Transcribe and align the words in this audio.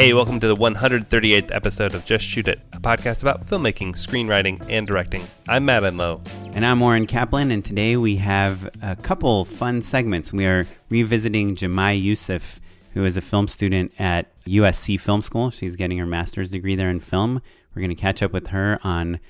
Hey, 0.00 0.14
welcome 0.14 0.40
to 0.40 0.46
the 0.46 0.56
138th 0.56 1.54
episode 1.54 1.94
of 1.94 2.06
Just 2.06 2.24
Shoot 2.24 2.48
It, 2.48 2.58
a 2.72 2.80
podcast 2.80 3.20
about 3.20 3.42
filmmaking, 3.42 3.92
screenwriting, 3.92 4.64
and 4.70 4.86
directing. 4.86 5.22
I'm 5.46 5.66
Matt 5.66 5.82
Enlow. 5.82 6.22
And 6.54 6.64
I'm 6.64 6.80
Oren 6.80 7.06
Kaplan, 7.06 7.50
and 7.50 7.62
today 7.62 7.98
we 7.98 8.16
have 8.16 8.74
a 8.80 8.96
couple 8.96 9.44
fun 9.44 9.82
segments. 9.82 10.32
We 10.32 10.46
are 10.46 10.64
revisiting 10.88 11.54
Jumai 11.54 12.00
Yusuf, 12.00 12.62
who 12.94 13.04
is 13.04 13.18
a 13.18 13.20
film 13.20 13.46
student 13.46 13.92
at 13.98 14.32
USC 14.46 14.98
Film 14.98 15.20
School. 15.20 15.50
She's 15.50 15.76
getting 15.76 15.98
her 15.98 16.06
master's 16.06 16.50
degree 16.50 16.76
there 16.76 16.88
in 16.88 17.00
film. 17.00 17.42
We're 17.74 17.82
going 17.82 17.94
to 17.94 17.94
catch 17.94 18.22
up 18.22 18.32
with 18.32 18.46
her 18.46 18.80
on 18.82 19.20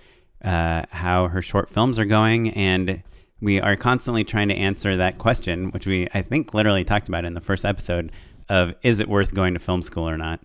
uh, 0.45 0.85
how 0.91 1.27
her 1.27 1.43
short 1.43 1.69
films 1.69 1.99
are 1.99 2.05
going, 2.05 2.51
and 2.51 3.03
we 3.41 3.61
are 3.61 3.75
constantly 3.75 4.23
trying 4.23 4.51
to 4.51 4.55
answer 4.55 4.95
that 4.95 5.19
question, 5.19 5.73
which 5.73 5.89
we, 5.89 6.07
I 6.15 6.23
think, 6.23 6.55
literally 6.55 6.85
talked 6.85 7.09
about 7.09 7.25
in 7.25 7.35
the 7.35 7.41
first 7.41 7.65
episode 7.65 8.13
of 8.49 8.75
is 8.85 9.01
it 9.01 9.09
worth 9.09 9.35
going 9.35 9.55
to 9.55 9.61
film 9.61 9.83
school 9.83 10.09
or 10.09 10.17
not? 10.17 10.41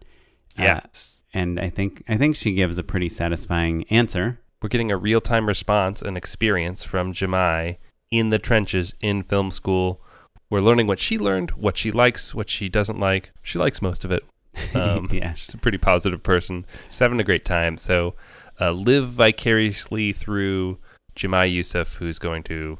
Yeah. 0.57 0.81
Uh, 0.83 0.87
and 1.33 1.59
I 1.59 1.69
think 1.69 2.03
I 2.07 2.17
think 2.17 2.35
she 2.35 2.53
gives 2.53 2.77
a 2.77 2.83
pretty 2.83 3.09
satisfying 3.09 3.83
answer. 3.89 4.39
We're 4.61 4.69
getting 4.69 4.91
a 4.91 4.97
real 4.97 5.21
time 5.21 5.47
response 5.47 6.01
and 6.01 6.17
experience 6.17 6.83
from 6.83 7.13
Jumai 7.13 7.77
in 8.09 8.29
the 8.29 8.39
trenches 8.39 8.93
in 9.01 9.23
film 9.23 9.51
school. 9.51 10.01
We're 10.49 10.61
learning 10.61 10.87
what 10.87 10.99
she 10.99 11.17
learned, 11.17 11.51
what 11.51 11.77
she 11.77 11.91
likes, 11.91 12.33
what 12.33 12.49
she 12.49 12.69
doesn't 12.69 12.99
like. 12.99 13.31
She 13.41 13.59
likes 13.59 13.81
most 13.81 14.05
of 14.05 14.11
it. 14.11 14.23
Um, 14.73 15.09
Yeah. 15.11 15.33
She's 15.33 15.53
a 15.53 15.57
pretty 15.57 15.77
positive 15.77 16.23
person. 16.23 16.65
She's 16.89 16.99
having 16.99 17.19
a 17.19 17.25
great 17.25 17.43
time. 17.43 17.77
So 17.77 18.15
uh, 18.61 18.71
live 18.71 19.09
vicariously 19.09 20.13
through 20.13 20.77
Jumai 21.15 21.51
Yusuf, 21.51 21.95
who's 21.95 22.19
going 22.19 22.43
to, 22.43 22.79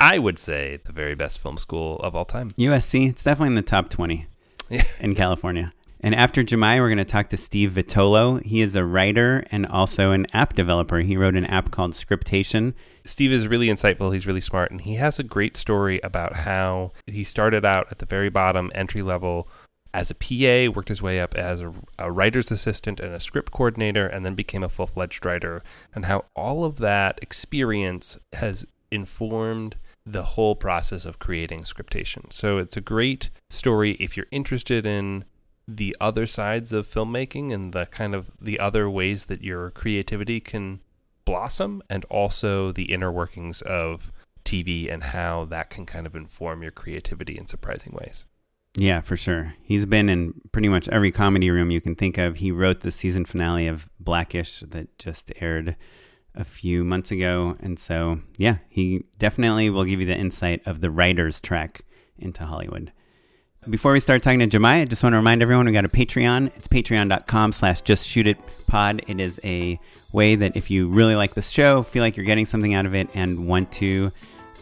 I 0.00 0.18
would 0.18 0.38
say, 0.38 0.80
the 0.84 0.92
very 0.92 1.14
best 1.14 1.38
film 1.38 1.56
school 1.56 1.98
of 2.00 2.16
all 2.16 2.24
time. 2.24 2.50
USC, 2.52 3.10
it's 3.10 3.22
definitely 3.22 3.48
in 3.48 3.54
the 3.54 3.62
top 3.62 3.90
20 3.90 4.26
in 5.00 5.14
California. 5.14 5.72
And 6.04 6.14
after 6.14 6.44
Jumai, 6.44 6.80
we're 6.80 6.90
going 6.90 6.98
to 6.98 7.04
talk 7.06 7.30
to 7.30 7.38
Steve 7.38 7.70
Vitolo. 7.70 8.44
He 8.44 8.60
is 8.60 8.76
a 8.76 8.84
writer 8.84 9.42
and 9.50 9.64
also 9.64 10.10
an 10.10 10.26
app 10.34 10.52
developer. 10.52 10.98
He 10.98 11.16
wrote 11.16 11.34
an 11.34 11.46
app 11.46 11.70
called 11.70 11.94
Scriptation. 11.94 12.74
Steve 13.06 13.32
is 13.32 13.48
really 13.48 13.68
insightful. 13.68 14.12
He's 14.12 14.26
really 14.26 14.42
smart, 14.42 14.70
and 14.70 14.82
he 14.82 14.96
has 14.96 15.18
a 15.18 15.22
great 15.22 15.56
story 15.56 16.00
about 16.04 16.34
how 16.34 16.92
he 17.06 17.24
started 17.24 17.64
out 17.64 17.86
at 17.90 18.00
the 18.00 18.06
very 18.06 18.28
bottom, 18.28 18.70
entry 18.74 19.00
level, 19.00 19.48
as 19.94 20.10
a 20.10 20.14
PA, 20.14 20.70
worked 20.76 20.90
his 20.90 21.00
way 21.00 21.20
up 21.20 21.34
as 21.36 21.62
a, 21.62 21.72
a 21.98 22.12
writer's 22.12 22.50
assistant 22.50 23.00
and 23.00 23.14
a 23.14 23.18
script 23.18 23.50
coordinator, 23.50 24.06
and 24.06 24.26
then 24.26 24.34
became 24.34 24.62
a 24.62 24.68
full 24.68 24.86
fledged 24.86 25.24
writer, 25.24 25.62
and 25.94 26.04
how 26.04 26.26
all 26.36 26.66
of 26.66 26.76
that 26.76 27.18
experience 27.22 28.18
has 28.34 28.66
informed 28.90 29.76
the 30.04 30.22
whole 30.22 30.54
process 30.54 31.06
of 31.06 31.18
creating 31.18 31.64
scriptation. 31.64 32.30
So 32.30 32.58
it's 32.58 32.76
a 32.76 32.82
great 32.82 33.30
story 33.48 33.92
if 33.92 34.18
you're 34.18 34.26
interested 34.30 34.84
in 34.84 35.24
the 35.66 35.96
other 36.00 36.26
sides 36.26 36.72
of 36.72 36.86
filmmaking 36.86 37.52
and 37.52 37.72
the 37.72 37.86
kind 37.86 38.14
of 38.14 38.30
the 38.40 38.60
other 38.60 38.88
ways 38.88 39.26
that 39.26 39.42
your 39.42 39.70
creativity 39.70 40.40
can 40.40 40.80
blossom 41.24 41.82
and 41.88 42.04
also 42.06 42.70
the 42.72 42.92
inner 42.92 43.10
workings 43.10 43.62
of 43.62 44.12
TV 44.44 44.92
and 44.92 45.04
how 45.04 45.44
that 45.46 45.70
can 45.70 45.86
kind 45.86 46.06
of 46.06 46.14
inform 46.14 46.62
your 46.62 46.70
creativity 46.70 47.36
in 47.36 47.46
surprising 47.46 47.92
ways. 47.92 48.26
Yeah, 48.76 49.00
for 49.00 49.16
sure. 49.16 49.54
He's 49.62 49.86
been 49.86 50.08
in 50.08 50.34
pretty 50.52 50.68
much 50.68 50.88
every 50.88 51.12
comedy 51.12 51.50
room 51.50 51.70
you 51.70 51.80
can 51.80 51.94
think 51.94 52.18
of. 52.18 52.36
He 52.36 52.50
wrote 52.50 52.80
the 52.80 52.90
season 52.90 53.24
finale 53.24 53.68
of 53.68 53.88
Blackish 54.00 54.60
that 54.68 54.98
just 54.98 55.32
aired 55.40 55.76
a 56.34 56.44
few 56.44 56.82
months 56.82 57.10
ago. 57.12 57.56
And 57.60 57.78
so, 57.78 58.20
yeah, 58.36 58.58
he 58.68 59.04
definitely 59.18 59.70
will 59.70 59.84
give 59.84 60.00
you 60.00 60.06
the 60.06 60.16
insight 60.16 60.60
of 60.66 60.80
the 60.80 60.90
writer's 60.90 61.40
track 61.40 61.84
into 62.18 62.44
Hollywood. 62.44 62.92
Before 63.68 63.92
we 63.92 64.00
start 64.00 64.22
talking 64.22 64.40
to 64.40 64.46
Jumai, 64.46 64.82
I 64.82 64.84
just 64.84 65.02
want 65.02 65.14
to 65.14 65.16
remind 65.16 65.40
everyone 65.40 65.64
we 65.64 65.72
got 65.72 65.86
a 65.86 65.88
Patreon. 65.88 66.48
It's 66.54 66.68
patreon.com 66.68 67.52
slash 67.52 67.80
just 67.80 68.06
shoot 68.06 68.26
it 68.26 68.36
pod. 68.66 69.02
It 69.06 69.18
is 69.18 69.40
a 69.42 69.80
way 70.12 70.34
that 70.34 70.54
if 70.54 70.70
you 70.70 70.88
really 70.88 71.14
like 71.16 71.32
this 71.32 71.48
show, 71.48 71.82
feel 71.82 72.02
like 72.02 72.14
you're 72.14 72.26
getting 72.26 72.44
something 72.44 72.74
out 72.74 72.84
of 72.84 72.94
it, 72.94 73.08
and 73.14 73.48
want 73.48 73.72
to 73.72 74.12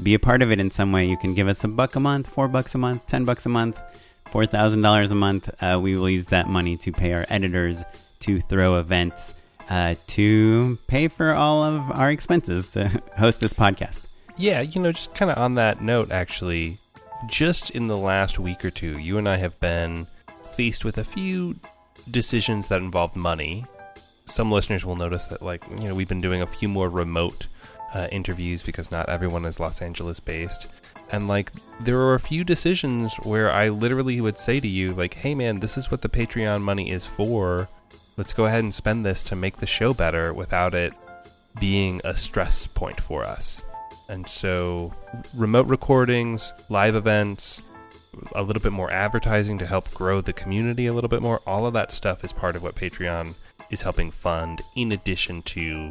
be 0.04 0.14
a 0.14 0.20
part 0.20 0.40
of 0.40 0.52
it 0.52 0.60
in 0.60 0.70
some 0.70 0.92
way, 0.92 1.06
you 1.06 1.16
can 1.16 1.34
give 1.34 1.48
us 1.48 1.64
a 1.64 1.68
buck 1.68 1.96
a 1.96 2.00
month, 2.00 2.28
four 2.28 2.46
bucks 2.46 2.76
a 2.76 2.78
month, 2.78 3.04
ten 3.08 3.24
bucks 3.24 3.44
a 3.44 3.48
month, 3.48 3.80
four 4.26 4.46
thousand 4.46 4.82
dollars 4.82 5.10
a 5.10 5.16
month. 5.16 5.52
Uh, 5.60 5.80
we 5.82 5.96
will 5.96 6.08
use 6.08 6.26
that 6.26 6.48
money 6.48 6.76
to 6.76 6.92
pay 6.92 7.12
our 7.12 7.26
editors, 7.28 7.82
to 8.20 8.40
throw 8.40 8.78
events, 8.78 9.34
uh, 9.68 9.96
to 10.06 10.78
pay 10.86 11.08
for 11.08 11.34
all 11.34 11.64
of 11.64 11.90
our 11.98 12.12
expenses 12.12 12.68
to 12.68 12.86
host 13.18 13.40
this 13.40 13.52
podcast. 13.52 14.08
Yeah, 14.38 14.60
you 14.60 14.80
know, 14.80 14.92
just 14.92 15.12
kind 15.12 15.30
of 15.30 15.38
on 15.38 15.56
that 15.56 15.82
note, 15.82 16.12
actually, 16.12 16.78
just 17.26 17.70
in 17.70 17.86
the 17.86 17.96
last 17.96 18.38
week 18.38 18.64
or 18.64 18.70
two, 18.70 18.98
you 19.00 19.18
and 19.18 19.28
I 19.28 19.36
have 19.36 19.58
been 19.60 20.06
faced 20.56 20.84
with 20.84 20.98
a 20.98 21.04
few 21.04 21.56
decisions 22.10 22.68
that 22.68 22.80
involved 22.80 23.16
money. 23.16 23.64
Some 24.24 24.50
listeners 24.50 24.84
will 24.84 24.96
notice 24.96 25.26
that, 25.26 25.42
like, 25.42 25.64
you 25.70 25.88
know, 25.88 25.94
we've 25.94 26.08
been 26.08 26.20
doing 26.20 26.42
a 26.42 26.46
few 26.46 26.68
more 26.68 26.88
remote 26.88 27.46
uh, 27.94 28.08
interviews 28.10 28.62
because 28.62 28.90
not 28.90 29.08
everyone 29.08 29.44
is 29.44 29.60
Los 29.60 29.82
Angeles 29.82 30.20
based. 30.20 30.74
And, 31.10 31.28
like, 31.28 31.52
there 31.80 31.98
are 31.98 32.14
a 32.14 32.20
few 32.20 32.42
decisions 32.42 33.14
where 33.24 33.50
I 33.50 33.68
literally 33.68 34.20
would 34.20 34.38
say 34.38 34.60
to 34.60 34.68
you, 34.68 34.94
like, 34.94 35.14
hey, 35.14 35.34
man, 35.34 35.60
this 35.60 35.76
is 35.76 35.90
what 35.90 36.00
the 36.00 36.08
Patreon 36.08 36.62
money 36.62 36.90
is 36.90 37.06
for. 37.06 37.68
Let's 38.16 38.32
go 38.32 38.46
ahead 38.46 38.64
and 38.64 38.72
spend 38.72 39.04
this 39.04 39.24
to 39.24 39.36
make 39.36 39.58
the 39.58 39.66
show 39.66 39.92
better 39.92 40.32
without 40.32 40.74
it 40.74 40.94
being 41.60 42.00
a 42.04 42.16
stress 42.16 42.66
point 42.66 43.00
for 43.00 43.24
us. 43.24 43.62
And 44.12 44.26
so, 44.26 44.92
remote 45.34 45.66
recordings, 45.68 46.52
live 46.68 46.94
events, 46.94 47.62
a 48.34 48.42
little 48.42 48.62
bit 48.62 48.70
more 48.70 48.92
advertising 48.92 49.56
to 49.56 49.66
help 49.66 49.90
grow 49.94 50.20
the 50.20 50.34
community 50.34 50.86
a 50.86 50.92
little 50.92 51.08
bit 51.08 51.22
more, 51.22 51.40
all 51.46 51.64
of 51.64 51.72
that 51.72 51.90
stuff 51.90 52.22
is 52.22 52.30
part 52.30 52.54
of 52.54 52.62
what 52.62 52.74
Patreon 52.74 53.34
is 53.70 53.80
helping 53.80 54.10
fund, 54.10 54.60
in 54.76 54.92
addition 54.92 55.40
to 55.42 55.88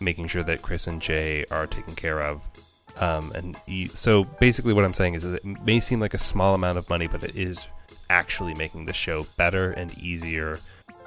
making 0.00 0.26
sure 0.28 0.42
that 0.42 0.62
Chris 0.62 0.86
and 0.86 1.02
Jay 1.02 1.44
are 1.50 1.66
taken 1.66 1.94
care 1.94 2.22
of. 2.22 2.40
Um, 2.98 3.30
and 3.34 3.58
so, 3.90 4.24
basically, 4.24 4.72
what 4.72 4.86
I'm 4.86 4.94
saying 4.94 5.12
is 5.12 5.26
it 5.26 5.44
may 5.44 5.80
seem 5.80 6.00
like 6.00 6.14
a 6.14 6.18
small 6.18 6.54
amount 6.54 6.78
of 6.78 6.88
money, 6.88 7.08
but 7.08 7.22
it 7.24 7.36
is 7.36 7.66
actually 8.08 8.54
making 8.54 8.86
the 8.86 8.94
show 8.94 9.26
better 9.36 9.72
and 9.72 9.92
easier 9.98 10.56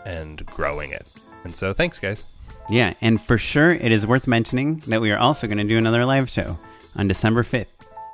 and 0.05 0.45
growing 0.45 0.91
it. 0.91 1.11
And 1.43 1.55
so, 1.55 1.73
thanks, 1.73 1.97
guys. 1.97 2.36
Yeah, 2.69 2.93
and 3.01 3.19
for 3.21 3.37
sure, 3.37 3.71
it 3.71 3.91
is 3.91 4.05
worth 4.05 4.27
mentioning 4.27 4.79
that 4.87 4.99
we 4.99 5.11
are 5.11 5.17
also 5.17 5.47
going 5.47 5.57
to 5.59 5.63
do 5.63 5.77
another 5.77 6.05
live 6.05 6.29
show 6.29 6.57
on 6.97 7.07
December 7.07 7.43
5th 7.43 7.67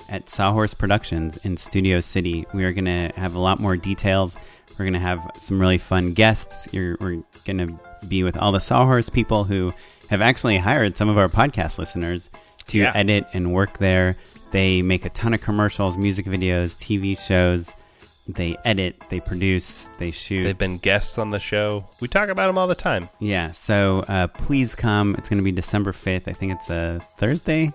at 0.10 0.30
Sawhorse 0.30 0.74
Productions 0.76 1.38
in 1.38 1.58
Studio 1.58 2.00
City. 2.00 2.46
We 2.54 2.64
are 2.66 2.72
going 2.74 2.86
to 2.86 3.12
have 3.16 3.34
a 3.36 3.40
lot 3.40 3.60
more 3.60 3.76
details. 3.76 4.36
We're 4.78 4.86
going 4.86 4.94
to 4.94 5.00
have 5.00 5.32
some 5.36 5.60
really 5.60 5.80
fun 5.80 6.14
guests. 6.14 6.72
You're, 6.74 6.98
we're 7.02 7.24
going 7.46 7.58
to 7.68 7.80
be 8.08 8.24
with 8.24 8.38
all 8.38 8.52
the 8.52 8.60
Sawhorse 8.60 9.10
people 9.10 9.44
who 9.44 9.74
have 10.10 10.22
actually 10.22 10.58
hired 10.58 10.98
some 10.98 11.10
of 11.10 11.18
our 11.18 11.30
podcast 11.30 11.80
listeners 11.80 12.30
to 12.68 12.78
Yeah. 12.78 12.92
edit 12.94 13.26
and 13.34 13.54
work 13.54 13.80
there. 13.80 14.16
They 14.52 14.84
make 14.84 15.06
a 15.06 15.10
ton 15.10 15.34
of 15.34 15.42
commercials, 15.42 15.98
music 15.98 16.26
videos, 16.28 16.76
TV 16.76 17.18
shows. 17.18 17.74
They 18.28 18.56
edit, 18.64 19.04
they 19.10 19.20
produce, 19.20 19.90
they 20.00 20.12
shoot. 20.12 20.44
They've 20.44 20.58
been 20.58 20.78
guests 20.78 21.18
on 21.18 21.30
the 21.30 21.40
show. 21.40 21.86
We 22.00 22.08
talk 22.08 22.30
about 22.30 22.48
them 22.48 22.58
all 22.58 22.68
the 22.68 22.76
time. 22.76 23.10
Yeah, 23.20 23.52
so 23.52 24.06
uh, 24.08 24.28
please 24.28 24.76
come. 24.76 25.16
It's 25.16 25.28
going 25.28 25.40
to 25.40 25.44
be 25.44 25.52
December 25.52 25.92
5th. 25.92 26.28
I 26.28 26.34
think 26.34 26.54
it's 26.54 26.70
a 26.70 27.02
Thursday 27.18 27.74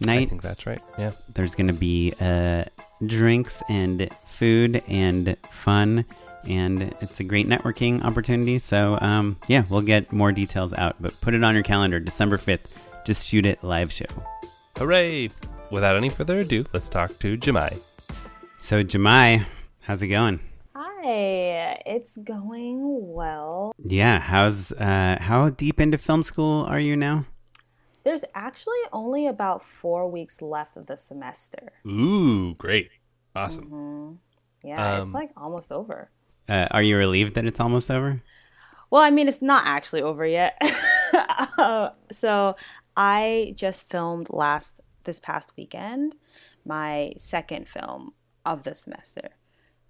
night. 0.00 0.22
I 0.22 0.26
think 0.26 0.42
that's 0.42 0.66
right. 0.66 0.80
Yeah. 0.98 1.12
There's 1.34 1.54
going 1.54 1.66
to 1.66 1.74
be 1.74 2.14
uh, 2.18 2.64
drinks 3.04 3.62
and 3.68 4.08
food 4.24 4.82
and 4.88 5.36
fun, 5.50 6.06
and 6.48 6.94
it's 7.02 7.20
a 7.20 7.24
great 7.24 7.46
networking 7.46 8.02
opportunity. 8.02 8.58
So, 8.58 8.98
um, 9.02 9.36
yeah, 9.48 9.64
we'll 9.68 9.82
get 9.82 10.12
more 10.12 10.32
details 10.32 10.72
out, 10.72 10.96
but 11.00 11.14
put 11.20 11.34
it 11.34 11.44
on 11.44 11.54
your 11.54 11.64
calendar 11.64 12.00
December 12.00 12.38
5th. 12.38 13.04
Just 13.04 13.26
shoot 13.26 13.44
it 13.44 13.62
live 13.62 13.92
show. 13.92 14.06
Hooray! 14.78 15.30
Without 15.70 15.96
any 15.96 16.08
further 16.08 16.40
ado, 16.40 16.64
let's 16.72 16.88
talk 16.88 17.16
to 17.18 17.36
Jumai. 17.36 17.78
So, 18.58 18.82
Jumai, 18.82 19.44
how's 19.90 20.02
it 20.02 20.06
going? 20.06 20.38
Hi, 20.72 21.82
it's 21.84 22.16
going 22.16 22.78
well. 23.12 23.72
Yeah, 23.82 24.20
how's 24.20 24.70
uh, 24.70 25.18
how 25.20 25.50
deep 25.50 25.80
into 25.80 25.98
film 25.98 26.22
school 26.22 26.64
are 26.66 26.78
you 26.78 26.96
now? 26.96 27.26
There's 28.04 28.24
actually 28.32 28.78
only 28.92 29.26
about 29.26 29.64
four 29.64 30.08
weeks 30.08 30.40
left 30.40 30.76
of 30.76 30.86
the 30.86 30.96
semester. 30.96 31.72
Ooh, 31.84 32.54
great. 32.54 32.88
Awesome. 33.34 33.64
hmm 33.64 34.12
Yeah, 34.68 34.98
Um, 34.98 35.02
it's 35.02 35.12
like 35.12 35.30
almost 35.36 35.72
over. 35.72 36.12
Uh, 36.48 36.68
are 36.70 36.84
you 36.84 36.96
relieved 36.96 37.34
that 37.34 37.44
it's 37.44 37.58
almost 37.58 37.90
over? 37.90 38.20
Well, 38.90 39.02
I 39.02 39.10
mean, 39.10 39.26
it's 39.26 39.42
not 39.42 39.64
actually 39.66 40.02
over 40.02 40.24
yet. 40.24 40.56
Uh, 41.58 41.90
so 42.12 42.54
I 42.96 43.52
just 43.56 43.82
filmed 43.82 44.28
last 44.30 44.80
this 45.02 45.18
past 45.18 45.52
weekend 45.56 46.14
my 46.64 47.12
second 47.18 47.68
film 47.68 48.14
of 48.46 48.62
the 48.62 48.74
semester. 48.74 49.30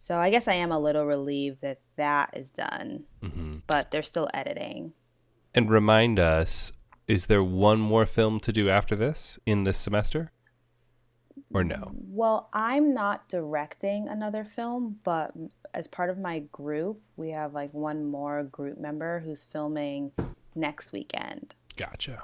So 0.02 0.16
I 0.16 0.30
guess 0.30 0.48
I 0.48 0.54
am 0.54 0.72
a 0.72 0.78
little 0.78 1.04
relieved 1.04 1.60
that 1.60 1.80
that 1.96 2.30
is 2.34 2.50
done, 2.50 3.04
hmm 3.22 3.58
but 3.66 3.90
they're 3.90 4.02
still 4.02 4.28
editing. 4.32 4.94
And 5.54 5.70
remind 5.70 6.18
us 6.18 6.72
is 7.06 7.26
there 7.26 7.42
one 7.42 7.80
more 7.80 8.06
film 8.06 8.40
to 8.40 8.52
do 8.52 8.70
after 8.70 8.96
this 8.96 9.38
in 9.44 9.64
this 9.64 9.78
semester? 9.78 10.32
or 11.52 11.64
no? 11.64 11.90
Well, 11.92 12.48
I'm 12.52 12.94
not 12.94 13.28
directing 13.28 14.08
another 14.08 14.44
film, 14.44 14.98
but 15.02 15.32
as 15.74 15.88
part 15.88 16.10
of 16.10 16.18
my 16.18 16.40
group, 16.52 17.00
we 17.16 17.30
have 17.30 17.52
like 17.52 17.72
one 17.74 18.04
more 18.04 18.44
group 18.44 18.78
member 18.78 19.20
who's 19.20 19.44
filming 19.44 20.12
next 20.54 20.92
weekend. 20.92 21.54
Gotcha. 21.76 22.22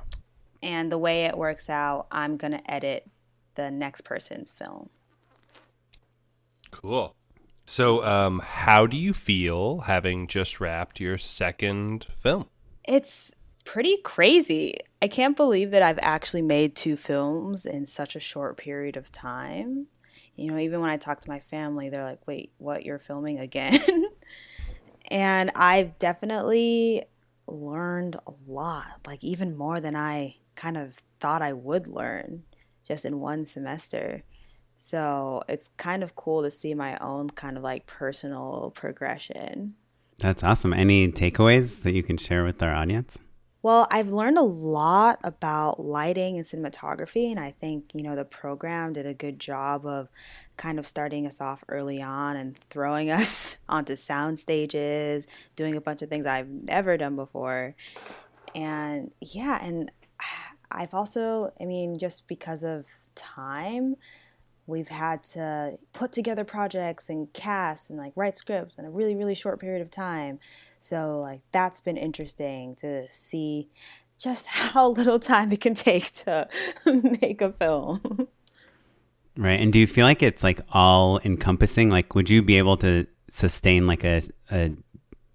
And 0.63 0.91
the 0.91 0.99
way 0.99 1.25
it 1.25 1.37
works 1.37 1.69
out, 1.69 2.07
I'm 2.13 2.37
going 2.37 2.53
to 2.53 2.71
edit 2.71 3.11
the 3.57 3.71
next 3.71 4.03
person's 4.03 4.53
film. 4.53 4.91
Cool. 6.71 7.16
So, 7.67 8.05
um, 8.05 8.41
how 8.45 8.87
do 8.87 8.97
you 8.97 9.13
feel 9.13 9.81
having 9.81 10.29
just 10.29 10.61
wrapped 10.61 11.01
your 11.01 11.19
second 11.19 12.07
film? 12.17 12.47
It's 12.87 13.35
pretty 13.65 13.97
crazy. 14.05 14.75
I 15.03 15.09
can't 15.09 15.37
believe 15.37 15.73
that 15.73 15.83
I've 15.83 15.99
actually 16.01 16.43
made 16.43 16.77
two 16.77 16.97
films 16.97 17.67
in 17.67 17.85
such 17.85 18.15
a 18.15 18.21
short 18.21 18.57
period 18.57 18.97
of 18.97 19.11
time. 19.11 19.89
You 20.37 20.51
know, 20.51 20.59
even 20.59 20.81
when 20.81 20.91
I 20.91 20.97
talk 20.97 21.21
to 21.21 21.29
my 21.29 21.41
family, 21.41 21.91
they're 21.91 22.05
like, 22.05 22.25
wait, 22.27 22.53
what? 22.59 22.85
You're 22.85 23.01
filming 23.01 23.41
again? 23.41 23.81
and 25.11 25.51
I've 25.57 25.99
definitely 25.99 27.05
learned 27.49 28.17
a 28.29 28.33
lot, 28.47 29.01
like, 29.07 29.25
even 29.25 29.57
more 29.57 29.81
than 29.81 29.97
I 29.97 30.37
kind 30.55 30.77
of 30.77 31.03
thought 31.19 31.43
I 31.43 31.53
would 31.53 31.89
learn 31.89 32.45
just 32.87 33.05
in 33.05 33.19
one 33.19 33.45
semester. 33.45 34.23
So 34.79 35.43
it's 35.49 35.71
kind 35.77 36.03
of 36.03 36.15
cool 36.15 36.43
to 36.43 36.51
see 36.51 36.75
my 36.75 36.97
own 36.99 37.31
kind 37.31 37.57
of 37.57 37.63
like 37.63 37.87
personal 37.87 38.73
progression. 38.75 39.75
That's 40.19 40.43
awesome. 40.43 40.73
Any 40.73 41.11
takeaways 41.13 41.83
that 41.83 41.93
you 41.93 42.03
can 42.03 42.17
share 42.17 42.45
with 42.45 42.63
our 42.63 42.75
audience? 42.75 43.19
Well, 43.67 43.89
I've 43.91 44.11
learned 44.11 44.39
a 44.39 44.43
lot 44.43 45.19
about 45.25 45.81
lighting 45.81 46.37
and 46.37 46.47
cinematography, 46.47 47.33
and 47.33 47.41
I 47.41 47.51
think, 47.51 47.91
you 47.95 48.03
know, 48.03 48.15
the 48.15 48.25
program 48.25 48.93
did 48.93 49.07
a 49.07 49.13
good 49.13 49.41
job 49.41 49.85
of 49.85 50.09
kind 50.57 50.79
of 50.79 50.87
starting 50.87 51.27
us 51.27 51.41
off 51.41 51.65
early 51.69 52.01
on 52.01 52.37
and 52.37 52.57
throwing 52.71 53.11
us 53.11 53.57
onto 53.69 53.97
sound 53.97 54.39
stages, 54.39 55.27
doing 55.57 55.75
a 55.75 55.81
bunch 55.81 56.01
of 56.03 56.09
things 56.09 56.27
I've 56.27 56.49
never 56.49 56.97
done 56.97 57.17
before. 57.17 57.75
And 58.55 59.11
yeah, 59.21 59.59
and 59.61 59.91
I've 60.71 60.95
also, 60.95 61.53
I 61.61 61.65
mean, 61.65 61.99
just 61.99 62.29
because 62.29 62.63
of 62.63 62.87
time, 63.17 63.97
we've 64.67 64.89
had 64.89 65.23
to 65.23 65.79
put 65.93 66.13
together 66.13 66.45
projects 66.45 67.09
and 67.09 67.33
cast 67.33 67.91
and 67.91 67.99
like 67.99 68.13
write 68.17 68.37
scripts 68.37 68.77
in 68.77 68.85
a 68.85 68.91
really 68.91 69.15
really 69.15 69.35
short 69.35 69.61
period 69.61 69.83
of 69.83 69.91
time. 69.91 70.39
So 70.81 71.21
like 71.21 71.41
that's 71.53 71.81
been 71.81 71.97
interesting 71.97 72.77
to 72.77 73.07
see 73.09 73.69
just 74.19 74.47
how 74.47 74.89
little 74.91 75.19
time 75.19 75.53
it 75.53 75.61
can 75.61 75.75
take 75.75 76.13
to 76.13 76.49
make 77.21 77.41
a 77.41 77.53
film. 77.53 78.29
Right 79.37 79.61
and 79.61 79.73
do 79.73 79.79
you 79.79 79.87
feel 79.87 80.07
like 80.07 80.23
it's 80.23 80.43
like 80.43 80.61
all 80.73 81.21
encompassing? 81.25 81.91
Like 81.91 82.15
would 82.15 82.31
you 82.31 82.43
be 82.43 82.59
able 82.59 82.77
to 82.79 83.07
sustain 83.29 83.87
like 83.87 84.05
a, 84.05 84.23
a 84.51 84.73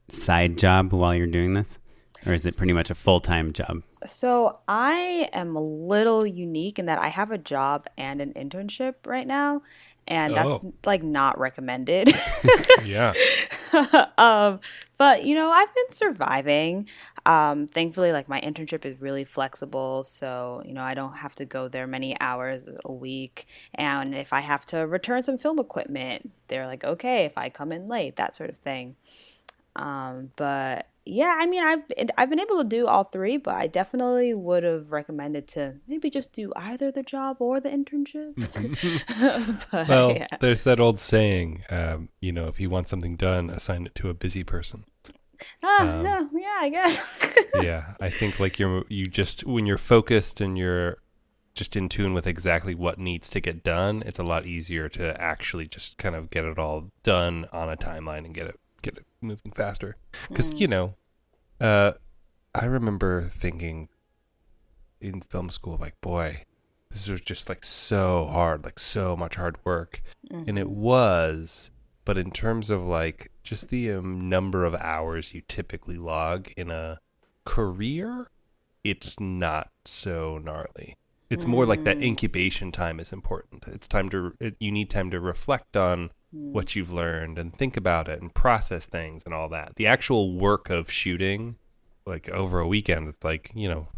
side 0.10 0.58
job 0.58 0.94
while 0.94 1.16
you're 1.16 1.28
doing 1.28 1.54
this 1.54 1.80
or 2.26 2.34
is 2.34 2.46
it 2.46 2.56
pretty 2.58 2.74
much 2.74 2.90
a 2.90 2.96
full-time 2.96 3.54
job 3.54 3.82
so 4.06 4.60
I 4.68 5.30
am 5.32 5.56
a 5.56 5.62
little 5.62 6.26
unique 6.26 6.80
in 6.80 6.88
that 6.88 7.00
I 7.00 7.10
have 7.10 7.32
a 7.32 7.38
job 7.38 7.88
and 7.98 8.20
an 8.22 8.34
internship 8.34 8.96
right 9.06 9.28
now, 9.28 9.62
and 10.08 10.36
that's 10.36 10.50
oh. 10.50 10.74
like 10.86 11.04
not 11.04 11.38
recommended. 11.40 12.12
yeah. 12.84 13.14
um, 14.18 14.60
but 14.98 15.24
you 15.24 15.36
know, 15.36 15.52
I've 15.52 15.74
been 15.74 15.90
surviving. 15.90 16.90
Um, 17.28 17.68
thankfully, 17.68 18.12
like 18.12 18.28
my 18.28 18.42
internship 18.42 18.86
is 18.86 19.00
really 19.00 19.24
flexible, 19.24 20.04
so 20.04 20.64
you 20.66 20.74
know 20.74 20.84
I 20.84 20.96
don't 20.96 21.18
have 21.18 21.36
to 21.36 21.46
go 21.46 21.68
there 21.68 21.86
many 21.86 22.20
hours 22.20 22.68
a 22.84 22.92
week. 22.92 23.46
And 23.76 24.16
if 24.16 24.34
I 24.34 24.40
have 24.40 24.66
to 24.68 24.88
return 24.88 25.22
some 25.22 25.38
film 25.38 25.60
equipment, 25.60 26.32
they're 26.48 26.66
like, 26.66 26.84
okay, 26.84 27.26
if 27.26 27.38
I 27.38 27.50
come 27.50 27.72
in 27.72 27.88
late, 27.88 28.16
that 28.16 28.34
sort 28.36 28.50
of 28.50 28.58
thing. 28.58 28.96
Um, 29.76 30.32
but 30.36 30.88
yeah, 31.06 31.36
I 31.40 31.48
mean, 31.48 31.64
I've 31.64 31.84
I've 32.18 32.30
been 32.30 32.40
able 32.40 32.60
to 32.60 32.64
do 32.64 32.86
all 32.86 33.06
three, 33.06 33.38
but 33.38 33.56
I 33.56 33.68
definitely 33.68 34.34
would 34.36 34.64
have 34.64 34.92
recommended 34.92 35.48
to 35.50 35.76
maybe 35.88 36.12
just 36.12 36.32
do 36.32 36.54
either 36.56 36.92
the 36.92 37.02
job 37.02 37.38
or 37.40 37.60
the 37.60 37.70
internship. 37.70 38.36
but, 39.72 39.88
well, 39.88 40.14
yeah. 40.14 40.28
there's 40.40 40.64
that 40.64 40.80
old 40.80 41.00
saying, 41.00 41.64
um, 41.70 42.10
you 42.20 42.32
know, 42.32 42.46
if 42.46 42.60
you 42.60 42.70
want 42.70 42.88
something 42.88 43.16
done, 43.16 43.50
assign 43.50 43.88
it 43.88 43.96
to 43.96 44.10
a 44.10 44.14
busy 44.14 44.44
person. 44.44 44.86
Ah, 45.64 45.82
um, 45.82 46.04
no, 46.04 46.30
yeah, 46.40 46.58
I 46.60 46.70
guess. 46.70 47.34
yeah, 47.62 47.96
I 48.00 48.10
think 48.10 48.40
like 48.40 48.60
you're 48.60 48.84
you 48.88 49.08
just 49.08 49.44
when 49.46 49.66
you're 49.66 49.80
focused 49.80 50.40
and 50.40 50.56
you're 50.56 50.98
just 51.56 51.76
in 51.76 51.90
tune 51.90 52.14
with 52.14 52.28
exactly 52.28 52.76
what 52.76 53.00
needs 53.00 53.28
to 53.30 53.40
get 53.40 53.64
done, 53.64 54.04
it's 54.06 54.20
a 54.20 54.24
lot 54.24 54.46
easier 54.46 54.88
to 54.90 55.20
actually 55.20 55.66
just 55.66 55.98
kind 55.98 56.16
of 56.16 56.30
get 56.30 56.46
it 56.46 56.60
all 56.60 56.92
done 57.02 57.48
on 57.52 57.70
a 57.70 57.76
timeline 57.76 58.24
and 58.24 58.36
get 58.36 58.46
it 58.46 58.60
moving 59.22 59.52
faster. 59.52 59.96
Because 60.30 60.54
mm. 60.54 60.60
you 60.60 60.68
know, 60.68 60.96
uh, 61.60 61.94
I 62.54 62.66
remember 62.66 63.22
thinking 63.22 63.90
in 65.00 65.22
film 65.22 65.50
school, 65.50 65.78
like, 65.80 66.00
boy, 66.02 66.46
this 66.90 67.10
was 67.10 67.22
just 67.22 67.50
like 67.50 67.64
so 67.64 68.28
hard, 68.32 68.66
like 68.66 68.80
so 68.80 69.16
much 69.16 69.36
hard 69.36 69.58
work, 69.64 70.02
mm-hmm. 70.32 70.50
and 70.50 70.60
it 70.60 70.66
mm-hmm. 70.66 70.82
was. 70.82 71.72
But 72.04 72.18
in 72.18 72.32
terms 72.32 72.70
of 72.70 72.82
like 72.82 73.32
just 73.44 73.70
the 73.70 73.92
um, 73.92 74.28
number 74.28 74.66
of 74.66 74.76
hours 74.76 75.34
you 75.34 75.42
typically 75.48 75.98
log 75.98 76.50
in 76.58 76.72
a 76.72 77.00
career, 77.46 78.28
it's 78.84 79.20
not 79.20 79.70
so 79.86 80.40
gnarly. 80.40 80.98
It's 81.30 81.46
more 81.46 81.66
like 81.66 81.86
that 81.86 82.00
mm. 82.00 82.04
incubation 82.04 82.74
time 82.74 83.00
is 83.00 83.14
important. 83.14 83.64
It's 83.68 83.88
time 83.88 84.10
to 84.10 84.34
it, 84.42 84.58
you 84.60 84.70
need 84.70 84.90
time 84.90 85.10
to 85.12 85.20
reflect 85.22 85.78
on 85.78 86.10
Hmm. 86.34 86.54
what 86.54 86.76
you've 86.76 86.94
learned 86.94 87.38
and 87.38 87.54
think 87.54 87.76
about 87.76 88.08
it 88.08 88.22
and 88.22 88.34
process 88.34 88.86
things 88.86 89.24
and 89.26 89.34
all 89.34 89.50
that. 89.50 89.76
The 89.76 89.88
actual 89.88 90.34
work 90.34 90.70
of 90.70 90.90
shooting, 90.90 91.58
like 92.06 92.30
over 92.30 92.60
a 92.60 92.68
weekend, 92.68 93.10
it's 93.10 93.24
like, 93.24 93.52
you 93.54 93.68
know, 93.68 93.90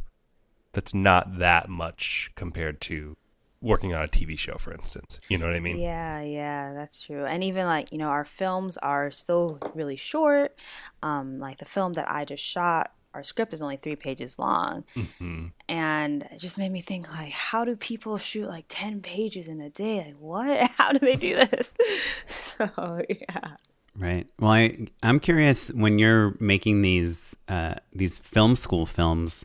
that's 0.71 0.93
not 0.93 1.37
that 1.37 1.69
much 1.69 2.31
compared 2.35 2.81
to 2.81 3.15
working 3.61 3.93
on 3.93 4.03
a 4.03 4.07
TV 4.07 4.37
show, 4.37 4.55
for 4.55 4.73
instance. 4.73 5.19
You 5.29 5.37
know 5.37 5.45
what 5.45 5.55
I 5.55 5.59
mean? 5.59 5.77
Yeah, 5.77 6.21
yeah, 6.21 6.73
that's 6.73 7.03
true. 7.03 7.25
And 7.25 7.43
even 7.43 7.65
like, 7.65 7.91
you 7.91 7.97
know, 7.97 8.09
our 8.09 8.25
films 8.25 8.77
are 8.77 9.11
still 9.11 9.59
really 9.73 9.95
short. 9.95 10.57
Um, 11.01 11.39
like 11.39 11.59
the 11.59 11.65
film 11.65 11.93
that 11.93 12.09
I 12.11 12.25
just 12.25 12.43
shot 12.43 12.91
our 13.13 13.23
script 13.23 13.53
is 13.53 13.61
only 13.61 13.77
three 13.77 13.95
pages 13.95 14.39
long. 14.39 14.83
Mm-hmm. 14.95 15.47
and 15.69 16.23
it 16.31 16.39
just 16.39 16.57
made 16.57 16.71
me 16.71 16.81
think 16.81 17.11
like 17.11 17.31
how 17.31 17.65
do 17.65 17.75
people 17.75 18.17
shoot 18.17 18.47
like 18.47 18.65
10 18.69 19.01
pages 19.01 19.47
in 19.47 19.61
a 19.61 19.69
day? 19.69 20.05
Like 20.07 20.17
what? 20.17 20.71
How 20.77 20.91
do 20.91 20.99
they 20.99 21.15
do 21.15 21.35
this? 21.35 21.73
So 22.27 23.01
yeah. 23.09 23.55
Right. 23.97 24.29
Well 24.39 24.51
I, 24.51 24.87
i'm 25.01 25.19
curious 25.19 25.69
when 25.69 25.97
you're 25.99 26.35
making 26.39 26.81
these 26.81 27.35
uh, 27.47 27.75
these 27.91 28.19
film 28.19 28.55
school 28.55 28.85
films 28.85 29.43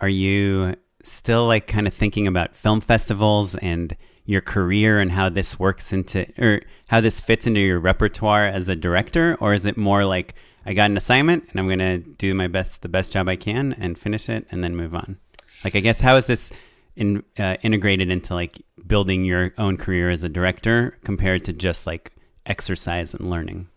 are 0.00 0.08
you 0.08 0.74
still 1.02 1.46
like 1.46 1.66
kind 1.66 1.86
of 1.86 1.94
thinking 1.94 2.26
about 2.26 2.56
film 2.56 2.80
festivals 2.80 3.54
and 3.56 3.96
your 4.24 4.40
career 4.40 5.00
and 5.00 5.12
how 5.12 5.28
this 5.28 5.58
works 5.58 5.92
into 5.92 6.26
or 6.38 6.62
how 6.88 7.00
this 7.00 7.20
fits 7.20 7.46
into 7.46 7.60
your 7.60 7.80
repertoire 7.80 8.46
as 8.46 8.68
a 8.68 8.76
director? 8.76 9.36
Or 9.40 9.54
is 9.54 9.64
it 9.64 9.76
more 9.76 10.04
like 10.04 10.34
I 10.64 10.74
got 10.74 10.90
an 10.90 10.96
assignment 10.96 11.48
and 11.50 11.58
I'm 11.58 11.66
going 11.66 11.78
to 11.78 11.98
do 11.98 12.34
my 12.34 12.48
best, 12.48 12.82
the 12.82 12.88
best 12.88 13.12
job 13.12 13.28
I 13.28 13.36
can 13.36 13.72
and 13.74 13.98
finish 13.98 14.28
it 14.28 14.46
and 14.50 14.62
then 14.62 14.76
move 14.76 14.94
on. 14.94 15.18
Like, 15.64 15.76
I 15.76 15.80
guess, 15.80 16.00
how 16.00 16.16
is 16.16 16.26
this 16.26 16.52
in, 16.96 17.24
uh, 17.38 17.56
integrated 17.62 18.10
into 18.10 18.34
like 18.34 18.62
building 18.86 19.24
your 19.24 19.54
own 19.58 19.76
career 19.76 20.10
as 20.10 20.22
a 20.22 20.28
director 20.28 20.98
compared 21.04 21.44
to 21.44 21.52
just 21.52 21.86
like 21.86 22.12
exercise 22.46 23.14
and 23.14 23.30
learning? 23.30 23.68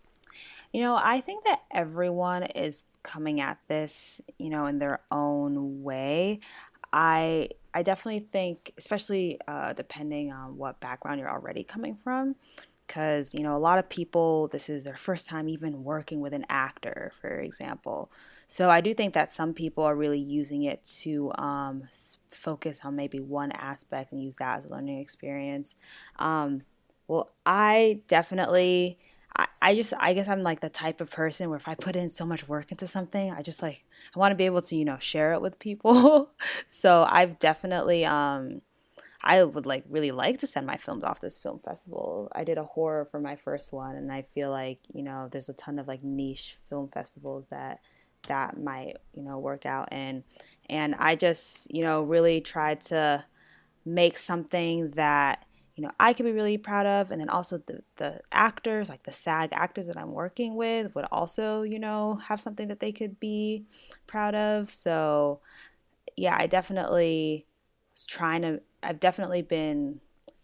You 0.72 0.82
know, 0.82 0.98
I 1.02 1.20
think 1.20 1.44
that 1.44 1.62
everyone 1.70 2.42
is 2.42 2.84
coming 3.02 3.40
at 3.40 3.58
this, 3.68 4.20
you 4.38 4.50
know, 4.50 4.66
in 4.66 4.78
their 4.78 5.00
own 5.10 5.82
way. 5.82 6.40
I 6.92 7.50
I 7.72 7.82
definitely 7.82 8.26
think, 8.32 8.72
especially 8.78 9.38
uh, 9.46 9.74
depending 9.74 10.32
on 10.32 10.56
what 10.56 10.80
background 10.80 11.20
you're 11.20 11.30
already 11.30 11.62
coming 11.62 11.94
from, 11.94 12.36
because 12.86 13.34
you 13.34 13.42
know 13.42 13.56
a 13.56 13.58
lot 13.58 13.78
of 13.78 13.88
people 13.88 14.48
this 14.48 14.68
is 14.68 14.84
their 14.84 14.96
first 14.96 15.26
time 15.26 15.48
even 15.48 15.82
working 15.84 16.20
with 16.20 16.32
an 16.32 16.46
actor 16.48 17.10
for 17.20 17.40
example. 17.40 18.10
So 18.48 18.70
i 18.70 18.80
do 18.80 18.94
think 18.94 19.14
that 19.14 19.30
some 19.30 19.54
people 19.54 19.84
are 19.84 19.96
really 19.96 20.20
using 20.20 20.62
it 20.62 20.84
to 21.02 21.32
um, 21.36 21.82
focus 22.28 22.80
on 22.84 22.96
maybe 22.96 23.18
one 23.18 23.52
aspect 23.52 24.12
and 24.12 24.22
use 24.22 24.36
that 24.36 24.58
as 24.58 24.64
a 24.64 24.68
learning 24.68 25.00
experience. 25.00 25.76
Um, 26.18 26.62
well 27.08 27.30
i 27.44 28.00
definitely 28.08 28.98
I, 29.36 29.46
I 29.62 29.74
just 29.74 29.92
i 29.98 30.12
guess 30.12 30.28
i'm 30.28 30.42
like 30.42 30.60
the 30.60 30.68
type 30.68 31.00
of 31.00 31.10
person 31.10 31.48
where 31.48 31.56
if 31.56 31.68
i 31.68 31.74
put 31.74 31.96
in 31.96 32.10
so 32.10 32.24
much 32.26 32.48
work 32.48 32.70
into 32.70 32.86
something 32.86 33.30
i 33.32 33.42
just 33.42 33.62
like 33.62 33.84
i 34.14 34.18
want 34.18 34.32
to 34.32 34.36
be 34.36 34.44
able 34.44 34.62
to 34.62 34.76
you 34.76 34.84
know 34.84 34.98
share 34.98 35.32
it 35.32 35.40
with 35.40 35.58
people. 35.58 36.30
So 36.68 37.06
i've 37.10 37.38
definitely 37.38 38.04
um 38.04 38.60
I 39.26 39.42
would 39.42 39.66
like 39.66 39.82
really 39.88 40.12
like 40.12 40.38
to 40.38 40.46
send 40.46 40.68
my 40.68 40.76
films 40.76 41.04
off 41.04 41.20
this 41.20 41.36
film 41.36 41.58
festival. 41.58 42.30
I 42.32 42.44
did 42.44 42.58
a 42.58 42.64
horror 42.64 43.06
for 43.06 43.18
my 43.18 43.34
first 43.34 43.72
one, 43.72 43.96
and 43.96 44.12
I 44.12 44.22
feel 44.22 44.50
like 44.50 44.78
you 44.94 45.02
know 45.02 45.28
there's 45.28 45.48
a 45.48 45.52
ton 45.54 45.80
of 45.80 45.88
like 45.88 46.04
niche 46.04 46.56
film 46.70 46.86
festivals 46.86 47.46
that 47.50 47.80
that 48.28 48.56
might 48.62 48.98
you 49.14 49.24
know 49.24 49.40
work 49.40 49.66
out 49.66 49.92
in, 49.92 50.22
and 50.70 50.94
I 50.94 51.16
just 51.16 51.74
you 51.74 51.82
know 51.82 52.02
really 52.02 52.40
tried 52.40 52.80
to 52.82 53.24
make 53.84 54.16
something 54.16 54.92
that 54.92 55.44
you 55.74 55.82
know 55.82 55.90
I 55.98 56.12
could 56.12 56.24
be 56.24 56.32
really 56.32 56.56
proud 56.56 56.86
of, 56.86 57.10
and 57.10 57.20
then 57.20 57.28
also 57.28 57.58
the 57.58 57.80
the 57.96 58.20
actors, 58.30 58.88
like 58.88 59.02
the 59.02 59.12
SAG 59.12 59.48
actors 59.52 59.88
that 59.88 59.96
I'm 59.96 60.12
working 60.12 60.54
with, 60.54 60.94
would 60.94 61.06
also 61.10 61.62
you 61.62 61.80
know 61.80 62.14
have 62.28 62.40
something 62.40 62.68
that 62.68 62.78
they 62.78 62.92
could 62.92 63.18
be 63.18 63.66
proud 64.06 64.36
of. 64.36 64.72
So 64.72 65.40
yeah, 66.16 66.36
I 66.38 66.46
definitely 66.46 67.46
trying 68.04 68.42
to. 68.42 68.60
I've 68.82 69.00
definitely 69.00 69.42
been 69.42 70.00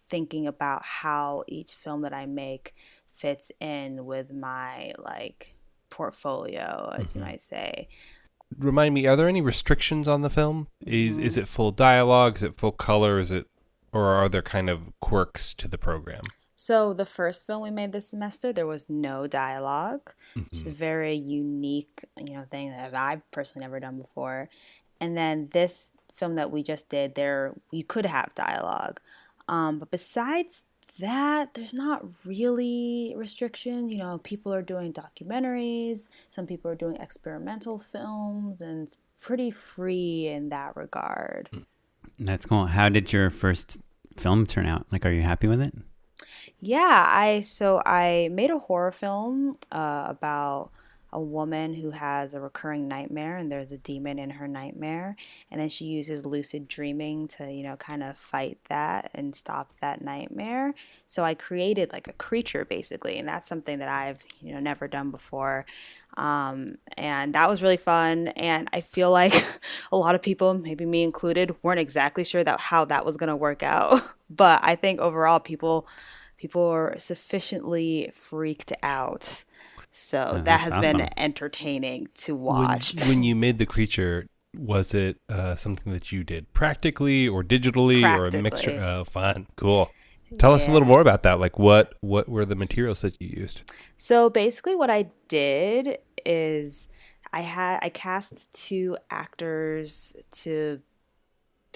thinking 0.09 0.47
about 0.47 0.82
how 0.82 1.44
each 1.49 1.75
film 1.75 2.02
that 2.02 2.12
I 2.12 2.26
make 2.26 2.75
fits 3.09 3.50
in 3.61 4.04
with 4.04 4.32
my 4.32 4.92
like 4.99 5.54
portfolio, 5.90 6.94
as 6.99 7.09
mm-hmm. 7.09 7.18
you 7.18 7.25
might 7.25 7.42
say. 7.42 7.88
Remind 8.59 8.94
me, 8.94 9.06
are 9.06 9.16
there 9.16 9.28
any 9.28 9.40
restrictions 9.40 10.06
on 10.06 10.23
the 10.23 10.30
film? 10.30 10.68
Is 10.87 11.16
mm-hmm. 11.16 11.26
is 11.26 11.37
it 11.37 11.49
full 11.49 11.71
dialogue? 11.71 12.37
Is 12.37 12.42
it 12.42 12.54
full 12.54 12.73
color? 12.73 13.18
Is 13.18 13.30
it 13.30 13.47
or 13.92 14.06
are 14.06 14.28
there 14.28 14.42
kind 14.42 14.71
of 14.71 14.92
quirks 15.00 15.54
to 15.54 15.68
the 15.68 15.78
program? 15.78 16.23
So 16.56 16.92
the 16.94 17.06
first 17.06 17.44
film 17.47 17.62
we 17.62 17.71
made 17.71 17.92
this 17.92 18.09
semester, 18.09 18.52
there 18.52 18.66
was 18.66 18.88
no 18.88 19.26
dialog 19.26 20.00
mm-hmm. 20.37 20.42
which 20.42 20.61
is 20.61 20.66
a 20.66 20.71
very 20.71 21.16
unique, 21.16 22.04
you 22.16 22.35
know, 22.35 22.44
thing 22.50 22.71
that 22.71 22.94
I've 22.94 23.28
personally 23.30 23.64
never 23.64 23.80
done 23.80 23.99
before. 23.99 24.49
And 25.00 25.16
then 25.16 25.49
this 25.52 25.90
film 26.23 26.37
that 26.37 26.52
we 26.52 26.62
just 26.62 26.88
did, 26.88 27.17
there 27.17 27.55
you 27.73 27.85
could 27.85 28.07
have 28.07 28.35
dialogue, 28.35 29.00
um, 29.49 29.79
but 29.81 29.91
besides 29.91 30.67
that, 31.00 31.55
there's 31.55 31.75
not 31.75 32.05
really 32.25 33.14
restrictions. 33.17 33.93
You 33.93 33.99
know, 33.99 34.19
people 34.19 34.55
are 34.55 34.62
doing 34.62 34.93
documentaries, 34.93 36.09
some 36.31 36.47
people 36.47 36.71
are 36.71 36.76
doing 36.76 36.97
experimental 36.97 37.79
films, 37.79 38.61
and 38.61 38.87
it's 38.87 38.97
pretty 39.21 39.50
free 39.50 40.29
in 40.29 40.50
that 40.50 40.76
regard. 40.76 41.49
Mm. 41.52 41.67
That's 42.19 42.47
cool. 42.47 42.67
How 42.67 42.88
did 42.88 43.12
your 43.12 43.31
first 43.31 43.81
film 44.17 44.47
turn 44.47 44.67
out? 44.67 44.87
Like, 44.93 45.05
are 45.07 45.11
you 45.11 45.23
happy 45.23 45.49
with 45.49 45.61
it? 45.61 45.75
Yeah, 46.61 47.07
I 47.09 47.41
so 47.41 47.83
I 47.85 48.29
made 48.31 48.50
a 48.50 48.59
horror 48.59 48.93
film 48.93 49.55
uh, 49.73 50.07
about 50.09 50.71
a 51.12 51.21
woman 51.21 51.75
who 51.75 51.90
has 51.90 52.33
a 52.33 52.40
recurring 52.40 52.88
nightmare 52.88 53.37
and 53.37 53.52
there's 53.52 53.73
a 53.73 53.78
demon 53.78 54.19
in 54.19 54.31
her 54.31 54.49
nightmare. 54.49 55.14
And 55.50 55.61
then 55.61 55.69
she 55.69 55.85
uses 55.85 56.25
lucid 56.25 56.69
dreaming 56.69 57.28
to 57.28 57.50
you 57.52 57.62
know 57.62 57.76
kind 57.76 58.02
of 58.02 58.16
fight 58.16 58.59
that 58.69 59.11
and 59.14 59.35
stop 59.35 59.73
that 59.81 60.02
nightmare. 60.02 60.75
So 61.07 61.23
i 61.25 61.35
created 61.35 61.92
like 61.92 62.09
a 62.09 62.12
creature 62.14 62.64
basically 62.64 63.19
and 63.19 63.28
that's 63.28 63.47
something 63.47 63.78
that 63.78 63.88
i've 63.88 64.19
you 64.40 64.52
know 64.52 64.61
never 64.61 64.88
done 64.88 65.11
before. 65.11 65.66
Um, 66.16 66.76
and 66.99 67.35
that 67.35 67.49
was 67.49 67.62
really 67.62 67.76
fun. 67.76 68.28
And 68.28 68.69
i 68.73 68.81
feel 68.81 69.11
like 69.11 69.35
a 69.92 69.97
lot 69.97 70.14
of 70.14 70.23
people 70.23 70.54
maybe 70.54 70.87
me 70.87 71.02
included 71.02 71.54
weren't 71.62 71.81
exactly 71.81 72.25
sure 72.25 72.45
that 72.45 72.61
how 72.61 72.87
that 72.87 73.04
was 73.04 73.16
going 73.16 73.28
to 73.28 73.37
work 73.37 73.62
out. 73.62 74.00
But 74.35 74.61
i 74.62 74.76
think 74.76 74.99
overall 74.99 75.40
people 75.40 75.87
people 76.38 76.71
were 76.71 76.95
sufficiently 76.97 78.11
freaked 78.14 78.73
out 78.83 79.45
so 79.93 80.41
that 80.45 80.61
has 80.61 80.73
awesome. 80.73 80.99
been 80.99 81.09
entertaining 81.19 82.09
to 82.15 82.35
watch. 82.35 82.95
When, 82.95 83.09
when, 83.09 83.23
you 83.23 83.37
made 83.37 83.59
the 83.59 83.67
creature, 83.67 84.27
was 84.57 84.95
it 84.95 85.19
uh, 85.29 85.55
something 85.55 85.93
that 85.93 86.11
you 86.11 86.25
did 86.25 86.53
practically 86.55 87.29
or 87.29 87.45
digitally 87.45 88.01
practically. 88.01 88.39
or 88.39 88.41
a 88.41 88.43
mixture? 88.43 88.81
Oh, 88.83 89.05
fun, 89.05 89.47
cool. 89.57 89.91
Tell 90.39 90.51
yeah. 90.51 90.57
us 90.57 90.69
a 90.69 90.73
little 90.73 90.89
more 90.89 91.03
about 91.03 91.23
that. 91.25 91.39
Like, 91.39 91.59
what 91.59 91.95
what 92.01 92.29
were 92.29 92.47
the 92.47 92.57
materials 92.57 93.03
that 93.03 93.21
you 93.21 93.29
used? 93.29 93.61
So 93.99 94.31
basically, 94.31 94.75
what 94.75 94.91
I 94.91 95.11
did 95.29 95.99
is 96.25 96.89
I 97.33 97.43
had 97.43 97.79
I 97.83 97.91
cast 97.91 98.51
two 98.53 98.97
actors 99.11 100.17
to 100.33 100.81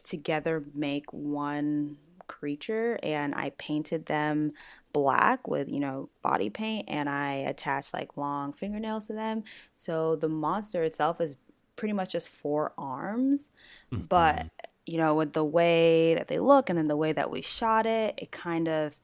together 0.03 0.63
make 0.75 1.13
one 1.13 1.99
creature, 2.27 2.99
and 3.03 3.35
I 3.35 3.53
painted 3.59 4.07
them 4.07 4.53
black 4.93 5.47
with, 5.47 5.69
you 5.69 5.79
know, 5.79 6.09
body 6.23 6.49
paint 6.49 6.87
and 6.89 7.07
I 7.07 7.35
attached 7.35 7.93
like 7.93 8.17
long 8.17 8.55
fingernails 8.55 9.09
to 9.09 9.13
them. 9.13 9.45
So 9.75 10.17
the 10.17 10.29
monster 10.29 10.83
itself 10.85 11.21
is 11.21 11.37
pretty 11.77 11.93
much 11.93 12.13
just 12.13 12.31
four 12.31 12.73
arms. 12.79 13.51
Mm-hmm. 13.93 14.05
But, 14.05 14.47
you 14.87 14.97
know, 14.97 15.15
with 15.15 15.35
the 15.35 15.45
way 15.45 16.15
that 16.15 16.29
they 16.29 16.39
look 16.39 16.71
and 16.71 16.79
then 16.79 16.89
the 16.89 16.97
way 16.97 17.13
that 17.13 17.31
we 17.31 17.43
shot 17.43 17.85
it, 17.85 18.15
it 18.17 18.33
kind 18.33 18.69
of, 18.69 18.99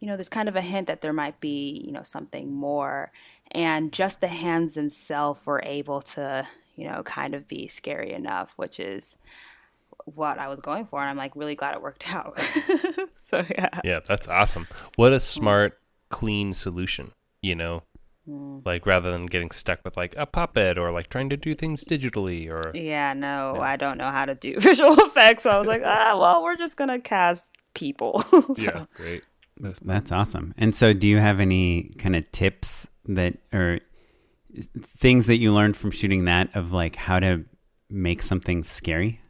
you 0.00 0.08
know, 0.08 0.16
there's 0.16 0.28
kind 0.28 0.48
of 0.48 0.56
a 0.56 0.60
hint 0.60 0.88
that 0.88 1.00
there 1.00 1.12
might 1.12 1.38
be, 1.38 1.82
you 1.86 1.92
know, 1.92 2.02
something 2.02 2.52
more. 2.52 3.12
And 3.52 3.92
just 3.92 4.20
the 4.20 4.26
hands 4.26 4.74
themselves 4.74 5.46
were 5.46 5.62
able 5.64 6.02
to, 6.02 6.46
you 6.74 6.88
know, 6.88 7.04
kind 7.04 7.34
of 7.34 7.46
be 7.46 7.68
scary 7.68 8.12
enough, 8.12 8.52
which 8.56 8.80
is 8.80 9.16
what 10.06 10.38
I 10.38 10.48
was 10.48 10.60
going 10.60 10.86
for. 10.86 11.00
And 11.00 11.10
I'm 11.10 11.16
like 11.16 11.36
really 11.36 11.54
glad 11.54 11.74
it 11.74 11.82
worked 11.82 12.10
out. 12.12 12.38
so 13.18 13.44
yeah. 13.50 13.68
Yeah, 13.84 14.00
that's 14.06 14.28
awesome. 14.28 14.66
What 14.96 15.12
a 15.12 15.20
smart, 15.20 15.78
clean 16.08 16.54
solution, 16.54 17.12
you 17.42 17.54
know? 17.54 17.82
Mm. 18.28 18.64
Like 18.64 18.86
rather 18.86 19.12
than 19.12 19.26
getting 19.26 19.50
stuck 19.50 19.80
with 19.84 19.96
like 19.96 20.14
a 20.16 20.26
puppet 20.26 20.78
or 20.78 20.90
like 20.90 21.08
trying 21.08 21.28
to 21.30 21.36
do 21.36 21.54
things 21.54 21.84
digitally 21.84 22.48
or 22.48 22.72
Yeah, 22.74 23.12
no, 23.12 23.54
yeah. 23.56 23.60
I 23.60 23.76
don't 23.76 23.98
know 23.98 24.10
how 24.10 24.24
to 24.24 24.34
do 24.34 24.58
visual 24.60 24.94
effects. 25.04 25.44
So 25.44 25.50
I 25.50 25.58
was 25.58 25.66
like, 25.66 25.82
ah, 25.84 26.16
well, 26.18 26.42
we're 26.42 26.56
just 26.56 26.76
gonna 26.76 27.00
cast 27.00 27.52
people. 27.74 28.20
so. 28.22 28.54
Yeah, 28.56 28.86
great. 28.94 29.22
That's, 29.58 29.78
that's 29.80 30.12
awesome. 30.12 30.54
And 30.58 30.74
so, 30.74 30.92
do 30.92 31.06
you 31.06 31.18
have 31.18 31.40
any 31.40 31.94
kind 31.98 32.14
of 32.14 32.30
tips 32.30 32.88
that 33.06 33.38
or 33.54 33.80
things 34.98 35.26
that 35.26 35.36
you 35.36 35.54
learned 35.54 35.76
from 35.76 35.90
shooting 35.90 36.24
that 36.26 36.54
of 36.54 36.72
like 36.72 36.96
how 36.96 37.20
to 37.20 37.44
make 37.88 38.22
something 38.22 38.62
scary? 38.64 39.20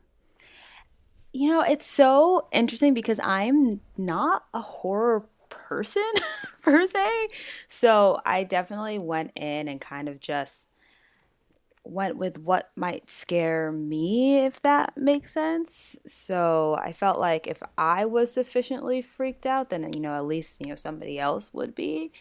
You 1.37 1.50
know, 1.50 1.61
it's 1.61 1.85
so 1.87 2.49
interesting 2.50 2.95
because 2.95 3.21
I'm 3.23 3.83
not 3.99 4.47
a 4.55 4.61
horror 4.61 5.26
person 5.50 6.02
per 6.62 6.87
se. 6.87 7.28
So 7.69 8.23
I 8.25 8.43
definitely 8.43 8.99
went 8.99 9.33
in 9.37 9.69
and 9.69 9.78
kind 9.78 10.09
of 10.09 10.19
just 10.19 10.66
went 11.85 12.16
with 12.16 12.38
what 12.38 12.71
might 12.75 13.11
scare 13.11 13.71
me, 13.71 14.47
if 14.47 14.62
that 14.62 14.97
makes 14.97 15.35
sense. 15.35 15.97
So 16.07 16.76
I 16.81 16.95
felt 16.95 17.19
like 17.21 17.47
if 17.47 17.62
I 17.76 18.07
was 18.07 18.33
sufficiently 18.33 19.02
freaked 19.02 19.45
out, 19.45 19.69
then, 19.69 19.93
you 19.93 20.00
know, 20.00 20.14
at 20.14 20.25
least, 20.25 20.59
you 20.61 20.69
know, 20.69 20.75
somebody 20.75 21.19
else 21.19 21.52
would 21.52 21.75
be. 21.75 22.12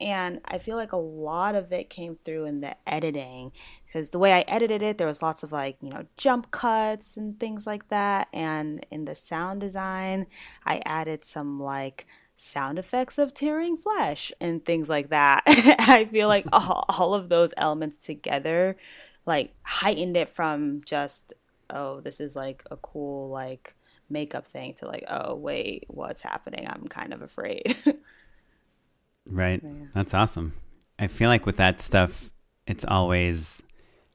And 0.00 0.40
I 0.44 0.58
feel 0.58 0.76
like 0.76 0.92
a 0.92 0.96
lot 0.96 1.54
of 1.54 1.72
it 1.72 1.90
came 1.90 2.16
through 2.16 2.46
in 2.46 2.60
the 2.60 2.76
editing 2.86 3.52
because 3.86 4.10
the 4.10 4.18
way 4.18 4.32
I 4.32 4.40
edited 4.48 4.82
it, 4.82 4.98
there 4.98 5.06
was 5.06 5.22
lots 5.22 5.42
of 5.42 5.52
like, 5.52 5.76
you 5.82 5.90
know, 5.90 6.06
jump 6.16 6.50
cuts 6.50 7.16
and 7.16 7.38
things 7.38 7.66
like 7.66 7.88
that. 7.88 8.28
And 8.32 8.84
in 8.90 9.04
the 9.04 9.16
sound 9.16 9.60
design, 9.60 10.26
I 10.64 10.80
added 10.86 11.24
some 11.24 11.60
like 11.60 12.06
sound 12.36 12.78
effects 12.78 13.18
of 13.18 13.34
tearing 13.34 13.76
flesh 13.76 14.32
and 14.40 14.64
things 14.64 14.88
like 14.88 15.10
that. 15.10 15.42
I 15.46 16.06
feel 16.06 16.28
like 16.28 16.46
all, 16.52 16.84
all 16.88 17.14
of 17.14 17.28
those 17.28 17.52
elements 17.56 17.96
together 17.98 18.76
like 19.26 19.54
heightened 19.62 20.16
it 20.16 20.28
from 20.28 20.80
just, 20.84 21.34
oh, 21.68 22.00
this 22.00 22.20
is 22.20 22.34
like 22.34 22.64
a 22.70 22.76
cool 22.76 23.28
like 23.28 23.74
makeup 24.08 24.46
thing 24.46 24.74
to 24.74 24.86
like, 24.86 25.04
oh, 25.08 25.34
wait, 25.34 25.84
what's 25.88 26.22
happening? 26.22 26.66
I'm 26.68 26.88
kind 26.88 27.12
of 27.12 27.22
afraid. 27.22 27.76
Right. 29.30 29.60
Yeah. 29.62 29.86
That's 29.94 30.14
awesome. 30.14 30.54
I 30.98 31.06
feel 31.06 31.28
like 31.28 31.46
with 31.46 31.56
that 31.56 31.80
stuff, 31.80 32.30
it's 32.66 32.84
always 32.84 33.62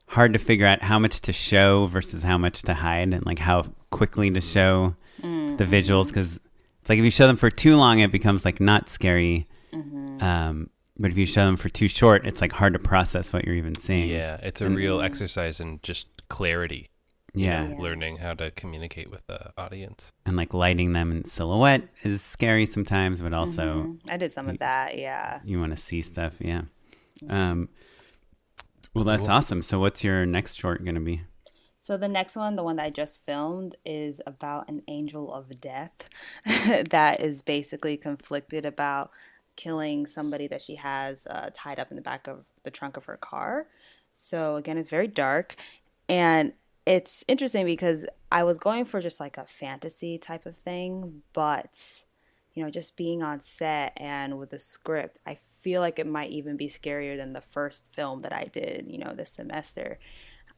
hard 0.08 0.32
to 0.32 0.38
figure 0.38 0.66
out 0.66 0.82
how 0.82 0.98
much 0.98 1.20
to 1.22 1.32
show 1.32 1.86
versus 1.86 2.22
how 2.22 2.38
much 2.38 2.62
to 2.62 2.74
hide 2.74 3.12
and 3.12 3.26
like 3.26 3.40
how 3.40 3.64
quickly 3.90 4.30
to 4.30 4.40
show 4.40 4.94
mm-hmm. 5.20 5.56
the 5.56 5.64
visuals 5.64 6.08
because 6.08 6.38
it's 6.80 6.88
like 6.88 6.98
if 6.98 7.04
you 7.04 7.10
show 7.10 7.26
them 7.26 7.36
for 7.36 7.50
too 7.50 7.76
long, 7.76 7.98
it 7.98 8.12
becomes 8.12 8.44
like 8.44 8.60
not 8.60 8.88
scary. 8.88 9.46
Mm-hmm. 9.72 10.22
Um, 10.22 10.70
but 10.98 11.10
if 11.10 11.18
you 11.18 11.26
show 11.26 11.44
them 11.44 11.56
for 11.56 11.68
too 11.68 11.88
short, 11.88 12.24
it's 12.24 12.40
like 12.40 12.52
hard 12.52 12.72
to 12.72 12.78
process 12.78 13.32
what 13.32 13.44
you're 13.44 13.56
even 13.56 13.74
seeing. 13.74 14.08
Yeah, 14.08 14.38
it's 14.42 14.60
a 14.60 14.66
and, 14.66 14.76
real 14.76 15.00
exercise 15.00 15.60
in 15.60 15.80
just 15.82 16.28
clarity 16.28 16.88
yeah. 17.44 17.74
learning 17.78 18.16
how 18.16 18.34
to 18.34 18.50
communicate 18.52 19.10
with 19.10 19.26
the 19.26 19.52
audience. 19.58 20.12
And 20.24 20.36
like 20.36 20.54
lighting 20.54 20.92
them 20.92 21.12
in 21.12 21.24
silhouette 21.24 21.82
is 22.02 22.22
scary 22.22 22.66
sometimes, 22.66 23.22
but 23.22 23.32
also 23.32 23.62
mm-hmm. 23.62 24.10
I 24.10 24.16
did 24.16 24.32
some 24.32 24.48
of 24.48 24.58
that, 24.58 24.98
yeah. 24.98 25.40
You 25.44 25.60
want 25.60 25.72
to 25.72 25.76
see 25.76 26.02
stuff, 26.02 26.34
yeah. 26.38 26.62
Um 27.28 27.68
well 28.94 29.04
that's 29.04 29.22
cool. 29.22 29.30
awesome. 29.30 29.62
So 29.62 29.78
what's 29.78 30.02
your 30.02 30.24
next 30.26 30.56
short 30.56 30.84
going 30.84 30.94
to 30.94 31.00
be? 31.00 31.22
So 31.86 31.96
the 31.96 32.08
next 32.08 32.34
one, 32.34 32.56
the 32.56 32.64
one 32.64 32.76
that 32.76 32.86
I 32.86 32.90
just 32.90 33.24
filmed, 33.24 33.76
is 33.84 34.20
about 34.26 34.68
an 34.68 34.80
angel 34.88 35.32
of 35.32 35.60
death 35.60 36.08
that 36.44 37.20
is 37.20 37.42
basically 37.42 37.96
conflicted 37.96 38.66
about 38.66 39.12
killing 39.54 40.04
somebody 40.06 40.48
that 40.48 40.60
she 40.60 40.74
has 40.74 41.28
uh, 41.28 41.50
tied 41.54 41.78
up 41.78 41.90
in 41.90 41.96
the 41.96 42.02
back 42.02 42.26
of 42.26 42.44
the 42.64 42.72
trunk 42.72 42.96
of 42.96 43.04
her 43.04 43.16
car. 43.16 43.68
So 44.16 44.56
again, 44.56 44.78
it's 44.78 44.90
very 44.90 45.06
dark, 45.06 45.54
and 46.08 46.54
it's 46.86 47.24
interesting 47.28 47.66
because 47.66 48.06
I 48.30 48.44
was 48.44 48.58
going 48.58 48.84
for 48.84 49.00
just 49.00 49.20
like 49.20 49.36
a 49.38 49.44
fantasy 49.44 50.18
type 50.18 50.46
of 50.46 50.56
thing, 50.56 51.22
but 51.32 52.02
you 52.54 52.64
know, 52.64 52.70
just 52.70 52.96
being 52.96 53.22
on 53.22 53.40
set 53.40 53.92
and 53.98 54.38
with 54.38 54.50
the 54.50 54.58
script, 54.58 55.18
I 55.26 55.36
feel 55.60 55.82
like 55.82 55.98
it 55.98 56.06
might 56.06 56.30
even 56.30 56.56
be 56.56 56.68
scarier 56.68 57.16
than 57.16 57.34
the 57.34 57.42
first 57.42 57.94
film 57.94 58.22
that 58.22 58.32
I 58.32 58.44
did, 58.44 58.86
you 58.88 58.96
know, 58.96 59.12
this 59.14 59.30
semester. 59.30 59.98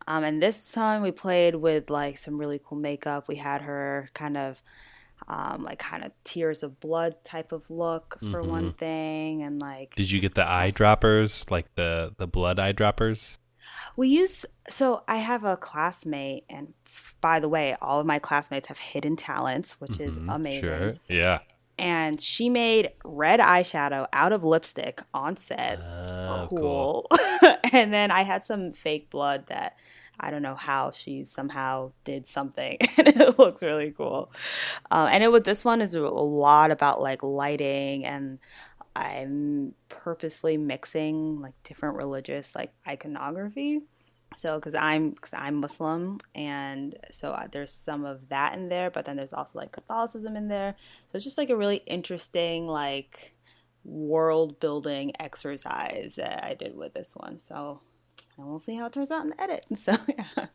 Um, 0.06 0.22
and 0.22 0.40
this 0.40 0.70
time 0.70 1.02
we 1.02 1.10
played 1.10 1.56
with 1.56 1.90
like 1.90 2.18
some 2.18 2.38
really 2.38 2.60
cool 2.64 2.78
makeup. 2.78 3.26
We 3.26 3.34
had 3.36 3.62
her 3.62 4.10
kind 4.14 4.36
of 4.36 4.62
um, 5.26 5.64
like 5.64 5.80
kind 5.80 6.04
of 6.04 6.12
tears 6.22 6.62
of 6.62 6.78
blood 6.78 7.14
type 7.24 7.50
of 7.50 7.68
look 7.70 8.18
for 8.30 8.40
Mm-hmm. 8.40 8.48
one 8.48 8.72
thing, 8.74 9.42
and 9.42 9.60
like 9.60 9.96
Did 9.96 10.10
you 10.10 10.20
get 10.20 10.36
the 10.36 10.42
eyedroppers, 10.42 11.50
like 11.50 11.74
the 11.74 12.14
the 12.16 12.28
blood 12.28 12.58
eyedroppers? 12.58 13.38
We 13.96 14.08
use. 14.08 14.46
So 14.68 15.02
I 15.08 15.16
have 15.16 15.44
a 15.44 15.56
classmate, 15.56 16.44
and 16.48 16.74
by 17.20 17.40
the 17.40 17.48
way, 17.48 17.76
all 17.80 18.00
of 18.00 18.06
my 18.06 18.18
classmates 18.18 18.68
have 18.68 18.78
hidden 18.78 19.16
talents, 19.16 19.80
which 19.80 20.00
is 20.00 20.16
amazing. 20.16 20.64
Mm-hmm. 20.64 20.84
Sure. 20.84 20.94
Yeah. 21.08 21.40
And 21.78 22.20
she 22.20 22.48
made 22.48 22.90
red 23.04 23.38
eyeshadow 23.38 24.08
out 24.12 24.32
of 24.32 24.44
lipstick 24.44 25.00
on 25.14 25.36
set. 25.36 25.78
Oh, 25.78 26.48
cool. 26.50 27.06
and 27.72 27.92
then 27.92 28.10
I 28.10 28.22
had 28.22 28.42
some 28.42 28.72
fake 28.72 29.10
blood 29.10 29.44
that 29.46 29.76
I 30.20 30.30
don't 30.30 30.42
know 30.42 30.56
how 30.56 30.90
she 30.90 31.24
somehow 31.24 31.92
did 32.04 32.26
something, 32.26 32.78
and 32.96 33.08
it 33.08 33.38
looks 33.38 33.62
really 33.62 33.92
cool. 33.92 34.32
Uh, 34.90 35.08
and 35.10 35.22
it 35.22 35.30
with 35.30 35.44
this 35.44 35.64
one 35.64 35.80
is 35.80 35.94
a 35.94 36.00
lot 36.00 36.70
about 36.70 37.00
like 37.00 37.22
lighting, 37.22 38.04
and 38.04 38.38
I'm 38.98 39.74
purposefully 39.88 40.56
mixing 40.56 41.40
like 41.40 41.54
different 41.62 41.96
religious 41.96 42.54
like 42.54 42.72
iconography. 42.86 43.80
So, 44.36 44.56
because 44.56 44.74
I'm 44.74 45.10
because 45.10 45.32
I'm 45.34 45.54
Muslim, 45.56 46.20
and 46.34 46.94
so 47.12 47.30
uh, 47.30 47.46
there's 47.50 47.72
some 47.72 48.04
of 48.04 48.28
that 48.28 48.54
in 48.54 48.68
there, 48.68 48.90
but 48.90 49.06
then 49.06 49.16
there's 49.16 49.32
also 49.32 49.58
like 49.58 49.72
Catholicism 49.72 50.36
in 50.36 50.48
there. 50.48 50.74
So 50.78 51.16
it's 51.16 51.24
just 51.24 51.38
like 51.38 51.48
a 51.48 51.56
really 51.56 51.82
interesting 51.86 52.66
like 52.66 53.34
world 53.84 54.60
building 54.60 55.12
exercise 55.18 56.16
that 56.16 56.44
I 56.44 56.52
did 56.54 56.76
with 56.76 56.92
this 56.92 57.12
one. 57.14 57.40
So 57.40 57.80
and 58.36 58.46
we'll 58.46 58.60
see 58.60 58.76
how 58.76 58.86
it 58.86 58.92
turns 58.92 59.10
out 59.10 59.24
in 59.24 59.30
the 59.30 59.42
edit. 59.42 59.64
So 59.76 59.96
yeah. 60.08 60.46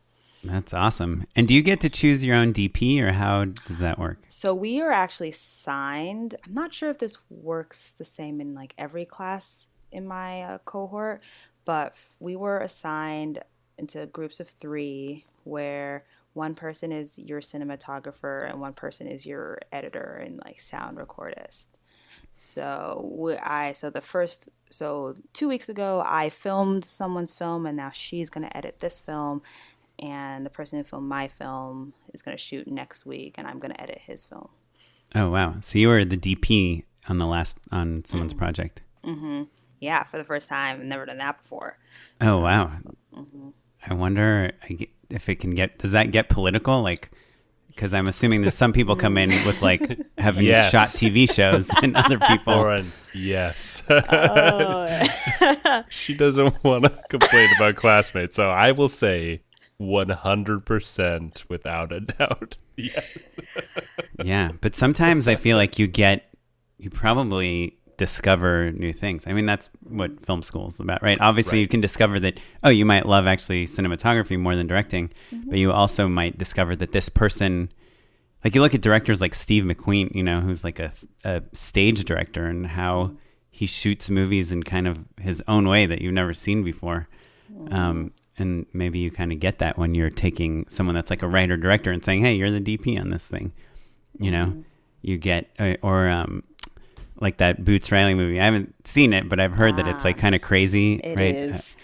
That's 0.44 0.74
awesome. 0.74 1.26
And 1.34 1.48
do 1.48 1.54
you 1.54 1.62
get 1.62 1.80
to 1.80 1.88
choose 1.88 2.24
your 2.24 2.36
own 2.36 2.52
DP 2.52 3.00
or 3.00 3.12
how 3.12 3.46
does 3.46 3.78
that 3.78 3.98
work? 3.98 4.18
So 4.28 4.54
we 4.54 4.80
are 4.80 4.92
actually 4.92 5.32
signed. 5.32 6.34
I'm 6.46 6.54
not 6.54 6.72
sure 6.72 6.90
if 6.90 6.98
this 6.98 7.18
works 7.30 7.92
the 7.92 8.04
same 8.04 8.40
in 8.40 8.54
like 8.54 8.74
every 8.76 9.04
class 9.04 9.68
in 9.90 10.06
my 10.06 10.42
uh, 10.42 10.58
cohort, 10.64 11.22
but 11.64 11.94
we 12.20 12.36
were 12.36 12.58
assigned 12.58 13.40
into 13.78 14.06
groups 14.06 14.40
of 14.40 14.48
three 14.48 15.24
where 15.44 16.04
one 16.34 16.54
person 16.54 16.92
is 16.92 17.12
your 17.16 17.40
cinematographer 17.40 18.48
and 18.48 18.60
one 18.60 18.72
person 18.72 19.06
is 19.06 19.24
your 19.24 19.58
editor 19.72 20.20
and 20.24 20.40
like 20.44 20.60
sound 20.60 20.98
recordist. 20.98 21.66
So 22.34 23.38
I 23.42 23.74
so 23.74 23.90
the 23.90 24.00
first 24.00 24.48
so 24.68 25.14
two 25.32 25.48
weeks 25.48 25.68
ago 25.68 26.02
I 26.04 26.30
filmed 26.30 26.84
someone's 26.84 27.32
film 27.32 27.64
and 27.64 27.76
now 27.76 27.90
she's 27.90 28.28
gonna 28.28 28.50
edit 28.54 28.80
this 28.80 28.98
film, 28.98 29.42
and 30.04 30.44
the 30.44 30.50
person 30.50 30.78
who 30.78 30.84
filmed 30.84 31.08
my 31.08 31.28
film 31.28 31.94
is 32.12 32.20
gonna 32.22 32.36
shoot 32.36 32.68
next 32.68 33.06
week 33.06 33.36
and 33.38 33.46
I'm 33.48 33.56
gonna 33.56 33.76
edit 33.78 33.98
his 34.06 34.24
film. 34.24 34.48
Oh 35.14 35.30
wow. 35.30 35.56
So 35.62 35.78
you 35.78 35.88
were 35.88 36.04
the 36.04 36.16
DP 36.16 36.84
on 37.08 37.18
the 37.18 37.26
last 37.26 37.56
on 37.72 38.04
someone's 38.04 38.34
project. 38.34 38.82
Mm-hmm. 39.04 39.44
Yeah, 39.80 40.02
for 40.04 40.16
the 40.18 40.24
first 40.24 40.48
time, 40.48 40.76
I've 40.80 40.84
never 40.84 41.06
done 41.06 41.18
that 41.18 41.42
before. 41.42 41.78
Oh 42.20 42.38
wow. 42.38 42.70
I 43.88 43.94
wonder 43.94 44.52
I 44.68 44.72
ge- 44.74 44.88
if 45.10 45.28
it 45.28 45.36
can 45.36 45.54
get 45.54 45.78
does 45.78 45.92
that 45.92 46.10
get 46.10 46.28
political 46.28 46.82
like 46.82 47.10
because 47.68 47.92
I'm 47.92 48.06
assuming 48.06 48.42
there's 48.42 48.54
some 48.54 48.72
people 48.72 48.94
come 48.96 49.18
in 49.18 49.30
with 49.46 49.60
like 49.60 49.98
having 50.18 50.44
Yes. 50.46 50.70
shot 50.70 50.88
TV 50.88 51.30
shows 51.32 51.68
and 51.82 51.96
other 52.04 52.18
people. 52.20 52.54
Lauren, 52.54 52.92
yes. 53.12 53.82
Oh, 53.90 54.86
she 55.88 56.14
doesn't 56.14 56.62
want 56.62 56.84
to 56.84 56.90
complain 57.10 57.48
about 57.56 57.74
classmates, 57.76 58.36
so 58.36 58.48
I 58.50 58.70
will 58.72 58.88
say 58.88 59.40
100% 59.80 61.44
without 61.48 61.92
a 61.92 62.00
doubt. 62.00 62.56
Yes. 62.76 63.04
yeah, 64.24 64.48
but 64.60 64.74
sometimes 64.74 65.28
I 65.28 65.36
feel 65.36 65.56
like 65.56 65.78
you 65.78 65.86
get 65.86 66.34
you 66.76 66.90
probably 66.90 67.78
discover 67.96 68.72
new 68.72 68.92
things. 68.92 69.28
I 69.28 69.32
mean, 69.32 69.46
that's 69.46 69.70
what 69.84 70.26
film 70.26 70.42
school 70.42 70.66
is 70.66 70.80
about, 70.80 71.00
right? 71.00 71.16
Obviously, 71.20 71.58
Right. 71.58 71.60
you 71.60 71.68
can 71.68 71.80
discover 71.80 72.18
that 72.18 72.40
oh, 72.64 72.70
you 72.70 72.84
might 72.84 73.06
love 73.06 73.28
actually 73.28 73.68
cinematography 73.68 74.36
more 74.36 74.56
than 74.56 74.66
directing, 74.66 75.12
but 75.46 75.56
you 75.60 75.70
also 75.70 76.08
might 76.08 76.36
discover 76.36 76.74
that 76.74 76.90
this 76.90 77.08
person 77.08 77.70
like 78.42 78.56
you 78.56 78.60
look 78.60 78.74
at 78.74 78.80
directors 78.80 79.20
like 79.20 79.36
Steve 79.36 79.62
McQueen, 79.62 80.12
you 80.12 80.24
know, 80.24 80.40
who's 80.40 80.64
like 80.64 80.80
a, 80.80 80.90
a 81.22 81.40
stage 81.52 82.04
director 82.04 82.44
and 82.46 82.66
how 82.66 83.12
he 83.52 83.66
shoots 83.66 84.10
movies 84.10 84.50
in 84.50 84.64
kind 84.64 84.88
of 84.88 84.98
his 85.20 85.40
own 85.46 85.68
way 85.68 85.86
that 85.86 86.02
you've 86.02 86.12
never 86.12 86.34
seen 86.34 86.64
before. 86.64 87.06
Um, 87.70 88.10
and 88.38 88.66
maybe 88.72 88.98
you 88.98 89.10
kind 89.10 89.32
of 89.32 89.40
get 89.40 89.58
that 89.58 89.78
when 89.78 89.94
you're 89.94 90.10
taking 90.10 90.66
someone 90.68 90.94
that's 90.94 91.10
like 91.10 91.22
a 91.22 91.28
writer 91.28 91.56
director 91.56 91.90
and 91.92 92.04
saying, 92.04 92.22
"Hey, 92.22 92.34
you're 92.34 92.50
the 92.50 92.60
DP 92.60 93.00
on 93.00 93.10
this 93.10 93.26
thing." 93.26 93.52
You 94.18 94.30
know, 94.30 94.64
you 95.02 95.18
get 95.18 95.50
uh, 95.58 95.74
or 95.82 96.08
um, 96.08 96.42
like 97.20 97.38
that 97.38 97.64
Boots 97.64 97.90
Riley 97.92 98.14
movie. 98.14 98.40
I 98.40 98.44
haven't 98.44 98.74
seen 98.86 99.12
it, 99.12 99.28
but 99.28 99.40
I've 99.40 99.52
heard 99.52 99.76
that 99.76 99.86
it's 99.86 100.04
like 100.04 100.18
kind 100.18 100.34
of 100.34 100.42
crazy, 100.42 100.94
it 100.94 101.16
right? 101.16 101.34
is. 101.34 101.76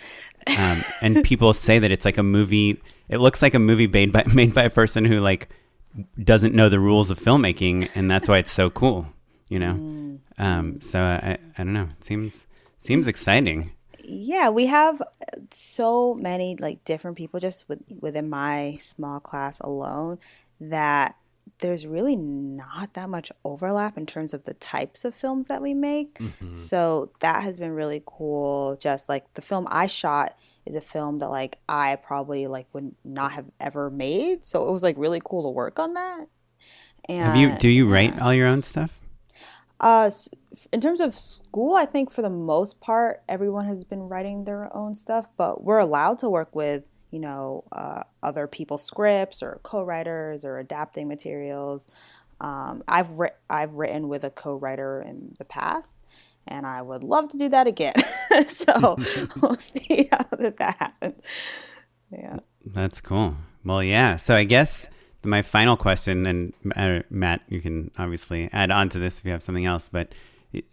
um, 0.58 0.78
and 1.02 1.24
people 1.24 1.52
say 1.52 1.78
that 1.78 1.90
it's 1.90 2.04
like 2.04 2.18
a 2.18 2.22
movie. 2.22 2.80
It 3.08 3.18
looks 3.18 3.42
like 3.42 3.54
a 3.54 3.58
movie 3.58 3.86
made 3.86 4.12
by 4.12 4.24
made 4.34 4.54
by 4.54 4.64
a 4.64 4.70
person 4.70 5.04
who 5.04 5.20
like 5.20 5.48
doesn't 6.22 6.54
know 6.54 6.68
the 6.68 6.80
rules 6.80 7.10
of 7.10 7.18
filmmaking, 7.18 7.88
and 7.94 8.10
that's 8.10 8.28
why 8.28 8.38
it's 8.38 8.50
so 8.52 8.70
cool. 8.70 9.06
You 9.48 9.58
know, 9.58 10.18
um, 10.38 10.80
so 10.80 11.00
I 11.00 11.38
I 11.58 11.64
don't 11.64 11.72
know. 11.72 11.88
It 11.98 12.04
seems 12.04 12.46
seems 12.78 13.06
exciting. 13.06 13.72
Yeah, 14.04 14.48
we 14.48 14.66
have 14.66 15.02
so 15.50 16.14
many 16.14 16.56
like 16.56 16.84
different 16.84 17.16
people 17.16 17.40
just 17.40 17.68
with, 17.68 17.80
within 18.00 18.28
my 18.28 18.78
small 18.82 19.20
class 19.20 19.58
alone 19.60 20.18
that 20.60 21.16
there's 21.60 21.86
really 21.86 22.16
not 22.16 22.94
that 22.94 23.08
much 23.08 23.30
overlap 23.44 23.96
in 23.96 24.06
terms 24.06 24.34
of 24.34 24.44
the 24.44 24.54
types 24.54 25.04
of 25.04 25.14
films 25.14 25.48
that 25.48 25.62
we 25.62 25.74
make. 25.74 26.18
Mm-hmm. 26.18 26.54
So 26.54 27.10
that 27.20 27.42
has 27.42 27.58
been 27.58 27.72
really 27.72 28.02
cool. 28.06 28.76
Just 28.76 29.08
like 29.08 29.32
the 29.34 29.42
film 29.42 29.66
I 29.70 29.86
shot 29.86 30.36
is 30.66 30.74
a 30.74 30.80
film 30.80 31.18
that 31.18 31.28
like 31.28 31.58
I 31.68 31.96
probably 31.96 32.46
like 32.46 32.66
would 32.72 32.94
not 33.04 33.32
have 33.32 33.50
ever 33.60 33.90
made. 33.90 34.44
So 34.44 34.68
it 34.68 34.72
was 34.72 34.82
like 34.82 34.96
really 34.98 35.20
cool 35.24 35.42
to 35.44 35.50
work 35.50 35.78
on 35.78 35.94
that. 35.94 36.26
And 37.08 37.18
Have 37.18 37.36
you 37.36 37.56
do 37.58 37.70
you 37.70 37.88
write 37.88 38.18
all 38.20 38.34
your 38.34 38.46
own 38.46 38.62
stuff? 38.62 38.98
Uh, 39.80 40.10
in 40.72 40.80
terms 40.80 41.00
of 41.00 41.14
school, 41.14 41.74
I 41.74 41.86
think 41.86 42.10
for 42.10 42.22
the 42.22 42.30
most 42.30 42.80
part, 42.80 43.22
everyone 43.28 43.66
has 43.66 43.82
been 43.84 44.08
writing 44.08 44.44
their 44.44 44.74
own 44.76 44.94
stuff, 44.94 45.28
but 45.36 45.64
we're 45.64 45.78
allowed 45.78 46.18
to 46.18 46.28
work 46.28 46.54
with, 46.54 46.86
you 47.10 47.18
know, 47.18 47.64
uh, 47.72 48.02
other 48.22 48.46
people's 48.46 48.84
scripts 48.84 49.42
or 49.42 49.58
co-writers 49.62 50.44
or 50.44 50.58
adapting 50.58 51.08
materials. 51.08 51.86
Um, 52.40 52.82
I've 52.86 53.10
writ- 53.10 53.38
I've 53.48 53.72
written 53.72 54.08
with 54.08 54.22
a 54.24 54.30
co-writer 54.30 55.00
in 55.02 55.34
the 55.38 55.44
past, 55.46 55.96
and 56.46 56.66
I 56.66 56.82
would 56.82 57.02
love 57.02 57.30
to 57.30 57.38
do 57.38 57.48
that 57.48 57.66
again. 57.66 57.94
so 58.48 58.98
we'll 59.42 59.56
see 59.56 60.08
how 60.12 60.36
that, 60.36 60.58
that 60.58 60.76
happens. 60.76 61.22
Yeah. 62.12 62.36
That's 62.66 63.00
cool. 63.00 63.36
Well, 63.64 63.82
yeah. 63.82 64.16
So 64.16 64.34
I 64.34 64.44
guess 64.44 64.88
my 65.24 65.42
final 65.42 65.76
question, 65.76 66.26
and 66.26 66.52
uh, 66.76 67.00
Matt, 67.10 67.42
you 67.48 67.60
can 67.60 67.90
obviously 67.98 68.48
add 68.52 68.70
on 68.70 68.88
to 68.90 68.98
this 68.98 69.20
if 69.20 69.26
you 69.26 69.32
have 69.32 69.42
something 69.42 69.66
else, 69.66 69.88
but 69.88 70.12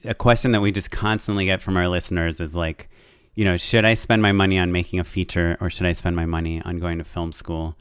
a 0.03 0.13
question 0.13 0.51
that 0.51 0.61
we 0.61 0.71
just 0.71 0.91
constantly 0.91 1.45
get 1.45 1.61
from 1.61 1.77
our 1.77 1.87
listeners 1.87 2.39
is 2.39 2.55
like, 2.55 2.89
you 3.35 3.45
know, 3.45 3.57
should 3.57 3.85
I 3.85 3.93
spend 3.93 4.21
my 4.21 4.31
money 4.31 4.57
on 4.57 4.71
making 4.71 4.99
a 4.99 5.03
feature 5.03 5.57
or 5.61 5.69
should 5.69 5.85
I 5.85 5.93
spend 5.93 6.15
my 6.15 6.25
money 6.25 6.61
on 6.63 6.79
going 6.79 6.97
to 6.97 7.03
film 7.03 7.31
school? 7.31 7.77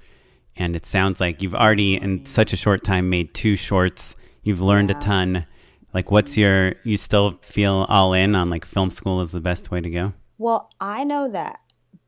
And 0.56 0.76
it 0.76 0.84
sounds 0.84 1.20
like 1.20 1.42
you've 1.42 1.54
already, 1.54 1.94
in 1.94 2.26
such 2.26 2.52
a 2.52 2.56
short 2.56 2.84
time, 2.84 3.08
made 3.08 3.32
two 3.32 3.56
shorts. 3.56 4.16
You've 4.42 4.62
learned 4.62 4.90
a 4.90 4.94
ton. 4.94 5.46
Like, 5.94 6.10
what's 6.10 6.36
your, 6.36 6.74
you 6.84 6.96
still 6.96 7.38
feel 7.42 7.86
all 7.88 8.12
in 8.12 8.34
on 8.34 8.50
like 8.50 8.64
film 8.64 8.90
school 8.90 9.20
is 9.22 9.32
the 9.32 9.40
best 9.40 9.70
way 9.70 9.80
to 9.80 9.90
go? 9.90 10.12
Well, 10.38 10.70
I 10.80 11.04
know 11.04 11.28
that 11.30 11.60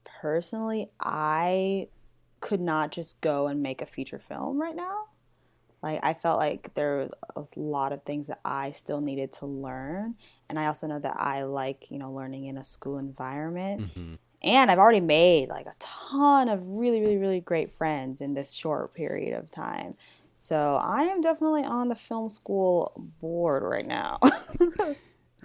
personally, 0.05 0.91
I 1.01 1.89
could 2.41 2.61
not 2.61 2.93
just 2.93 3.21
go 3.21 3.47
and 3.47 3.63
make 3.63 3.83
a 3.83 3.87
feature 3.87 4.19
film 4.19 4.61
right 4.61 4.77
now. 4.77 5.05
Like, 5.83 6.01
I 6.03 6.15
felt 6.15 6.39
like 6.39 6.75
there 6.75 6.97
was 6.97 7.13
a 7.37 7.61
lot 7.61 7.93
of 7.93 8.03
things 8.03 8.27
that 8.27 8.41
I 8.45 8.73
still 8.73 9.01
needed 9.01 9.33
to 9.35 9.47
learn. 9.47 10.17
And 10.49 10.59
I 10.59 10.67
also 10.67 10.89
know 10.89 10.99
that 10.99 11.15
I 11.17 11.45
like, 11.45 11.91
you 11.91 11.99
know, 11.99 12.13
learning 12.13 12.47
in 12.47 12.59
a 12.59 12.65
school 12.65 12.99
environment. 12.99 13.83
Mm-hmm. 13.83 14.15
And 14.43 14.71
I've 14.71 14.79
already 14.79 15.01
made 15.01 15.49
like 15.49 15.67
a 15.67 15.75
ton 15.79 16.49
of 16.49 16.67
really, 16.67 17.01
really, 17.01 17.17
really 17.17 17.41
great 17.41 17.71
friends 17.71 18.21
in 18.21 18.35
this 18.35 18.55
short 18.55 18.95
period 18.95 19.39
of 19.39 19.51
time. 19.53 19.95
So 20.37 20.79
I 20.81 21.05
am 21.05 21.23
definitely 21.23 21.65
on 21.65 21.89
the 21.89 21.97
film 21.97 22.31
school 22.31 22.93
board 23.21 23.63
right 23.63 23.87
now. 23.87 24.19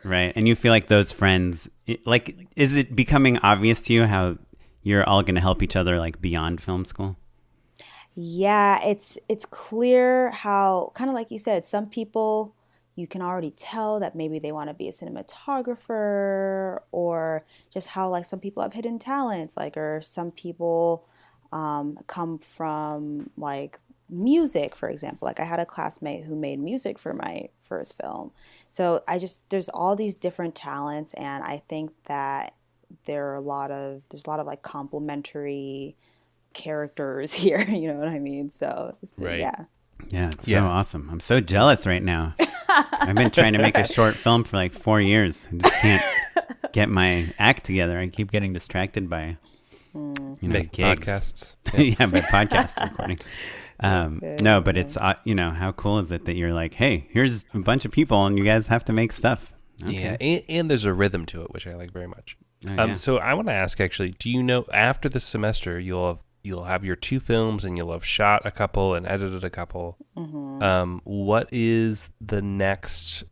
Right. 0.03 0.33
And 0.35 0.47
you 0.47 0.55
feel 0.55 0.71
like 0.71 0.87
those 0.87 1.11
friends, 1.11 1.69
like, 2.05 2.35
is 2.55 2.75
it 2.75 2.95
becoming 2.95 3.37
obvious 3.39 3.81
to 3.81 3.93
you 3.93 4.05
how 4.05 4.37
you're 4.83 5.03
all 5.03 5.23
going 5.23 5.35
to 5.35 5.41
help 5.41 5.63
each 5.63 5.75
other, 5.75 5.97
like, 5.97 6.21
beyond 6.21 6.61
film 6.61 6.85
school? 6.85 7.17
Yeah, 8.15 8.79
it's 8.85 9.17
it's 9.27 9.45
clear 9.45 10.29
how 10.31 10.91
kind 10.93 11.09
of 11.09 11.15
like 11.15 11.31
you 11.31 11.39
said, 11.39 11.65
some 11.65 11.89
people 11.89 12.53
you 12.95 13.07
can 13.07 13.21
already 13.23 13.51
tell 13.51 13.99
that 13.99 14.15
maybe 14.15 14.37
they 14.37 14.51
want 14.51 14.69
to 14.69 14.73
be 14.73 14.87
a 14.87 14.91
cinematographer 14.91 16.79
or 16.91 17.43
just 17.71 17.87
how 17.87 18.07
like 18.09 18.25
some 18.25 18.39
people 18.39 18.61
have 18.61 18.73
hidden 18.73 18.99
talents 18.99 19.57
like 19.57 19.75
or 19.75 19.99
some 19.99 20.29
people 20.29 21.03
um, 21.51 21.97
come 22.07 22.37
from 22.37 23.31
like 23.35 23.79
music, 24.09 24.75
for 24.75 24.89
example. 24.89 25.25
Like 25.25 25.39
I 25.39 25.43
had 25.43 25.59
a 25.59 25.65
classmate 25.65 26.25
who 26.25 26.35
made 26.35 26.59
music 26.59 26.99
for 26.99 27.13
my 27.13 27.49
first 27.61 27.97
film. 27.99 28.31
So 28.69 29.03
I 29.07 29.17
just 29.17 29.49
there's 29.49 29.69
all 29.69 29.95
these 29.95 30.15
different 30.15 30.55
talents 30.55 31.13
and 31.15 31.43
I 31.43 31.63
think 31.67 31.91
that 32.05 32.53
there 33.05 33.31
are 33.31 33.35
a 33.35 33.41
lot 33.41 33.71
of 33.71 34.03
there's 34.09 34.25
a 34.25 34.29
lot 34.29 34.39
of 34.39 34.45
like 34.47 34.61
complementary 34.61 35.95
characters 36.53 37.33
here, 37.43 37.61
you 37.61 37.87
know 37.87 37.95
what 37.99 38.07
I 38.09 38.19
mean? 38.19 38.49
So, 38.49 38.95
so 39.05 39.25
Right. 39.25 39.39
yeah. 39.39 39.65
Yeah, 40.09 40.27
it's 40.27 40.45
so 40.47 40.51
Yeah. 40.51 40.63
awesome. 40.65 41.07
I'm 41.11 41.19
so 41.19 41.39
jealous 41.39 41.87
right 41.87 42.03
now. 42.03 42.33
I've 42.69 43.15
been 43.15 43.31
trying 43.31 43.53
to 43.53 43.59
make 43.59 43.77
a 43.77 43.87
short 43.87 44.15
film 44.15 44.43
for 44.43 44.57
like 44.57 44.73
four 44.73 44.99
years. 44.99 45.47
I 45.51 45.55
just 45.57 45.73
can't 45.75 46.03
get 46.73 46.89
my 46.89 47.33
act 47.39 47.65
together. 47.65 47.97
I 47.97 48.07
keep 48.07 48.31
getting 48.31 48.51
distracted 48.53 49.09
by 49.09 49.37
you 49.93 50.13
know 50.41 50.49
Make 50.49 50.71
gigs. 50.71 51.05
podcasts. 51.05 51.55
yeah, 51.99 52.05
by 52.07 52.19
podcast 52.21 52.81
recording. 52.83 53.19
Um, 53.79 54.21
no, 54.41 54.59
but 54.59 54.75
it's 54.77 54.97
uh, 54.97 55.13
you 55.23 55.35
know 55.35 55.51
how 55.51 55.71
cool 55.71 55.99
is 55.99 56.11
it 56.11 56.25
that 56.25 56.35
you're 56.35 56.53
like, 56.53 56.73
hey, 56.73 57.07
here's 57.11 57.45
a 57.53 57.59
bunch 57.59 57.85
of 57.85 57.91
people 57.91 58.25
and 58.25 58.37
you 58.37 58.43
guys 58.43 58.67
have 58.67 58.83
to 58.85 58.93
make 58.93 59.11
stuff. 59.11 59.53
Okay. 59.83 59.93
Yeah, 59.93 60.17
and, 60.19 60.43
and 60.49 60.69
there's 60.71 60.85
a 60.85 60.93
rhythm 60.93 61.25
to 61.27 61.43
it, 61.43 61.51
which 61.53 61.67
I 61.67 61.75
like 61.75 61.91
very 61.91 62.07
much. 62.07 62.37
Oh, 62.67 62.83
Um. 62.83 62.97
So 62.97 63.17
I 63.17 63.33
want 63.33 63.47
to 63.47 63.53
ask, 63.53 63.79
actually, 63.79 64.15
do 64.19 64.29
you 64.29 64.43
know 64.43 64.65
after 64.73 65.09
this 65.09 65.23
semester 65.23 65.79
you'll 65.79 66.07
have 66.07 66.23
you'll 66.43 66.65
have 66.65 66.83
your 66.83 66.95
two 66.95 67.19
films 67.19 67.63
and 67.65 67.77
you'll 67.77 67.93
have 67.93 68.05
shot 68.05 68.45
a 68.45 68.51
couple 68.51 68.93
and 68.93 69.07
edited 69.07 69.43
a 69.43 69.49
couple. 69.49 69.97
Um, 70.17 71.01
what 71.05 71.47
is 71.51 72.09
the 72.19 72.41
next 72.41 73.23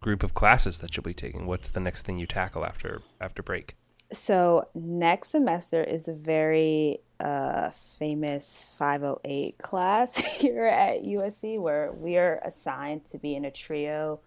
group 0.00 0.22
of 0.22 0.34
classes 0.34 0.80
that 0.80 0.96
you'll 0.96 1.04
be 1.04 1.14
taking? 1.14 1.46
What's 1.46 1.70
the 1.70 1.80
next 1.80 2.04
thing 2.04 2.18
you 2.18 2.26
tackle 2.26 2.64
after 2.64 3.00
after 3.20 3.42
break? 3.42 3.74
So 4.12 4.68
next 4.74 5.28
semester 5.28 5.82
is 5.82 6.04
the 6.04 6.14
very 6.14 6.98
uh, 7.20 7.70
famous 7.70 8.60
508 8.78 9.58
class 9.58 10.16
here 10.40 10.62
at 10.62 11.02
USC, 11.02 11.60
where 11.60 11.92
we 11.92 12.16
are 12.16 12.40
assigned 12.44 13.04
to 13.12 13.18
be 13.18 13.36
in 13.36 13.44
a 13.44 13.50
trio 13.52 14.20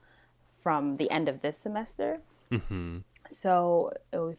from 0.61 0.95
the 0.95 1.11
end 1.11 1.27
of 1.27 1.41
this 1.41 1.57
semester. 1.57 2.21
Mm-hmm. 2.53 2.97
So 3.29 3.91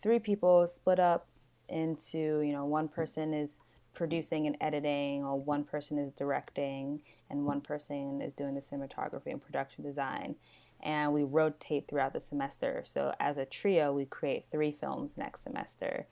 three 0.03 0.18
people 0.18 0.66
split 0.68 1.00
up 1.00 1.27
into, 1.68 2.40
you 2.40 2.53
know, 2.53 2.64
one 2.64 2.88
person 2.88 3.35
is 3.35 3.59
producing 3.94 4.46
and 4.46 4.57
editing, 4.61 5.24
or 5.24 5.38
one 5.40 5.64
person 5.64 5.98
is 5.98 6.12
directing, 6.12 7.00
and 7.31 7.44
one 7.44 7.61
person 7.61 8.20
is 8.20 8.35
doing 8.35 8.55
the 8.55 8.61
cinematography 8.61 9.29
and 9.29 9.42
production 9.42 9.85
design. 9.85 10.37
And 10.83 11.12
we 11.12 11.22
rotate 11.22 11.88
throughout 11.88 12.12
the 12.12 12.20
semester. 12.20 12.83
So 12.85 13.14
as 13.20 13.38
a 13.38 13.44
trio, 13.44 13.92
we 13.92 14.05
create 14.05 14.46
three 14.50 14.72
films 14.72 15.16
next 15.16 15.42
semester. 15.42 16.07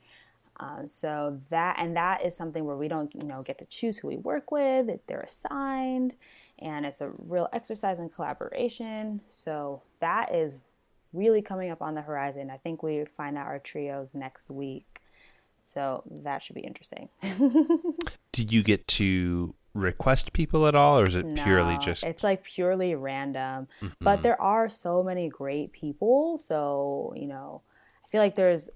Uh, 0.59 0.87
so 0.87 1.39
that 1.49 1.77
and 1.79 1.95
that 1.97 2.23
is 2.23 2.37
something 2.37 2.63
where 2.63 2.77
we 2.77 2.87
don't, 2.87 3.13
you 3.15 3.23
know, 3.23 3.41
get 3.41 3.57
to 3.57 3.65
choose 3.65 3.97
who 3.97 4.07
we 4.07 4.17
work 4.17 4.51
with. 4.51 4.87
They're 5.07 5.21
assigned, 5.21 6.13
and 6.59 6.85
it's 6.85 7.01
a 7.01 7.11
real 7.17 7.49
exercise 7.51 7.99
in 7.99 8.09
collaboration. 8.09 9.21
So 9.29 9.81
that 9.99 10.33
is 10.33 10.53
really 11.13 11.41
coming 11.41 11.69
up 11.69 11.81
on 11.81 11.95
the 11.95 12.01
horizon. 12.01 12.49
I 12.49 12.57
think 12.57 12.83
we 12.83 13.05
find 13.05 13.37
out 13.37 13.47
our 13.47 13.59
trios 13.59 14.09
next 14.13 14.49
week. 14.49 14.99
So 15.63 16.03
that 16.23 16.43
should 16.43 16.55
be 16.55 16.61
interesting. 16.61 17.07
Do 18.31 18.43
you 18.43 18.63
get 18.63 18.87
to 18.89 19.55
request 19.73 20.33
people 20.33 20.67
at 20.67 20.75
all, 20.75 20.99
or 20.99 21.07
is 21.07 21.15
it 21.15 21.25
purely 21.35 21.77
just 21.79 22.03
it's 22.03 22.23
like 22.23 22.43
purely 22.43 22.95
random. 22.95 23.67
Mm-hmm. 23.81 23.87
But 24.01 24.21
there 24.23 24.39
are 24.39 24.69
so 24.69 25.03
many 25.03 25.29
great 25.29 25.71
people, 25.71 26.37
so 26.37 27.13
you 27.15 27.27
know, 27.27 27.61
I 28.03 28.07
feel 28.07 28.21
like 28.21 28.35
there's 28.35 28.69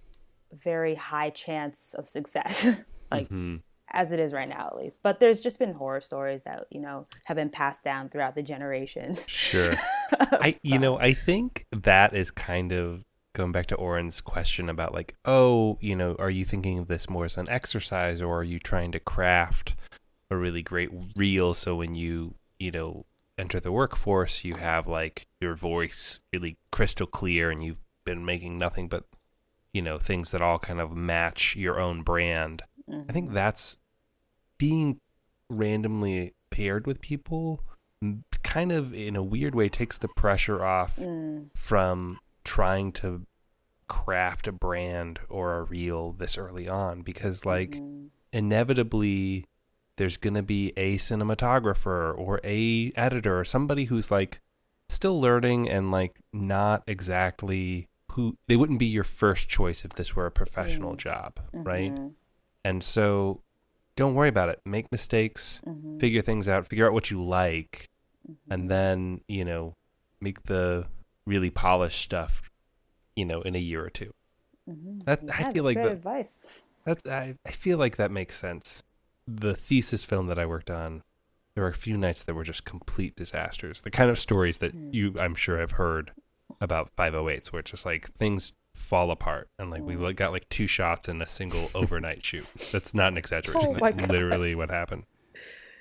very 0.52 0.96
high 0.96 1.30
chance 1.30 1.94
of 1.94 2.10
success. 2.10 2.66
like 3.12 3.26
mm-hmm. 3.26 3.58
As 3.92 4.12
it 4.12 4.20
is 4.20 4.34
right 4.34 4.50
now 4.50 4.68
at 4.68 4.78
least. 4.78 5.00
But 5.02 5.20
there's 5.20 5.40
just 5.40 5.60
been 5.60 5.74
horror 5.74 6.02
stories 6.02 6.44
that, 6.44 6.66
you 6.70 6.80
know, 6.80 7.08
have 7.26 7.38
been 7.38 7.50
passed 7.50 7.84
down 7.84 8.10
throughout 8.10 8.36
the 8.36 8.44
generations. 8.44 9.28
Sure. 9.30 9.74
I 10.12 10.56
you 10.64 10.80
know, 10.80 10.98
I 11.00 11.14
think 11.14 11.66
that 11.72 12.14
is 12.14 12.32
kind 12.32 12.72
of 12.72 13.04
going 13.38 13.52
back 13.52 13.68
to 13.68 13.76
Oren's 13.76 14.20
question 14.20 14.68
about 14.68 14.94
like, 14.94 15.16
oh, 15.26 15.78
you 15.80 15.96
know, 15.96 16.16
are 16.18 16.30
you 16.30 16.44
thinking 16.44 16.80
of 16.80 16.88
this 16.88 17.10
more 17.10 17.26
as 17.26 17.38
an 17.38 17.48
exercise 17.50 18.22
or 18.22 18.40
are 18.40 18.44
you 18.44 18.60
trying 18.60 18.92
to 18.94 19.00
craft 19.00 19.76
a 20.32 20.36
really 20.36 20.64
great 20.64 20.90
reel 21.16 21.54
so 21.54 21.76
when 21.76 21.94
you, 21.94 22.34
you 22.60 22.72
know, 22.72 23.06
enter 23.38 23.60
the 23.60 23.72
workforce, 23.72 24.44
you 24.44 24.56
have 24.56 24.88
like 24.88 25.28
your 25.40 25.54
voice 25.56 26.20
really 26.34 26.58
crystal 26.72 27.06
clear 27.06 27.52
and 27.52 27.64
you've 27.64 27.80
been 28.06 28.26
making 28.26 28.58
nothing 28.58 28.88
but, 28.88 29.04
you 29.72 29.84
know, 29.84 30.00
things 30.00 30.32
that 30.32 30.42
all 30.42 30.58
kind 30.58 30.82
of 30.82 30.96
match 30.96 31.56
your 31.56 31.80
own 31.80 32.02
brand. 32.02 32.64
Mm-hmm. 32.90 33.10
I 33.10 33.14
think 33.14 33.34
that's 33.34 33.78
being 34.58 35.00
randomly 35.50 36.34
paired 36.50 36.88
with 36.88 37.02
people 37.02 37.64
kind 38.44 38.72
of 38.72 38.94
in 38.94 39.16
a 39.16 39.24
weird 39.24 39.56
way 39.56 39.70
takes 39.70 39.98
the 39.98 40.08
pressure 40.08 40.64
off 40.64 40.98
mm. 40.98 41.50
from 41.56 42.20
trying 42.44 42.92
to 42.92 43.26
craft 43.88 44.48
a 44.48 44.52
brand 44.52 45.20
or 45.30 45.56
a 45.56 45.64
reel 45.64 46.12
this 46.14 46.38
early 46.38 46.68
on 46.68 47.02
because 47.02 47.46
like 47.46 47.72
mm-hmm. 47.72 48.08
inevitably 48.34 49.46
there's 49.96 50.18
going 50.18 50.34
to 50.34 50.44
be 50.44 50.74
a 50.78 50.98
cinematographer 50.98 52.18
or 52.18 52.40
a 52.44 52.92
editor 52.96 53.40
or 53.40 53.46
somebody 53.46 53.86
who's 53.86 54.12
like 54.12 54.42
still 54.90 55.20
learning 55.20 55.70
and 55.70 55.92
like 55.92 56.20
not 56.32 56.84
exactly 56.86 57.88
who 58.12 58.38
they 58.48 58.56
wouldn't 58.56 58.80
be 58.80 58.86
your 58.86 59.04
first 59.04 59.50
choice 59.50 59.84
if 59.84 59.94
this 59.94 60.16
were 60.16 60.26
a 60.26 60.32
professional 60.32 60.96
job 60.96 61.40
right 61.54 61.94
mm-hmm. 61.94 62.08
And 62.68 62.84
so 62.84 63.42
don't 63.96 64.14
worry 64.14 64.28
about 64.28 64.50
it. 64.50 64.60
Make 64.66 64.92
mistakes, 64.92 65.62
mm-hmm. 65.66 66.00
figure 66.00 66.22
things 66.22 66.50
out, 66.50 66.68
figure 66.68 66.86
out 66.86 66.92
what 66.92 67.10
you 67.10 67.24
like, 67.24 67.90
mm-hmm. 68.30 68.54
and 68.54 68.70
then, 68.70 69.22
you 69.28 69.46
know, 69.46 69.76
make 70.20 70.44
the 70.44 70.86
really 71.26 71.50
polished 71.50 72.02
stuff, 72.02 72.52
you 73.16 73.24
know, 73.24 73.42
in 73.42 73.56
a 73.56 73.60
year 73.60 73.86
or 73.86 73.90
2 73.90 74.14
mm-hmm. 74.70 75.00
That 75.06 75.24
Yeah, 75.24 75.34
I 75.34 75.54
feel 75.54 75.64
that's 75.64 75.76
like 75.76 75.78
that, 75.78 75.92
advice. 75.94 76.46
that 76.84 77.08
I, 77.08 77.36
I 77.46 77.52
feel 77.52 77.78
like 77.78 77.96
that 77.96 78.12
makes 78.12 78.38
sense. 78.38 78.84
The 79.26 79.56
thesis 79.56 80.04
film 80.04 80.28
that 80.28 80.38
I 80.38 80.46
worked 80.46 80.70
on, 80.70 81.04
there 81.56 81.64
were 81.64 81.70
a 81.70 81.74
few 81.74 81.98
nights 81.98 82.22
that 82.24 82.36
were 82.36 82.44
just 82.44 82.66
complete 82.66 83.16
disasters. 83.16 83.82
The 83.82 83.92
kind 83.92 84.12
of 84.12 84.20
stories 84.20 84.58
that 84.58 84.74
hmm. 84.74 84.90
you 84.92 85.16
I'm 85.18 85.36
sure 85.36 85.58
have 85.58 85.72
heard 85.72 86.12
about 86.60 86.94
508s 86.98 87.48
where 87.48 87.62
it's 87.62 87.72
just 87.72 87.86
like 87.86 88.12
things 88.12 88.52
fall 88.78 89.12
apart 89.12 89.50
and 89.60 89.70
like 89.72 89.82
we 89.84 89.96
Mm. 89.96 90.16
got 90.16 90.32
like 90.32 90.48
two 90.50 90.68
shots 90.68 91.10
in 91.10 91.22
a 91.22 91.28
single 91.28 91.70
overnight 91.76 92.24
shoot. 92.24 92.46
That's 92.72 92.94
not 92.94 93.12
an 93.12 93.18
exaggeration. 93.18 93.70
Oh 93.70 93.74
my 93.80 93.92
That's 93.92 94.06
God. 94.06 94.12
literally 94.12 94.56
what 94.56 94.70
happened. 94.70 95.04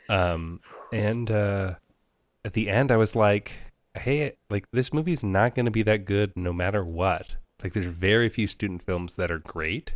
Um 0.09 0.61
and 0.93 1.31
uh 1.31 1.75
at 2.45 2.53
the 2.53 2.69
end 2.69 2.91
I 2.93 2.97
was 2.97 3.17
like, 3.17 3.53
hey, 3.99 4.33
like 4.51 4.67
this 4.73 4.93
movie's 4.93 5.25
not 5.25 5.55
going 5.55 5.65
to 5.67 5.71
be 5.73 5.83
that 5.83 6.05
good 6.05 6.33
no 6.37 6.53
matter 6.53 6.85
what. 6.85 7.35
Like 7.63 7.73
there's 7.73 7.87
very 7.87 8.29
few 8.29 8.47
student 8.47 8.83
films 8.83 9.17
that 9.17 9.31
are 9.31 9.39
great. 9.39 9.95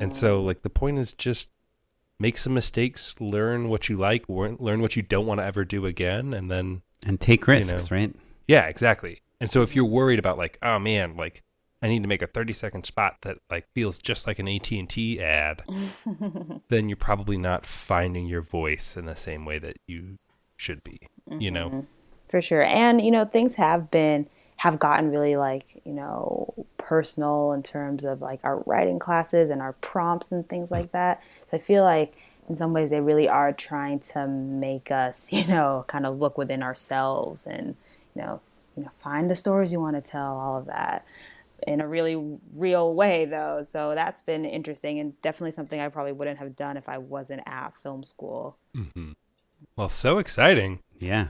And 0.00 0.16
so 0.16 0.42
like 0.42 0.62
the 0.62 0.70
point 0.70 0.98
is 0.98 1.12
just 1.12 1.50
make 2.18 2.38
some 2.38 2.54
mistakes, 2.54 3.14
learn 3.20 3.68
what 3.68 3.88
you 3.90 3.96
like, 3.98 4.26
learn 4.28 4.56
learn 4.58 4.80
what 4.80 4.96
you 4.96 5.02
don't 5.02 5.26
want 5.26 5.38
to 5.40 5.44
ever 5.44 5.64
do 5.64 5.84
again 5.86 6.32
and 6.32 6.50
then 6.50 6.82
and 7.06 7.20
take 7.20 7.46
risks, 7.46 7.90
right? 7.90 8.14
yeah, 8.48 8.62
exactly. 8.66 9.20
And 9.38 9.50
so 9.50 9.60
if 9.62 9.76
you're 9.76 9.84
worried 9.84 10.18
about 10.18 10.38
like, 10.38 10.56
oh 10.62 10.78
man, 10.78 11.14
like 11.16 11.42
I 11.82 11.88
need 11.88 12.02
to 12.02 12.08
make 12.08 12.22
a 12.22 12.26
30 12.26 12.52
second 12.54 12.86
spot 12.86 13.18
that 13.22 13.38
like 13.50 13.66
feels 13.74 13.98
just 13.98 14.26
like 14.26 14.38
an 14.38 14.48
AT&T 14.48 15.20
ad, 15.20 15.62
then 16.68 16.88
you're 16.88 16.96
probably 16.96 17.36
not 17.36 17.66
finding 17.66 18.26
your 18.26 18.40
voice 18.40 18.96
in 18.96 19.04
the 19.04 19.16
same 19.16 19.44
way 19.44 19.58
that 19.58 19.76
you 19.86 20.16
should 20.56 20.82
be, 20.84 20.98
you 21.38 21.50
know. 21.50 21.68
Mm-hmm. 21.68 21.80
For 22.28 22.40
sure. 22.40 22.62
And, 22.62 23.00
you 23.00 23.10
know, 23.10 23.24
things 23.24 23.54
have 23.54 23.90
been, 23.90 24.28
have 24.56 24.78
gotten 24.78 25.10
really 25.10 25.36
like, 25.36 25.82
you 25.84 25.92
know, 25.92 26.66
personal 26.78 27.52
in 27.52 27.62
terms 27.62 28.04
of 28.04 28.22
like 28.22 28.40
our 28.42 28.62
writing 28.66 28.98
classes 28.98 29.50
and 29.50 29.60
our 29.60 29.74
prompts 29.74 30.32
and 30.32 30.48
things 30.48 30.70
like 30.70 30.92
that. 30.92 31.22
So 31.50 31.58
I 31.58 31.60
feel 31.60 31.84
like 31.84 32.14
in 32.48 32.56
some 32.56 32.72
ways 32.72 32.88
they 32.88 33.00
really 33.00 33.28
are 33.28 33.52
trying 33.52 34.00
to 34.00 34.26
make 34.26 34.90
us, 34.90 35.30
you 35.32 35.46
know, 35.46 35.84
kind 35.88 36.06
of 36.06 36.18
look 36.18 36.38
within 36.38 36.62
ourselves 36.62 37.46
and, 37.46 37.76
you 38.14 38.22
know, 38.22 38.40
you 38.76 38.82
know, 38.82 38.90
find 38.98 39.30
the 39.30 39.36
stories 39.36 39.72
you 39.72 39.80
want 39.80 39.96
to 39.96 40.02
tell, 40.02 40.36
all 40.36 40.56
of 40.56 40.66
that 40.66 41.06
in 41.66 41.80
a 41.80 41.88
really 41.88 42.38
real 42.54 42.94
way 42.94 43.24
though. 43.24 43.62
So 43.62 43.94
that's 43.94 44.22
been 44.22 44.44
interesting 44.44 44.98
and 44.98 45.20
definitely 45.20 45.52
something 45.52 45.80
I 45.80 45.88
probably 45.88 46.12
wouldn't 46.12 46.38
have 46.38 46.56
done 46.56 46.76
if 46.76 46.88
I 46.88 46.98
wasn't 46.98 47.42
at 47.46 47.76
film 47.76 48.04
school. 48.04 48.58
mm-hmm. 48.74 49.12
Well, 49.74 49.88
so 49.88 50.18
exciting. 50.18 50.80
Yeah, 50.98 51.28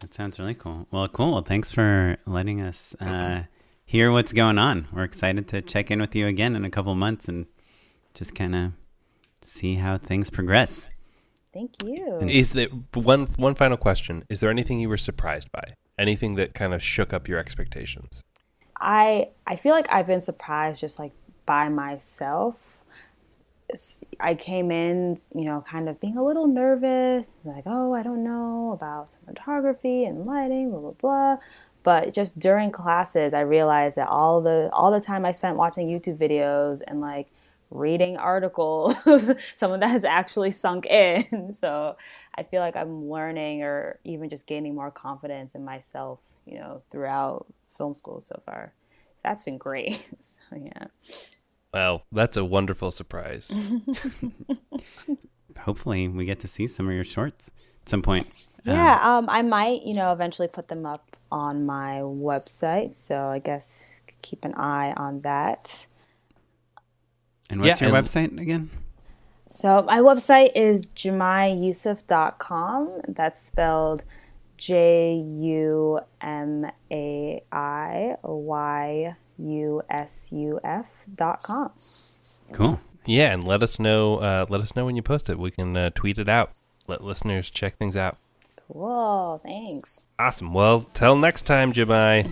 that 0.00 0.10
sounds 0.10 0.38
really 0.38 0.54
cool. 0.54 0.86
Well, 0.90 1.08
cool. 1.08 1.40
Thanks 1.42 1.70
for 1.70 2.16
letting 2.26 2.60
us 2.60 2.94
uh, 3.00 3.44
hear 3.84 4.12
what's 4.12 4.32
going 4.32 4.58
on. 4.58 4.88
We're 4.92 5.04
excited 5.04 5.48
to 5.48 5.62
check 5.62 5.90
in 5.90 6.00
with 6.00 6.14
you 6.14 6.26
again 6.26 6.56
in 6.56 6.64
a 6.64 6.70
couple 6.70 6.94
months 6.94 7.28
and 7.28 7.46
just 8.14 8.34
kind 8.34 8.54
of 8.54 8.72
see 9.42 9.74
how 9.74 9.96
things 9.98 10.30
progress. 10.30 10.88
Thank 11.52 11.82
you. 11.82 12.18
Is 12.20 12.52
there 12.52 12.68
one 12.94 13.26
one 13.36 13.54
final 13.54 13.76
question? 13.76 14.24
Is 14.28 14.40
there 14.40 14.50
anything 14.50 14.80
you 14.80 14.88
were 14.88 14.98
surprised 14.98 15.50
by? 15.52 15.74
Anything 15.98 16.34
that 16.34 16.52
kind 16.52 16.74
of 16.74 16.82
shook 16.82 17.14
up 17.14 17.28
your 17.28 17.38
expectations? 17.38 18.22
I 18.78 19.28
I 19.46 19.56
feel 19.56 19.72
like 19.72 19.86
I've 19.90 20.06
been 20.06 20.22
surprised 20.22 20.80
just 20.80 20.98
like 20.98 21.12
by 21.44 21.68
myself. 21.68 22.56
I 24.20 24.34
came 24.36 24.70
in, 24.70 25.20
you 25.34 25.44
know, 25.44 25.64
kind 25.68 25.88
of 25.88 26.00
being 26.00 26.16
a 26.16 26.22
little 26.22 26.46
nervous, 26.46 27.36
like, 27.44 27.64
oh, 27.66 27.94
I 27.94 28.02
don't 28.02 28.22
know 28.22 28.72
about 28.72 29.10
cinematography 29.10 30.08
and 30.08 30.24
lighting, 30.24 30.70
blah 30.70 30.80
blah 30.80 30.90
blah. 31.00 31.36
But 31.82 32.14
just 32.14 32.38
during 32.38 32.70
classes, 32.70 33.34
I 33.34 33.40
realized 33.40 33.96
that 33.96 34.08
all 34.08 34.40
the 34.40 34.70
all 34.72 34.90
the 34.90 35.00
time 35.00 35.24
I 35.24 35.32
spent 35.32 35.56
watching 35.56 35.88
YouTube 35.88 36.18
videos 36.18 36.80
and 36.86 37.00
like 37.00 37.28
reading 37.70 38.16
articles, 38.16 38.94
some 39.54 39.72
of 39.72 39.80
that 39.80 39.90
has 39.90 40.04
actually 40.04 40.50
sunk 40.50 40.86
in. 40.86 41.52
So 41.52 41.96
I 42.34 42.42
feel 42.42 42.60
like 42.60 42.76
I'm 42.76 43.08
learning 43.08 43.62
or 43.62 43.98
even 44.04 44.28
just 44.28 44.46
gaining 44.46 44.74
more 44.74 44.90
confidence 44.90 45.54
in 45.54 45.64
myself, 45.64 46.20
you 46.44 46.58
know, 46.58 46.82
throughout 46.90 47.46
film 47.76 47.94
school 47.94 48.20
so 48.20 48.40
far. 48.44 48.72
That's 49.22 49.42
been 49.42 49.58
great. 49.58 50.00
so 50.20 50.56
yeah. 50.56 50.86
Wow, 51.74 52.02
that's 52.12 52.36
a 52.36 52.44
wonderful 52.44 52.90
surprise. 52.90 53.52
Hopefully, 55.58 56.08
we 56.08 56.24
get 56.24 56.40
to 56.40 56.48
see 56.48 56.66
some 56.66 56.88
of 56.88 56.94
your 56.94 57.04
shorts 57.04 57.50
at 57.82 57.88
some 57.88 58.02
point. 58.02 58.26
Yeah, 58.64 58.98
um, 59.02 59.24
um, 59.24 59.26
I 59.28 59.42
might, 59.42 59.82
you 59.82 59.94
know, 59.94 60.12
eventually 60.12 60.48
put 60.48 60.68
them 60.68 60.86
up 60.86 61.16
on 61.30 61.66
my 61.66 61.98
website. 62.00 62.96
So 62.96 63.16
I 63.16 63.38
guess 63.38 63.84
keep 64.22 64.44
an 64.44 64.54
eye 64.54 64.92
on 64.96 65.20
that. 65.22 65.86
And 67.48 67.60
what's 67.60 67.80
yeah, 67.80 67.88
your 67.88 67.96
and 67.96 68.06
website 68.06 68.40
again? 68.40 68.70
So 69.50 69.82
my 69.82 69.98
website 69.98 70.50
is 70.54 70.86
jumaiyusuf.com. 70.86 73.00
That's 73.08 73.40
spelled 73.40 74.04
J 74.56 75.14
U 75.14 76.00
M 76.20 76.66
A 76.90 77.42
I 77.52 78.16
Y 78.22 79.16
U 79.38 79.82
S 79.90 80.28
U 80.32 80.60
F 80.64 81.04
dot 81.14 81.42
com. 81.42 81.72
Cool. 82.52 82.80
Yeah, 83.04 83.32
and 83.32 83.44
let 83.44 83.62
us 83.62 83.78
know. 83.78 84.16
Uh, 84.16 84.46
let 84.48 84.60
us 84.60 84.74
know 84.74 84.84
when 84.84 84.96
you 84.96 85.02
post 85.02 85.28
it. 85.28 85.38
We 85.38 85.50
can 85.50 85.76
uh, 85.76 85.90
tweet 85.94 86.18
it 86.18 86.28
out. 86.28 86.50
Let 86.88 87.04
listeners 87.04 87.50
check 87.50 87.76
things 87.76 87.96
out. 87.96 88.16
Cool. 88.72 89.40
Thanks. 89.44 90.06
Awesome. 90.18 90.52
Well, 90.52 90.80
till 90.92 91.14
next 91.16 91.42
time, 91.42 91.72
Jumai. 91.72 92.28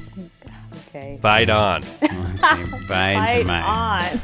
okay. 0.88 1.16
Fight 1.22 1.48
on. 1.48 1.82
Bye, 2.88 3.44
Jumai. 3.44 3.64
on. 3.64 4.18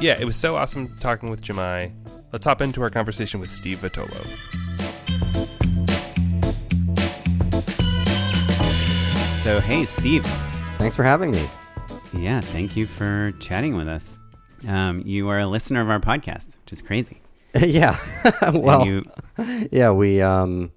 yeah, 0.00 0.16
it 0.18 0.24
was 0.24 0.36
so 0.36 0.56
awesome 0.56 0.96
talking 0.96 1.28
with 1.28 1.42
Jumai. 1.42 1.92
Let's 2.32 2.46
hop 2.46 2.62
into 2.62 2.80
our 2.82 2.90
conversation 2.90 3.40
with 3.40 3.50
Steve 3.50 3.78
Vitolo. 3.78 4.24
So, 9.42 9.58
hey, 9.58 9.84
Steve. 9.84 10.24
Thanks 10.78 10.94
for 10.94 11.02
having 11.02 11.32
me. 11.32 11.44
Yeah, 12.12 12.40
thank 12.40 12.76
you 12.76 12.86
for 12.86 13.32
chatting 13.40 13.74
with 13.74 13.88
us. 13.88 14.16
Um, 14.68 15.02
you 15.04 15.28
are 15.28 15.40
a 15.40 15.46
listener 15.48 15.80
of 15.80 15.90
our 15.90 15.98
podcast, 15.98 16.56
which 16.62 16.72
is 16.72 16.82
crazy. 16.82 17.20
yeah. 17.60 17.98
well, 18.54 18.86
you... 18.86 19.02
yeah, 19.72 19.90
we, 19.90 20.22
um, 20.22 20.70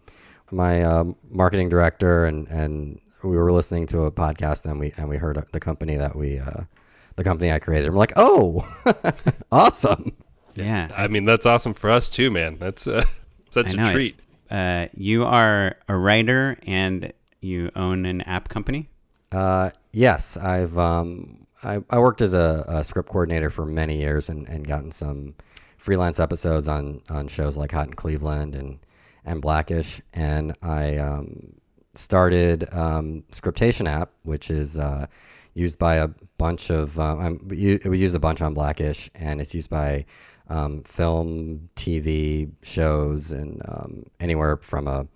my 0.50 0.82
um, 0.82 1.16
marketing 1.30 1.70
director 1.70 2.26
and, 2.26 2.48
and 2.48 3.00
we 3.24 3.38
were 3.38 3.52
listening 3.52 3.86
to 3.88 4.06
a 4.06 4.12
podcast 4.12 4.66
and 4.66 4.80
we, 4.80 4.92
and 4.98 5.08
we 5.08 5.18
heard 5.18 5.44
the 5.52 5.60
company 5.60 5.98
that 5.98 6.16
we, 6.16 6.40
uh, 6.40 6.62
the 7.16 7.24
company 7.24 7.52
I 7.52 7.60
created. 7.60 7.92
we're 7.92 8.00
like, 8.00 8.14
oh, 8.16 8.68
awesome. 9.52 10.14
Yeah. 10.56 10.88
I 10.96 11.08
mean, 11.08 11.26
that's 11.26 11.46
awesome 11.46 11.74
for 11.74 11.90
us 11.90 12.10
too, 12.10 12.32
man. 12.32 12.58
That's 12.60 12.88
uh, 12.88 13.04
such 13.50 13.74
a 13.74 13.92
treat. 13.92 14.20
Uh, 14.50 14.88
you 14.96 15.26
are 15.26 15.76
a 15.88 15.98
writer 15.98 16.58
and 16.68 17.12
you 17.42 17.72
own 17.76 18.06
an 18.06 18.22
app 18.22 18.50
company? 18.50 18.90
Uh, 19.32 19.72
yes, 19.92 20.38
I've 20.38 20.78
um, 20.78 21.48
I, 21.64 21.82
I 21.90 22.00
worked 22.00 22.22
as 22.22 22.34
a, 22.34 22.64
a, 22.68 22.84
script 22.84 23.10
coordinator 23.10 23.50
for 23.50 23.66
many 23.66 23.98
years 23.98 24.30
and, 24.30 24.48
and 24.48 24.68
gotten 24.68 24.92
some 24.92 25.34
freelance 25.78 26.20
episodes 26.20 26.68
on 26.68 27.02
on 27.10 27.28
shows 27.28 27.58
like 27.58 27.72
Hot 27.72 27.88
in 27.88 27.94
Cleveland 27.94 28.56
and 28.56 28.80
and 29.26 29.42
Blackish, 29.42 30.02
and 30.14 30.56
I 30.62 30.98
um, 30.98 31.54
started 31.96 32.72
um, 32.74 33.24
Scriptation 33.32 33.88
app, 33.88 34.12
which 34.24 34.52
is 34.52 34.78
uh, 34.78 35.08
used 35.54 35.80
by 35.80 35.96
a 35.96 36.10
bunch 36.38 36.70
of 36.70 37.00
um, 37.00 37.40
it 37.52 37.88
was 37.88 38.02
used 38.02 38.16
a 38.16 38.20
bunch 38.20 38.42
on 38.42 38.54
Blackish, 38.54 39.10
and 39.16 39.42
it's 39.42 39.54
used 39.54 39.70
by 39.70 40.06
um, 40.54 40.84
film, 40.84 41.70
TV 41.76 42.52
shows, 42.62 43.32
and 43.32 43.62
um, 43.68 44.06
anywhere 44.20 44.58
from 44.58 44.88
a 44.88 45.08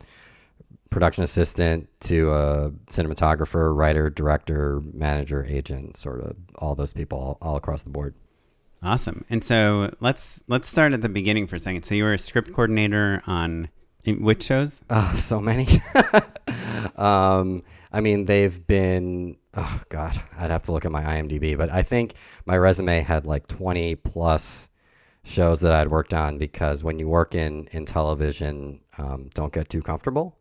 production 0.90 1.24
assistant 1.24 1.88
to 2.00 2.32
a 2.32 2.72
cinematographer, 2.90 3.76
writer, 3.76 4.10
director, 4.10 4.82
manager, 4.94 5.46
agent, 5.48 5.96
sort 5.96 6.22
of 6.22 6.36
all 6.56 6.74
those 6.74 6.92
people 6.92 7.20
all, 7.20 7.38
all 7.42 7.56
across 7.56 7.84
the 7.84 7.90
board. 7.90 8.16
Awesome. 8.82 9.26
And 9.30 9.44
so 9.44 9.94
let's 10.00 10.44
let's 10.48 10.70
start 10.70 10.94
at 10.94 11.02
the 11.02 11.10
beginning 11.10 11.46
for 11.46 11.56
a 11.56 11.60
second. 11.60 11.84
So 11.84 11.94
you 11.94 12.04
were 12.04 12.14
a 12.14 12.20
script 12.20 12.52
coordinator 12.52 13.22
on 13.28 13.70
which 14.06 14.44
shows? 14.44 14.82
Oh, 14.90 15.14
so 15.16 15.40
many. 15.40 15.68
um, 16.96 17.64
I 17.92 18.02
mean, 18.02 18.26
they've 18.26 18.66
been. 18.66 19.38
Oh 19.54 19.82
God, 19.90 20.20
I'd 20.38 20.52
have 20.52 20.64
to 20.64 20.72
look 20.72 20.86
at 20.86 20.92
my 20.92 21.04
IMDb, 21.04 21.58
but 21.58 21.72
I 21.72 21.84
think 21.84 22.14
my 22.46 22.58
resume 22.58 23.02
had 23.02 23.26
like 23.26 23.48
twenty 23.48 23.96
plus 23.96 24.70
shows 25.28 25.60
that 25.62 25.72
I'd 25.74 25.90
worked 25.90 26.14
on 26.14 26.38
because 26.38 26.84
when 26.84 27.00
you 27.00 27.08
work 27.08 27.36
in 27.36 27.68
in 27.72 27.86
television, 27.86 28.80
um, 28.98 29.30
don't 29.34 29.54
get 29.54 29.70
too 29.70 29.82
comfortable. 29.82 30.38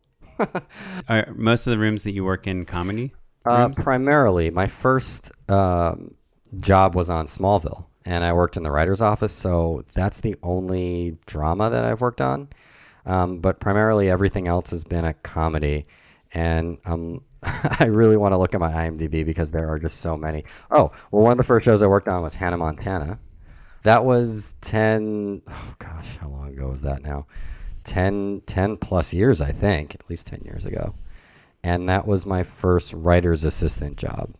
Are 1.09 1.33
most 1.35 1.67
of 1.67 1.71
the 1.71 1.77
rooms 1.77 2.03
that 2.03 2.11
you 2.11 2.23
work 2.23 2.47
in 2.47 2.65
comedy? 2.65 3.13
Uh, 3.45 3.69
primarily, 3.69 4.49
my 4.49 4.67
first 4.67 5.31
um, 5.49 6.15
job 6.59 6.95
was 6.95 7.09
on 7.09 7.27
Smallville, 7.27 7.85
and 8.05 8.23
I 8.23 8.33
worked 8.33 8.57
in 8.57 8.63
the 8.63 8.71
writer's 8.71 9.01
office, 9.01 9.31
so 9.31 9.83
that's 9.93 10.19
the 10.19 10.35
only 10.43 11.17
drama 11.25 11.69
that 11.69 11.85
I've 11.85 12.01
worked 12.01 12.21
on. 12.21 12.49
Um, 13.05 13.39
but 13.39 13.59
primarily, 13.61 14.09
everything 14.09 14.47
else 14.47 14.69
has 14.71 14.83
been 14.83 15.05
a 15.05 15.13
comedy, 15.13 15.87
and 16.33 16.77
um, 16.85 17.21
I 17.43 17.85
really 17.85 18.17
want 18.17 18.33
to 18.33 18.37
look 18.37 18.53
at 18.53 18.59
my 18.59 18.71
IMDb 18.71 19.25
because 19.25 19.51
there 19.51 19.69
are 19.69 19.79
just 19.79 20.01
so 20.01 20.17
many. 20.17 20.43
Oh, 20.69 20.91
well, 21.11 21.23
one 21.23 21.31
of 21.31 21.37
the 21.37 21.43
first 21.45 21.63
shows 21.63 21.81
I 21.81 21.87
worked 21.87 22.09
on 22.09 22.21
was 22.21 22.35
Hannah 22.35 22.57
Montana. 22.57 23.19
That 23.87 24.03
was 24.03 24.53
10, 24.59 25.43
oh 25.47 25.73
gosh, 25.79 26.17
how 26.17 26.27
long 26.27 26.49
ago 26.49 26.67
was 26.67 26.81
that 26.81 27.03
now? 27.03 27.25
10, 27.85 28.41
10 28.45 28.75
plus 28.75 29.13
years, 29.13 29.39
I 29.39 29.53
think, 29.53 29.95
at 29.95 30.09
least 30.09 30.27
10 30.27 30.41
years 30.41 30.65
ago. 30.65 30.93
And 31.63 31.87
that 31.87 32.05
was 32.05 32.25
my 32.25 32.43
first 32.43 32.91
writer's 32.91 33.45
assistant 33.45 33.95
job. 33.95 34.33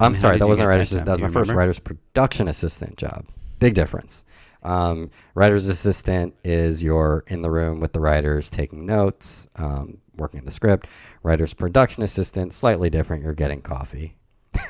I'm 0.00 0.14
sorry, 0.14 0.38
that 0.38 0.48
wasn't 0.48 0.68
writer's 0.68 0.86
assistant. 0.86 1.04
That 1.04 1.12
was 1.12 1.20
my 1.20 1.26
remember? 1.26 1.44
first 1.44 1.54
writer's 1.54 1.78
production 1.78 2.48
assistant 2.48 2.96
job. 2.96 3.26
Big 3.58 3.74
difference. 3.74 4.24
Um, 4.62 5.10
writer's 5.34 5.68
assistant 5.68 6.34
is 6.42 6.82
you're 6.82 7.24
in 7.26 7.42
the 7.42 7.50
room 7.50 7.80
with 7.80 7.92
the 7.92 8.00
writers 8.00 8.48
taking 8.48 8.86
notes, 8.86 9.48
um, 9.56 9.98
working 10.16 10.38
in 10.38 10.46
the 10.46 10.50
script. 10.50 10.86
Writer's 11.22 11.52
production 11.52 12.02
assistant, 12.02 12.54
slightly 12.54 12.88
different. 12.88 13.22
You're 13.22 13.34
getting 13.34 13.60
coffee, 13.60 14.14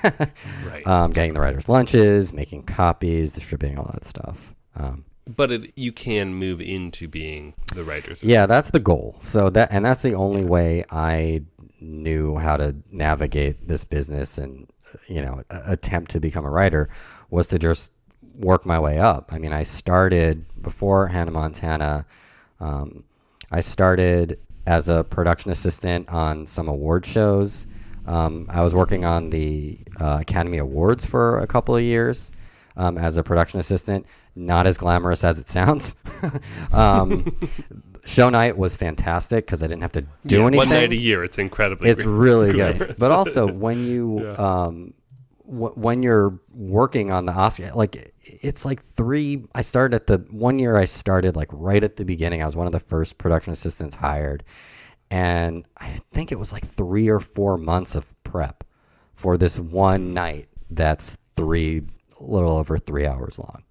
right. 0.04 0.82
Um, 0.86 1.12
getting 1.12 1.34
the 1.34 1.40
writers' 1.40 1.68
lunches, 1.68 2.32
making 2.32 2.62
copies, 2.62 3.32
distributing 3.32 3.78
all 3.78 3.90
that 3.92 4.04
stuff. 4.04 4.54
Um, 4.74 5.04
but 5.28 5.50
it, 5.50 5.72
you 5.76 5.92
can 5.92 6.34
move 6.34 6.60
into 6.60 7.08
being 7.08 7.54
the 7.74 7.84
writer's. 7.84 8.22
Yeah, 8.22 8.46
that's 8.46 8.70
the 8.70 8.80
goal. 8.80 9.16
So 9.20 9.50
that 9.50 9.68
and 9.70 9.84
that's 9.84 10.02
the 10.02 10.14
only 10.14 10.44
way 10.44 10.84
I 10.90 11.42
knew 11.80 12.36
how 12.36 12.56
to 12.56 12.74
navigate 12.90 13.68
this 13.68 13.84
business 13.84 14.38
and 14.38 14.68
you 15.06 15.20
know 15.20 15.42
attempt 15.50 16.10
to 16.12 16.20
become 16.20 16.44
a 16.44 16.50
writer 16.50 16.88
was 17.30 17.46
to 17.48 17.58
just 17.58 17.92
work 18.34 18.64
my 18.64 18.78
way 18.78 18.98
up. 18.98 19.30
I 19.32 19.38
mean, 19.38 19.52
I 19.52 19.64
started 19.64 20.46
before 20.62 21.08
Hannah 21.08 21.32
Montana. 21.32 22.06
Um, 22.60 23.04
I 23.50 23.60
started 23.60 24.38
as 24.66 24.88
a 24.88 25.04
production 25.04 25.50
assistant 25.50 26.08
on 26.08 26.46
some 26.46 26.68
award 26.68 27.04
shows. 27.04 27.66
Um, 28.08 28.46
I 28.48 28.62
was 28.62 28.74
working 28.74 29.04
on 29.04 29.30
the 29.30 29.78
uh, 30.00 30.18
Academy 30.22 30.58
Awards 30.58 31.04
for 31.04 31.38
a 31.38 31.46
couple 31.46 31.76
of 31.76 31.82
years 31.82 32.32
um, 32.76 32.96
as 32.96 33.18
a 33.18 33.22
production 33.22 33.60
assistant. 33.60 34.06
Not 34.34 34.66
as 34.66 34.78
glamorous 34.78 35.24
as 35.24 35.38
it 35.38 35.48
sounds. 35.48 35.96
um, 36.72 37.36
show 38.08 38.30
night 38.30 38.56
was 38.56 38.74
fantastic 38.76 39.46
because 39.46 39.62
I 39.62 39.66
didn't 39.66 39.82
have 39.82 39.92
to 39.92 40.02
do 40.24 40.38
yeah, 40.38 40.46
anything. 40.46 40.56
One 40.56 40.68
night 40.70 40.92
a 40.92 40.96
year, 40.96 41.22
it's 41.22 41.38
incredibly. 41.38 41.90
It's 41.90 42.02
really 42.02 42.52
good. 42.52 42.96
But 42.98 43.12
also 43.12 43.46
when 43.46 43.84
you 43.84 44.22
yeah. 44.22 44.32
um, 44.32 44.94
w- 45.46 45.74
when 45.74 46.02
you're 46.02 46.40
working 46.54 47.10
on 47.10 47.26
the 47.26 47.32
Oscar, 47.32 47.72
like 47.74 48.14
it's 48.22 48.64
like 48.64 48.82
three. 48.82 49.44
I 49.54 49.60
started 49.62 49.96
at 49.96 50.06
the 50.06 50.18
one 50.30 50.58
year. 50.58 50.76
I 50.76 50.86
started 50.86 51.36
like 51.36 51.48
right 51.52 51.84
at 51.84 51.96
the 51.96 52.04
beginning. 52.04 52.42
I 52.42 52.46
was 52.46 52.56
one 52.56 52.66
of 52.66 52.72
the 52.72 52.80
first 52.80 53.18
production 53.18 53.52
assistants 53.52 53.96
hired, 53.96 54.44
and 55.10 55.66
I 55.76 56.00
think 56.12 56.32
it 56.32 56.38
was 56.38 56.52
like 56.52 56.66
three 56.66 57.08
or 57.08 57.20
four 57.20 57.56
months 57.56 57.96
of 57.96 58.06
prep 58.24 58.64
for 59.14 59.36
this 59.36 59.58
one 59.58 60.12
night. 60.14 60.48
That's 60.70 61.16
three, 61.34 61.82
a 62.20 62.22
little 62.22 62.52
over 62.52 62.78
three 62.78 63.06
hours 63.06 63.38
long. 63.38 63.62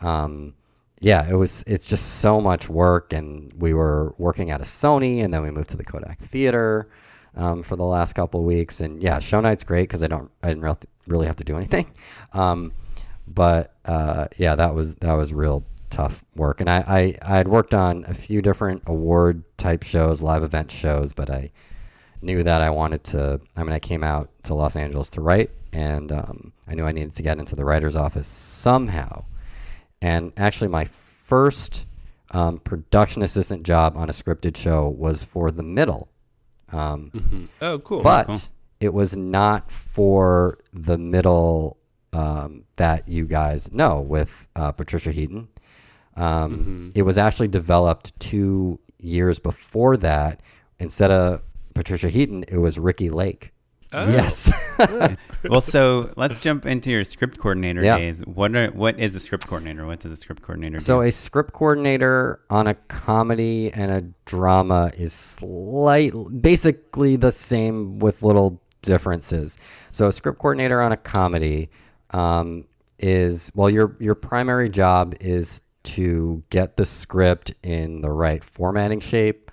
Um, 0.00 0.54
yeah, 1.00 1.28
it 1.28 1.34
was. 1.34 1.62
It's 1.66 1.86
just 1.86 2.20
so 2.20 2.40
much 2.40 2.68
work, 2.68 3.12
and 3.12 3.52
we 3.54 3.74
were 3.74 4.14
working 4.18 4.50
at 4.50 4.60
a 4.60 4.64
Sony, 4.64 5.22
and 5.22 5.32
then 5.32 5.42
we 5.42 5.50
moved 5.50 5.70
to 5.70 5.76
the 5.76 5.84
Kodak 5.84 6.20
Theater 6.20 6.88
um, 7.36 7.62
for 7.62 7.76
the 7.76 7.84
last 7.84 8.14
couple 8.14 8.42
weeks. 8.42 8.80
And 8.80 9.02
yeah, 9.02 9.18
show 9.18 9.40
night's 9.40 9.62
great 9.62 9.82
because 9.82 10.02
I 10.02 10.06
don't, 10.06 10.30
I 10.42 10.48
didn't 10.48 10.86
really 11.06 11.26
have 11.26 11.36
to 11.36 11.44
do 11.44 11.56
anything. 11.56 11.90
Um, 12.32 12.72
but 13.26 13.74
uh, 13.84 14.28
yeah, 14.36 14.54
that 14.56 14.74
was 14.74 14.94
that 14.96 15.14
was 15.14 15.32
real 15.32 15.64
tough 15.90 16.24
work. 16.34 16.60
And 16.60 16.68
I, 16.70 16.78
I 16.86 17.18
I 17.22 17.36
had 17.36 17.48
worked 17.48 17.74
on 17.74 18.04
a 18.08 18.14
few 18.14 18.42
different 18.42 18.82
award 18.86 19.44
type 19.56 19.82
shows, 19.82 20.22
live 20.22 20.42
event 20.42 20.70
shows, 20.70 21.12
but 21.12 21.30
I 21.30 21.50
knew 22.22 22.42
that 22.42 22.60
I 22.62 22.70
wanted 22.70 23.04
to. 23.04 23.40
I 23.56 23.62
mean, 23.62 23.72
I 23.72 23.78
came 23.78 24.02
out 24.02 24.30
to 24.44 24.54
Los 24.54 24.76
Angeles 24.76 25.10
to 25.10 25.20
write, 25.20 25.50
and 25.72 26.10
um, 26.12 26.52
I 26.66 26.74
knew 26.74 26.84
I 26.84 26.92
needed 26.92 27.14
to 27.16 27.22
get 27.22 27.38
into 27.38 27.54
the 27.56 27.64
writer's 27.64 27.96
office 27.96 28.26
somehow. 28.26 29.24
And 30.02 30.32
actually, 30.36 30.68
my 30.68 30.84
first 31.24 31.86
um, 32.30 32.58
production 32.58 33.22
assistant 33.22 33.62
job 33.64 33.96
on 33.96 34.08
a 34.08 34.12
scripted 34.12 34.56
show 34.56 34.88
was 34.88 35.22
for 35.22 35.50
The 35.50 35.62
Middle. 35.62 36.08
Um, 36.72 37.10
Mhm. 37.14 37.48
Oh, 37.62 37.78
cool. 37.78 38.02
but 38.02 38.26
cool. 38.26 38.36
it 38.80 38.92
was 38.92 39.16
not 39.16 39.70
for 39.70 40.58
the 40.72 40.98
middle 40.98 41.76
um, 42.12 42.64
that 42.76 43.06
you 43.08 43.24
guys 43.26 43.70
know 43.72 44.00
with 44.00 44.48
uh, 44.56 44.72
Patricia 44.72 45.12
Heaton. 45.12 45.48
Um, 46.16 46.92
It 46.94 47.02
was 47.02 47.18
actually 47.18 47.48
developed 47.48 48.18
two 48.20 48.78
years 48.98 49.38
before 49.38 49.96
that. 49.98 50.40
Instead 50.78 51.10
of 51.10 51.42
Patricia 51.74 52.08
Heaton, 52.08 52.44
it 52.48 52.58
was 52.58 52.78
Ricki 52.78 53.10
Lake. 53.10 53.52
Oh. 53.92 54.08
Yes. 54.10 54.50
well, 55.44 55.60
so 55.60 56.12
let's 56.16 56.38
jump 56.40 56.66
into 56.66 56.90
your 56.90 57.04
script 57.04 57.38
coordinator 57.38 57.82
Yeah. 57.82 57.98
days. 57.98 58.20
What 58.26 58.54
are 58.56 58.68
what 58.72 58.98
is 58.98 59.14
a 59.14 59.20
script 59.20 59.46
coordinator? 59.46 59.86
What 59.86 60.00
does 60.00 60.10
a 60.12 60.16
script 60.16 60.42
coordinator 60.42 60.78
do? 60.78 60.84
So 60.84 61.02
a 61.02 61.12
script 61.12 61.52
coordinator 61.52 62.40
on 62.50 62.66
a 62.66 62.74
comedy 62.74 63.70
and 63.72 63.92
a 63.92 64.02
drama 64.24 64.90
is 64.96 65.12
slight, 65.12 66.12
basically 66.40 67.16
the 67.16 67.30
same 67.30 67.98
with 68.00 68.22
little 68.22 68.60
differences. 68.82 69.56
So 69.92 70.08
a 70.08 70.12
script 70.12 70.40
coordinator 70.40 70.82
on 70.82 70.90
a 70.92 70.96
comedy 70.96 71.70
um, 72.10 72.64
is 72.98 73.52
well, 73.54 73.70
your 73.70 73.96
your 74.00 74.14
primary 74.16 74.68
job 74.68 75.14
is 75.20 75.62
to 75.86 76.42
get 76.50 76.76
the 76.76 76.84
script 76.84 77.54
in 77.62 78.00
the 78.00 78.10
right 78.10 78.42
formatting 78.42 79.00
shape, 79.00 79.50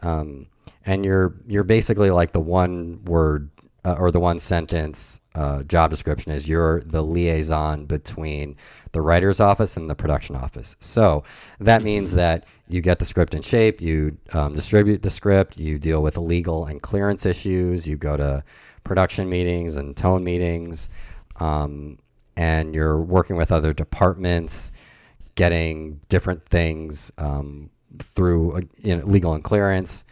um, 0.00 0.46
and 0.86 1.04
you're 1.04 1.34
you're 1.46 1.64
basically 1.64 2.10
like 2.10 2.32
the 2.32 2.40
one 2.40 3.04
word 3.04 3.50
uh, 3.84 3.96
or 3.98 4.10
the 4.10 4.20
one 4.20 4.38
sentence 4.38 5.20
uh, 5.34 5.62
job 5.62 5.90
description 5.90 6.32
is 6.32 6.48
you're 6.48 6.82
the 6.82 7.02
liaison 7.02 7.86
between 7.86 8.56
the 8.92 9.00
writer's 9.00 9.40
office 9.40 9.76
and 9.76 9.88
the 9.88 9.94
production 9.94 10.34
office. 10.34 10.76
So 10.80 11.22
that 11.60 11.82
means 11.82 12.10
that 12.12 12.46
you 12.68 12.80
get 12.80 12.98
the 12.98 13.04
script 13.04 13.34
in 13.34 13.42
shape, 13.42 13.80
you 13.80 14.16
um, 14.32 14.54
distribute 14.54 15.02
the 15.02 15.10
script, 15.10 15.56
you 15.56 15.78
deal 15.78 16.02
with 16.02 16.18
legal 16.18 16.66
and 16.66 16.82
clearance 16.82 17.26
issues, 17.26 17.86
you 17.86 17.96
go 17.96 18.16
to 18.16 18.42
production 18.84 19.28
meetings 19.28 19.76
and 19.76 19.96
tone 19.96 20.24
meetings, 20.24 20.88
um, 21.36 21.98
and 22.36 22.74
you're 22.74 23.00
working 23.00 23.36
with 23.36 23.52
other 23.52 23.72
departments, 23.72 24.72
getting 25.40 25.98
different 26.10 26.44
things 26.44 27.10
um, 27.16 27.70
through 27.98 28.58
uh, 28.58 28.60
you 28.76 28.94
know, 28.94 29.02
legal 29.06 29.32
and 29.32 29.42
clearance 29.42 30.04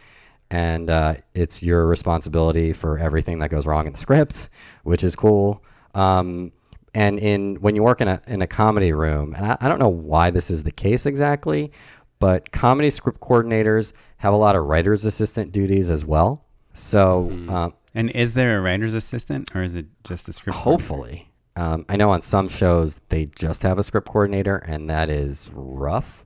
and 0.49 0.89
uh, 0.89 1.13
it's 1.35 1.61
your 1.61 1.85
responsibility 1.85 2.73
for 2.73 2.97
everything 2.97 3.37
that 3.37 3.51
goes 3.51 3.67
wrong 3.67 3.85
in 3.85 3.93
the 3.93 3.99
scripts, 3.99 4.49
which 4.81 5.03
is 5.03 5.15
cool. 5.15 5.63
Um, 5.93 6.51
and 6.95 7.19
in 7.19 7.57
when 7.57 7.75
you 7.75 7.83
work 7.83 8.01
in 8.01 8.07
a 8.07 8.19
in 8.25 8.41
a 8.41 8.47
comedy 8.47 8.91
room, 8.91 9.35
and 9.35 9.45
I, 9.45 9.57
I 9.61 9.67
don't 9.67 9.77
know 9.77 9.87
why 9.87 10.31
this 10.31 10.49
is 10.49 10.63
the 10.63 10.71
case 10.71 11.05
exactly, 11.05 11.71
but 12.17 12.51
comedy 12.51 12.89
script 12.89 13.19
coordinators 13.21 13.93
have 14.17 14.33
a 14.33 14.37
lot 14.37 14.55
of 14.55 14.65
writers 14.65 15.05
assistant 15.05 15.51
duties 15.51 15.91
as 15.91 16.03
well. 16.03 16.43
So 16.73 17.29
um, 17.49 17.73
and 17.93 18.09
is 18.09 18.33
there 18.33 18.57
a 18.57 18.61
writer's 18.61 18.95
assistant 18.95 19.55
or 19.55 19.61
is 19.61 19.75
it 19.75 19.85
just 20.03 20.25
the 20.25 20.33
script? 20.33 20.57
hopefully, 20.57 21.28
um, 21.59 21.85
I 21.89 21.97
know 21.97 22.11
on 22.11 22.21
some 22.21 22.47
shows 22.47 23.01
they 23.09 23.25
just 23.25 23.63
have 23.63 23.77
a 23.77 23.83
script 23.83 24.07
coordinator, 24.07 24.55
and 24.55 24.89
that 24.89 25.09
is 25.09 25.49
rough. 25.51 26.25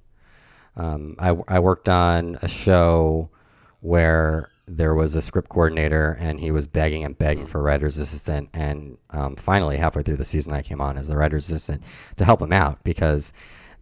Um, 0.75 1.15
I, 1.17 1.35
I 1.47 1.59
worked 1.59 1.89
on 1.89 2.37
a 2.43 2.47
show 2.47 3.31
where 3.79 4.51
there 4.67 4.93
was 4.93 5.15
a 5.15 5.21
script 5.21 5.49
coordinator 5.49 6.17
and 6.21 6.39
he 6.39 6.51
was 6.51 6.67
begging 6.67 7.03
and 7.03 7.17
begging 7.17 7.47
for 7.47 7.61
writer's 7.61 7.97
assistant. 7.97 8.49
And 8.53 8.97
um, 9.09 9.35
finally, 9.35 9.77
halfway 9.77 10.03
through 10.03 10.17
the 10.17 10.23
season, 10.23 10.53
I 10.53 10.61
came 10.61 10.79
on 10.79 10.97
as 10.97 11.07
the 11.07 11.17
writer's 11.17 11.49
assistant 11.49 11.81
to 12.17 12.25
help 12.25 12.41
him 12.41 12.53
out 12.53 12.83
because 12.83 13.33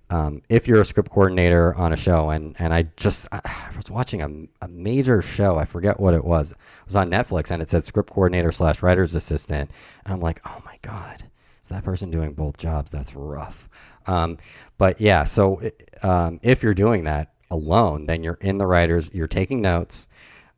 um, 0.10 0.42
if 0.50 0.68
you're 0.68 0.82
a 0.82 0.86
script 0.86 1.10
coordinator 1.10 1.76
on 1.76 1.94
a 1.94 1.98
show, 1.98 2.30
and, 2.30 2.56
and 2.60 2.74
I 2.74 2.84
just 2.96 3.28
I, 3.32 3.42
I 3.44 3.76
was 3.76 3.92
watching 3.92 4.22
a, 4.22 4.66
a 4.66 4.68
major 4.70 5.22
show, 5.22 5.58
I 5.58 5.66
forget 5.66 6.00
what 6.00 6.14
it 6.14 6.24
was. 6.24 6.52
It 6.54 6.58
was 6.86 6.96
on 6.96 7.10
Netflix 7.10 7.52
and 7.52 7.62
it 7.62 7.70
said 7.70 7.84
script 7.84 8.10
coordinator 8.10 8.52
slash 8.54 8.82
writer's 8.82 9.16
assistant. 9.16 9.70
And 10.06 10.14
I'm 10.14 10.22
like, 10.22 10.42
oh 10.46 10.62
my 10.66 10.78
God, 10.82 11.24
that 11.72 11.84
person 11.84 12.12
doing 12.12 12.34
both 12.34 12.58
jobs? 12.58 12.92
That's 12.92 13.16
rough. 13.16 13.70
Um, 14.08 14.38
but 14.78 15.00
yeah, 15.02 15.26
so 15.26 15.62
um, 16.04 16.40
if 16.42 16.64
you're 16.64 16.74
doing 16.74 17.04
that 17.06 17.34
alone, 17.50 18.06
then 18.06 18.24
you're 18.24 18.40
in 18.42 18.58
the 18.58 18.66
writers, 18.66 19.10
you're 19.14 19.28
taking 19.28 19.62
notes, 19.62 20.08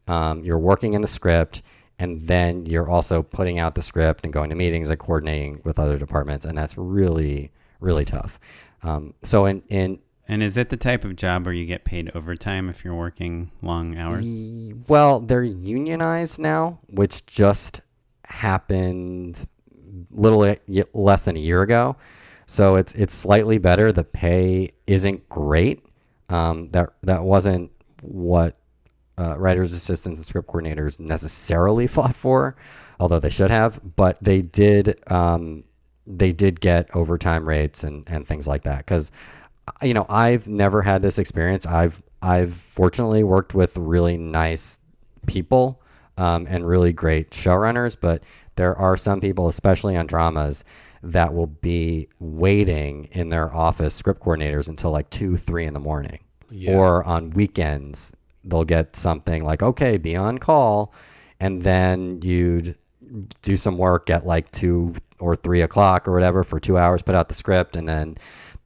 um, 0.08 0.44
you're 0.44 0.60
working 0.60 0.94
in 0.94 1.02
the 1.02 1.08
script, 1.08 1.62
and 2.00 2.28
then 2.28 2.66
you're 2.66 2.90
also 2.90 3.22
putting 3.24 3.60
out 3.60 3.76
the 3.76 3.82
script 3.82 4.24
and 4.24 4.34
going 4.34 4.50
to 4.50 4.56
meetings 4.56 4.90
and 4.90 5.00
coordinating 5.00 5.62
with 5.64 5.80
other 5.80 5.98
departments, 5.98 6.46
and 6.46 6.58
that's 6.58 6.78
really 6.78 7.52
really 7.80 8.06
tough. 8.06 8.40
Um, 8.82 9.14
so 9.24 9.46
in 9.46 9.62
in 9.70 10.00
And 10.28 10.42
is 10.42 10.56
it 10.56 10.70
the 10.70 10.78
type 10.78 11.04
of 11.04 11.16
job 11.18 11.46
where 11.46 11.54
you 11.54 11.66
get 11.66 11.84
paid 11.84 12.10
overtime 12.16 12.70
if 12.70 12.86
you're 12.86 12.96
working 12.96 13.52
long 13.62 13.98
hours? 13.98 14.30
Well, 14.88 15.20
they're 15.20 15.44
unionized 15.44 16.40
now, 16.40 16.80
which 16.88 17.26
just 17.26 17.82
happened 18.26 19.46
little 20.12 20.56
less 20.94 21.26
than 21.26 21.38
a 21.38 21.40
year 21.40 21.62
ago. 21.62 21.96
So 22.46 22.76
it's 22.76 22.94
it's 22.96 23.16
slightly 23.16 23.58
better. 23.58 23.92
The 23.92 24.04
pay 24.04 24.72
isn't 24.88 25.28
great. 25.30 25.86
Um, 26.30 26.70
that 26.72 26.90
that 27.04 27.24
wasn't 27.24 27.72
what 28.02 28.58
uh, 29.18 29.38
writers, 29.38 29.74
assistants, 29.74 30.20
and 30.20 30.26
script 30.26 30.50
coordinators 30.50 31.00
necessarily 31.00 31.88
fought 31.96 32.16
for, 32.16 32.56
although 33.00 33.20
they 33.20 33.30
should 33.30 33.52
have. 33.52 33.80
But 33.96 34.18
they 34.22 34.42
did 34.42 35.00
um, 35.12 35.64
they 36.06 36.32
did 36.32 36.60
get 36.60 36.94
overtime 36.96 37.48
rates 37.48 37.84
and, 37.84 38.04
and 38.10 38.28
things 38.28 38.48
like 38.48 38.64
that 38.64 38.80
because 38.80 39.12
you 39.82 39.94
know 39.94 40.06
I've 40.10 40.48
never 40.48 40.82
had 40.82 41.02
this 41.02 41.20
experience. 41.20 41.66
I've 41.66 42.02
I've 42.22 42.54
fortunately 42.54 43.24
worked 43.24 43.54
with 43.54 43.78
really 43.78 44.18
nice 44.18 44.80
people 45.28 45.82
um, 46.18 46.48
and 46.50 46.68
really 46.68 46.94
great 46.94 47.32
showrunners, 47.32 47.96
but 48.00 48.24
there 48.56 48.76
are 48.78 48.96
some 48.98 49.20
people, 49.22 49.48
especially 49.48 49.96
on 49.96 50.06
dramas, 50.08 50.64
that 51.02 51.34
will 51.34 51.48
be 51.48 52.08
waiting 52.20 53.06
in 53.12 53.30
their 53.30 53.54
office 53.54 53.94
script 53.94 54.22
coordinators 54.22 54.70
until 54.70 54.92
like 54.92 55.10
two, 55.10 55.36
three 55.38 55.66
in 55.66 55.74
the 55.74 55.80
morning, 55.80 56.20
Yeah. 56.50 56.76
or 56.78 57.04
on 57.04 57.32
weekends 57.32 58.14
they'll 58.46 58.66
get 58.66 58.96
something 58.96 59.44
like, 59.46 59.64
okay, 59.64 59.96
be 59.98 60.16
on 60.18 60.38
call, 60.38 60.94
and 61.40 61.62
then 61.62 62.22
you'd 62.22 62.76
do 63.42 63.56
some 63.56 63.78
work 63.78 64.10
at 64.10 64.26
like 64.26 64.52
two 64.52 64.94
or 65.20 65.34
three 65.36 65.62
o'clock 65.62 66.08
or 66.08 66.12
whatever 66.14 66.44
for 66.44 66.60
two 66.60 66.78
hours, 66.78 67.02
put 67.02 67.16
out 67.16 67.30
the 67.30 67.34
script, 67.36 67.76
and 67.78 67.88
then 67.88 68.18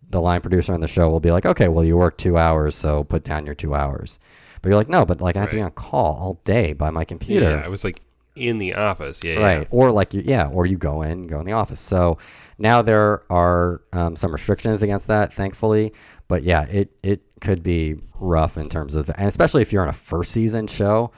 the 0.10 0.20
line 0.22 0.42
producer 0.42 0.74
on 0.74 0.80
the 0.80 0.88
show 0.88 1.10
will 1.10 1.20
be 1.20 1.32
like, 1.32 1.46
okay, 1.46 1.68
well, 1.68 1.84
you 1.84 1.96
worked 1.98 2.20
two 2.20 2.38
hours, 2.38 2.76
so 2.76 3.04
put 3.04 3.24
down 3.24 3.46
your 3.46 3.54
two 3.56 3.76
hours. 3.76 4.18
But 4.62 4.70
you're 4.70 4.78
like, 4.78 4.90
no, 4.90 5.06
but 5.06 5.22
like 5.22 5.36
I 5.36 5.42
have 5.42 5.50
to 5.50 5.56
be 5.58 5.62
on 5.62 5.72
call 5.72 6.16
all 6.16 6.42
day 6.44 6.74
by 6.74 6.90
my 6.90 7.06
computer. 7.06 7.52
Yeah, 7.52 7.64
I 7.66 7.70
was 7.70 7.84
like 7.84 8.02
in 8.38 8.58
the 8.58 8.76
office. 8.76 9.24
Yeah, 9.24 9.40
right. 9.40 9.62
yeah. 9.62 9.68
Or 9.70 9.92
like, 9.92 10.14
you, 10.14 10.24
yeah, 10.26 10.48
or 10.48 10.66
you 10.66 10.78
go 10.78 11.02
in, 11.02 11.28
go 11.28 11.40
in 11.40 11.46
the 11.46 11.54
office. 11.54 11.80
So 11.80 12.18
now 12.58 12.82
there 12.82 13.24
are 13.30 13.82
um, 13.94 14.16
some 14.16 14.32
restrictions 14.32 14.84
against 14.84 15.08
that, 15.08 15.34
thankfully. 15.34 15.94
But 16.28 16.44
yeah, 16.44 16.64
it, 16.64 16.92
it 17.04 17.22
could 17.42 17.64
be 17.64 17.96
rough 18.20 18.58
in 18.58 18.70
terms 18.70 18.96
of, 18.96 19.10
and 19.10 19.28
especially 19.28 19.62
if 19.62 19.72
you're 19.72 19.84
on 19.84 19.90
a 19.90 19.94
first 19.94 20.32
season 20.32 20.68
show. 20.68 21.12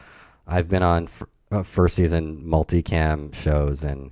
I've 0.47 0.67
been 0.67 0.84
on 0.84 1.03
f- 1.03 1.23
uh, 1.51 1.63
first 1.63 1.95
season 1.95 2.43
multicam 2.43 3.34
shows, 3.34 3.84
and 3.84 4.12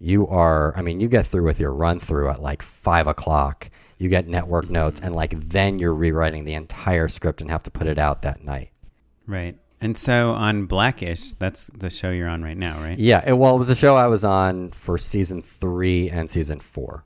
you 0.00 0.26
are, 0.26 0.76
I 0.76 0.82
mean, 0.82 1.00
you 1.00 1.08
get 1.08 1.26
through 1.26 1.44
with 1.44 1.60
your 1.60 1.72
run 1.72 2.00
through 2.00 2.28
at 2.28 2.42
like 2.42 2.62
five 2.62 3.06
o'clock. 3.06 3.70
You 3.98 4.08
get 4.08 4.26
network 4.26 4.68
notes, 4.68 5.00
and 5.00 5.14
like 5.14 5.48
then 5.48 5.78
you're 5.78 5.94
rewriting 5.94 6.44
the 6.44 6.54
entire 6.54 7.08
script 7.08 7.40
and 7.40 7.50
have 7.50 7.62
to 7.62 7.70
put 7.70 7.86
it 7.86 7.98
out 7.98 8.22
that 8.22 8.42
night. 8.42 8.70
Right. 9.26 9.56
And 9.80 9.96
so 9.96 10.32
on 10.32 10.66
Blackish, 10.66 11.34
that's 11.34 11.70
the 11.74 11.90
show 11.90 12.10
you're 12.10 12.28
on 12.28 12.42
right 12.42 12.56
now, 12.56 12.80
right? 12.80 12.98
Yeah, 12.98 13.22
it, 13.26 13.34
well, 13.34 13.54
it 13.54 13.58
was 13.58 13.68
a 13.68 13.74
show 13.74 13.96
I 13.96 14.06
was 14.06 14.24
on 14.24 14.70
for 14.70 14.96
season 14.96 15.42
three 15.42 16.08
and 16.08 16.30
season 16.30 16.60
four. 16.60 17.04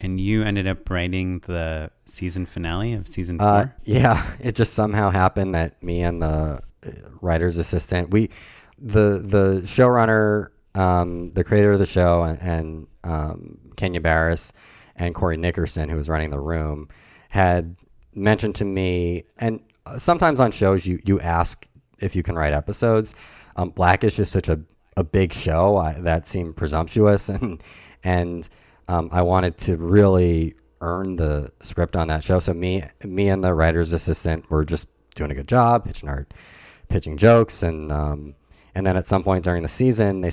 And 0.00 0.20
you 0.20 0.42
ended 0.42 0.66
up 0.66 0.88
writing 0.88 1.40
the 1.46 1.90
season 2.06 2.46
finale 2.46 2.94
of 2.94 3.06
season 3.06 3.38
four. 3.38 3.48
Uh, 3.48 3.68
yeah, 3.84 4.26
it 4.40 4.54
just 4.54 4.74
somehow 4.74 5.10
happened 5.10 5.54
that 5.54 5.80
me 5.82 6.02
and 6.02 6.22
the 6.22 6.26
uh, 6.26 6.90
writer's 7.20 7.56
assistant, 7.56 8.10
we, 8.10 8.30
the 8.78 9.22
the 9.22 9.60
showrunner, 9.64 10.48
um, 10.74 11.30
the 11.32 11.44
creator 11.44 11.72
of 11.72 11.78
the 11.78 11.86
show, 11.86 12.22
and, 12.22 12.40
and 12.40 12.86
um, 13.04 13.58
Kenya 13.76 14.00
Barris 14.00 14.52
and 14.96 15.14
Corey 15.14 15.36
Nickerson, 15.36 15.88
who 15.88 15.96
was 15.96 16.08
running 16.08 16.30
the 16.30 16.40
room, 16.40 16.88
had 17.28 17.76
mentioned 18.14 18.54
to 18.56 18.64
me, 18.64 19.24
and 19.36 19.60
uh, 19.86 19.98
sometimes 19.98 20.40
on 20.40 20.50
shows 20.50 20.86
you 20.86 20.98
you 21.04 21.20
ask 21.20 21.66
if 22.00 22.16
you 22.16 22.22
can 22.22 22.36
write 22.36 22.52
episodes. 22.52 23.14
Um, 23.56 23.70
Blackish 23.70 24.18
is 24.18 24.30
such 24.30 24.48
a 24.48 24.60
a 24.96 25.04
big 25.04 25.32
show 25.32 25.76
I, 25.76 25.92
that 26.00 26.26
seemed 26.26 26.56
presumptuous, 26.56 27.28
and 27.30 27.62
and 28.04 28.48
um, 28.88 29.08
I 29.12 29.22
wanted 29.22 29.56
to 29.58 29.76
really 29.76 30.54
earn 30.80 31.16
the 31.16 31.52
script 31.62 31.96
on 31.96 32.08
that 32.08 32.24
show. 32.24 32.38
So 32.38 32.54
me, 32.54 32.82
me 33.04 33.28
and 33.28 33.44
the 33.44 33.54
writer's 33.54 33.92
assistant 33.92 34.50
were 34.50 34.64
just 34.64 34.86
doing 35.14 35.30
a 35.30 35.34
good 35.34 35.48
job 35.48 35.84
pitching 35.84 36.08
our 36.08 36.26
pitching 36.88 37.16
jokes, 37.16 37.62
and 37.62 37.90
um, 37.92 38.34
and 38.74 38.86
then 38.86 38.96
at 38.96 39.06
some 39.06 39.22
point 39.22 39.44
during 39.44 39.62
the 39.62 39.68
season, 39.68 40.20
they 40.20 40.30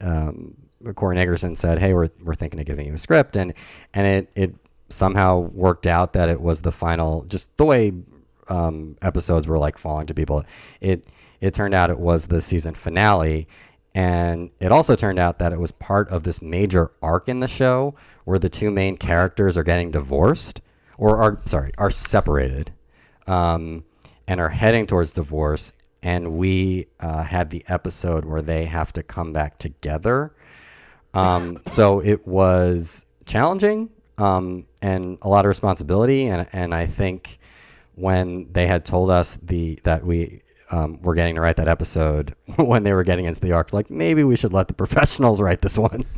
um, 0.00 0.56
Corey 0.94 1.16
Nickerson 1.16 1.54
said, 1.56 1.78
"Hey, 1.78 1.94
we're 1.94 2.10
we're 2.22 2.34
thinking 2.34 2.60
of 2.60 2.66
giving 2.66 2.86
you 2.86 2.94
a 2.94 2.98
script," 2.98 3.36
and 3.36 3.54
and 3.94 4.06
it 4.06 4.30
it 4.34 4.54
somehow 4.88 5.38
worked 5.38 5.86
out 5.86 6.12
that 6.14 6.28
it 6.28 6.40
was 6.40 6.62
the 6.62 6.72
final, 6.72 7.24
just 7.24 7.56
the 7.56 7.64
way 7.64 7.92
um, 8.50 8.96
episodes 9.00 9.46
were 9.46 9.58
like 9.58 9.78
falling 9.78 10.06
to 10.08 10.14
people. 10.14 10.44
It 10.80 11.06
it 11.40 11.54
turned 11.54 11.72
out 11.72 11.88
it 11.88 11.98
was 11.98 12.26
the 12.26 12.40
season 12.40 12.74
finale, 12.74 13.48
and 13.94 14.50
it 14.60 14.72
also 14.72 14.94
turned 14.94 15.18
out 15.18 15.38
that 15.38 15.52
it 15.52 15.58
was 15.58 15.72
part 15.72 16.08
of 16.10 16.24
this 16.24 16.42
major 16.42 16.90
arc 17.02 17.28
in 17.28 17.40
the 17.40 17.48
show 17.48 17.94
where 18.24 18.38
the 18.38 18.48
two 18.48 18.70
main 18.70 18.96
characters 18.96 19.56
are 19.56 19.62
getting 19.62 19.90
divorced, 19.90 20.60
or 20.98 21.18
are 21.18 21.40
sorry, 21.46 21.72
are 21.78 21.90
separated, 21.90 22.72
um, 23.26 23.84
and 24.26 24.40
are 24.40 24.50
heading 24.50 24.86
towards 24.86 25.12
divorce. 25.12 25.72
And 26.02 26.32
we 26.32 26.86
uh, 26.98 27.22
had 27.24 27.50
the 27.50 27.64
episode 27.68 28.24
where 28.24 28.40
they 28.40 28.64
have 28.64 28.92
to 28.94 29.02
come 29.02 29.32
back 29.32 29.58
together. 29.58 30.32
Um, 31.12 31.60
so 31.66 32.00
it 32.00 32.26
was 32.26 33.06
challenging 33.26 33.90
um, 34.16 34.66
and 34.82 35.18
a 35.22 35.28
lot 35.28 35.44
of 35.44 35.48
responsibility. 35.48 36.26
And, 36.26 36.46
and 36.52 36.74
I 36.74 36.86
think 36.86 37.38
when 38.00 38.52
they 38.52 38.66
had 38.66 38.84
told 38.84 39.10
us 39.10 39.38
the 39.42 39.78
that 39.84 40.04
we 40.04 40.42
um, 40.70 41.00
were 41.02 41.14
getting 41.14 41.34
to 41.34 41.40
write 41.40 41.56
that 41.56 41.68
episode, 41.68 42.34
when 42.56 42.82
they 42.82 42.92
were 42.92 43.04
getting 43.04 43.24
into 43.24 43.40
the 43.40 43.52
arc, 43.52 43.72
like 43.72 43.90
maybe 43.90 44.24
we 44.24 44.36
should 44.36 44.52
let 44.52 44.68
the 44.68 44.74
professionals 44.82 45.40
write 45.40 45.62
this 45.62 45.78
one. 45.78 46.04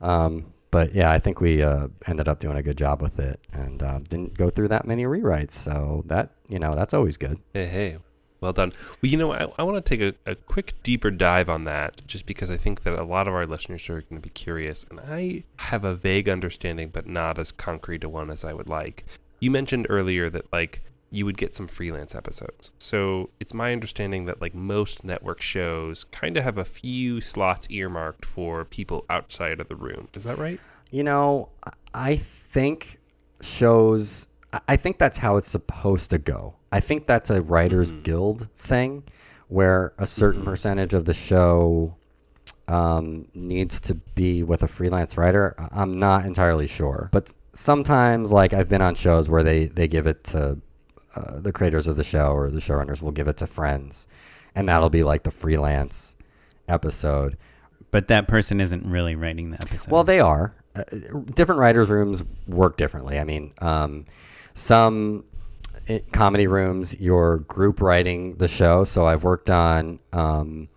Um, 0.00 0.52
but 0.70 0.94
yeah, 0.94 1.10
I 1.10 1.18
think 1.18 1.40
we 1.40 1.62
uh, 1.62 1.88
ended 2.06 2.28
up 2.28 2.40
doing 2.40 2.58
a 2.58 2.62
good 2.62 2.76
job 2.76 3.00
with 3.00 3.18
it 3.18 3.40
and 3.54 3.82
uh, 3.82 4.00
didn't 4.00 4.36
go 4.36 4.50
through 4.50 4.68
that 4.68 4.86
many 4.86 5.04
rewrites. 5.04 5.52
So 5.52 6.02
that 6.06 6.32
you 6.46 6.58
know 6.58 6.72
that's 6.72 6.92
always 6.92 7.16
good. 7.16 7.38
Hey, 7.54 7.64
hey. 7.64 7.98
Well 8.44 8.52
done. 8.52 8.72
Well, 9.00 9.10
you 9.10 9.16
know, 9.16 9.32
I, 9.32 9.46
I 9.56 9.62
want 9.62 9.82
to 9.82 9.88
take 9.88 10.02
a, 10.02 10.30
a 10.30 10.34
quick 10.34 10.74
deeper 10.82 11.10
dive 11.10 11.48
on 11.48 11.64
that 11.64 12.02
just 12.06 12.26
because 12.26 12.50
I 12.50 12.58
think 12.58 12.82
that 12.82 13.00
a 13.00 13.02
lot 13.02 13.26
of 13.26 13.32
our 13.32 13.46
listeners 13.46 13.88
are 13.88 14.02
going 14.02 14.20
to 14.20 14.28
be 14.28 14.28
curious. 14.28 14.84
And 14.90 15.00
I 15.00 15.44
have 15.60 15.82
a 15.82 15.94
vague 15.94 16.28
understanding, 16.28 16.90
but 16.90 17.06
not 17.06 17.38
as 17.38 17.52
concrete 17.52 18.04
a 18.04 18.10
one 18.10 18.30
as 18.30 18.44
I 18.44 18.52
would 18.52 18.68
like. 18.68 19.06
You 19.40 19.50
mentioned 19.50 19.86
earlier 19.88 20.28
that, 20.28 20.52
like, 20.52 20.82
you 21.14 21.24
would 21.24 21.36
get 21.36 21.54
some 21.54 21.68
freelance 21.68 22.14
episodes. 22.14 22.72
So 22.78 23.30
it's 23.38 23.54
my 23.54 23.72
understanding 23.72 24.24
that, 24.26 24.40
like, 24.40 24.54
most 24.54 25.04
network 25.04 25.40
shows 25.40 26.04
kind 26.04 26.36
of 26.36 26.42
have 26.44 26.58
a 26.58 26.64
few 26.64 27.20
slots 27.20 27.68
earmarked 27.70 28.24
for 28.24 28.64
people 28.64 29.04
outside 29.08 29.60
of 29.60 29.68
the 29.68 29.76
room. 29.76 30.08
Is 30.14 30.24
that 30.24 30.38
right? 30.38 30.58
You 30.90 31.04
know, 31.04 31.50
I 31.94 32.16
think 32.16 32.98
shows. 33.40 34.26
I 34.68 34.76
think 34.76 34.98
that's 34.98 35.18
how 35.18 35.36
it's 35.36 35.50
supposed 35.50 36.10
to 36.10 36.18
go. 36.18 36.54
I 36.72 36.80
think 36.80 37.06
that's 37.06 37.30
a 37.30 37.42
writers 37.42 37.92
Mhm. 37.92 38.02
guild 38.04 38.48
thing, 38.58 39.02
where 39.48 39.92
a 39.98 40.06
certain 40.06 40.42
Mhm. 40.42 40.46
percentage 40.46 40.94
of 40.94 41.04
the 41.04 41.14
show 41.14 41.94
um, 42.66 43.26
needs 43.34 43.78
to 43.78 43.94
be 44.14 44.42
with 44.42 44.62
a 44.62 44.66
freelance 44.68 45.18
writer. 45.18 45.54
I'm 45.70 45.98
not 45.98 46.24
entirely 46.24 46.66
sure, 46.66 47.10
but 47.12 47.30
sometimes, 47.52 48.32
like 48.32 48.54
I've 48.54 48.70
been 48.70 48.80
on 48.80 48.94
shows 48.94 49.28
where 49.28 49.42
they 49.42 49.66
they 49.66 49.86
give 49.86 50.06
it 50.06 50.24
to 50.32 50.58
uh, 51.16 51.40
the 51.40 51.52
creators 51.52 51.86
of 51.86 51.96
the 51.96 52.04
show 52.04 52.32
or 52.32 52.50
the 52.50 52.60
showrunners 52.60 53.02
will 53.02 53.12
give 53.12 53.28
it 53.28 53.36
to 53.38 53.46
friends, 53.46 54.06
and 54.54 54.68
that'll 54.68 54.90
be 54.90 55.02
like 55.02 55.22
the 55.22 55.30
freelance 55.30 56.16
episode. 56.68 57.36
But 57.90 58.08
that 58.08 58.26
person 58.26 58.60
isn't 58.60 58.84
really 58.84 59.14
writing 59.14 59.50
the 59.50 59.62
episode. 59.62 59.90
Well, 59.90 60.04
they 60.04 60.20
are. 60.20 60.54
Uh, 60.74 60.82
different 61.34 61.60
writers' 61.60 61.88
rooms 61.88 62.24
work 62.48 62.76
differently. 62.76 63.18
I 63.18 63.24
mean, 63.24 63.52
um, 63.58 64.06
some 64.54 65.24
i 65.88 66.02
comedy 66.12 66.46
rooms, 66.46 66.98
you're 66.98 67.38
group 67.38 67.80
writing 67.80 68.36
the 68.36 68.48
show. 68.48 68.84
So 68.84 69.06
I've 69.06 69.22
worked 69.22 69.50
on 69.50 70.00
um, 70.12 70.68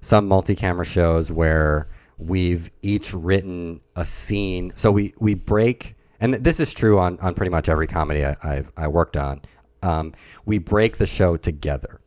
some 0.00 0.28
multi-camera 0.28 0.84
shows 0.84 1.32
where 1.32 1.88
we've 2.18 2.70
each 2.82 3.14
written 3.14 3.80
a 3.96 4.04
scene. 4.04 4.72
So 4.74 4.92
we 4.92 5.14
we 5.18 5.34
break, 5.34 5.96
and 6.20 6.34
this 6.34 6.60
is 6.60 6.72
true 6.72 6.98
on 6.98 7.18
on 7.20 7.34
pretty 7.34 7.50
much 7.50 7.68
every 7.68 7.86
comedy 7.86 8.24
I, 8.24 8.36
I've 8.42 8.70
I 8.76 8.88
worked 8.88 9.16
on. 9.16 9.40
Um, 9.82 10.12
we 10.44 10.58
break 10.58 10.98
the 10.98 11.06
show 11.06 11.36
together. 11.36 12.00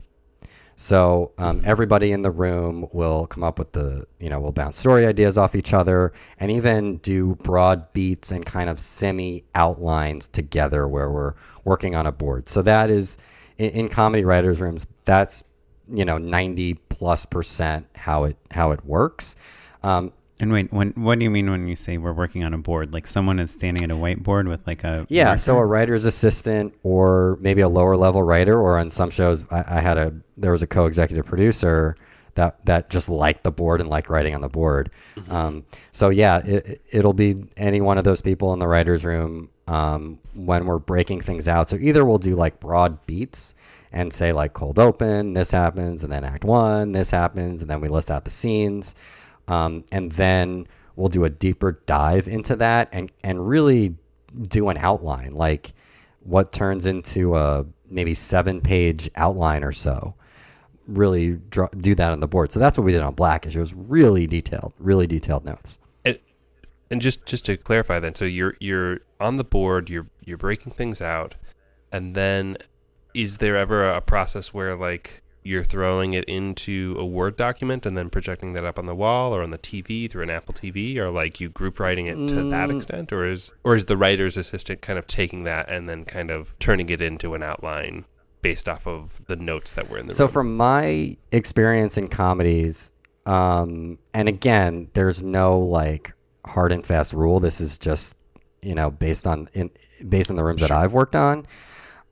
So 0.78 1.32
um, 1.38 1.62
everybody 1.64 2.12
in 2.12 2.22
the 2.22 2.32
room 2.32 2.88
will 2.92 3.28
come 3.28 3.44
up 3.44 3.60
with 3.60 3.72
the, 3.72 4.06
you 4.20 4.30
know, 4.30 4.40
we'll 4.40 4.52
bounce 4.52 4.78
story 4.78 5.06
ideas 5.06 5.38
off 5.38 5.56
each 5.56 5.74
other 5.74 6.12
and 6.38 6.52
even 6.52 6.98
do 6.98 7.36
broad 7.36 7.94
beats 7.94 8.32
and 8.32 8.46
kind 8.46 8.70
of 8.70 8.80
semi 8.80 9.46
outlines 9.56 10.28
together 10.28 10.88
where 10.88 11.10
we're 11.10 11.34
working 11.64 11.96
on 11.96 12.06
a 12.06 12.12
board. 12.12 12.50
So 12.50 12.62
that 12.64 12.90
is 12.90 13.18
in, 13.58 13.70
in 13.72 13.90
comedy 13.90 14.26
writers' 14.26 14.60
rooms. 14.60 14.86
That's 15.06 15.44
you 15.88 16.04
know 16.04 16.18
ninety 16.18 16.74
plus 16.74 17.26
percent 17.26 17.86
how 17.96 18.26
it 18.26 18.38
how 18.52 18.72
it 18.72 18.84
works. 18.86 19.36
Um, 19.84 20.12
and 20.40 20.52
wait, 20.52 20.74
when 20.74 20.92
what 20.92 21.18
do 21.20 21.24
you 21.24 21.30
mean 21.30 21.50
when 21.50 21.68
you 21.68 21.76
say 21.76 21.98
we're 21.98 22.14
working 22.14 22.44
on 22.44 22.54
a 22.54 22.58
board? 22.58 22.94
Like 22.94 23.08
someone 23.08 23.40
is 23.40 23.52
standing 23.52 23.84
at 23.84 23.92
a 23.92 23.96
whiteboard 23.96 24.48
with 24.48 24.66
like 24.68 24.84
a 24.84 25.06
Yeah, 25.10 25.36
so 25.36 25.58
a 25.58 25.66
writer's 25.66 26.06
assistant 26.06 26.74
or 26.84 27.38
maybe 27.42 27.62
a 27.62 27.70
lower 27.70 27.96
level 27.96 28.22
writer, 28.22 28.60
or 28.60 28.78
on 28.78 28.90
some 28.90 29.10
shows, 29.10 29.46
I, 29.50 29.78
I 29.78 29.82
had 29.82 29.98
a 29.98 30.14
there 30.38 30.52
was 30.52 30.62
a 30.62 30.68
co-executive 30.68 31.26
producer 31.26 31.96
that 32.36 32.64
that 32.66 32.90
just 32.90 33.08
liked 33.08 33.44
the 33.44 33.52
board 33.52 33.80
and 33.80 33.90
liked 33.90 34.10
writing 34.10 34.36
on 34.36 34.42
the 34.42 34.50
board. 34.50 34.92
Um, 35.30 35.66
so 35.92 36.10
yeah, 36.10 36.40
it, 36.40 36.82
it'll 36.92 37.14
be 37.14 37.46
any 37.56 37.80
one 37.80 37.98
of 37.98 38.04
those 38.04 38.22
people 38.22 38.52
in 38.54 38.60
the 38.60 38.68
writers' 38.68 39.06
room 39.06 39.50
um, 39.68 40.20
when 40.34 40.66
we're 40.66 40.80
breaking 40.80 41.22
things 41.22 41.48
out. 41.48 41.70
So 41.70 41.78
either 41.78 42.04
we'll 42.04 42.18
do 42.18 42.36
like 42.36 42.60
broad 42.60 43.06
beats 43.06 43.56
and 43.92 44.12
say 44.12 44.34
like 44.34 44.52
cold 44.54 44.78
open, 44.78 45.34
this 45.34 45.52
happens, 45.52 46.04
and 46.04 46.12
then 46.12 46.26
act 46.26 46.44
one, 46.44 46.92
this 46.92 47.10
happens, 47.10 47.62
and 47.62 47.72
then 47.72 47.80
we 47.80 47.88
list 47.88 48.12
out 48.12 48.26
the 48.26 48.30
scenes, 48.30 48.94
um, 49.48 49.84
and 49.92 50.12
then 50.14 50.68
we'll 50.96 51.10
do 51.10 51.26
a 51.26 51.30
deeper 51.30 51.80
dive 51.86 52.28
into 52.28 52.56
that 52.56 52.90
and 52.92 53.12
and 53.24 53.48
really 53.48 53.96
do 54.48 54.70
an 54.70 54.78
outline 54.78 55.34
like 55.34 55.74
what 56.22 56.52
turns 56.52 56.86
into 56.86 57.36
a 57.38 57.66
maybe 57.90 58.14
seven 58.14 58.62
page 58.62 59.10
outline 59.16 59.64
or 59.64 59.72
so. 59.72 60.16
Really 60.88 61.40
draw, 61.50 61.68
do 61.78 61.96
that 61.96 62.12
on 62.12 62.20
the 62.20 62.28
board. 62.28 62.52
So 62.52 62.60
that's 62.60 62.78
what 62.78 62.84
we 62.84 62.92
did 62.92 63.02
on 63.02 63.16
blackish 63.16 63.56
it 63.56 63.60
was 63.60 63.74
really 63.74 64.28
detailed 64.28 64.74
really 64.80 65.08
detailed 65.08 65.46
notes. 65.46 65.80
And, 66.04 66.20
and 66.92 67.02
just 67.02 67.26
just 67.26 67.46
to 67.46 67.58
clarify 67.58 68.00
then, 68.00 68.16
so 68.16 68.26
you're 68.26 68.56
you're 68.60 69.00
on 69.20 69.38
the 69.38 69.44
board, 69.44 69.90
you're 69.90 70.08
you're 70.24 70.38
breaking 70.38 70.74
things 70.74 71.02
out, 71.02 71.36
and 71.92 72.16
then 72.16 72.58
is 73.14 73.38
there 73.38 73.56
ever 73.56 73.88
a 73.88 74.02
process 74.02 74.54
where 74.54 74.76
like 74.76 75.24
you're 75.46 75.64
throwing 75.64 76.14
it 76.14 76.24
into 76.26 76.96
a 76.98 77.06
Word 77.06 77.38
document 77.38 77.86
and 77.86 77.96
then 77.96 78.10
projecting 78.10 78.54
that 78.54 78.66
up 78.66 78.80
on 78.80 78.88
the 78.88 78.96
wall 78.96 79.34
or 79.36 79.44
on 79.44 79.52
the 79.52 79.58
TV 79.60 80.10
through 80.10 80.24
an 80.24 80.30
Apple 80.32 80.54
TV, 80.54 80.98
or 80.98 81.10
like 81.10 81.40
you 81.40 81.50
group 81.50 81.80
writing 81.80 82.08
it 82.08 82.16
to 82.30 82.50
that 82.50 82.70
Mm. 82.70 82.76
extent, 82.76 83.14
or 83.14 83.26
is 83.30 83.52
or 83.64 83.76
is 83.76 83.86
the 83.86 83.96
writer's 83.96 84.38
assistant 84.38 84.82
kind 84.82 84.98
of 84.98 85.06
taking 85.08 85.44
that 85.44 85.70
and 85.70 85.88
then 85.88 86.04
kind 86.04 86.32
of 86.32 86.58
turning 86.60 86.90
it 86.90 87.00
into 87.00 87.36
an 87.36 87.44
outline 87.44 88.06
based 88.42 88.68
off 88.68 88.86
of 88.88 89.22
the 89.28 89.36
notes 89.36 89.74
that 89.74 89.90
were 89.90 89.98
in 89.98 90.08
the 90.08 90.14
so 90.14 90.26
room? 90.26 90.34
from 90.34 90.58
my 90.58 91.16
experience 91.32 91.98
in 91.98 92.08
comedies 92.08 92.92
um, 93.26 93.98
and 94.14 94.28
again 94.28 94.90
there's 94.94 95.24
no 95.24 95.60
like 95.60 96.14
hard 96.46 96.72
and 96.72 96.86
fast 96.86 97.12
rule 97.14 97.40
this 97.40 97.60
is 97.60 97.78
just 97.78 98.16
you 98.62 98.76
know 98.76 98.92
based 98.92 99.26
on 99.26 99.50
in 99.54 99.70
based 100.10 100.30
on 100.30 100.36
the 100.36 100.44
rooms 100.44 100.62
that 100.62 100.70
i've 100.72 100.94
worked 100.94 101.16
on 101.16 101.46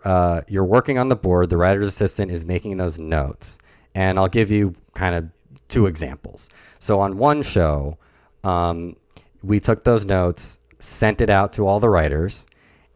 uh, 0.04 0.42
you're 0.48 0.66
working 0.66 0.98
on 0.98 1.08
the 1.08 1.16
board 1.16 1.50
the 1.50 1.58
writer's 1.58 1.88
assistant 1.88 2.32
is 2.32 2.46
making 2.46 2.78
those 2.78 3.00
notes 3.00 3.58
and 3.96 4.20
i'll 4.20 4.28
give 4.28 4.52
you 4.52 4.76
kind 4.94 5.16
of 5.16 5.30
two 5.74 5.88
examples. 5.88 6.50
So 6.80 7.00
on 7.00 7.18
one 7.18 7.42
show 7.42 7.98
um, 8.44 8.96
we 9.42 9.60
took 9.60 9.84
those 9.84 10.06
notes 10.06 10.60
sent 10.80 11.22
it 11.22 11.30
out 11.30 11.54
to 11.54 11.66
all 11.66 11.80
the 11.80 11.90
writers 11.90 12.46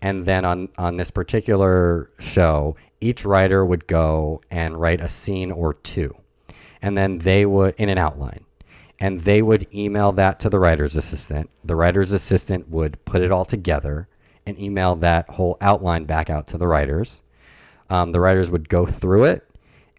and 0.02 0.26
then 0.26 0.46
on 0.46 0.70
on 0.78 0.98
this 0.98 1.10
particular 1.10 2.12
show 2.20 2.76
each 3.00 3.26
writer 3.26 3.66
would 3.66 3.88
go 3.88 4.42
and 4.52 4.80
write 4.80 5.02
a 5.02 5.08
scene 5.08 5.52
or 5.52 5.74
two 5.74 6.16
and 6.82 6.98
then 6.98 7.20
they 7.20 7.46
would 7.46 7.74
in 7.78 7.90
an 7.90 7.98
outline 7.98 8.44
and 9.00 9.22
they 9.22 9.42
would 9.42 9.68
email 9.74 10.12
that 10.12 10.40
to 10.40 10.50
the 10.50 10.60
writer's 10.60 10.96
assistant. 10.96 11.50
The 11.64 11.76
writer's 11.76 12.12
assistant 12.12 12.70
would 12.70 13.04
put 13.06 13.22
it 13.22 13.32
all 13.32 13.46
together 13.46 14.08
and 14.48 14.60
email 14.60 14.96
that 14.96 15.30
whole 15.30 15.58
outline 15.62 16.06
back 16.06 16.30
out 16.30 16.48
to 16.48 16.58
the 16.58 16.68
writers. 16.68 17.22
Um, 17.90 18.12
the 18.12 18.20
writers 18.20 18.50
would 18.50 18.70
go 18.70 18.86
through 18.86 19.26
it 19.26 19.48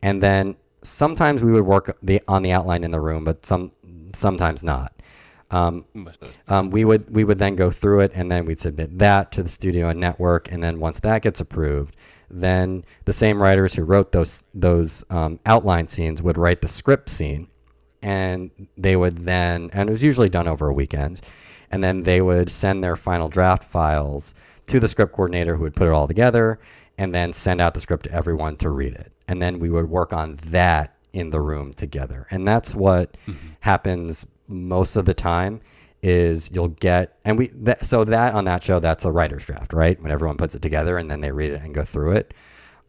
and 0.03 0.23
then 0.23 0.57
sometimes 0.83 1.43
we 1.43 1.53
would 1.53 1.65
work 1.65 1.97
the 2.03 2.23
on 2.29 2.43
the 2.43 2.53
outline 2.53 2.85
in 2.85 2.91
the 2.91 3.01
room 3.01 3.25
but 3.25 3.45
some 3.47 3.73
sometimes 4.15 4.63
not. 4.63 4.93
Um, 5.51 5.87
um, 6.47 6.71
we 6.71 6.85
would 6.85 7.09
we 7.09 7.25
would 7.25 7.39
then 7.39 7.57
go 7.57 7.71
through 7.71 8.01
it 8.01 8.13
and 8.15 8.31
then 8.31 8.45
we'd 8.45 8.61
submit 8.61 8.99
that 8.99 9.33
to 9.33 9.43
the 9.43 9.49
studio 9.49 9.89
and 9.89 9.99
network 9.99 10.53
and 10.53 10.63
then 10.63 10.79
once 10.79 11.01
that 11.01 11.23
gets 11.23 11.41
approved 11.41 11.97
then 12.31 12.85
the 13.07 13.13
same 13.13 13.41
writers 13.41 13.75
who 13.75 13.83
wrote 13.83 14.13
those 14.13 14.43
those 14.53 15.05
um, 15.09 15.41
outline 15.47 15.89
scenes 15.89 16.23
would 16.23 16.37
write 16.37 16.61
the 16.61 16.69
script 16.69 17.09
scene 17.09 17.49
and 18.03 18.51
they 18.77 18.97
would 18.97 19.25
then 19.25 19.71
and 19.73 19.89
it 19.89 19.93
was 19.93 20.03
usually 20.03 20.29
done 20.29 20.47
over 20.47 20.69
a 20.69 20.73
weekend 20.73 21.21
and 21.71 21.83
then 21.83 22.03
they 22.03 22.21
would 22.21 22.51
send 22.51 22.83
their 22.83 22.97
final 22.97 23.29
draft 23.29 23.65
files 23.65 24.35
to 24.67 24.81
the 24.81 24.89
script 24.89 25.13
coordinator 25.13 25.57
who 25.57 25.63
would 25.63 25.77
put 25.77 25.89
it 25.89 25.93
all 25.93 26.07
together 26.07 26.59
and 26.97 27.15
then 27.15 27.33
send 27.33 27.61
out 27.61 27.75
the 27.75 27.81
script 27.81 28.05
to 28.05 28.13
everyone 28.13 28.57
to 28.57 28.71
read 28.71 28.95
it. 28.95 29.13
And 29.27 29.41
then 29.41 29.59
we 29.59 29.71
would 29.71 29.89
work 29.89 30.13
on 30.13 30.39
that 30.47 30.97
in 31.13 31.31
the 31.31 31.41
room 31.41 31.73
together. 31.73 32.27
And 32.31 32.47
that's 32.47 32.75
what 32.75 33.17
mm-hmm. 33.27 33.49
happens 33.61 34.27
most 34.47 34.97
of 34.97 35.05
the 35.05 35.15
time 35.15 35.61
is 36.03 36.51
you'll 36.53 36.69
get 36.69 37.19
and 37.25 37.37
we 37.37 37.49
that, 37.49 37.85
so 37.85 38.05
that 38.05 38.33
on 38.35 38.45
that 38.45 38.63
show 38.63 38.79
that's 38.79 39.05
a 39.05 39.11
writer's 39.11 39.45
draft, 39.45 39.73
right? 39.73 40.01
When 40.01 40.13
everyone 40.13 40.37
puts 40.37 40.55
it 40.55 40.63
together 40.63 40.97
and 40.97 41.11
then 41.11 41.21
they 41.21 41.33
read 41.33 41.53
it 41.53 41.63
and 41.63 41.75
go 41.75 41.85
through 41.85 42.13
it. 42.13 42.35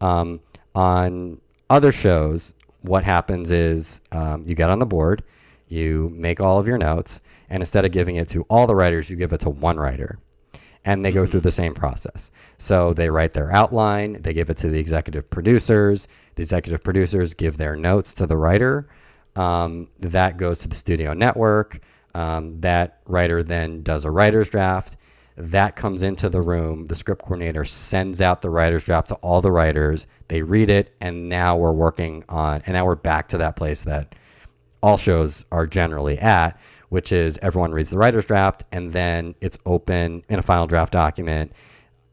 Um, 0.01 0.39
on 0.75 1.41
other 1.69 1.91
shows, 1.91 2.53
what 2.81 3.03
happens 3.03 3.51
is 3.51 4.01
um, 4.11 4.43
you 4.45 4.55
get 4.55 4.69
on 4.69 4.79
the 4.79 4.85
board, 4.85 5.23
you 5.67 6.11
make 6.15 6.39
all 6.39 6.59
of 6.59 6.67
your 6.67 6.77
notes, 6.77 7.21
and 7.49 7.61
instead 7.61 7.85
of 7.85 7.91
giving 7.91 8.15
it 8.15 8.29
to 8.29 8.43
all 8.43 8.67
the 8.67 8.75
writers, 8.75 9.09
you 9.09 9.15
give 9.15 9.33
it 9.33 9.41
to 9.41 9.49
one 9.49 9.77
writer 9.77 10.19
and 10.85 11.03
they 11.03 11.11
go 11.11 11.25
through 11.25 11.41
the 11.41 11.51
same 11.51 11.73
process. 11.73 12.31
So 12.57 12.93
they 12.93 13.09
write 13.09 13.33
their 13.33 13.51
outline, 13.51 14.21
they 14.21 14.33
give 14.33 14.49
it 14.49 14.57
to 14.57 14.69
the 14.69 14.79
executive 14.79 15.29
producers. 15.29 16.07
The 16.35 16.43
executive 16.43 16.83
producers 16.83 17.33
give 17.33 17.57
their 17.57 17.75
notes 17.75 18.13
to 18.15 18.25
the 18.25 18.37
writer. 18.37 18.87
Um, 19.35 19.89
that 19.99 20.37
goes 20.37 20.59
to 20.59 20.67
the 20.67 20.75
studio 20.75 21.13
network. 21.13 21.79
Um, 22.15 22.59
that 22.61 23.01
writer 23.05 23.43
then 23.43 23.83
does 23.83 24.05
a 24.05 24.11
writer's 24.11 24.49
draft. 24.49 24.97
That 25.37 25.75
comes 25.75 26.03
into 26.03 26.29
the 26.29 26.41
room. 26.41 26.87
The 26.87 26.95
script 26.95 27.21
coordinator 27.21 27.63
sends 27.65 28.21
out 28.21 28.41
the 28.41 28.49
writer's 28.49 28.83
draft 28.83 29.09
to 29.09 29.15
all 29.15 29.41
the 29.41 29.51
writers. 29.51 30.07
They 30.27 30.41
read 30.41 30.69
it, 30.69 30.95
and 30.99 31.29
now 31.29 31.55
we're 31.55 31.71
working 31.71 32.23
on, 32.27 32.61
and 32.65 32.73
now 32.73 32.85
we're 32.85 32.95
back 32.95 33.29
to 33.29 33.37
that 33.37 33.55
place 33.55 33.83
that 33.83 34.15
all 34.81 34.97
shows 34.97 35.45
are 35.51 35.67
generally 35.67 36.17
at, 36.19 36.59
which 36.89 37.11
is 37.11 37.39
everyone 37.41 37.71
reads 37.71 37.89
the 37.89 37.97
writer's 37.97 38.25
draft 38.25 38.63
and 38.71 38.93
then 38.93 39.35
it's 39.41 39.57
open 39.65 40.23
in 40.27 40.39
a 40.39 40.41
final 40.41 40.67
draft 40.67 40.91
document 40.91 41.51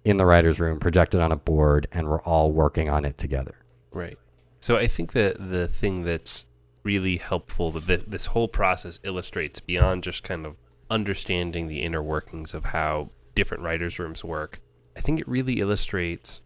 in 0.05 0.18
the 0.18 0.24
writer's 0.27 0.61
room, 0.61 0.79
projected 0.79 1.20
on 1.20 1.33
a 1.33 1.37
board, 1.37 1.89
and 1.91 2.09
we're 2.09 2.22
all 2.22 2.53
working 2.53 2.89
on 2.89 3.05
it 3.05 3.18
together. 3.18 3.57
Right. 3.91 4.16
So 4.61 4.77
I 4.77 4.87
think 4.87 5.12
that 5.12 5.51
the 5.51 5.66
thing 5.66 6.03
that's 6.03 6.47
really 6.85 7.16
helpful 7.16 7.72
that 7.72 8.11
this 8.11 8.27
whole 8.27 8.47
process 8.47 9.01
illustrates 9.03 9.59
beyond 9.59 10.05
just 10.05 10.22
kind 10.22 10.47
of 10.47 10.57
understanding 10.89 11.66
the 11.66 11.83
inner 11.83 12.03
workings 12.03 12.55
of 12.55 12.66
how 12.66 13.11
different 13.35 13.64
writers' 13.64 13.99
rooms 13.99 14.22
work. 14.22 14.61
I 14.97 15.01
think 15.01 15.18
it 15.18 15.27
really 15.27 15.61
illustrates 15.61 16.43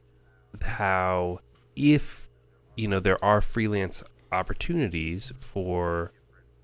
how 0.62 1.40
if 1.76 2.28
you 2.76 2.88
know 2.88 3.00
there 3.00 3.22
are 3.22 3.40
freelance 3.40 4.02
opportunities 4.32 5.32
for 5.38 6.12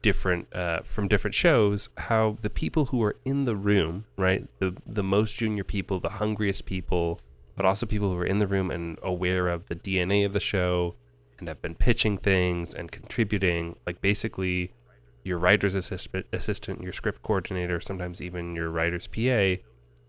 different 0.07 0.47
uh, 0.55 0.79
from 0.85 1.09
different 1.09 1.35
shows 1.35 1.89
how 1.97 2.37
the 2.41 2.49
people 2.49 2.85
who 2.87 3.03
are 3.03 3.17
in 3.25 3.43
the 3.43 3.57
room 3.57 4.05
right 4.17 4.47
the 4.61 4.73
the 4.87 5.03
most 5.03 5.35
junior 5.35 5.65
people 5.65 5.99
the 5.99 6.21
hungriest 6.23 6.65
people 6.65 7.19
but 7.57 7.67
also 7.67 7.87
people 7.87 8.13
who 8.13 8.17
are 8.17 8.25
in 8.25 8.39
the 8.39 8.47
room 8.47 8.71
and 8.71 9.01
aware 9.03 9.49
of 9.49 9.67
the 9.67 9.75
DNA 9.75 10.25
of 10.25 10.33
the 10.33 10.39
show 10.39 10.95
and 11.41 11.49
have 11.49 11.61
been 11.61 11.75
pitching 11.75 12.17
things 12.17 12.73
and 12.73 12.93
contributing 12.93 13.75
like 13.85 14.01
basically 14.01 14.73
your 15.25 15.39
writer's 15.39 15.75
assistant, 15.75 16.25
assistant 16.33 16.81
your 16.81 16.93
script 16.93 17.21
coordinator 17.25 17.81
sometimes 17.81 18.23
even 18.23 18.55
your 18.55 18.71
writer's 18.71 19.09
PA 19.09 19.61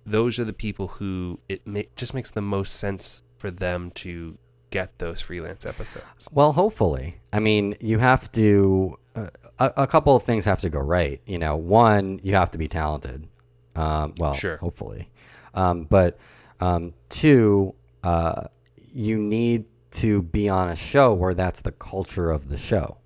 those 0.06 0.38
are 0.38 0.46
the 0.46 0.54
people 0.54 0.90
who 1.00 1.40
it 1.50 1.66
ma- 1.66 1.90
just 1.96 2.14
makes 2.14 2.30
the 2.30 2.42
most 2.42 2.76
sense 2.76 3.24
for 3.36 3.50
them 3.50 3.90
to 3.90 4.38
get 4.70 5.00
those 5.00 5.22
freelance 5.22 5.66
episodes. 5.66 6.28
Well, 6.32 6.52
hopefully. 6.52 7.20
I 7.32 7.40
mean, 7.40 7.76
you 7.80 8.00
have 8.00 8.30
to 8.34 8.98
uh, 9.16 9.28
a, 9.60 9.74
a, 9.78 9.88
couple 9.88 10.16
of 10.16 10.24
things 10.24 10.46
have 10.46 10.62
to 10.62 10.70
go 10.70 10.80
right. 10.80 11.22
You 11.26 11.38
know, 11.38 11.56
one, 11.56 12.20
you 12.24 12.36
have 12.36 12.52
to 12.52 12.58
be 12.58 12.68
talented. 12.68 13.28
Um, 13.76 14.16
well, 14.18 14.34
sure. 14.34 14.58
hopefully. 14.58 15.10
Um, 15.54 15.84
but 15.84 16.18
um, 16.60 16.94
two, 17.10 17.76
uh, 18.04 18.48
you 18.94 19.18
need 19.18 19.66
to 19.92 20.22
be 20.22 20.50
on 20.50 20.70
a 20.70 20.76
show 20.76 21.14
where 21.14 21.34
that's 21.34 21.62
the 21.62 21.72
culture 21.72 22.32
of 22.32 22.50
the 22.50 22.58
show, 22.58 22.98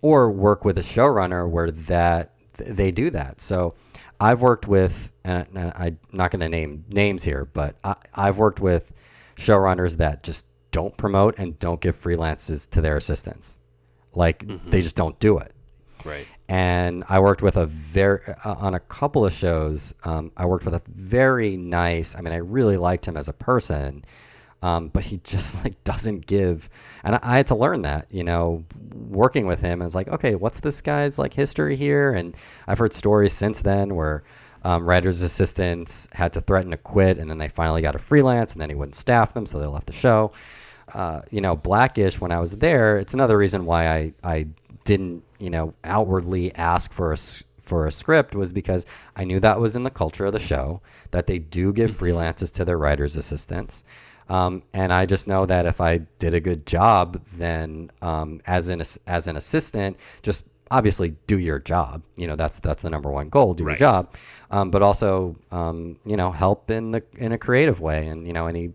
or 0.00 0.30
work 0.30 0.64
with 0.64 0.78
a 0.78 0.82
showrunner 0.82 1.48
where 1.48 1.70
that 1.70 2.34
they 2.56 2.90
do 2.90 3.10
that. 3.10 3.40
So, 3.40 3.74
I've 4.20 4.42
worked 4.42 4.68
with, 4.68 5.10
and 5.24 5.46
I'm 5.56 5.98
not 6.12 6.30
going 6.30 6.40
to 6.40 6.48
name 6.48 6.84
names 6.88 7.24
here, 7.24 7.46
but 7.46 7.76
I, 7.82 7.96
I've 8.14 8.36
worked 8.36 8.60
with 8.60 8.92
showrunners 9.36 9.96
that 9.96 10.22
just 10.22 10.44
don't 10.70 10.96
promote 10.96 11.38
and 11.38 11.58
don't 11.58 11.80
give 11.80 12.00
freelances 12.00 12.68
to 12.70 12.80
their 12.80 12.96
assistants. 12.96 13.58
Like 14.14 14.46
mm-hmm. 14.46 14.70
they 14.70 14.82
just 14.82 14.96
don't 14.96 15.18
do 15.18 15.38
it. 15.38 15.52
Right. 16.04 16.26
And 16.48 17.04
I 17.08 17.20
worked 17.20 17.42
with 17.42 17.56
a 17.56 17.66
very 17.66 18.20
uh, 18.44 18.54
on 18.54 18.74
a 18.74 18.80
couple 18.80 19.24
of 19.24 19.32
shows. 19.32 19.94
Um, 20.04 20.32
I 20.36 20.46
worked 20.46 20.64
with 20.64 20.74
a 20.74 20.82
very 20.88 21.56
nice. 21.56 22.16
I 22.16 22.20
mean, 22.20 22.32
I 22.32 22.38
really 22.38 22.76
liked 22.76 23.06
him 23.06 23.16
as 23.16 23.28
a 23.28 23.32
person, 23.32 24.04
um, 24.62 24.88
but 24.88 25.04
he 25.04 25.18
just 25.24 25.62
like 25.64 25.82
doesn't 25.84 26.26
give. 26.26 26.68
And 27.04 27.14
I, 27.16 27.20
I, 27.22 27.36
had 27.36 27.46
to 27.48 27.54
learn 27.54 27.82
that, 27.82 28.06
you 28.10 28.24
know, 28.24 28.64
working 28.94 29.46
with 29.46 29.60
him. 29.60 29.80
It's 29.80 29.94
like, 29.94 30.08
okay, 30.08 30.34
what's 30.34 30.60
this 30.60 30.80
guy's 30.80 31.18
like 31.18 31.34
history 31.34 31.76
here? 31.76 32.12
And 32.12 32.36
I've 32.66 32.78
heard 32.78 32.92
stories 32.92 33.32
since 33.32 33.62
then 33.62 33.94
where 33.94 34.24
um, 34.64 34.84
writers' 34.84 35.22
assistants 35.22 36.08
had 36.12 36.32
to 36.34 36.40
threaten 36.40 36.70
to 36.72 36.76
quit, 36.76 37.18
and 37.18 37.30
then 37.30 37.38
they 37.38 37.48
finally 37.48 37.80
got 37.80 37.94
a 37.94 37.98
freelance, 37.98 38.52
and 38.52 38.60
then 38.60 38.68
he 38.68 38.74
wouldn't 38.74 38.96
staff 38.96 39.32
them, 39.32 39.46
so 39.46 39.58
they 39.58 39.66
left 39.66 39.86
the 39.86 39.92
show. 39.92 40.32
Uh, 40.92 41.22
you 41.30 41.40
know, 41.40 41.56
Blackish, 41.56 42.20
when 42.20 42.32
I 42.32 42.40
was 42.40 42.56
there, 42.56 42.98
it's 42.98 43.14
another 43.14 43.38
reason 43.38 43.64
why 43.64 43.88
I, 43.88 44.12
I 44.22 44.46
didn't, 44.84 45.22
you 45.38 45.50
know, 45.50 45.74
outwardly 45.84 46.54
ask 46.54 46.92
for 46.92 47.12
a, 47.12 47.16
for 47.60 47.86
a 47.86 47.92
script 47.92 48.34
was 48.34 48.52
because 48.52 48.86
I 49.16 49.24
knew 49.24 49.40
that 49.40 49.60
was 49.60 49.76
in 49.76 49.82
the 49.82 49.90
culture 49.90 50.26
of 50.26 50.32
the 50.32 50.40
show, 50.40 50.80
that 51.10 51.26
they 51.26 51.38
do 51.38 51.72
give 51.72 51.92
mm-hmm. 51.92 52.04
freelances 52.04 52.52
to 52.54 52.64
their 52.64 52.78
writers' 52.78 53.16
assistants. 53.16 53.84
Um, 54.28 54.62
and 54.72 54.92
I 54.92 55.06
just 55.06 55.26
know 55.26 55.44
that 55.46 55.66
if 55.66 55.80
I 55.80 55.98
did 56.18 56.34
a 56.34 56.40
good 56.40 56.64
job, 56.64 57.20
then 57.36 57.90
um, 58.00 58.40
as 58.46 58.68
an 58.68 58.80
as 59.08 59.26
an 59.26 59.36
assistant, 59.36 59.96
just 60.22 60.44
obviously 60.70 61.16
do 61.26 61.38
your 61.38 61.58
job. 61.58 62.02
You 62.16 62.28
know 62.28 62.36
that's 62.36 62.60
that's 62.60 62.82
the 62.82 62.90
number 62.90 63.10
one 63.10 63.28
goal: 63.28 63.54
do 63.54 63.64
right. 63.64 63.72
your 63.72 63.78
job. 63.78 64.14
Um, 64.52 64.70
but 64.70 64.82
also, 64.82 65.36
um, 65.50 65.98
you 66.04 66.16
know, 66.16 66.30
help 66.30 66.70
in 66.70 66.92
the 66.92 67.02
in 67.16 67.32
a 67.32 67.38
creative 67.38 67.80
way, 67.80 68.06
and 68.06 68.24
you 68.24 68.32
know 68.32 68.46
any 68.46 68.72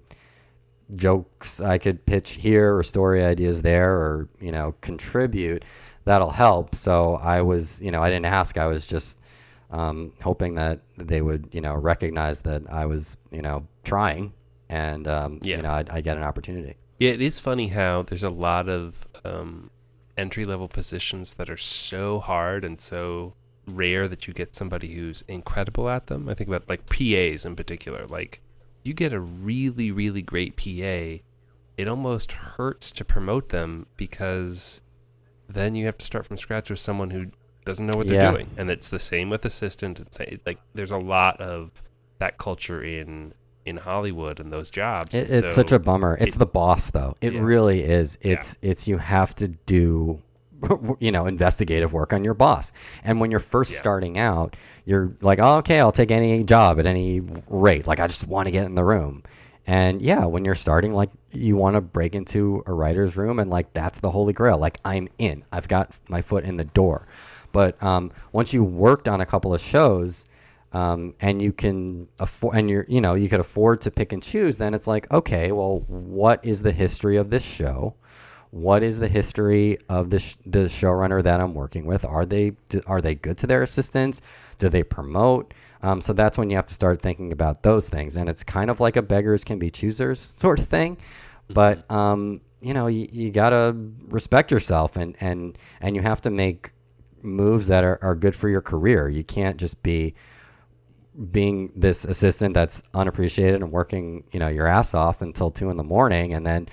jokes 0.94 1.62
I 1.62 1.78
could 1.78 2.06
pitch 2.06 2.32
here 2.32 2.78
or 2.78 2.84
story 2.84 3.24
ideas 3.24 3.62
there, 3.62 3.94
or 3.94 4.28
you 4.42 4.52
know 4.52 4.76
contribute 4.82 5.64
that'll 6.06 6.32
help. 6.32 6.76
So 6.76 7.16
I 7.16 7.42
was, 7.42 7.82
you 7.82 7.92
know, 7.92 8.02
I 8.02 8.10
didn't 8.10 8.26
ask. 8.26 8.58
I 8.58 8.68
was 8.68 8.88
just 8.88 9.20
um, 9.72 10.14
hoping 10.22 10.56
that 10.56 10.80
they 10.98 11.22
would, 11.22 11.50
you 11.52 11.62
know, 11.62 11.76
recognize 11.76 12.42
that 12.42 12.64
I 12.72 12.86
was, 12.86 13.18
you 13.32 13.42
know, 13.42 13.68
trying, 13.84 14.34
and 14.70 15.08
um, 15.08 15.40
yeah. 15.44 15.58
you 15.58 15.64
know, 15.64 15.84
I 15.90 16.02
get 16.02 16.18
an 16.18 16.24
opportunity. 16.24 16.76
Yeah, 17.00 17.12
it 17.12 17.22
is 17.22 17.40
funny 17.40 17.68
how 17.68 18.04
there's 18.04 18.24
a 18.24 18.30
lot 18.30 18.70
of 18.70 19.08
um, 19.26 19.70
entry 20.18 20.46
level 20.46 20.68
positions 20.68 21.34
that 21.34 21.50
are 21.50 21.58
so 21.58 22.20
hard 22.20 22.64
and 22.64 22.80
so 22.80 23.34
rare 23.68 24.08
that 24.08 24.28
you 24.28 24.34
get 24.34 24.56
somebody 24.56 24.94
who's 24.94 25.24
incredible 25.28 25.90
at 25.90 26.08
them. 26.08 26.30
I 26.30 26.36
think 26.36 26.48
about 26.48 26.70
like 26.70 26.86
PAs 26.86 27.46
in 27.46 27.56
particular. 27.56 28.06
Like, 28.06 28.42
you 28.84 28.94
get 28.94 29.12
a 29.12 29.20
really, 29.20 29.92
really 29.92 30.22
great 30.22 30.56
PA, 30.56 31.24
it 31.78 31.90
almost 31.90 32.32
hurts 32.32 32.92
to 32.94 33.04
promote 33.04 33.50
them 33.50 33.88
because 33.98 34.82
then 35.48 35.76
you 35.76 35.86
have 35.86 35.98
to 35.98 36.06
start 36.06 36.26
from 36.26 36.38
scratch 36.38 36.70
with 36.70 36.80
someone 36.80 37.10
who 37.10 37.28
doesn't 37.66 37.86
know 37.86 37.98
what 37.98 38.08
they're 38.08 38.22
yeah. 38.22 38.32
doing, 38.32 38.50
and 38.58 38.70
it's 38.70 38.90
the 38.90 39.00
same 39.00 39.30
with 39.30 39.46
assistant. 39.46 40.00
It's 40.00 40.20
like 40.46 40.60
there's 40.74 40.92
a 40.92 40.98
lot 40.98 41.42
of 41.42 41.72
that 42.20 42.38
culture 42.38 42.84
in 42.84 43.34
in 43.66 43.78
Hollywood 43.78 44.40
and 44.40 44.54
those 44.54 44.70
jobs. 44.70 45.16
It, 45.16 45.32
it's 45.32 45.50
so 45.50 45.56
such 45.56 45.72
a 45.72 45.80
bummer. 45.80 46.18
It's 46.20 46.36
it, 46.36 46.40
the 46.40 46.46
boss 46.46 46.92
though. 46.92 47.16
It 47.22 47.34
yeah. 47.34 47.42
really 47.42 47.84
is. 47.84 48.18
It's 48.22 48.58
yeah. 48.62 48.72
it's 48.72 48.88
you 48.88 48.98
have 48.98 49.36
to 49.38 49.48
do 49.48 50.22
you 51.00 51.12
know 51.12 51.26
investigative 51.26 51.92
work 51.94 52.14
on 52.14 52.24
your 52.24 52.34
boss. 52.34 52.72
And 53.04 53.20
when 53.20 53.32
you're 53.32 53.40
first 53.40 53.74
yeah. 53.74 53.80
starting 53.80 54.18
out, 54.18 54.56
you're 54.86 55.14
like, 55.22 55.40
oh, 55.40 55.58
"Okay, 55.58 55.80
I'll 55.80 55.92
take 55.92 56.12
any 56.12 56.44
job 56.44 56.80
at 56.80 56.86
any 56.86 57.22
rate. 57.48 57.88
Like 57.88 58.00
I 58.00 58.08
just 58.08 58.28
want 58.28 58.46
to 58.46 58.52
get 58.52 58.66
in 58.66 58.76
the 58.76 58.84
room." 58.84 59.24
And 59.68 60.02
yeah, 60.02 60.26
when 60.26 60.46
you're 60.46 60.56
starting, 60.56 60.94
like 60.94 61.10
you 61.32 61.56
want 61.56 61.76
to 61.76 61.82
break 61.82 62.14
into 62.14 62.64
a 62.68 62.74
writer's 62.74 63.18
room, 63.18 63.40
and 63.40 63.50
like 63.50 63.74
that's 63.74 64.00
the 64.00 64.12
holy 64.12 64.34
grail. 64.34 64.58
Like 64.58 64.80
I'm 64.86 65.08
in, 65.18 65.44
I've 65.52 65.68
got 65.68 65.92
my 66.08 66.22
foot 66.22 66.44
in 66.44 66.58
the 66.58 66.64
door. 66.64 67.08
But 67.52 67.82
um, 67.82 68.12
once 68.32 68.54
you 68.54 68.64
worked 68.64 69.08
on 69.08 69.22
a 69.22 69.26
couple 69.26 69.54
of 69.54 69.62
shows, 69.62 70.26
um, 70.74 71.16
and 71.22 71.42
you 71.42 71.54
can 71.54 72.08
afford, 72.20 72.58
and 72.58 72.70
you're, 72.70 72.86
you 72.90 73.00
know, 73.00 73.16
you 73.16 73.30
could 73.30 73.40
afford 73.40 73.82
to 73.82 73.92
pick 73.92 74.12
and 74.12 74.22
choose, 74.22 74.58
then 74.58 74.74
it's 74.74 74.88
like, 74.88 75.10
okay, 75.12 75.52
well, 75.54 75.80
what 75.88 76.44
is 76.44 76.64
the 76.64 76.74
history 76.74 77.16
of 77.16 77.30
this 77.30 77.44
show? 77.44 77.96
What 78.52 78.84
is 78.84 79.00
the 79.00 79.08
history 79.08 79.78
of 79.90 80.10
the 80.10 80.20
sh- 80.20 80.36
the 80.46 80.66
showrunner 80.66 81.24
that 81.24 81.40
I'm 81.42 81.54
working 81.54 81.86
with? 81.86 82.06
Are 82.06 82.26
they 82.26 82.54
are 82.86 83.02
they 83.02 83.16
good 83.16 83.38
to 83.40 83.48
their 83.48 83.64
assistants? 83.64 84.22
Do 84.58 84.70
they 84.70 84.84
promote? 84.84 85.54
Um, 85.86 86.02
so 86.02 86.14
that's 86.14 86.36
when 86.36 86.50
you 86.50 86.56
have 86.56 86.66
to 86.66 86.74
start 86.74 87.04
thinking 87.04 87.32
about 87.32 87.62
those 87.62 87.88
things. 87.88 88.18
And 88.18 88.28
it's 88.28 88.44
kind 88.44 88.72
of 88.72 88.80
like 88.80 88.96
a 88.96 89.04
beggars 89.04 89.44
can 89.44 89.60
be 89.60 89.70
choosers 89.70 90.20
sort 90.38 90.58
of 90.58 90.68
thing. 90.68 90.98
But, 91.48 91.88
mm-hmm. 91.88 91.96
um, 91.96 92.42
you 92.60 92.74
know, 92.74 92.88
you, 92.88 93.08
you 93.12 93.30
got 93.30 93.52
to 93.52 93.76
respect 94.08 94.50
yourself 94.50 94.96
and, 94.96 95.16
and, 95.20 95.56
and 95.80 95.96
you 95.96 96.02
have 96.02 96.22
to 96.22 96.32
make 96.32 96.72
moves 97.22 97.68
that 97.68 97.84
are, 97.84 98.00
are 98.02 98.16
good 98.16 98.36
for 98.36 98.50
your 98.50 98.62
career. 98.62 99.10
You 99.10 99.24
can't 99.24 99.58
just 99.58 99.84
be 99.84 100.16
being 101.32 101.72
this 101.76 102.04
assistant 102.04 102.56
that's 102.56 102.82
unappreciated 102.96 103.62
and 103.62 103.72
working, 103.72 104.24
you 104.32 104.40
know, 104.40 104.48
your 104.48 104.66
ass 104.66 104.96
off 104.96 105.22
until 105.22 105.52
two 105.52 105.70
in 105.70 105.78
the 105.78 105.84
morning, 105.84 106.34
and 106.34 106.46
then 106.46 106.68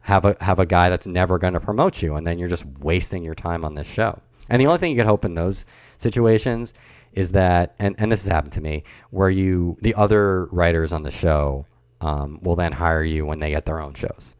have 0.00 0.24
a 0.24 0.36
have 0.40 0.58
a 0.58 0.66
guy 0.66 0.90
that's 0.90 1.06
never 1.06 1.38
going 1.38 1.54
to 1.54 1.60
promote 1.60 2.02
you, 2.02 2.14
and 2.14 2.26
then 2.26 2.38
you're 2.38 2.48
just 2.48 2.66
wasting 2.80 3.22
your 3.22 3.34
time 3.34 3.64
on 3.64 3.74
this 3.74 3.86
show. 3.86 4.20
And 4.50 4.60
the 4.60 4.66
only 4.66 4.78
thing 4.78 4.90
you 4.90 4.96
could 4.96 5.06
hope 5.06 5.24
in 5.24 5.34
those 5.34 5.64
situations 5.96 6.74
is 7.16 7.32
that, 7.32 7.74
and, 7.80 7.96
and 7.98 8.12
this 8.12 8.22
has 8.22 8.30
happened 8.30 8.52
to 8.52 8.60
me, 8.60 8.84
where 9.10 9.30
you 9.30 9.76
the 9.80 9.94
other 9.94 10.44
writers 10.46 10.92
on 10.92 11.02
the 11.02 11.10
show 11.10 11.66
um, 12.00 12.38
will 12.42 12.54
then 12.54 12.72
hire 12.72 13.02
you 13.02 13.26
when 13.26 13.40
they 13.40 13.50
get 13.50 13.64
their 13.64 13.80
own 13.80 13.94
shows. 13.94 14.36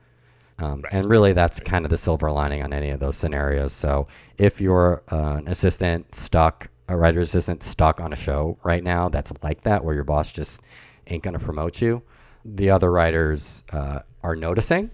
Um, 0.59 0.83
Right. 0.83 0.93
And 0.93 1.07
really, 1.07 1.33
that's 1.33 1.59
kind 1.61 1.85
of 1.85 1.91
the 1.91 1.97
silver 1.97 2.31
lining 2.31 2.63
on 2.63 2.73
any 2.73 2.91
of 2.91 3.01
those 3.01 3.17
scenarios. 3.17 3.73
So 3.73 4.07
if 4.39 4.61
you're 4.61 5.03
uh, 5.11 5.37
an 5.39 5.49
assistant 5.49 6.15
stuck, 6.15 6.69
a 6.89 6.97
writer's 6.97 7.31
assistant 7.31 7.63
stuck 7.63 8.01
on 8.01 8.13
a 8.13 8.17
show 8.17 8.59
right 8.63 8.85
now 8.85 9.09
that's 9.09 9.33
like 9.43 9.63
that, 9.65 9.85
where 9.85 9.95
your 9.95 10.05
boss 10.05 10.33
just 10.33 10.63
ain't 11.09 11.23
going 11.23 11.39
to 11.39 11.45
promote 11.45 11.83
you, 11.83 12.03
the 12.45 12.71
other 12.71 12.91
writers 12.91 13.65
uh, 13.73 14.01
are 14.23 14.37
noticing, 14.37 14.91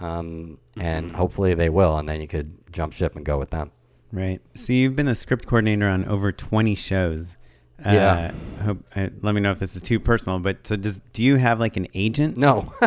um, 0.00 0.58
and 0.78 1.14
hopefully 1.14 1.54
they 1.54 1.68
will, 1.68 1.98
and 1.98 2.08
then 2.08 2.20
you 2.20 2.28
could 2.28 2.52
jump 2.72 2.92
ship 2.92 3.16
and 3.16 3.24
go 3.24 3.38
with 3.38 3.50
them. 3.50 3.70
Right. 4.12 4.40
So 4.54 4.72
you've 4.72 4.94
been 4.94 5.08
a 5.08 5.14
script 5.14 5.46
coordinator 5.46 5.88
on 5.88 6.04
over 6.04 6.32
20 6.32 6.74
shows. 6.74 7.36
Yeah. 7.84 8.32
Uh, 8.60 8.62
hope, 8.64 8.84
uh, 8.94 9.08
let 9.22 9.34
me 9.34 9.40
know 9.40 9.50
if 9.50 9.58
this 9.58 9.74
is 9.74 9.82
too 9.82 9.98
personal, 9.98 10.38
but 10.38 10.66
so 10.66 10.76
does 10.76 11.00
do 11.12 11.22
you 11.22 11.36
have 11.36 11.58
like 11.58 11.76
an 11.76 11.88
agent? 11.94 12.36
No. 12.36 12.72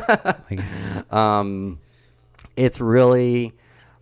Like, 0.49 0.61
um, 1.13 1.79
it's 2.55 2.79
really 2.79 3.53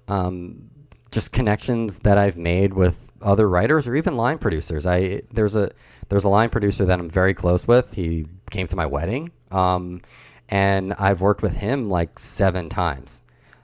um, 0.07 0.69
just 1.11 1.32
connections 1.32 1.97
that 1.99 2.17
I've 2.17 2.38
made 2.38 2.74
with 2.74 3.09
other 3.21 3.47
writers 3.47 3.88
or 3.88 3.95
even 3.95 4.17
line 4.17 4.38
producers. 4.38 4.86
I 4.86 5.21
there's 5.32 5.55
a 5.55 5.71
there's 6.09 6.26
a 6.26 6.30
line 6.30 6.49
producer 6.49 6.86
that 6.86 6.99
I'm 6.99 7.09
very 7.09 7.34
close 7.34 7.65
with. 7.67 7.93
He 7.93 8.28
came 8.51 8.67
to 8.67 8.76
my 8.76 8.86
wedding, 8.86 9.32
um, 9.49 10.01
and 10.49 10.93
I've 10.99 11.21
worked 11.21 11.41
with 11.41 11.55
him 11.55 11.89
like 11.89 12.19
seven 12.19 12.69
times. 12.69 13.21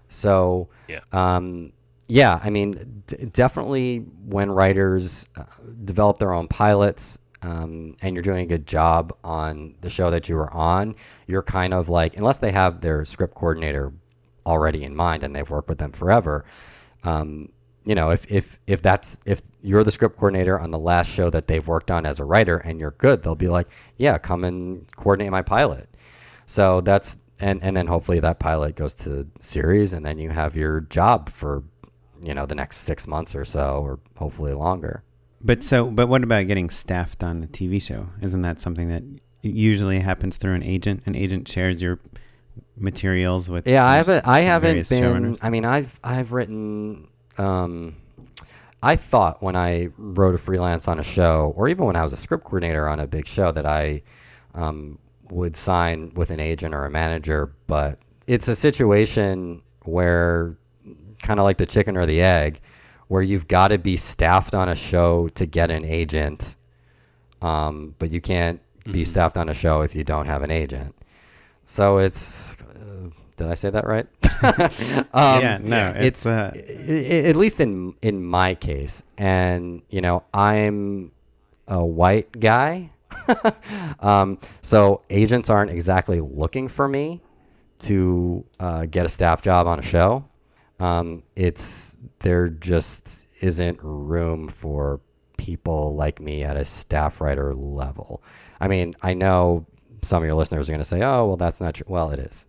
So 0.08 0.70
Yeah. 0.88 1.02
um, 1.12 1.74
yeah, 2.10 2.40
I 2.44 2.50
mean, 2.50 3.04
d- 3.06 3.26
definitely 3.32 4.00
when 4.26 4.52
writers 4.52 5.28
uh, 5.38 5.44
develop 5.86 6.18
their 6.18 6.34
own 6.34 6.48
pilots 6.48 7.20
um, 7.44 7.96
and 8.02 8.16
you're 8.16 8.24
doing 8.24 8.42
a 8.42 8.48
good 8.48 8.68
job 8.68 9.16
on 9.24 9.76
the 9.82 9.90
show 9.90 10.12
that 10.12 10.28
you 10.28 10.36
were 10.36 10.52
on, 10.52 10.96
you're 11.28 11.44
kind 11.44 11.74
of 11.74 11.88
like, 11.88 12.18
unless 12.18 12.40
they 12.40 12.52
have 12.52 12.82
their 12.82 13.06
script 13.06 13.36
coordinator 13.36 13.94
already 14.46 14.84
in 14.84 14.96
mind 14.96 15.24
and 15.24 15.36
they've 15.36 15.50
worked 15.50 15.70
with 15.70 15.78
them 15.78 15.92
forever, 15.92 16.44
um, 17.04 17.50
you 17.86 17.96
know, 17.96 18.10
if, 18.10 18.30
if, 18.30 18.60
if 18.68 18.82
that's, 18.82 19.18
if 19.26 19.42
you're 19.62 19.84
the 19.84 19.92
script 19.92 20.18
coordinator 20.18 20.60
on 20.60 20.72
the 20.72 20.80
last 20.80 21.10
show 21.10 21.30
that 21.30 21.48
they've 21.48 21.68
worked 21.68 21.92
on 21.92 22.06
as 22.06 22.20
a 22.20 22.26
writer 22.26 22.58
and 22.58 22.80
you're 22.80 22.92
good, 22.92 23.24
they'll 23.24 23.36
be 23.36 23.50
like, 23.50 23.68
yeah, 23.98 24.18
come 24.18 24.44
and 24.44 24.86
coordinate 24.96 25.32
my 25.32 25.44
pilot. 25.44 25.88
So 26.48 26.82
that's 26.82 27.18
and 27.40 27.64
and 27.64 27.78
then 27.78 27.88
hopefully 27.88 28.20
that 28.20 28.40
pilot 28.40 28.76
goes 28.76 28.96
to 28.96 29.28
series, 29.40 29.94
and 29.94 30.06
then 30.06 30.18
you 30.18 30.30
have 30.30 30.58
your 30.58 30.82
job 30.82 31.30
for 31.30 31.64
you 32.24 32.34
know 32.34 32.46
the 32.46 32.56
next 32.56 32.78
six 32.78 33.08
months 33.08 33.36
or 33.36 33.46
so, 33.46 33.82
or 33.82 34.00
hopefully 34.18 34.54
longer. 34.54 35.04
but 35.42 35.64
so, 35.64 35.86
but 35.90 36.08
what 36.08 36.24
about 36.24 36.48
getting 36.48 36.70
staffed 36.70 37.24
on 37.24 37.44
a 37.44 37.48
TV 37.48 37.82
show? 37.82 38.10
Isn't 38.22 38.42
that 38.42 38.60
something 38.60 38.90
that 38.90 39.04
usually 39.42 40.00
happens 40.00 40.38
through 40.38 40.56
an 40.56 40.64
agent? 40.64 41.04
An 41.06 41.16
agent 41.16 41.48
shares 41.48 41.82
your 41.82 42.00
materials 42.78 43.50
with. 43.50 43.68
Yeah, 43.68 43.86
I 43.86 43.98
haven't. 43.98 44.28
I 44.28 44.42
haven't 44.42 44.90
been. 44.90 45.04
showrunners? 45.04 45.40
I 45.42 45.50
mean, 45.50 45.66
I've 45.66 46.00
I've 46.04 46.32
written. 46.34 47.08
Um, 47.38 47.96
I 48.82 48.96
thought 48.96 49.44
when 49.44 49.56
I 49.56 49.90
wrote 49.98 50.36
a 50.36 50.38
freelance 50.38 50.88
on 50.88 51.00
a 51.00 51.04
show, 51.04 51.54
or 51.58 51.68
even 51.68 51.86
when 51.86 51.96
I 51.96 52.04
was 52.04 52.14
a 52.14 52.18
script 52.18 52.46
coordinator 52.46 52.88
on 52.88 53.00
a 53.00 53.08
big 53.08 53.28
show, 53.28 53.52
that 53.52 53.66
I 53.66 54.02
um, 54.54 55.00
would 55.30 55.58
sign 55.58 56.14
with 56.16 56.32
an 56.32 56.40
agent 56.40 56.74
or 56.74 56.86
a 56.86 56.90
manager. 56.90 57.54
But 57.68 58.00
it's 58.28 58.48
a 58.48 58.56
situation 58.56 59.62
where, 59.84 60.56
kind 61.22 61.40
of 61.40 61.44
like 61.44 61.58
the 61.58 61.66
chicken 61.66 61.98
or 61.98 62.06
the 62.06 62.22
egg, 62.22 62.62
where 63.08 63.22
you've 63.22 63.48
got 63.48 63.70
to 63.70 63.78
be 63.78 63.98
staffed 63.98 64.56
on 64.56 64.70
a 64.70 64.76
show 64.76 65.28
to 65.30 65.46
get 65.46 65.72
an 65.72 65.86
agent, 65.86 66.56
um, 67.42 67.96
but 68.00 68.12
you 68.12 68.22
can't 68.22 68.62
be 68.92 69.06
staffed 69.06 69.38
on 69.38 69.50
a 69.50 69.54
show 69.54 69.82
if 69.82 69.96
you 69.96 70.04
don't 70.04 70.26
have 70.26 70.44
an 70.44 70.52
agent. 70.52 70.96
So 71.66 72.00
it's. 72.00 72.56
Uh, 72.62 73.10
did 73.38 73.48
I 73.48 73.54
say 73.54 73.70
that 73.70 73.88
right? 73.88 74.08
um, 75.14 75.42
yeah, 75.42 75.60
no, 75.62 75.94
it's 75.96 76.26
it's, 76.26 76.26
uh, 76.26 76.52
at 77.28 77.36
least 77.36 77.60
in 77.60 77.94
in 78.02 78.24
my 78.24 78.56
case, 78.56 79.04
and 79.18 79.82
you 79.90 80.02
know, 80.02 80.24
I'm 80.34 81.12
a 81.68 81.84
white 81.84 82.40
guy, 82.40 82.92
um, 84.00 84.40
so 84.62 85.02
agents 85.10 85.50
aren't 85.50 85.72
exactly 85.72 86.20
looking 86.20 86.68
for 86.68 86.88
me 86.88 87.22
to 87.80 88.46
uh, 88.60 88.86
get 88.86 89.06
a 89.06 89.10
staff 89.10 89.42
job 89.42 89.68
on 89.68 89.80
a 89.80 89.84
show. 89.84 90.26
Um, 90.80 91.24
it's 91.36 91.98
there 92.20 92.48
just 92.50 93.28
isn't 93.42 93.80
room 93.82 94.48
for 94.50 95.02
people 95.38 95.96
like 95.96 96.20
me 96.20 96.44
at 96.44 96.58
a 96.58 96.66
staff 96.66 97.22
writer 97.22 97.54
level. 97.54 98.22
I 98.60 98.68
mean, 98.68 98.96
I 99.02 99.14
know 99.14 99.66
some 100.02 100.24
of 100.24 100.28
your 100.28 100.36
listeners 100.36 100.70
are 100.70 100.74
going 100.74 100.82
to 100.82 100.88
say, 100.88 101.02
"Oh, 101.02 101.28
well, 101.28 101.38
that's 101.38 101.60
not 101.62 101.76
true." 101.76 101.86
Well, 101.88 102.12
it 102.12 102.20
is. 102.20 102.46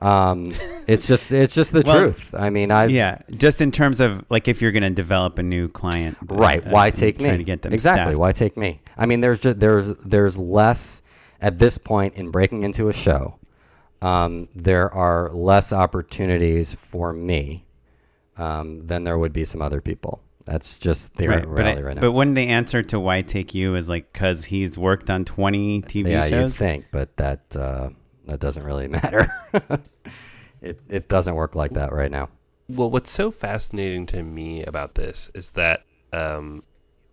Um, 0.00 0.52
it's 0.86 1.06
just 1.06 1.30
it's 1.32 1.54
just 1.54 1.72
the 1.72 1.82
Well, 1.84 1.98
truth. 2.12 2.34
I 2.34 2.50
mean, 2.50 2.70
I 2.70 2.86
yeah, 2.86 3.18
just 3.32 3.60
in 3.60 3.70
terms 3.72 4.00
of 4.00 4.24
like 4.30 4.48
if 4.48 4.62
you're 4.62 4.72
going 4.72 4.82
to 4.82 4.90
develop 4.90 5.38
a 5.38 5.42
new 5.42 5.68
client, 5.68 6.16
uh, 6.30 6.34
Right. 6.36 6.64
uh, 6.66 6.70
Why 6.70 6.90
take 6.90 7.18
me? 7.18 7.24
Trying 7.24 7.38
to 7.38 7.44
get 7.44 7.62
them 7.62 7.72
exactly. 7.72 8.12
staffed. 8.12 8.18
Why 8.18 8.32
take 8.32 8.56
me? 8.56 8.80
I 8.96 9.06
mean, 9.06 9.20
there's 9.20 9.40
just 9.40 9.58
there's 9.60 9.96
there's 9.98 10.38
less 10.38 11.02
at 11.40 11.58
this 11.58 11.78
point 11.78 12.14
in 12.14 12.30
breaking 12.30 12.62
into 12.64 12.88
a 12.88 12.92
show. 12.92 13.36
Um, 14.02 14.48
there 14.54 14.92
are 14.94 15.30
less 15.32 15.72
opportunities 15.72 16.74
for 16.74 17.12
me 17.12 17.66
um, 18.36 18.86
than 18.86 19.04
there 19.04 19.18
would 19.18 19.32
be 19.32 19.44
some 19.44 19.60
other 19.60 19.80
people. 19.80 20.22
That's 20.46 20.78
just 20.78 21.14
the 21.16 21.28
Right, 21.28 21.42
but, 21.42 21.50
reality 21.50 21.82
I- 21.82 21.84
right 21.84 21.94
now. 21.96 22.00
but 22.00 22.12
wouldn't 22.12 22.34
the 22.36 22.46
answer 22.48 22.82
to 22.84 22.98
why 22.98 23.20
take 23.22 23.54
you 23.54 23.76
is 23.76 23.88
like 23.90 24.10
because 24.12 24.46
he's 24.46 24.78
worked 24.78 25.10
on 25.10 25.24
20 25.26 25.82
TV 25.82 26.10
yeah, 26.10 26.26
shows? 26.26 26.50
you'd 26.50 26.54
think, 26.54 26.86
but 26.90 27.14
that 27.18 27.54
uh, 27.54 27.90
that 28.26 28.40
doesn't 28.40 28.62
really 28.64 28.88
matter. 28.98 29.30
it 30.62 30.80
it 30.88 31.08
doesn't 31.08 31.34
work 31.34 31.54
like 31.54 31.72
that 31.72 31.92
right 31.92 32.10
now. 32.10 32.30
Well, 32.68 32.90
what's 32.90 33.10
so 33.10 33.30
fascinating 33.30 34.06
to 34.06 34.22
me 34.22 34.62
about 34.64 34.94
this 34.94 35.30
is 35.34 35.50
that 35.52 35.84
um, 36.12 36.62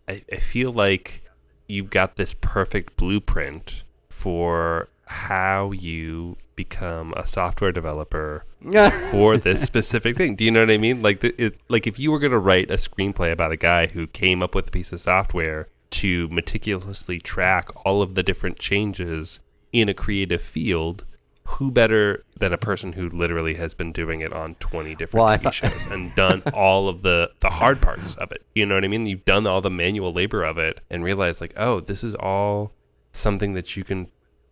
I, 0.08 0.22
I 0.32 0.38
feel 0.38 0.72
like 0.72 1.24
you've 1.68 1.90
got 1.90 2.16
this 2.16 2.34
perfect 2.40 2.96
blueprint 2.96 3.84
for 4.08 4.88
how 5.08 5.72
you 5.72 6.38
become 6.56 7.14
a 7.16 7.26
software 7.28 7.72
developer 7.72 8.44
for 9.12 9.38
this 9.38 9.62
specific 9.62 10.18
thing. 10.18 10.36
Do 10.36 10.44
you 10.44 10.52
know 10.52 10.62
what 10.62 10.72
I 10.72 10.78
mean? 10.78 11.02
Like, 11.02 11.20
the, 11.22 11.34
it, 11.42 11.60
like 11.70 11.88
if 11.88 12.00
you 12.00 12.12
were 12.12 12.20
going 12.20 12.32
to 12.32 12.40
write 12.40 12.70
a 12.72 12.76
screenplay 12.76 13.32
about 13.32 13.52
a 13.52 13.58
guy 13.58 13.88
who 13.88 14.08
came 14.08 14.42
up 14.44 14.56
with 14.56 14.68
a 14.68 14.72
piece 14.72 14.92
of 14.92 15.00
software 15.02 15.68
to 15.92 16.28
meticulously 16.30 17.20
track 17.20 17.70
all 17.86 18.02
of 18.02 18.16
the 18.16 18.24
different 18.24 18.60
changes 18.60 19.40
in 19.72 19.88
a 19.90 19.94
creative 19.94 20.42
field, 20.42 21.06
who 21.44 21.72
better 21.72 22.24
than 22.38 22.52
a 22.52 22.58
person 22.58 22.94
who 22.94 23.08
literally 23.10 23.54
has 23.54 23.74
been 23.74 23.94
doing 23.94 24.20
it 24.20 24.34
on 24.34 24.56
20 24.56 24.96
different 24.96 25.26
Well, 25.26 25.38
TV 25.38 25.44
thought- 25.44 25.54
shows 25.54 25.86
and 25.86 26.14
done 26.16 26.42
all 26.54 26.90
of 26.90 27.04
the 27.04 27.32
the 27.40 27.50
hard 27.52 27.82
parts 27.82 28.16
of 28.16 28.32
it. 28.34 28.44
You 28.54 28.66
know 28.66 28.76
what 28.76 28.84
I 28.84 28.90
mean? 28.90 29.06
You've 29.08 29.24
done 29.24 29.48
all 29.48 29.62
the 29.62 29.70
manual 29.70 30.12
labor 30.12 30.44
of 30.44 30.58
it 30.58 30.82
and 30.90 31.04
realized 31.06 31.40
like, 31.40 31.54
"Oh, 31.56 31.80
this 31.80 32.04
is 32.04 32.16
all 32.16 32.74
something 33.14 33.54
that 33.54 33.78
you 33.78 33.84
can 33.86 34.08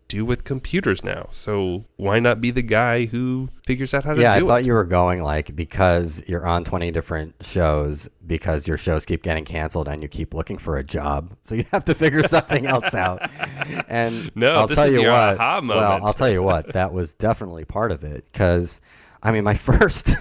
do 0.07 0.23
with 0.23 0.43
computers 0.43 1.03
now. 1.03 1.27
So 1.31 1.85
why 1.97 2.19
not 2.19 2.39
be 2.41 2.51
the 2.51 2.61
guy 2.61 3.05
who 3.05 3.49
figures 3.65 3.93
out 3.93 4.03
how 4.03 4.13
to 4.13 4.21
yeah, 4.21 4.33
I 4.33 4.39
thought 4.39 4.61
it?" 4.61 4.65
you 4.67 4.73
were 4.73 4.83
going 4.85 5.21
like 5.21 5.55
because 5.55 6.21
you're 6.27 6.45
on 6.45 6.63
20 6.63 6.91
different 6.91 7.35
shows 7.41 8.07
because 8.25 8.67
your 8.67 8.77
shows 8.77 9.05
keep 9.05 9.23
getting 9.23 9.45
canceled 9.45 9.87
and 9.87 10.01
you 10.01 10.07
keep 10.07 10.33
looking 10.33 10.57
for 10.57 10.77
a 10.77 10.83
job, 10.83 11.35
so 11.43 11.55
you 11.55 11.65
have 11.71 11.85
to 11.85 11.95
figure 11.95 12.23
something 12.27 12.65
else 12.67 12.93
out. 12.93 13.27
And 13.87 14.31
No, 14.35 14.51
I'll 14.53 14.67
this 14.67 14.75
tell 14.75 14.85
is 14.87 14.95
you 14.95 15.01
your 15.01 15.11
what. 15.13 15.39
Well. 15.39 16.05
I'll 16.05 16.13
tell 16.13 16.29
you 16.29 16.43
what. 16.43 16.73
That 16.73 16.93
was 16.93 17.13
definitely 17.27 17.65
part 17.65 17.91
of 17.91 18.03
it 18.03 18.25
because, 18.31 18.81
I 19.23 19.31
mean, 19.31 19.43
my 19.43 19.53
first, 19.55 20.15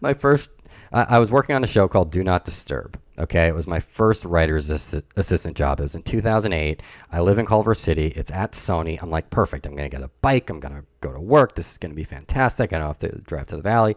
my 0.00 0.14
first, 0.14 0.50
I, 0.92 1.16
I 1.16 1.18
was 1.18 1.30
working 1.30 1.56
on 1.56 1.64
a 1.64 1.66
show 1.66 1.88
called 1.88 2.10
Do 2.12 2.22
Not 2.22 2.44
Disturb. 2.44 2.98
Okay, 3.16 3.46
it 3.46 3.54
was 3.54 3.66
my 3.66 3.78
first 3.78 4.24
writer's 4.24 4.70
assist- 4.70 5.04
assistant 5.16 5.56
job. 5.56 5.78
It 5.78 5.84
was 5.84 5.94
in 5.94 6.02
2008. 6.02 6.82
I 7.12 7.20
live 7.20 7.38
in 7.38 7.46
Culver 7.46 7.74
City. 7.74 8.08
It's 8.08 8.32
at 8.32 8.52
Sony. 8.52 9.00
I'm 9.00 9.10
like, 9.10 9.30
perfect. 9.30 9.66
I'm 9.66 9.76
gonna 9.76 9.88
get 9.88 10.02
a 10.02 10.10
bike. 10.20 10.50
I'm 10.50 10.58
gonna 10.58 10.84
go 11.00 11.12
to 11.12 11.20
work. 11.20 11.54
This 11.54 11.70
is 11.70 11.78
gonna 11.78 11.94
be 11.94 12.04
fantastic. 12.04 12.72
I 12.72 12.78
don't 12.78 12.88
have 12.88 12.98
to 12.98 13.18
drive 13.20 13.46
to 13.48 13.56
the 13.56 13.62
valley. 13.62 13.96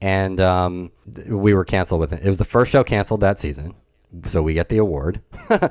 And 0.00 0.40
um, 0.40 0.92
we 1.26 1.54
were 1.54 1.64
canceled 1.64 2.00
with 2.00 2.12
it. 2.12 2.22
It 2.24 2.28
was 2.28 2.38
the 2.38 2.44
first 2.44 2.70
show 2.70 2.84
canceled 2.84 3.20
that 3.20 3.38
season, 3.38 3.74
so 4.26 4.42
we 4.42 4.54
get 4.54 4.68
the 4.68 4.78
award. 4.78 5.20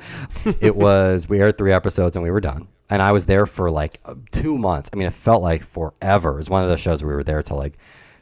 it 0.62 0.76
was 0.76 1.30
we 1.30 1.40
aired 1.40 1.58
three 1.58 1.74
episodes 1.74 2.16
and 2.16 2.24
we 2.24 2.32
were 2.32 2.42
done. 2.42 2.68
And 2.90 3.02
I 3.02 3.14
was 3.14 3.26
there 3.26 3.46
for 3.46 3.72
like 3.72 4.00
uh, 4.04 4.16
two 4.32 4.58
months. 4.58 4.90
I 4.92 4.98
mean, 4.98 5.08
it 5.08 5.14
felt 5.14 5.42
like 5.42 5.64
forever. 5.64 6.34
It 6.34 6.38
was 6.38 6.50
one 6.50 6.64
of 6.64 6.70
those 6.70 6.82
shows 6.82 7.04
we 7.04 7.14
were 7.14 7.24
there 7.24 7.42
till 7.42 7.58
like 7.58 7.78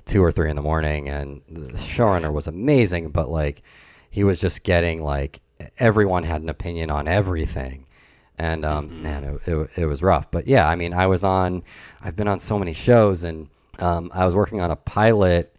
two 0.06 0.24
or 0.24 0.32
three 0.32 0.50
in 0.50 0.56
the 0.56 0.62
morning, 0.62 1.10
and 1.10 1.42
the 1.48 1.74
showrunner 1.74 2.32
was 2.32 2.48
amazing, 2.48 3.10
but 3.10 3.30
like 3.30 3.64
he 4.10 4.24
was 4.24 4.40
just 4.40 4.64
getting 4.64 5.04
like 5.04 5.42
everyone 5.78 6.24
had 6.24 6.42
an 6.42 6.50
opinion 6.50 6.90
on 6.90 7.08
everything. 7.08 7.86
and 8.38 8.64
um, 8.66 9.04
man, 9.04 9.24
it, 9.24 9.52
it 9.52 9.70
it 9.76 9.86
was 9.86 10.02
rough. 10.02 10.32
But 10.32 10.48
yeah, 10.48 10.68
I 10.68 10.76
mean, 10.76 10.94
I 10.94 11.08
was 11.08 11.24
on, 11.24 11.64
I've 12.02 12.16
been 12.16 12.28
on 12.28 12.40
so 12.40 12.58
many 12.58 12.74
shows, 12.74 13.24
and 13.24 13.50
um, 13.80 14.12
I 14.14 14.26
was 14.26 14.36
working 14.36 14.62
on 14.62 14.72
a 14.72 14.76
pilot, 14.76 15.56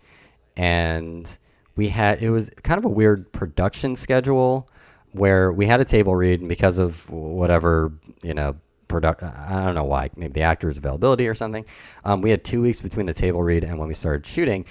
and 0.57 1.38
we 1.76 1.88
had 1.88 2.22
it 2.22 2.30
was 2.30 2.51
kind 2.62 2.78
of 2.78 2.84
a 2.84 2.88
weird 2.88 3.30
production 3.32 3.96
schedule 3.96 4.68
where 5.12 5.53
we 5.53 5.66
had 5.66 5.80
a 5.80 5.84
table 5.84 6.14
read, 6.14 6.40
and 6.40 6.48
because 6.48 6.78
of 6.78 7.09
whatever 7.11 7.92
you 8.22 8.34
know 8.34 8.57
product. 8.88 9.22
I 9.22 9.64
don't 9.64 9.74
know 9.74 9.84
why. 9.84 10.11
Maybe 10.16 10.34
the 10.34 10.42
actor's 10.42 10.76
availability 10.76 11.28
or 11.28 11.34
something. 11.34 11.64
Um, 12.05 12.20
we 12.20 12.30
had 12.30 12.44
two 12.44 12.61
weeks 12.61 12.80
between 12.80 13.07
the 13.07 13.14
table 13.14 13.42
read 13.42 13.64
and 13.64 13.78
when 13.78 13.88
we 13.88 13.94
started 13.94 14.26
shooting. 14.26 14.66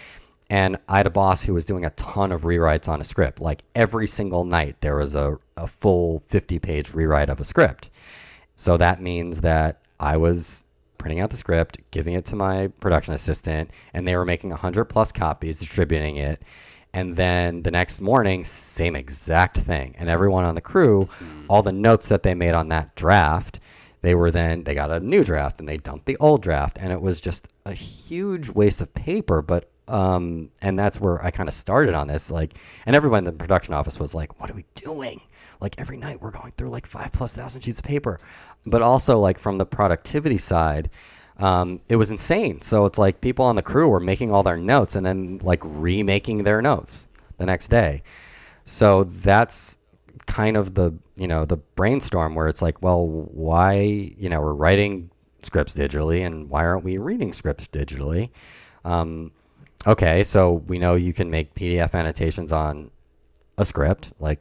And 0.50 0.78
I 0.88 0.98
had 0.98 1.08
a 1.08 1.12
boss 1.12 1.44
who 1.44 1.54
was 1.54 1.66
doing 1.66 1.86
a 1.86 1.92
ton 1.92 2.32
of 2.32 2.42
rewrites 2.42 2.88
on 2.88 3.02
a 3.02 3.04
script. 3.04 3.40
Like 3.40 3.62
every 3.76 4.08
single 4.08 4.46
night, 4.46 4.82
there 4.82 4.96
was 4.96 5.14
a, 5.14 5.38
a 5.58 5.68
full 5.68 6.24
50 6.28 6.58
page 6.60 6.94
rewrite 6.94 7.30
of 7.30 7.40
a 7.40 7.44
script. 7.44 7.90
So 8.56 8.76
that 8.78 9.02
means 9.02 9.42
that 9.42 9.82
I 10.00 10.18
was 10.18 10.64
printing 10.98 11.20
out 11.20 11.30
the 11.30 11.38
script, 11.38 11.80
giving 11.92 12.16
it 12.16 12.26
to 12.26 12.36
my 12.36 12.68
production 12.80 13.14
assistant, 13.14 13.70
and 13.94 14.08
they 14.08 14.16
were 14.16 14.26
making 14.26 14.50
100 14.50 14.86
plus 14.86 15.12
copies, 15.12 15.60
distributing 15.60 16.18
it. 16.18 16.42
And 16.94 17.16
then 17.16 17.62
the 17.62 17.72
next 17.72 18.02
morning, 18.02 18.44
same 18.44 18.96
exact 18.96 19.58
thing. 19.58 19.96
And 19.98 20.10
everyone 20.10 20.46
on 20.46 20.56
the 20.56 20.62
crew, 20.62 21.06
mm-hmm. 21.06 21.46
all 21.48 21.62
the 21.62 21.72
notes 21.72 22.08
that 22.08 22.24
they 22.24 22.34
made 22.34 22.54
on 22.54 22.70
that 22.70 22.96
draft, 22.96 23.60
they 24.02 24.16
were 24.16 24.32
then 24.32 24.64
they 24.64 24.74
got 24.74 24.92
a 24.92 25.00
new 25.00 25.24
draft 25.24 25.60
and 25.60 25.68
they 25.68 25.78
dumped 25.78 26.06
the 26.06 26.18
old 26.18 26.42
draft 26.42 26.78
and 26.80 26.92
it 26.92 27.02
was 27.02 27.20
just 27.20 27.48
a 27.66 27.74
huge 27.74 28.50
waste 28.50 28.82
of 28.82 28.94
paper 28.94 29.42
but 29.42 29.70
um 29.90 30.52
and 30.62 30.78
that's 30.78 31.00
where 31.00 31.24
i 31.26 31.32
kind 31.32 31.50
of 31.50 31.54
started 31.54 31.94
on 31.94 32.08
this 32.08 32.30
like 32.30 32.54
and 32.86 32.96
everyone 32.96 33.20
in 33.20 33.24
the 33.26 33.32
production 33.32 33.74
office 33.74 34.00
was 34.00 34.14
like 34.14 34.40
what 34.40 34.50
are 34.50 34.54
we 34.54 34.66
doing? 34.76 35.22
Like 35.62 35.76
every 35.78 35.98
night 35.98 36.22
we're 36.22 36.32
going 36.32 36.54
through 36.58 36.70
like 36.70 36.86
five 36.86 37.12
plus 37.12 37.34
thousand 37.34 37.62
sheets 37.62 37.80
of 37.80 37.86
paper. 37.86 38.20
But 38.66 38.82
also 38.82 39.20
like 39.20 39.40
from 39.40 39.58
the 39.58 39.66
productivity 39.66 40.38
side 40.38 40.90
um, 41.40 41.80
it 41.88 41.96
was 41.96 42.12
insane. 42.12 42.62
So 42.62 42.86
it's 42.86 42.98
like 42.98 43.22
people 43.22 43.46
on 43.46 43.56
the 43.56 43.62
crew 43.62 43.88
were 43.88 44.02
making 44.02 44.32
all 44.32 44.44
their 44.44 44.58
notes 44.58 44.96
and 44.96 45.06
then 45.06 45.40
like 45.42 45.62
remaking 45.64 46.44
their 46.44 46.62
notes 46.62 47.08
the 47.38 47.46
next 47.46 47.70
day. 47.70 48.04
So 48.66 49.06
that's 49.06 49.78
kind 50.28 50.58
of 50.58 50.76
the 50.76 50.94
you 51.16 51.28
know 51.28 51.46
the 51.46 51.58
brainstorm 51.58 52.36
where 52.36 52.48
it's 52.48 52.62
like 52.62 52.84
well 52.84 53.08
why 53.08 53.80
you 54.18 54.30
know 54.30 54.40
we're 54.40 54.54
writing 54.54 55.10
scripts 55.42 55.74
digitally 55.74 56.24
and 56.24 56.50
why 56.50 56.64
aren't 56.66 56.84
we 56.84 56.98
reading 56.98 57.32
scripts 57.32 57.68
digitally? 57.68 58.30
Um, 58.84 59.32
okay 59.88 60.24
so 60.24 60.54
we 60.68 60.78
know 60.78 60.96
you 60.96 61.14
can 61.14 61.30
make 61.30 61.54
pdf 61.56 61.94
annotations 61.94 62.52
on 62.52 62.92
a 63.58 63.66
script 63.66 64.12
like 64.20 64.40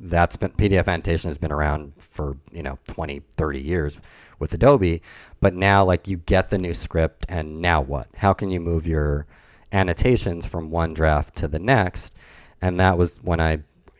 that's 0.00 0.36
been 0.36 0.50
pdf 0.50 0.86
annotation 0.86 1.28
has 1.28 1.38
been 1.38 1.52
around 1.52 1.92
for 1.98 2.36
you 2.52 2.62
know 2.62 2.78
20 2.88 3.22
30 3.36 3.60
years 3.60 3.98
with 4.38 4.52
adobe 4.52 5.02
but 5.42 5.54
now 5.54 5.84
like 5.84 6.06
you 6.06 6.18
get 6.18 6.48
the 6.50 6.56
new 6.56 6.72
script 6.72 7.26
and 7.28 7.60
now 7.60 7.80
what? 7.80 8.06
How 8.14 8.32
can 8.32 8.48
you 8.50 8.60
move 8.60 8.86
your 8.86 9.26
annotations 9.72 10.46
from 10.46 10.70
one 10.70 10.94
draft 10.94 11.34
to 11.38 11.48
the 11.48 11.58
next? 11.58 12.14
And 12.62 12.80
that 12.80 12.96
was 12.96 13.18
when 13.22 13.40
i 13.40 13.58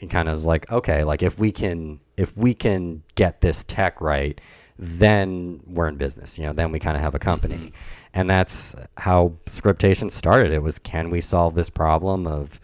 kind 0.08 0.28
of 0.28 0.34
was 0.34 0.46
like 0.46 0.70
okay 0.72 1.04
like 1.04 1.22
if 1.22 1.38
we 1.38 1.52
can 1.52 2.00
if 2.16 2.36
we 2.36 2.54
can 2.54 3.04
get 3.14 3.40
this 3.40 3.62
tech 3.64 4.00
right 4.00 4.40
then 4.76 5.60
we're 5.64 5.86
in 5.86 5.96
business 5.96 6.36
you 6.36 6.44
know 6.44 6.52
then 6.52 6.72
we 6.72 6.78
kind 6.78 6.96
of 6.96 7.02
have 7.02 7.14
a 7.14 7.20
company. 7.20 7.54
Mm-hmm. 7.56 7.68
And 8.14 8.28
that's 8.28 8.74
how 8.98 9.34
scriptation 9.46 10.10
started 10.10 10.52
it 10.52 10.62
was 10.62 10.78
can 10.78 11.10
we 11.10 11.20
solve 11.20 11.54
this 11.54 11.70
problem 11.70 12.26
of 12.26 12.60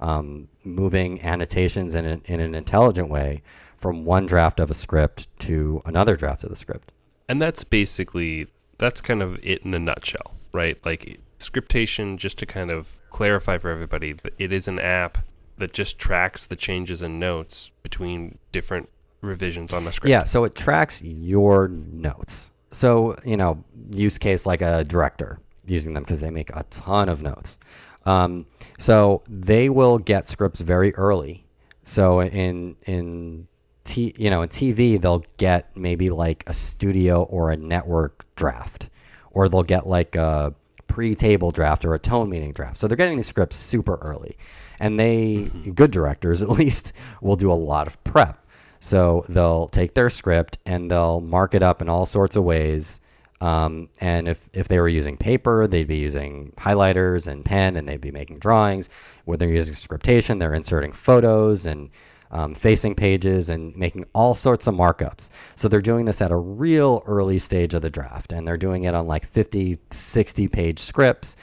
um, 0.00 0.48
moving 0.64 1.22
annotations 1.22 1.94
in, 1.94 2.06
a, 2.06 2.20
in 2.24 2.40
an 2.40 2.54
intelligent 2.54 3.10
way 3.10 3.42
from 3.76 4.04
one 4.04 4.26
draft 4.26 4.60
of 4.60 4.70
a 4.70 4.74
script 4.74 5.28
to 5.38 5.82
another 5.84 6.16
draft 6.16 6.42
of 6.44 6.50
the 6.50 6.56
script 6.56 6.92
and 7.28 7.40
that's 7.40 7.64
basically 7.64 8.46
that's 8.78 9.00
kind 9.00 9.22
of 9.22 9.38
it 9.44 9.62
in 9.62 9.74
a 9.74 9.78
nutshell 9.78 10.34
right 10.52 10.84
like 10.84 11.18
scriptation 11.38 12.18
just 12.18 12.38
to 12.38 12.46
kind 12.46 12.70
of 12.70 12.98
clarify 13.08 13.56
for 13.58 13.70
everybody 13.70 14.14
it 14.38 14.52
is 14.52 14.68
an 14.68 14.78
app 14.78 15.18
that 15.60 15.72
just 15.72 15.98
tracks 15.98 16.46
the 16.46 16.56
changes 16.56 17.02
in 17.02 17.18
notes 17.18 17.70
between 17.82 18.38
different 18.50 18.88
revisions 19.20 19.72
on 19.72 19.84
the 19.84 19.92
script. 19.92 20.10
Yeah, 20.10 20.24
so 20.24 20.44
it 20.44 20.54
tracks 20.54 21.00
your 21.02 21.68
notes. 21.68 22.50
So, 22.72 23.16
you 23.24 23.36
know, 23.36 23.64
use 23.90 24.18
case 24.18 24.46
like 24.46 24.62
a 24.62 24.84
director 24.84 25.40
using 25.66 25.94
them 25.94 26.02
because 26.02 26.20
they 26.20 26.30
make 26.30 26.50
a 26.50 26.64
ton 26.70 27.08
of 27.08 27.22
notes. 27.22 27.58
Um, 28.06 28.46
so 28.78 29.22
they 29.28 29.68
will 29.68 29.98
get 29.98 30.28
scripts 30.28 30.60
very 30.60 30.94
early. 30.94 31.44
So 31.82 32.20
in 32.20 32.76
in 32.86 33.48
t 33.84 34.14
you 34.18 34.30
know 34.30 34.42
in 34.42 34.48
TV 34.48 35.00
they'll 35.00 35.24
get 35.38 35.74
maybe 35.76 36.10
like 36.10 36.44
a 36.46 36.54
studio 36.54 37.22
or 37.24 37.50
a 37.50 37.56
network 37.56 38.26
draft, 38.36 38.88
or 39.32 39.48
they'll 39.48 39.62
get 39.62 39.86
like 39.86 40.16
a 40.16 40.54
pre-table 40.86 41.52
draft 41.52 41.84
or 41.84 41.94
a 41.94 41.98
tone 41.98 42.28
meeting 42.28 42.52
draft. 42.52 42.78
So 42.78 42.88
they're 42.88 42.96
getting 42.96 43.16
these 43.16 43.28
scripts 43.28 43.56
super 43.56 43.96
early 44.02 44.36
and 44.80 44.98
they 44.98 45.34
mm-hmm. 45.44 45.70
good 45.72 45.92
directors 45.92 46.42
at 46.42 46.48
least 46.62 46.92
will 47.20 47.36
do 47.36 47.52
a 47.52 47.54
lot 47.54 47.86
of 47.86 48.02
prep 48.02 48.39
so 48.80 49.24
they'll 49.28 49.68
take 49.68 49.94
their 49.94 50.10
script 50.10 50.58
and 50.66 50.90
they'll 50.90 51.20
mark 51.20 51.54
it 51.54 51.62
up 51.62 51.80
in 51.80 51.88
all 51.88 52.06
sorts 52.06 52.36
of 52.36 52.44
ways. 52.44 53.00
Um, 53.40 53.88
and 54.00 54.28
if, 54.28 54.40
if 54.52 54.68
they 54.68 54.78
were 54.78 54.88
using 54.88 55.16
paper 55.16 55.66
they'd 55.66 55.86
be 55.86 55.96
using 55.96 56.52
highlighters 56.58 57.26
and 57.26 57.42
pen 57.42 57.76
and 57.76 57.88
they'd 57.88 58.00
be 58.00 58.10
making 58.10 58.38
drawings. 58.38 58.90
When 59.24 59.38
they're 59.38 59.48
using 59.48 59.74
scriptation 59.74 60.38
they're 60.38 60.52
inserting 60.52 60.92
photos 60.92 61.64
and 61.64 61.90
um, 62.32 62.54
facing 62.54 62.94
pages 62.94 63.48
and 63.48 63.74
making 63.76 64.04
all 64.14 64.34
sorts 64.34 64.66
of 64.66 64.74
markups. 64.74 65.30
So 65.56 65.68
they're 65.68 65.80
doing 65.80 66.04
this 66.04 66.20
at 66.20 66.30
a 66.30 66.36
real 66.36 67.02
early 67.06 67.38
stage 67.38 67.74
of 67.74 67.82
the 67.82 67.90
draft 67.90 68.32
and 68.32 68.46
they're 68.46 68.56
doing 68.56 68.84
it 68.84 68.94
on 68.94 69.06
like 69.06 69.26
50, 69.26 69.78
60 69.90 70.48
page 70.48 70.78
scripts. 70.78 71.36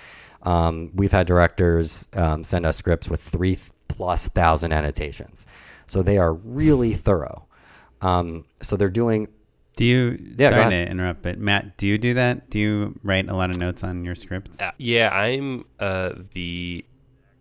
Um, 0.44 0.92
we've 0.94 1.12
had 1.12 1.28
directors 1.28 2.08
um, 2.14 2.44
send 2.44 2.66
us 2.66 2.78
scripts 2.78 3.10
with 3.10 3.22
three 3.22 3.58
plus 3.88 4.28
thousand 4.28 4.72
annotations, 4.72 5.48
so 5.88 6.04
they 6.04 6.18
are 6.18 6.34
really 6.34 6.94
thorough. 6.94 7.48
Um, 8.02 8.46
so 8.62 8.78
they're 8.78 8.90
doing. 8.90 9.28
Do 9.76 9.86
you? 9.86 10.34
Yeah, 10.38 10.50
sorry 10.50 10.70
to 10.72 10.90
interrupt, 10.90 11.22
but 11.22 11.38
Matt, 11.38 11.78
do 11.78 11.88
you 11.88 11.98
do 11.98 12.16
that? 12.16 12.50
Do 12.50 12.60
you 12.60 13.00
write 13.04 13.30
a 13.30 13.36
lot 13.36 13.50
of 13.50 13.58
notes 13.58 13.84
on 13.84 14.04
your 14.04 14.16
scripts? 14.16 14.60
Uh, 14.60 14.72
yeah, 14.78 15.10
I'm 15.14 15.66
uh, 15.80 16.14
the 16.34 16.84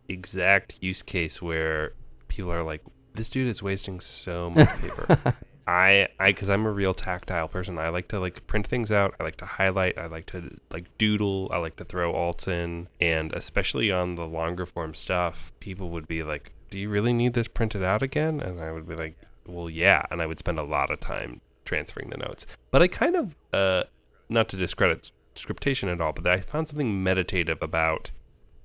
exact 0.08 0.78
use 0.80 1.02
case 1.02 1.40
where 1.40 1.94
people 2.28 2.52
are 2.52 2.62
like, 2.62 2.82
"This 3.14 3.28
dude 3.28 3.48
is 3.48 3.62
wasting 3.62 4.00
so 4.00 4.50
much 4.50 4.68
paper." 4.80 5.34
I 5.66 6.06
I 6.20 6.28
because 6.28 6.48
I'm 6.48 6.64
a 6.64 6.70
real 6.70 6.94
tactile 6.94 7.48
person. 7.48 7.78
I 7.78 7.88
like 7.88 8.08
to 8.08 8.20
like 8.20 8.46
print 8.46 8.66
things 8.66 8.92
out. 8.92 9.14
I 9.18 9.24
like 9.24 9.36
to 9.38 9.46
highlight. 9.46 9.98
I 9.98 10.06
like 10.06 10.26
to 10.26 10.58
like 10.70 10.96
doodle. 10.96 11.50
I 11.52 11.58
like 11.58 11.76
to 11.76 11.84
throw 11.84 12.12
alts 12.12 12.46
in, 12.46 12.88
and 13.00 13.32
especially 13.32 13.90
on 13.90 14.14
the 14.14 14.26
longer 14.26 14.64
form 14.64 14.94
stuff, 14.94 15.52
people 15.58 15.90
would 15.90 16.06
be 16.06 16.22
like, 16.22 16.52
"Do 16.70 16.78
you 16.78 16.88
really 16.88 17.12
need 17.12 17.34
this 17.34 17.48
printed 17.48 17.82
out 17.82 18.02
again?" 18.02 18.40
And 18.40 18.60
I 18.60 18.72
would 18.72 18.88
be 18.88 18.96
like, 18.96 19.16
"Well, 19.46 19.70
yeah." 19.70 20.02
And 20.10 20.22
I 20.22 20.26
would 20.26 20.38
spend 20.38 20.58
a 20.58 20.64
lot 20.64 20.90
of 20.90 21.00
time 21.00 21.40
transferring 21.64 22.10
the 22.10 22.16
notes. 22.16 22.46
But 22.70 22.82
I 22.82 22.88
kind 22.88 23.16
of 23.16 23.36
uh, 23.52 23.84
not 24.28 24.48
to 24.50 24.56
discredit 24.56 25.10
scriptation 25.34 25.88
at 25.88 26.00
all, 26.00 26.12
but 26.12 26.26
I 26.26 26.40
found 26.40 26.68
something 26.68 27.02
meditative 27.02 27.58
about 27.60 28.10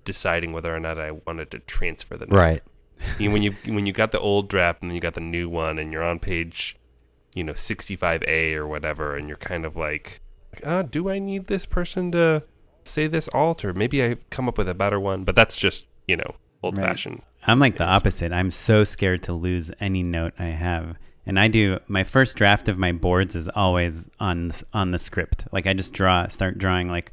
deciding 0.04 0.52
whether 0.52 0.76
or 0.76 0.80
not 0.80 1.00
I 1.00 1.12
wanted 1.12 1.52
to 1.52 1.60
transfer 1.60 2.18
the 2.18 2.26
note. 2.26 2.36
Right. 2.36 2.64
you, 3.20 3.32
when 3.32 3.42
you 3.42 3.56
when 3.66 3.86
you 3.86 3.94
got 3.94 4.12
the 4.12 4.20
old 4.20 4.48
draft 4.48 4.82
and 4.82 4.92
then 4.92 4.96
you 4.96 5.02
got 5.02 5.16
the 5.16 5.22
new 5.22 5.50
one 5.50 5.80
and 5.80 5.92
you're 5.92 6.04
on 6.04 6.20
page 6.20 6.78
you 7.34 7.44
know 7.44 7.54
65a 7.54 8.54
or 8.54 8.68
whatever 8.68 9.16
and 9.16 9.28
you're 9.28 9.38
kind 9.38 9.66
of 9.66 9.76
like 9.76 10.22
uh, 10.64 10.84
do 10.84 11.10
i 11.10 11.18
need 11.18 11.48
this 11.48 11.66
person 11.66 12.12
to 12.12 12.44
say 12.84 13.08
this 13.08 13.28
alt 13.34 13.64
or 13.66 13.74
maybe 13.74 14.04
i've 14.04 14.30
come 14.30 14.48
up 14.48 14.58
with 14.58 14.70
a 14.70 14.74
better 14.74 15.00
one 15.00 15.24
but 15.24 15.36
that's 15.36 15.58
just 15.58 15.86
you 16.08 16.16
know 16.16 16.36
old 16.62 16.78
right. 16.78 16.88
fashioned 16.88 17.22
i'm 17.48 17.60
like 17.60 17.78
the 17.78 17.84
opposite 17.84 18.32
i'm 18.32 18.52
so 18.52 18.84
scared 18.84 19.22
to 19.24 19.34
lose 19.34 19.72
any 19.80 20.04
note 20.04 20.34
i 20.40 20.46
have 20.46 20.96
and 21.26 21.40
i 21.40 21.48
do 21.48 21.80
my 21.88 22.04
first 22.04 22.38
draft 22.38 22.68
of 22.68 22.78
my 22.78 22.92
boards 22.92 23.36
is 23.36 23.50
always 23.56 24.10
on 24.20 24.52
on 24.74 24.92
the 24.92 25.00
script 25.00 25.46
like 25.52 25.68
i 25.68 25.74
just 25.74 25.94
draw 25.94 26.28
start 26.28 26.58
drawing 26.58 26.90
like 26.90 27.12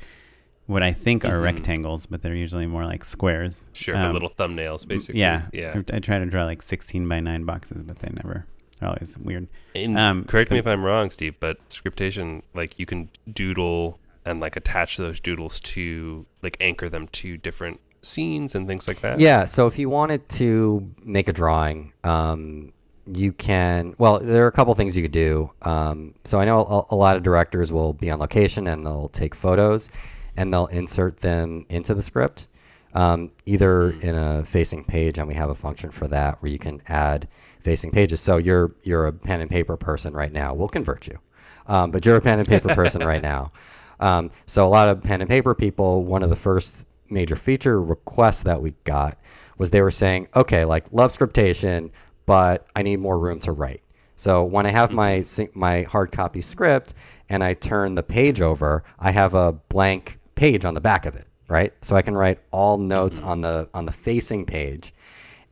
what 0.69 0.83
I 0.83 0.93
think 0.93 1.25
are 1.25 1.31
mm-hmm. 1.31 1.45
rectangles, 1.45 2.05
but 2.05 2.21
they're 2.21 2.35
usually 2.35 2.67
more 2.67 2.85
like 2.85 3.03
squares. 3.03 3.65
Sure, 3.73 3.97
um, 3.97 4.13
little 4.13 4.29
thumbnails, 4.29 4.87
basically. 4.87 5.21
Yeah, 5.21 5.47
yeah. 5.51 5.73
I, 5.75 5.97
I, 5.97 5.99
try 5.99 6.19
to 6.19 6.27
draw 6.27 6.45
like 6.45 6.61
16 6.61 7.09
by 7.09 7.21
9 7.21 7.45
boxes, 7.45 7.83
but 7.83 7.99
they 8.01 8.11
never 8.11 8.45
They're 8.79 8.91
always 8.91 9.17
weird. 9.17 9.49
Um, 9.75 10.25
correct 10.25 10.51
me 10.51 10.59
if 10.59 10.67
I'm 10.67 10.85
wrong, 10.85 11.09
Steve, 11.09 11.37
but 11.41 11.57
scriptation, 11.73 12.43
like 12.53 12.79
you 12.79 12.85
can 12.85 13.09
doodle 13.33 13.99
and 14.27 14.41
like 14.41 14.57
attach 14.57 14.99
those 14.99 15.21
doodles 15.21 15.59
to 15.61 16.27
like 16.43 16.59
anchor 16.61 16.91
them 16.91 17.09
to 17.09 17.39
different 17.39 17.81
scenes 18.09 18.55
and 18.55 18.67
things 18.67 18.89
like 18.89 19.01
that. 19.01 19.21
Yeah. 19.21 19.45
So 19.45 19.67
if 19.67 19.79
you 19.79 19.89
wanted 19.89 20.29
to 20.31 20.91
make 21.05 21.29
a 21.29 21.33
drawing, 21.33 21.93
um, 22.05 22.73
you 23.07 23.33
can. 23.33 23.95
Well, 23.99 24.19
there 24.21 24.45
are 24.45 24.49
a 24.49 24.53
couple 24.53 24.75
things 24.75 24.97
you 24.97 25.03
could 25.03 25.13
do. 25.13 25.51
Um, 25.63 26.15
so 26.25 26.39
I 26.39 26.45
know 26.45 26.61
a, 26.61 26.95
a 26.95 26.97
lot 26.97 27.17
of 27.17 27.23
directors 27.23 27.73
will 27.73 27.93
be 27.93 28.11
on 28.11 28.19
location 28.19 28.67
and 28.67 28.85
they'll 28.85 29.09
take 29.09 29.35
photos 29.35 29.91
and 30.37 30.53
they'll 30.53 30.67
insert 30.67 31.21
them 31.21 31.67
into 31.69 31.95
the 31.95 32.03
script. 32.03 32.47
Um, 32.95 33.33
either 33.45 33.93
hmm. 33.93 34.01
in 34.01 34.15
a 34.15 34.45
facing 34.45 34.83
page, 34.83 35.19
and 35.19 35.29
we 35.29 35.35
have 35.35 35.51
a 35.51 35.55
function 35.55 35.91
for 35.91 36.09
that 36.09 36.43
where 36.43 36.51
you 36.51 36.59
can 36.59 36.81
add 36.89 37.29
facing 37.61 37.91
pages. 37.91 38.21
So 38.21 38.39
you're 38.39 38.75
you're 38.83 39.07
a 39.07 39.13
pen 39.13 39.43
and 39.43 39.51
paper 39.51 39.77
person 39.77 40.15
right 40.15 40.33
now. 40.33 40.55
We'll 40.55 40.69
convert 40.69 41.07
you, 41.07 41.19
um, 41.67 41.91
but 41.91 42.07
you're 42.07 42.17
a 42.17 42.21
pen 42.21 42.39
and 42.39 42.49
paper 42.49 42.75
person 42.75 43.03
right 43.07 43.23
now. 43.23 43.53
Um, 44.01 44.31
so 44.47 44.67
a 44.67 44.71
lot 44.71 44.89
of 44.89 45.03
pen 45.03 45.21
and 45.21 45.29
paper 45.29 45.55
people, 45.55 46.05
one 46.05 46.23
of 46.23 46.31
the 46.31 46.37
first 46.37 46.87
major 47.11 47.37
feature 47.37 47.81
requests 47.81 48.43
that 48.45 48.63
we 48.63 48.75
got 48.85 49.19
was 49.57 49.71
they 49.71 49.83
were 49.83 49.91
saying, 49.91 50.29
okay, 50.37 50.65
like 50.65 50.87
love 50.93 51.13
scriptation, 51.13 51.91
but 52.27 52.67
I 52.77 52.83
need 52.83 53.01
more 53.01 53.19
room 53.19 53.41
to 53.41 53.53
write. 53.53 53.83
So 54.17 54.45
when 54.45 54.67
I 54.67 54.71
have 54.71 54.93
my 54.93 55.25
my 55.55 55.83
hard 55.83 56.13
copy 56.13 56.41
script 56.41 56.95
and 57.29 57.43
I 57.45 57.55
turn 57.55 57.95
the 57.95 58.03
page 58.03 58.41
over, 58.41 58.83
I 58.99 59.13
have 59.13 59.35
a 59.35 59.53
blank 59.53 60.19
page 60.35 60.65
on 60.65 60.75
the 60.75 60.81
back 60.81 61.07
of 61.07 61.15
it, 61.15 61.27
right? 61.49 61.73
So 61.83 61.95
I 61.95 62.03
can 62.03 62.17
write 62.17 62.41
all 62.51 62.79
notes 62.79 63.21
on 63.21 63.41
the 63.41 63.69
on 63.75 63.87
the 63.87 63.93
facing 63.93 64.45
page 64.45 64.93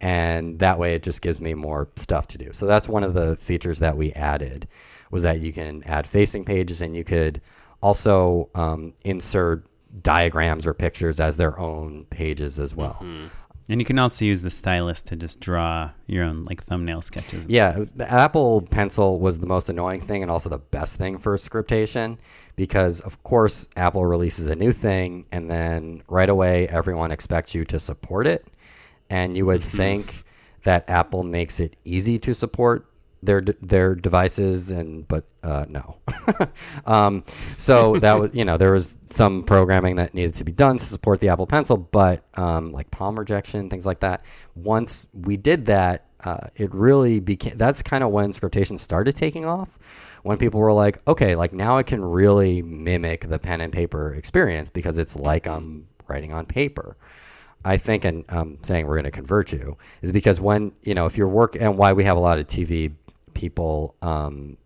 and 0.01 0.59
that 0.59 0.79
way 0.79 0.95
it 0.95 1.03
just 1.03 1.23
gives 1.23 1.41
me 1.41 1.55
more 1.55 1.89
stuff 1.97 2.27
to 2.29 2.39
do. 2.39 2.53
So 2.53 2.67
that's 2.67 2.89
one 2.89 3.05
of 3.05 3.15
the 3.15 3.37
features 3.37 3.79
that 3.79 3.97
we 3.97 4.13
added 4.13 4.69
was 5.11 5.23
that 5.23 5.41
you 5.41 5.53
can 5.53 5.83
add 5.85 6.07
facing 6.07 6.45
pages 6.45 6.83
and 6.83 6.95
you 6.97 7.05
could 7.05 7.41
also 7.81 8.51
um, 8.55 8.93
insert 9.05 9.65
diagrams 10.03 10.67
or 10.67 10.75
pictures 10.75 11.21
as 11.21 11.37
their 11.37 11.59
own 11.59 12.07
pages 12.11 12.59
as 12.59 12.75
well. 12.75 12.99
Mm-hmm. 13.03 13.27
And 13.69 13.81
you 13.81 13.85
can 13.85 13.99
also 13.99 14.25
use 14.25 14.43
the 14.43 14.51
stylus 14.51 15.03
to 15.03 15.17
just 15.17 15.41
draw 15.41 15.91
your 16.07 16.25
own 16.25 16.45
like 16.45 16.63
thumbnail 16.63 17.01
sketches. 17.01 17.47
and 17.47 17.49
Yeah, 17.49 17.85
the 17.97 18.11
Apple 18.11 18.63
Pencil 18.63 19.19
was 19.19 19.41
the 19.41 19.47
most 19.47 19.69
annoying 19.69 20.03
thing 20.03 20.23
and 20.23 20.31
also 20.31 20.49
the 20.49 20.59
best 20.59 20.95
thing 20.97 21.19
for 21.19 21.37
scriptation 21.37 22.19
because, 22.55 23.01
of 23.01 23.23
course, 23.25 23.67
Apple 23.77 24.07
releases 24.07 24.49
a 24.49 24.55
new 24.55 24.71
thing 24.71 25.27
and 25.33 25.51
then 25.51 26.03
right 26.09 26.29
away 26.29 26.69
everyone 26.69 27.11
expects 27.11 27.55
you 27.55 27.65
to 27.65 27.81
support 27.81 28.29
it. 28.29 28.47
And 29.11 29.37
you 29.37 29.47
would 29.47 29.63
mm-hmm. 29.63 29.77
think 29.77 30.25
that 30.63 30.89
Apple 30.89 31.25
makes 31.25 31.59
it 31.59 31.75
easy 31.85 32.19
to 32.21 32.35
support 32.35 32.87
their 33.27 33.41
their 33.41 33.95
devices 33.95 34.71
and 34.71 35.07
but 35.09 35.25
uh, 35.43 35.67
no. 35.69 35.97
Um, 36.87 37.25
so 37.57 37.99
that 37.99 38.19
was 38.19 38.31
you 38.33 38.45
know 38.45 38.57
there 38.57 38.73
was 38.73 38.97
some 39.11 39.43
programming 39.43 39.97
that 39.97 40.15
needed 40.15 40.35
to 40.37 40.45
be 40.45 40.53
done 40.53 40.79
to 40.79 40.85
support 40.85 41.21
the 41.21 41.29
apple 41.29 41.47
pencil 41.47 41.77
but 41.77 42.25
um, 42.35 42.73
like 42.73 42.91
palm 42.91 43.19
rejection 43.19 43.69
things 43.69 43.87
like 43.87 44.01
that. 44.01 44.25
Once 44.55 45.07
we 45.13 45.37
did 45.37 45.67
that 45.67 46.07
uh, 46.25 46.49
it 46.55 46.73
really 46.75 47.21
became 47.21 47.57
that's 47.57 47.83
kind 47.83 48.03
of 48.03 48.11
when 48.11 48.33
scriptation 48.33 48.79
started 48.79 49.15
taking 49.15 49.45
off 49.45 49.79
when 50.23 50.39
people 50.39 50.61
were 50.61 50.73
like 50.73 51.01
okay 51.07 51.37
like 51.37 51.53
now 51.53 51.77
i 51.77 51.83
can 51.83 52.05
really 52.05 52.63
mimic 52.63 53.29
the 53.29 53.39
pen 53.39 53.61
and 53.61 53.73
paper 53.73 54.15
experience 54.15 54.71
because 54.71 54.99
it's 54.99 55.15
like 55.15 55.47
i'm 55.47 55.87
writing 56.09 56.33
on 56.33 56.47
paper. 56.47 56.97
I 57.65 57.79
think, 57.79 58.05
and 58.05 58.25
um, 58.29 58.59
saying 58.63 58.87
we're 58.87 58.95
going 58.95 59.05
to 59.05 59.11
convert 59.11 59.53
you 59.53 59.77
is 60.01 60.13
because 60.13 60.41
when 60.41 60.73
you 60.83 60.95
know 60.95 61.07
if 61.07 61.17
you're 61.17 61.29
work 61.29 61.57
and 61.57 61.77
why 61.77 61.93
we 61.93 62.05
have 62.05 62.17
a 62.17 62.21
lot 62.21 62.39
of 62.39 62.47
TV 62.47 62.93
people. 63.37 63.95
Um, 64.03 64.57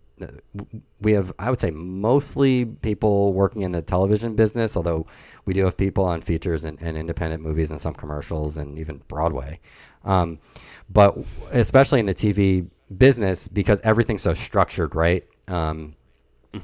we 1.01 1.13
have, 1.13 1.33
I 1.39 1.49
would 1.49 1.59
say, 1.59 1.71
mostly 1.71 2.67
people 2.67 3.33
working 3.33 3.63
in 3.63 3.73
the 3.73 3.81
television 3.81 4.35
business, 4.35 4.77
although 4.77 5.07
we 5.47 5.55
do 5.55 5.65
have 5.65 5.77
people 5.77 6.05
on 6.05 6.21
features 6.21 6.65
and, 6.65 6.79
and 6.81 6.97
independent 6.97 7.43
movies 7.43 7.71
and 7.71 7.81
some 7.81 7.95
commercials 7.95 8.59
and 8.59 8.79
even 8.79 9.03
Broadway. 9.09 9.61
Um, 10.05 10.39
but 10.91 11.17
especially 11.53 12.01
in 12.01 12.07
the 12.07 12.15
TV 12.15 12.69
business, 12.97 13.49
because 13.49 13.81
everything's 13.83 14.21
so 14.23 14.35
structured, 14.35 14.95
right? 14.95 15.27
Um, 15.49 15.97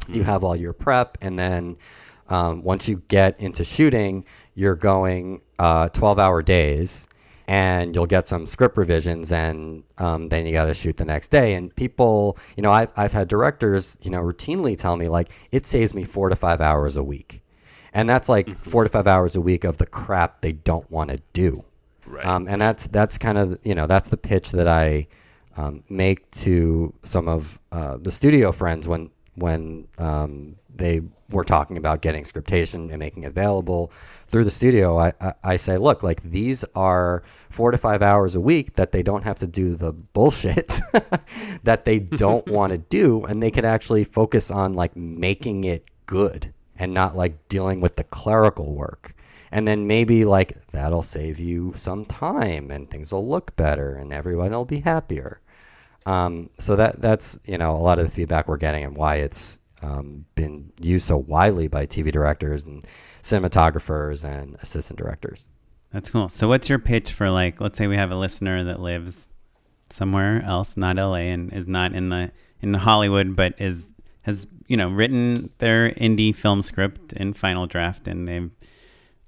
you 0.09 0.23
have 0.23 0.45
all 0.45 0.57
your 0.57 0.73
prep 0.73 1.19
and 1.21 1.39
then 1.39 1.77
um, 2.29 2.63
once 2.63 2.89
you 2.89 3.03
get 3.09 3.39
into 3.41 3.65
shooting 3.65 4.25
you're 4.55 4.75
going 4.75 5.41
uh, 5.59 5.89
12 5.91 6.19
hour 6.19 6.43
days 6.43 7.07
and 7.49 7.95
you'll 7.95 8.07
get 8.07 8.27
some 8.29 8.47
script 8.47 8.77
revisions 8.77 9.33
and 9.33 9.85
um, 9.99 10.29
then 10.29 10.47
you 10.47 10.53
got 10.53 10.65
to 10.65 10.75
shoot 10.75 10.97
the 10.97 11.05
next 11.05 11.29
day. 11.29 11.55
And 11.55 11.75
people 11.77 12.39
you 12.57 12.63
know 12.63 12.73
I've, 12.73 12.91
I've 12.97 13.13
had 13.13 13.29
directors 13.29 13.97
you 14.03 14.11
know 14.11 14.21
routinely 14.21 14.77
tell 14.77 14.97
me 14.97 15.09
like 15.09 15.31
it 15.53 15.67
saves 15.67 15.95
me 15.95 16.05
four 16.05 16.29
to 16.29 16.37
five 16.37 16.61
hours 16.61 16.97
a 16.97 17.03
week. 17.03 17.43
And 17.93 18.09
that's 18.09 18.29
like 18.29 18.59
four 18.59 18.85
to 18.85 18.91
five 18.91 19.07
hours 19.07 19.37
a 19.37 19.41
week 19.41 19.65
of 19.65 19.79
the 19.79 19.87
crap 19.87 20.43
they 20.43 20.53
don't 20.53 20.91
want 20.91 21.11
to 21.11 21.23
do. 21.33 21.65
Right. 22.07 22.25
um, 22.25 22.47
and 22.47 22.63
that's 22.63 22.87
that's 22.87 23.19
kind 23.19 23.37
of 23.37 23.59
you 23.65 23.75
know 23.75 23.87
that's 23.87 24.09
the 24.09 24.17
pitch 24.17 24.53
that 24.53 24.69
I 24.69 25.09
um, 25.57 25.83
make 25.89 26.31
to 26.43 26.93
some 27.03 27.29
of 27.29 27.59
uh, 27.73 27.97
the 27.97 28.11
studio 28.11 28.53
friends 28.53 28.87
when 28.87 29.11
when 29.35 29.89
um, 29.99 30.57
they 30.79 31.03
were 31.31 31.45
talking 31.45 31.77
about 31.77 32.03
getting 32.03 32.25
scriptation 32.25 32.91
and 32.91 32.99
making 32.99 33.25
it 33.25 33.29
available 33.29 33.91
through 34.29 34.45
the 34.45 34.51
studio. 34.51 34.99
I, 34.99 35.13
I, 35.21 35.35
I 35.43 35.57
say, 35.57 35.79
look, 35.79 36.03
like 36.03 36.23
these 36.23 36.65
are 36.75 37.23
four 37.51 37.71
to 37.71 37.79
five 37.79 38.03
hours 38.03 38.35
a 38.35 38.41
week 38.41 38.75
that 38.75 38.93
they 38.93 39.03
don't 39.03 39.25
have 39.25 39.39
to 39.41 39.47
do 39.47 39.75
the 39.75 39.93
bullshit 39.93 40.81
that 41.65 41.85
they 41.85 41.99
don't 41.99 42.47
want 42.51 42.73
to 42.73 42.79
do, 42.79 43.25
and 43.25 43.43
they 43.43 43.51
could 43.51 43.65
actually 43.65 44.05
focus 44.05 44.51
on 44.51 44.75
like 44.75 44.97
making 44.97 45.65
it 45.65 45.85
good 46.07 46.53
and 46.79 46.93
not 46.93 47.17
like 47.17 47.49
dealing 47.49 47.81
with 47.81 47.97
the 47.97 48.05
clerical 48.05 48.75
work 48.75 49.15
and 49.51 49.67
then 49.67 49.87
maybe 49.87 50.25
like 50.25 50.59
that'll 50.73 51.03
save 51.03 51.39
you 51.39 51.73
some 51.77 52.05
time 52.05 52.71
and 52.71 52.91
things 52.91 53.13
will 53.13 53.27
look 53.27 53.55
better 53.57 53.95
and 53.95 54.13
everyone 54.13 54.51
will 54.51 54.65
be 54.65 54.81
happier 54.81 55.41
um, 56.05 56.51
so 56.59 56.77
that 56.77 57.01
that's 57.01 57.39
you 57.45 57.59
know 57.59 57.75
a 57.77 57.79
lot 57.79 57.99
of 57.99 58.07
the 58.07 58.13
feedback 58.13 58.49
we're 58.49 58.57
getting 58.57 58.85
and 58.85 58.97
why 58.97 59.17
it's 59.17 59.59
um, 59.83 60.25
been 60.35 60.73
used 60.81 61.07
so 61.07 61.17
widely 61.17 61.69
by 61.69 61.87
tv 61.87 62.11
directors 62.11 62.65
and 62.65 62.83
cinematographers 63.23 64.25
and 64.25 64.57
assistant 64.63 64.99
directors 64.99 65.49
That's 65.93 66.11
cool. 66.11 66.29
So, 66.29 66.49
what's 66.49 66.69
your 66.69 66.79
pitch 66.79 67.13
for 67.13 67.31
like, 67.31 67.61
let's 67.61 67.79
say 67.79 67.87
we 67.87 67.97
have 67.97 68.11
a 68.11 68.17
listener 68.17 68.65
that 68.65 68.81
lives 68.81 69.29
somewhere 69.91 70.43
else, 70.43 70.77
not 70.77 70.97
LA, 70.97 71.31
and 71.33 71.53
is 71.53 71.67
not 71.67 71.93
in 71.93 72.09
the 72.09 72.33
in 72.61 72.75
Hollywood, 72.75 73.37
but 73.37 73.55
is 73.59 73.93
has 74.23 74.47
you 74.67 74.77
know 74.77 74.89
written 74.89 75.51
their 75.59 75.91
indie 75.93 76.35
film 76.35 76.63
script 76.63 77.13
in 77.13 77.33
Final 77.33 77.67
Draft, 77.67 78.09
and 78.09 78.27
they 78.27 78.49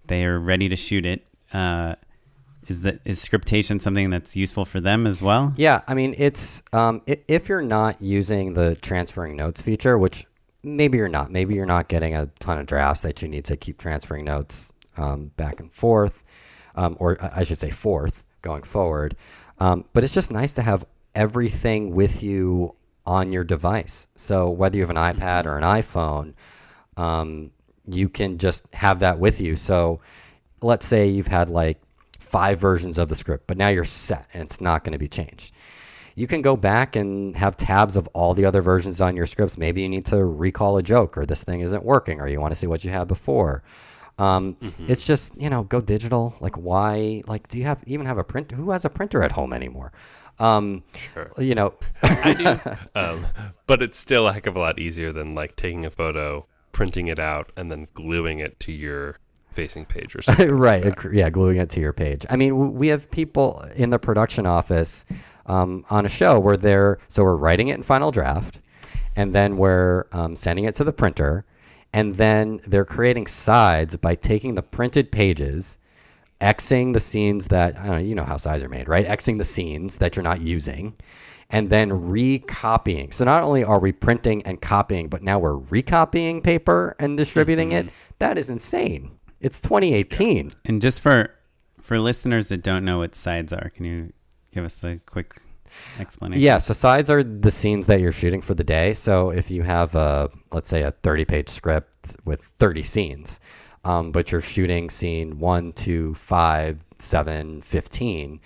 they 0.07 0.25
are 0.25 0.39
ready 0.39 0.69
to 0.69 0.77
shoot 0.77 1.07
it. 1.07 1.25
Uh, 1.53 1.95
is 2.67 2.83
that 2.83 3.01
is 3.05 3.21
scriptation 3.21 3.81
something 3.81 4.11
that's 4.11 4.37
useful 4.37 4.65
for 4.65 4.81
them 4.81 5.07
as 5.07 5.23
well? 5.23 5.55
Yeah, 5.57 5.81
I 5.87 5.95
mean, 5.95 6.15
it's 6.19 6.63
um, 6.73 7.03
if 7.07 7.49
you're 7.49 7.63
not 7.63 8.03
using 8.03 8.55
the 8.55 8.75
transferring 8.77 9.37
notes 9.37 9.63
feature, 9.63 9.97
which 9.97 10.27
maybe 10.63 10.99
you're 10.99 11.09
not, 11.09 11.31
maybe 11.31 11.55
you're 11.55 11.67
not 11.67 11.89
getting 11.89 12.15
a 12.15 12.27
ton 12.41 12.59
of 12.59 12.67
drafts 12.67 13.03
that 13.03 13.23
you 13.23 13.29
need 13.29 13.45
to 13.47 13.57
keep 13.57 13.79
transferring 13.79 14.25
notes 14.25 14.73
um, 14.97 15.31
back 15.37 15.61
and 15.61 15.73
forth, 15.73 16.23
um, 16.75 16.97
or 16.99 17.19
I 17.21 17.43
should 17.43 17.59
say 17.59 17.71
forth 17.71 18.25
going 18.43 18.63
forward. 18.63 19.17
Um, 19.59 19.85
but 19.93 20.05
it's 20.05 20.13
just 20.13 20.31
nice 20.31 20.55
to 20.55 20.63
have 20.63 20.85
everything 21.15 21.95
with 21.95 22.23
you 22.23 22.75
on 23.07 23.33
your 23.33 23.45
device. 23.45 24.09
So 24.15 24.51
whether 24.51 24.77
you 24.77 24.83
have 24.83 24.91
an 24.91 24.97
iPad 24.97 25.47
or 25.47 25.57
an 25.57 25.65
iPhone, 25.65 26.35
um, 26.97 27.51
you 27.87 28.09
can 28.09 28.39
just 28.39 28.67
have 28.75 29.01
that 29.01 29.19
with 29.19 29.41
you. 29.41 29.57
So 29.57 30.01
let's 30.61 30.87
say 30.87 31.09
you've 31.09 31.27
had 31.27 31.49
like 31.49 31.81
five 32.19 32.61
versions 32.61 32.99
of 32.99 33.09
the 33.09 33.15
script, 33.15 33.47
but 33.47 33.57
now 33.57 33.69
you're 33.69 33.85
set 33.85 34.27
and 34.35 34.43
it's 34.43 34.61
not 34.61 34.85
going 34.85 34.93
to 34.93 34.99
be 34.99 35.09
changed. 35.09 35.55
You 36.19 36.27
can 36.27 36.43
go 36.43 36.57
back 36.57 36.97
and 36.97 37.37
have 37.37 37.57
tabs 37.57 37.97
of 37.97 38.09
all 38.12 38.35
the 38.35 38.45
other 38.45 38.61
versions 38.62 39.01
on 39.01 39.16
your 39.16 39.27
scripts. 39.27 39.57
Maybe 39.57 39.83
you 39.83 39.89
need 39.89 40.07
to 40.07 40.25
recall 40.25 40.77
a 40.77 40.83
joke, 40.83 41.16
or 41.16 41.25
this 41.25 41.45
thing 41.45 41.61
isn't 41.61 41.85
working, 41.85 42.21
or 42.21 42.29
you 42.29 42.41
want 42.41 42.53
to 42.53 42.57
see 42.61 42.66
what 42.66 42.85
you 42.85 42.91
had 42.91 43.07
before. 43.09 43.62
Um, 44.19 44.57
It's 44.89 45.05
just 45.05 45.41
you 45.41 45.49
know, 45.49 45.62
go 45.62 45.81
digital. 45.81 46.35
Like, 46.41 46.57
why? 46.57 47.23
Like, 47.27 47.47
do 47.49 47.57
you 47.59 47.64
have 47.64 47.79
even 47.87 48.05
have 48.07 48.19
a 48.19 48.25
print? 48.25 48.51
Who 48.51 48.71
has 48.73 48.85
a 48.85 48.91
printer 48.91 49.23
at 49.23 49.33
home 49.33 49.53
anymore? 49.53 49.93
Um, 50.41 50.83
Sure. 51.14 51.31
You 51.39 51.55
know, 51.55 51.75
I 52.03 52.35
do. 52.35 52.61
Um, 53.01 53.27
but 53.69 53.81
it's 53.83 53.99
still 53.99 54.27
a 54.27 54.33
heck 54.33 54.47
of 54.47 54.57
a 54.57 54.61
lot 54.61 54.79
easier 54.81 55.12
than 55.12 55.35
like 55.37 55.55
taking 55.55 55.85
a 55.87 55.91
photo, 55.91 56.47
printing 56.73 57.07
it 57.07 57.21
out, 57.21 57.53
and 57.57 57.71
then 57.71 57.87
gluing 57.95 58.41
it 58.41 58.59
to 58.61 58.73
your 58.73 59.19
facing 59.53 59.85
page 59.85 60.16
or 60.16 60.23
something. 60.27 60.51
right. 60.51 60.85
ag- 60.85 61.11
Yeah, 61.12 61.31
gluing 61.31 61.59
it 61.59 61.71
to 61.71 61.81
your 61.81 61.93
page. 61.93 62.27
I 62.29 62.35
mean, 62.37 62.75
we 62.75 62.89
have 62.89 63.09
people 63.11 63.64
in 63.77 63.91
the 63.91 63.99
production 64.01 64.47
office 64.47 65.05
um, 65.49 65.85
on 65.91 66.07
a 66.07 66.09
show 66.09 66.39
where 66.39 66.57
they're 66.57 66.99
so 67.09 67.25
we're 67.25 67.37
writing 67.37 67.69
it 67.69 67.75
in 67.75 67.83
Final 67.83 68.11
Draft, 68.11 68.61
and 69.17 69.35
then 69.35 69.57
we're 69.57 70.07
um, 70.13 70.37
sending 70.37 70.65
it 70.65 70.75
to 70.77 70.85
the 70.85 70.93
printer, 70.93 71.45
and 71.93 72.17
then 72.17 72.61
they're 72.67 72.85
creating 72.85 73.27
sides 73.27 73.97
by 73.97 74.15
taking 74.15 74.55
the 74.55 74.63
printed 74.63 75.11
pages, 75.11 75.79
xing 76.41 76.93
the 76.93 77.01
scenes 77.01 77.47
that 77.47 77.77
I 77.79 77.87
don't 77.87 77.91
know, 77.93 77.99
you 77.99 78.15
know 78.15 78.25
how 78.25 78.37
sides 78.37 78.63
are 78.63 78.69
made, 78.69 78.89
right? 78.89 79.07
Xing 79.07 79.39
the 79.39 79.45
scenes 79.45 79.97
that 79.97 80.15
you're 80.15 80.23
not 80.23 80.41
using. 80.41 80.95
And 81.51 81.71
then 81.71 82.11
recopying. 82.11 83.11
So 83.11 83.25
not 83.25 83.43
only 83.43 83.65
are 83.65 83.79
we 83.79 83.91
printing 83.91 84.43
and 84.43 84.61
copying, 84.61 85.09
but 85.09 85.23
now 85.23 85.39
we're 85.39 85.57
recopying 85.57 86.43
paper 86.43 86.95
and 86.99 87.17
distributing 87.17 87.73
it. 87.73 87.89
That 88.19 88.37
is 88.37 88.51
insane. 88.51 89.19
It's 89.41 89.59
2018. 89.59 90.51
And 90.67 90.83
just 90.83 91.01
for 91.01 91.31
for 91.81 91.99
listeners 91.99 92.49
that 92.49 92.63
don't 92.63 92.85
know 92.85 92.99
what 92.99 93.15
sides 93.15 93.51
are, 93.55 93.71
can 93.71 93.87
you 93.87 94.13
give 94.53 94.65
us 94.65 94.75
the 94.75 95.01
quick 95.07 95.41
explanation? 95.99 96.43
Yeah, 96.43 96.59
so 96.59 96.75
sides 96.75 97.11
are 97.11 97.23
the 97.23 97.51
scenes 97.51 97.87
that 97.87 98.01
you're 98.01 98.13
shooting 98.13 98.43
for 98.43 98.55
the 98.55 98.65
day. 98.65 98.95
So 98.95 99.31
if 99.31 99.51
you 99.51 99.63
have 99.63 99.95
a, 99.95 100.31
let's 100.53 100.69
say, 100.69 100.83
a 100.83 100.91
30 100.91 101.25
page 101.25 101.49
script 101.49 102.17
with 102.25 102.43
30 102.59 102.83
scenes, 102.83 103.41
um, 103.85 104.13
but 104.13 104.33
you're 104.33 104.41
shooting 104.41 104.91
scene 104.91 105.39
one, 105.39 105.73
two, 105.73 106.15
five, 106.15 106.79
seven, 106.99 107.63
15, 107.63 108.41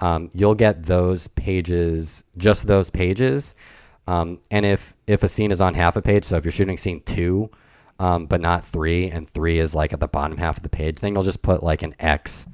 um, 0.00 0.30
you'll 0.34 0.54
get 0.54 0.84
those 0.84 1.28
pages, 1.28 2.24
just 2.36 2.66
those 2.66 2.90
pages. 2.90 3.54
Um, 4.06 4.38
and 4.50 4.64
if 4.64 4.94
if 5.06 5.22
a 5.22 5.28
scene 5.28 5.50
is 5.50 5.60
on 5.60 5.74
half 5.74 5.96
a 5.96 6.02
page, 6.02 6.24
so 6.24 6.36
if 6.36 6.44
you're 6.44 6.52
shooting 6.52 6.76
scene 6.76 7.02
two, 7.04 7.50
um, 7.98 8.26
but 8.26 8.40
not 8.40 8.64
three, 8.64 9.10
and 9.10 9.28
three 9.28 9.58
is 9.58 9.74
like 9.74 9.92
at 9.92 10.00
the 10.00 10.06
bottom 10.06 10.36
half 10.36 10.58
of 10.58 10.62
the 10.62 10.68
page, 10.68 10.96
then 10.96 11.14
you'll 11.14 11.24
just 11.24 11.42
put 11.42 11.62
like 11.62 11.82
an 11.82 11.94
X 11.98 12.46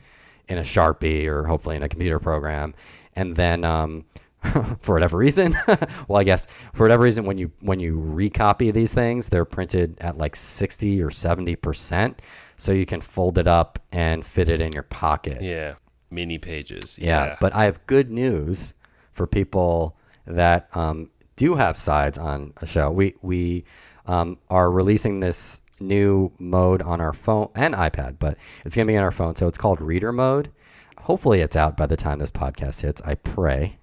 in 0.49 0.59
a 0.59 0.62
Sharpie 0.62 1.26
or 1.26 1.45
hopefully 1.45 1.76
in 1.76 1.82
a 1.82 1.88
computer 1.88 2.18
program, 2.18 2.74
and 3.14 3.36
then 3.36 3.64
um, 3.64 4.05
for 4.80 4.95
whatever 4.95 5.16
reason, 5.16 5.57
well, 6.09 6.18
I 6.18 6.24
guess 6.24 6.47
for 6.74 6.84
whatever 6.84 7.05
reason, 7.05 7.24
when 7.24 7.38
you 7.38 7.53
when 7.61 7.80
you 7.80 7.97
recopy 7.97 8.72
these 8.72 8.93
things, 8.93 9.28
they're 9.28 9.45
printed 9.45 9.97
at 10.01 10.18
like 10.18 10.36
sixty 10.36 11.03
or 11.03 11.11
seventy 11.11 11.57
percent, 11.57 12.20
so 12.57 12.72
you 12.72 12.86
can 12.86 13.01
fold 13.01 13.38
it 13.38 13.47
up 13.47 13.78
and 13.93 14.24
fit 14.26 14.49
it 14.49 14.61
in 14.61 14.72
your 14.72 14.82
pocket. 14.82 15.43
Yeah, 15.43 15.74
mini 16.11 16.38
pages. 16.38 16.99
Yeah, 16.99 17.24
Yeah, 17.24 17.36
but 17.40 17.55
I 17.55 17.64
have 17.64 17.86
good 17.86 18.11
news 18.11 18.74
for 19.12 19.26
people 19.26 19.97
that 20.26 20.68
um, 20.76 21.11
do 21.36 21.55
have 21.55 21.76
sides 21.76 22.18
on 22.18 22.53
a 22.59 22.66
show. 22.66 22.90
We 22.90 23.14
we 23.22 23.64
um, 24.07 24.38
are 24.51 24.70
releasing 24.70 25.20
this 25.20 25.62
new 25.86 26.32
mode 26.38 26.82
on 26.82 27.00
our 27.00 27.12
phone 27.12 27.48
and 27.54 27.74
iPad, 27.74 28.18
but 28.18 28.36
it's 28.64 28.76
going 28.76 28.86
to 28.86 28.92
be 28.92 28.96
on 28.96 29.04
our 29.04 29.10
phone. 29.10 29.36
So 29.36 29.46
it's 29.46 29.58
called 29.58 29.80
Reader 29.80 30.12
Mode. 30.12 30.50
Hopefully, 30.98 31.40
it's 31.40 31.56
out 31.56 31.76
by 31.76 31.86
the 31.86 31.96
time 31.96 32.18
this 32.18 32.30
podcast 32.30 32.82
hits. 32.82 33.02
I 33.04 33.16
pray. 33.16 33.78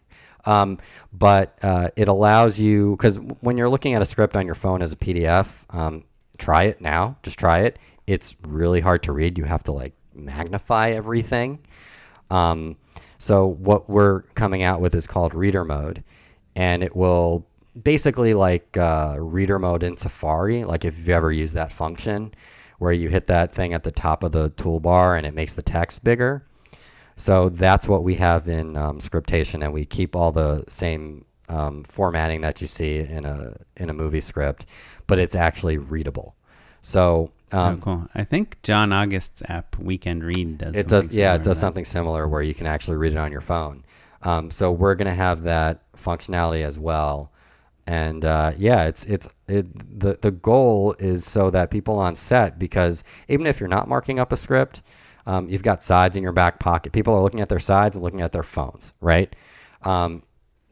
Um, 0.45 0.79
but 1.11 1.57
uh, 1.61 1.89
it 1.95 2.07
allows 2.07 2.59
you 2.59 2.91
because 2.91 3.17
when 3.41 3.57
you're 3.57 3.69
looking 3.69 3.93
at 3.93 4.01
a 4.01 4.05
script 4.05 4.37
on 4.37 4.45
your 4.45 4.55
phone 4.55 4.81
as 4.81 4.93
a 4.93 4.95
PDF, 4.95 5.47
um, 5.69 6.05
try 6.37 6.63
it 6.63 6.81
now. 6.81 7.17
Just 7.23 7.37
try 7.37 7.59
it. 7.59 7.77
It's 8.07 8.35
really 8.41 8.79
hard 8.79 9.03
to 9.03 9.11
read. 9.11 9.37
You 9.37 9.43
have 9.43 9.63
to 9.63 9.71
like 9.71 9.93
magnify 10.13 10.91
everything. 10.91 11.59
Um, 12.31 12.77
so 13.17 13.45
what 13.45 13.89
we're 13.89 14.21
coming 14.33 14.63
out 14.63 14.81
with 14.81 14.95
is 14.95 15.05
called 15.07 15.33
Reader 15.33 15.65
Mode, 15.65 16.03
and 16.55 16.83
it 16.83 16.95
will 16.95 17.45
basically 17.81 18.33
like 18.33 18.77
uh, 18.77 19.15
Reader 19.19 19.59
Mode 19.59 19.83
in 19.83 19.97
Safari. 19.97 20.63
Like 20.63 20.85
if 20.85 20.97
you've 20.97 21.09
ever 21.09 21.31
use 21.31 21.53
that 21.53 21.71
function, 21.71 22.33
where 22.79 22.93
you 22.93 23.09
hit 23.09 23.27
that 23.27 23.53
thing 23.53 23.73
at 23.73 23.83
the 23.83 23.91
top 23.91 24.23
of 24.23 24.31
the 24.31 24.49
toolbar 24.51 25.17
and 25.17 25.25
it 25.25 25.33
makes 25.33 25.53
the 25.53 25.61
text 25.61 26.03
bigger. 26.03 26.45
So 27.15 27.49
that's 27.49 27.87
what 27.87 28.03
we 28.03 28.15
have 28.15 28.47
in 28.47 28.77
um, 28.77 29.01
Scriptation, 29.01 29.61
and 29.61 29.73
we 29.73 29.83
keep 29.83 30.15
all 30.15 30.31
the 30.31 30.63
same 30.69 31.25
um, 31.49 31.83
formatting 31.83 32.41
that 32.41 32.61
you 32.61 32.67
see 32.67 32.99
in 32.99 33.25
a 33.25 33.57
in 33.75 33.89
a 33.89 33.93
movie 33.93 34.21
script, 34.21 34.65
but 35.07 35.19
it's 35.19 35.35
actually 35.35 35.77
readable. 35.77 36.35
So 36.81 37.31
um, 37.51 37.75
oh, 37.75 37.77
cool. 37.77 38.07
I 38.15 38.23
think 38.23 38.61
John 38.63 38.93
August's 38.93 39.41
app, 39.49 39.77
Weekend 39.77 40.23
Read, 40.23 40.59
does. 40.59 40.75
it 40.75 40.87
does 40.87 41.13
yeah 41.13 41.35
it 41.35 41.39
does 41.39 41.57
that. 41.57 41.61
something 41.61 41.85
similar 41.85 42.27
where 42.27 42.41
you 42.41 42.53
can 42.53 42.67
actually 42.67 42.97
read 42.97 43.11
it 43.11 43.17
on 43.17 43.31
your 43.31 43.41
phone 43.41 43.83
um, 44.21 44.51
so 44.51 44.71
we're 44.71 44.95
going 44.95 45.07
to 45.07 45.13
have 45.13 45.43
that 45.43 45.81
functionality 45.97 46.63
as 46.63 46.77
well 46.77 47.31
and 47.89 48.23
uh, 48.23 48.51
yeah 48.55 48.85
it's 48.85 49.03
it's 49.05 49.27
it, 49.47 49.99
the 49.99 50.17
the 50.21 50.29
goal 50.29 50.95
is 50.99 51.25
so 51.25 51.49
that 51.49 51.71
people 51.71 51.97
on 51.97 52.15
set 52.15 52.59
because 52.59 53.03
even 53.27 53.47
if 53.47 53.59
you're 53.59 53.67
not 53.67 53.87
marking 53.87 54.19
up 54.19 54.31
a 54.31 54.37
script 54.37 54.83
um, 55.25 55.49
you've 55.49 55.63
got 55.63 55.83
sides 55.83 56.15
in 56.17 56.23
your 56.23 56.31
back 56.31 56.59
pocket. 56.59 56.91
People 56.91 57.13
are 57.13 57.21
looking 57.21 57.41
at 57.41 57.49
their 57.49 57.59
sides 57.59 57.95
and 57.95 58.03
looking 58.03 58.21
at 58.21 58.31
their 58.31 58.43
phones 58.43 58.93
right? 59.01 59.35
Um, 59.81 60.21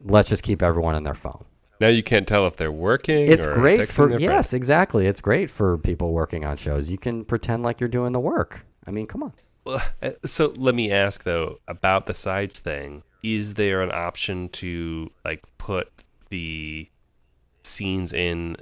let's 0.00 0.28
just 0.28 0.44
keep 0.44 0.62
everyone 0.62 0.94
in 0.94 1.02
their 1.02 1.14
phone. 1.14 1.44
Now 1.80 1.88
you 1.88 2.02
can't 2.04 2.26
tell 2.26 2.46
if 2.46 2.56
they're 2.56 2.72
working. 2.72 3.26
it's 3.26 3.46
or 3.46 3.54
great 3.54 3.88
for 3.88 4.18
yes 4.18 4.52
exactly. 4.52 5.06
It's 5.06 5.20
great 5.20 5.50
for 5.50 5.76
people 5.78 6.12
working 6.12 6.44
on 6.44 6.56
shows. 6.56 6.88
You 6.88 6.98
can 6.98 7.24
pretend 7.24 7.64
like 7.64 7.80
you're 7.80 7.88
doing 7.88 8.12
the 8.12 8.20
work. 8.20 8.64
I 8.86 8.92
mean 8.92 9.06
come 9.08 9.24
on. 9.24 9.32
Uh, 9.66 9.80
So 10.24 10.54
let 10.56 10.74
me 10.76 10.92
ask 10.92 11.24
though 11.24 11.58
about 11.66 12.06
the 12.06 12.14
sides 12.14 12.60
thing. 12.60 13.02
Is 13.24 13.54
there 13.54 13.82
an 13.82 13.90
option 13.92 14.48
to 14.50 15.10
like 15.24 15.42
put 15.58 15.90
the 16.30 16.88
scenes 17.68 18.12
in 18.12 18.56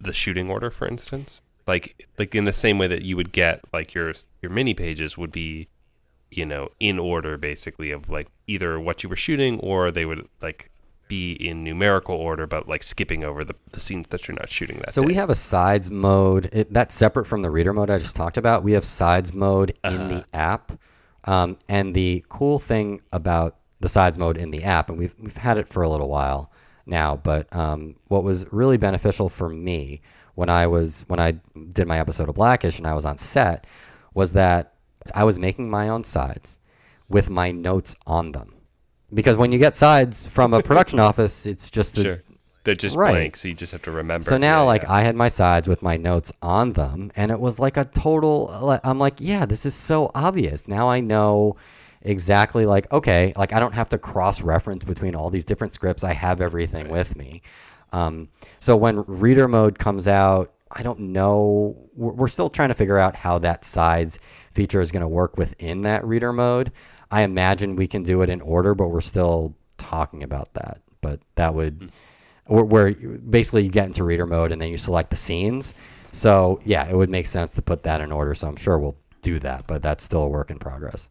the 0.00 0.12
shooting 0.12 0.50
order, 0.50 0.70
for 0.70 0.86
instance? 0.86 1.42
Like 1.66 2.06
like 2.18 2.34
in 2.34 2.44
the 2.44 2.52
same 2.52 2.78
way 2.78 2.86
that 2.86 3.02
you 3.02 3.16
would 3.16 3.32
get 3.32 3.60
like 3.72 3.94
your 3.94 4.12
your 4.42 4.50
mini 4.50 4.74
pages 4.74 5.16
would 5.18 5.30
be, 5.30 5.68
you 6.30 6.46
know, 6.46 6.70
in 6.80 6.98
order 6.98 7.36
basically 7.36 7.90
of 7.90 8.08
like 8.08 8.28
either 8.46 8.80
what 8.80 9.02
you 9.02 9.08
were 9.08 9.16
shooting 9.16 9.60
or 9.60 9.90
they 9.90 10.04
would 10.04 10.28
like 10.40 10.70
be 11.08 11.32
in 11.32 11.62
numerical 11.64 12.14
order, 12.14 12.46
but 12.46 12.68
like 12.68 12.82
skipping 12.82 13.24
over 13.24 13.44
the, 13.44 13.54
the 13.72 13.80
scenes 13.80 14.06
that 14.08 14.26
you're 14.26 14.36
not 14.36 14.48
shooting 14.48 14.78
that 14.78 14.94
So 14.94 15.02
we 15.02 15.14
have 15.14 15.28
a 15.28 15.34
sides 15.34 15.90
mode 15.90 16.48
it, 16.52 16.72
that's 16.72 16.94
separate 16.94 17.26
from 17.26 17.42
the 17.42 17.50
reader 17.50 17.72
mode 17.72 17.90
I 17.90 17.98
just 17.98 18.16
talked 18.16 18.38
about. 18.38 18.62
We 18.62 18.72
have 18.72 18.84
sides 18.84 19.32
mode 19.32 19.76
in 19.84 20.08
the 20.08 20.24
app, 20.32 20.72
um, 21.24 21.58
and 21.68 21.94
the 21.94 22.24
cool 22.28 22.58
thing 22.58 23.02
about 23.12 23.56
the 23.80 23.88
sides 23.88 24.18
mode 24.18 24.36
in 24.36 24.50
the 24.50 24.62
app, 24.64 24.88
and 24.88 24.98
we've 24.98 25.14
we've 25.18 25.36
had 25.36 25.58
it 25.58 25.68
for 25.68 25.82
a 25.82 25.88
little 25.88 26.08
while 26.08 26.50
now, 26.90 27.16
but 27.16 27.54
um, 27.56 27.96
what 28.08 28.24
was 28.24 28.44
really 28.52 28.76
beneficial 28.76 29.28
for 29.28 29.48
me 29.48 30.02
when 30.34 30.48
I 30.50 30.66
was 30.66 31.04
when 31.08 31.20
I 31.20 31.32
did 31.72 31.86
my 31.86 31.98
episode 31.98 32.28
of 32.28 32.34
Blackish 32.34 32.78
and 32.78 32.86
I 32.86 32.94
was 32.94 33.04
on 33.06 33.18
set 33.18 33.66
was 34.12 34.32
that 34.32 34.74
I 35.14 35.24
was 35.24 35.38
making 35.38 35.70
my 35.70 35.88
own 35.88 36.04
sides 36.04 36.58
with 37.08 37.30
my 37.30 37.50
notes 37.50 37.96
on 38.06 38.32
them. 38.32 38.54
Because 39.12 39.36
when 39.36 39.50
you 39.52 39.58
get 39.58 39.74
sides 39.74 40.26
from 40.26 40.52
a 40.54 40.62
production 40.70 41.00
office, 41.00 41.46
it's 41.46 41.70
just 41.70 41.98
a, 41.98 42.02
sure. 42.02 42.22
They're 42.64 42.74
just 42.74 42.96
Right. 42.96 43.12
blank, 43.12 43.36
so 43.36 43.48
you 43.48 43.54
just 43.54 43.72
have 43.72 43.82
to 43.82 43.90
remember. 43.90 44.28
so 44.28 44.36
now, 44.36 44.60
Yeah, 44.62 44.66
like, 44.66 44.82
yeah. 44.82 44.92
I 44.92 45.02
had 45.02 45.16
my 45.16 45.28
sides 45.28 45.66
with 45.66 45.82
my 45.82 45.96
notes 45.96 46.30
on 46.42 46.74
them, 46.74 47.10
and 47.16 47.30
it 47.30 47.40
was 47.40 47.58
like 47.58 47.76
a 47.78 47.86
total. 47.86 48.78
I'm 48.84 48.98
like, 48.98 49.14
yeah, 49.18 49.46
this 49.46 49.64
is 49.64 49.74
so 49.74 50.10
obvious. 50.14 50.68
Now 50.68 50.88
I 50.88 51.00
know 51.00 51.56
exactly, 52.02 52.66
like, 52.66 52.90
okay, 52.92 53.32
like, 53.36 53.52
I 53.52 53.60
don't 53.60 53.74
have 53.74 53.88
to 53.90 53.98
cross 53.98 54.42
reference 54.42 54.84
between 54.84 55.14
all 55.14 55.30
these 55.30 55.44
different 55.44 55.72
scripts. 55.72 56.04
I 56.04 56.12
have 56.12 56.40
everything 56.40 56.88
with 56.88 57.16
me. 57.16 57.42
Um, 57.92 58.28
so 58.60 58.76
when 58.76 59.04
reader 59.06 59.48
mode 59.48 59.78
comes 59.78 60.06
out, 60.08 60.52
I 60.70 60.82
don't 60.82 61.00
know. 61.00 61.76
We're, 61.94 62.12
we're 62.12 62.28
still 62.28 62.48
trying 62.48 62.68
to 62.68 62.74
figure 62.74 62.98
out 62.98 63.16
how 63.16 63.38
that 63.38 63.64
sides 63.64 64.18
feature 64.52 64.80
is 64.80 64.92
going 64.92 65.02
to 65.02 65.08
work 65.08 65.36
within 65.36 65.82
that 65.82 66.04
reader 66.06 66.32
mode. 66.32 66.72
I 67.10 67.22
imagine 67.22 67.76
we 67.76 67.88
can 67.88 68.02
do 68.02 68.22
it 68.22 68.30
in 68.30 68.40
order, 68.40 68.74
but 68.74 68.88
we're 68.88 69.00
still 69.00 69.56
talking 69.78 70.22
about 70.22 70.54
that. 70.54 70.80
But 71.00 71.20
that 71.34 71.54
would 71.54 71.90
where, 72.46 72.64
where 72.64 72.92
basically 72.92 73.64
you 73.64 73.70
get 73.70 73.86
into 73.86 74.04
reader 74.04 74.26
mode 74.26 74.52
and 74.52 74.60
then 74.60 74.68
you 74.68 74.76
select 74.76 75.10
the 75.10 75.16
scenes. 75.16 75.74
So 76.12 76.60
yeah, 76.64 76.88
it 76.88 76.94
would 76.94 77.10
make 77.10 77.26
sense 77.26 77.54
to 77.54 77.62
put 77.62 77.82
that 77.84 78.00
in 78.00 78.12
order. 78.12 78.34
So 78.34 78.48
I'm 78.48 78.56
sure 78.56 78.78
we'll 78.78 78.96
do 79.22 79.38
that, 79.40 79.66
but 79.66 79.82
that's 79.82 80.04
still 80.04 80.22
a 80.22 80.28
work 80.28 80.50
in 80.50 80.58
progress. 80.58 81.08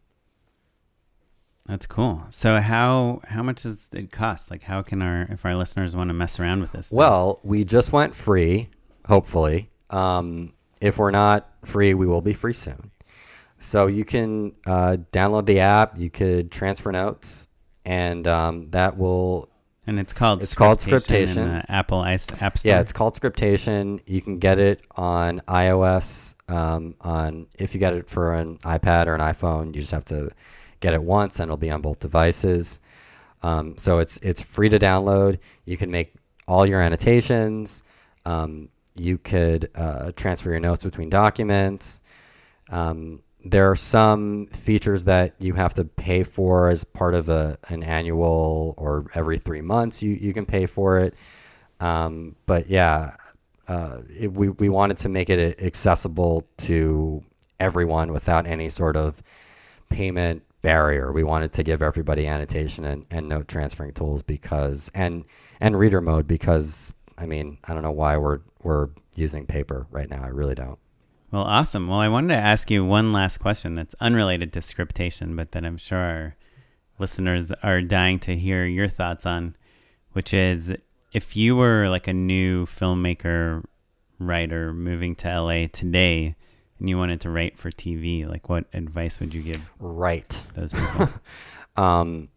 That's 1.70 1.86
cool. 1.86 2.26
So 2.30 2.60
how 2.60 3.20
how 3.28 3.44
much 3.44 3.62
does 3.62 3.88
it 3.92 4.10
cost? 4.10 4.50
Like, 4.50 4.64
how 4.64 4.82
can 4.82 5.00
our 5.02 5.28
if 5.30 5.44
our 5.44 5.54
listeners 5.54 5.94
want 5.94 6.08
to 6.08 6.14
mess 6.14 6.40
around 6.40 6.62
with 6.62 6.72
this? 6.72 6.88
thing? 6.88 6.98
Well, 6.98 7.38
we 7.44 7.62
just 7.62 7.92
went 7.92 8.12
free, 8.12 8.70
hopefully. 9.06 9.70
Um, 9.88 10.52
if 10.80 10.98
we're 10.98 11.12
not 11.12 11.48
free, 11.64 11.94
we 11.94 12.08
will 12.08 12.22
be 12.22 12.32
free 12.32 12.54
soon. 12.54 12.90
So 13.60 13.86
you 13.86 14.04
can 14.04 14.52
uh, 14.66 14.96
download 15.12 15.46
the 15.46 15.60
app. 15.60 15.96
You 15.96 16.10
could 16.10 16.50
transfer 16.50 16.90
notes, 16.90 17.46
and 17.84 18.26
um, 18.26 18.70
that 18.70 18.98
will 18.98 19.48
and 19.86 20.00
it's 20.00 20.12
called 20.12 20.42
it's 20.42 20.56
called 20.56 20.78
in 20.78 20.98
Scriptation. 20.98 21.36
the 21.36 21.70
Apple 21.70 22.04
App 22.04 22.20
Store. 22.20 22.58
Yeah, 22.64 22.80
it's 22.80 22.92
called 22.92 23.14
Scriptation. 23.14 24.00
You 24.06 24.20
can 24.20 24.40
get 24.40 24.58
it 24.58 24.82
on 24.96 25.40
iOS. 25.46 26.34
Um, 26.48 26.96
on 27.00 27.46
if 27.54 27.74
you 27.74 27.78
get 27.78 27.94
it 27.94 28.10
for 28.10 28.34
an 28.34 28.58
iPad 28.58 29.06
or 29.06 29.14
an 29.14 29.20
iPhone, 29.20 29.72
you 29.72 29.80
just 29.80 29.92
have 29.92 30.04
to 30.06 30.32
get 30.80 30.94
it 30.94 31.02
once, 31.02 31.38
and 31.38 31.48
it'll 31.48 31.56
be 31.56 31.70
on 31.70 31.80
both 31.80 32.00
devices. 32.00 32.80
Um, 33.42 33.76
so 33.78 33.98
it's 33.98 34.18
it's 34.18 34.42
free 34.42 34.68
to 34.68 34.78
download. 34.78 35.38
You 35.64 35.76
can 35.76 35.90
make 35.90 36.14
all 36.46 36.66
your 36.66 36.80
annotations. 36.80 37.82
Um, 38.26 38.68
you 38.94 39.18
could 39.18 39.70
uh, 39.74 40.12
transfer 40.12 40.50
your 40.50 40.60
notes 40.60 40.84
between 40.84 41.08
documents. 41.08 42.00
Um, 42.70 43.22
there 43.44 43.70
are 43.70 43.76
some 43.76 44.46
features 44.48 45.04
that 45.04 45.34
you 45.38 45.54
have 45.54 45.74
to 45.74 45.84
pay 45.84 46.22
for 46.24 46.68
as 46.68 46.84
part 46.84 47.14
of 47.14 47.28
a, 47.28 47.58
an 47.68 47.82
annual 47.82 48.74
or 48.76 49.06
every 49.14 49.38
three 49.38 49.62
months 49.62 50.02
you, 50.02 50.10
you 50.10 50.34
can 50.34 50.44
pay 50.44 50.66
for 50.66 50.98
it. 50.98 51.14
Um, 51.80 52.36
but 52.44 52.68
yeah, 52.68 53.16
uh, 53.66 53.98
it, 54.14 54.32
we, 54.32 54.50
we 54.50 54.68
wanted 54.68 54.98
to 54.98 55.08
make 55.08 55.30
it 55.30 55.60
accessible 55.60 56.46
to 56.58 57.24
everyone 57.58 58.12
without 58.12 58.46
any 58.46 58.68
sort 58.68 58.96
of 58.96 59.22
payment 59.88 60.42
barrier. 60.62 61.12
We 61.12 61.24
wanted 61.24 61.52
to 61.54 61.62
give 61.62 61.82
everybody 61.82 62.26
annotation 62.26 62.84
and, 62.84 63.06
and 63.10 63.28
note 63.28 63.48
transferring 63.48 63.92
tools 63.92 64.22
because 64.22 64.90
and 64.94 65.24
and 65.60 65.78
reader 65.78 66.00
mode 66.00 66.26
because 66.26 66.92
I 67.18 67.26
mean 67.26 67.58
I 67.64 67.74
don't 67.74 67.82
know 67.82 67.90
why 67.90 68.16
we're 68.16 68.40
we're 68.62 68.88
using 69.14 69.46
paper 69.46 69.86
right 69.90 70.08
now. 70.08 70.22
I 70.22 70.28
really 70.28 70.54
don't. 70.54 70.78
Well, 71.30 71.42
awesome. 71.42 71.86
Well, 71.86 72.00
I 72.00 72.08
wanted 72.08 72.34
to 72.34 72.40
ask 72.40 72.70
you 72.70 72.84
one 72.84 73.12
last 73.12 73.38
question 73.38 73.76
that's 73.76 73.94
unrelated 74.00 74.52
to 74.54 74.62
scriptation, 74.62 75.36
but 75.36 75.52
that 75.52 75.64
I'm 75.64 75.76
sure 75.76 75.98
our 75.98 76.36
listeners 76.98 77.52
are 77.62 77.80
dying 77.82 78.18
to 78.20 78.36
hear 78.36 78.66
your 78.66 78.88
thoughts 78.88 79.24
on, 79.24 79.54
which 80.12 80.34
is 80.34 80.74
if 81.14 81.36
you 81.36 81.54
were 81.54 81.88
like 81.88 82.08
a 82.08 82.12
new 82.12 82.66
filmmaker, 82.66 83.62
writer 84.18 84.72
moving 84.74 85.14
to 85.16 85.40
LA 85.40 85.66
today 85.72 86.36
and 86.80 86.88
you 86.88 86.98
wanted 86.98 87.20
to 87.22 87.30
write 87.30 87.58
for 87.58 87.70
TV, 87.70 88.28
like 88.28 88.48
what 88.48 88.64
advice 88.72 89.20
would 89.20 89.32
you 89.34 89.42
give 89.42 89.70
Right. 89.78 90.44
those 90.54 90.72
people? 90.72 91.08
Um, 91.76 92.28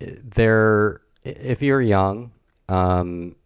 there, 0.00 1.00
if 1.22 1.62
you're 1.62 1.82
young, 1.82 2.32
um, 2.68 3.36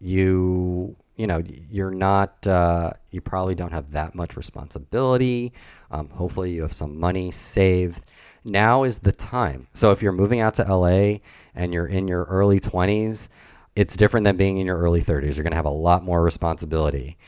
you 0.00 0.96
you 1.16 1.26
know 1.26 1.42
you're 1.70 1.90
not 1.90 2.46
uh, 2.46 2.92
you 3.10 3.20
probably 3.20 3.54
don't 3.54 3.72
have 3.72 3.90
that 3.92 4.14
much 4.14 4.36
responsibility. 4.36 5.52
Um, 5.90 6.08
hopefully, 6.10 6.52
you 6.52 6.62
have 6.62 6.72
some 6.72 6.98
money 6.98 7.30
saved. 7.30 8.06
Now 8.44 8.84
is 8.84 9.00
the 9.00 9.12
time. 9.12 9.66
So 9.74 9.90
if 9.90 10.00
you're 10.02 10.12
moving 10.12 10.40
out 10.40 10.54
to 10.54 10.62
LA 10.62 11.18
and 11.54 11.74
you're 11.74 11.86
in 11.86 12.08
your 12.08 12.24
early 12.24 12.58
20s, 12.58 13.28
it's 13.76 13.96
different 13.96 14.24
than 14.24 14.38
being 14.38 14.56
in 14.56 14.66
your 14.66 14.78
early 14.78 15.02
30s. 15.02 15.34
You're 15.34 15.42
going 15.42 15.50
to 15.50 15.56
have 15.56 15.66
a 15.66 15.70
lot 15.70 16.04
more 16.04 16.22
responsibility. 16.22 17.18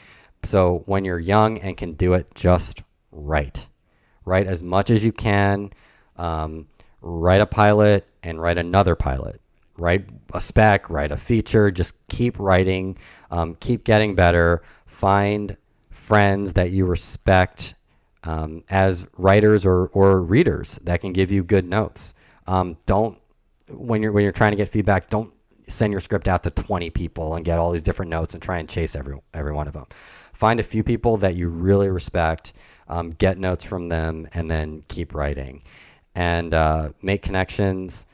So 0.45 0.83
when 0.87 1.05
you're 1.05 1.19
young 1.19 1.59
and 1.59 1.77
can 1.77 1.93
do 1.93 2.15
it 2.15 2.35
just 2.35 2.83
right, 3.11 3.69
write 4.25 4.47
as 4.47 4.63
much 4.63 4.91
as 4.91 5.05
you 5.05 5.13
can, 5.13 5.71
um, 6.17 6.67
write 7.01 7.41
a 7.41 7.47
pilot 7.47 8.07
and 8.23 8.41
write 8.41 8.59
another 8.59 8.95
pilot, 8.95 9.41
write 9.79 10.09
a 10.33 10.41
spec, 10.41 10.91
write 10.91 11.13
a 11.13 11.17
feature, 11.17 11.71
just 11.71 11.95
keep 12.09 12.39
writing, 12.39 12.97
um, 13.31 13.57
keep 13.61 13.85
getting 13.85 14.15
better, 14.15 14.63
find 14.87 15.57
friends 15.91 16.53
that 16.55 16.71
you 16.71 16.87
respect 16.87 17.75
um, 18.25 18.63
as 18.69 19.07
writers 19.17 19.65
or, 19.65 19.87
or 19.89 20.21
readers 20.21 20.79
that 20.83 21.01
can 21.01 21.13
give 21.13 21.31
you 21.31 21.43
good 21.43 21.69
notes. 21.69 22.15
Um, 22.47 22.77
don't 22.87 23.19
when 23.69 24.03
you're 24.03 24.13
when 24.13 24.23
you're 24.23 24.33
trying 24.33 24.53
to 24.53 24.57
get 24.57 24.69
feedback, 24.69 25.09
don't 25.09 25.33
send 25.69 25.93
your 25.93 26.01
script 26.01 26.29
out 26.29 26.43
to 26.43 26.51
20 26.51 26.91
people 26.91 27.35
and 27.35 27.45
get 27.45 27.59
all 27.59 27.73
these 27.73 27.83
different 27.83 28.11
notes 28.11 28.35
and 28.35 28.43
try 28.43 28.59
and 28.59 28.69
chase 28.69 28.95
every 28.95 29.15
every 29.35 29.53
one 29.53 29.67
of 29.67 29.73
them. 29.73 29.87
Find 30.43 30.59
a 30.59 30.65
few 30.65 30.83
people 30.83 31.19
that 31.19 31.37
you 31.37 31.47
really 31.47 31.89
respect, 31.89 32.53
um, 32.89 33.13
get 33.13 33.39
notes 33.39 33.63
from 33.63 33.89
them, 33.89 34.27
and 34.35 34.51
then 34.51 34.83
keep 34.89 35.15
writing, 35.15 35.63
and 36.17 36.53
uh, 36.53 36.91
make 37.01 37.23
connections. 37.23 38.07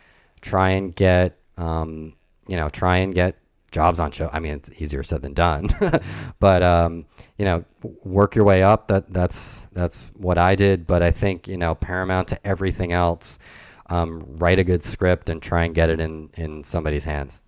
Try 0.42 0.72
and 0.72 0.94
get 0.94 1.38
um, 1.56 2.12
you 2.46 2.56
know 2.56 2.68
try 2.68 2.98
and 2.98 3.14
get 3.14 3.38
jobs 3.70 3.98
on 3.98 4.10
show. 4.10 4.28
I 4.30 4.40
mean, 4.40 4.56
it's 4.56 4.70
easier 4.78 5.02
said 5.02 5.22
than 5.22 5.32
done, 5.32 5.70
but 6.38 6.62
um, 6.62 7.06
you 7.38 7.46
know, 7.46 7.64
work 8.04 8.34
your 8.34 8.44
way 8.44 8.62
up. 8.62 8.88
That 8.88 9.10
that's 9.10 9.66
that's 9.72 10.10
what 10.12 10.36
I 10.36 10.54
did. 10.54 10.86
But 10.86 11.02
I 11.02 11.12
think 11.12 11.48
you 11.48 11.56
know, 11.56 11.74
paramount 11.76 12.28
to 12.28 12.46
everything 12.46 12.92
else, 12.92 13.38
um, 13.86 14.22
write 14.36 14.58
a 14.58 14.64
good 14.64 14.84
script 14.84 15.30
and 15.30 15.40
try 15.40 15.64
and 15.64 15.74
get 15.74 15.88
it 15.88 15.98
in 15.98 16.28
in 16.34 16.62
somebody's 16.62 17.04
hands. 17.04 17.42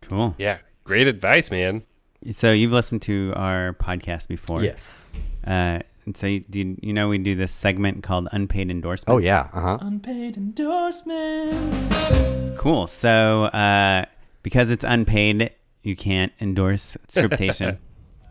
Cool. 0.00 0.34
Yeah, 0.38 0.58
great 0.82 1.06
advice, 1.06 1.52
man. 1.52 1.84
So 2.30 2.52
you've 2.52 2.72
listened 2.72 3.02
to 3.02 3.32
our 3.36 3.74
podcast 3.74 4.28
before. 4.28 4.62
Yes. 4.62 5.12
Uh, 5.46 5.80
and 6.06 6.16
so 6.16 6.26
you, 6.26 6.40
do 6.40 6.58
you, 6.58 6.76
you 6.82 6.92
know 6.92 7.08
we 7.08 7.18
do 7.18 7.34
this 7.34 7.52
segment 7.52 8.02
called 8.02 8.28
unpaid 8.32 8.70
endorsements. 8.70 9.10
Oh 9.10 9.18
yeah. 9.18 9.48
Uh 9.52 9.60
huh. 9.60 9.78
Unpaid 9.80 10.36
endorsements. 10.36 12.58
Cool. 12.58 12.86
So 12.86 13.44
uh, 13.44 14.04
because 14.42 14.70
it's 14.70 14.84
unpaid, 14.84 15.50
you 15.82 15.96
can't 15.96 16.32
endorse 16.40 16.96
Scriptation. 17.08 17.78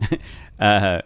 uh, 0.58 1.00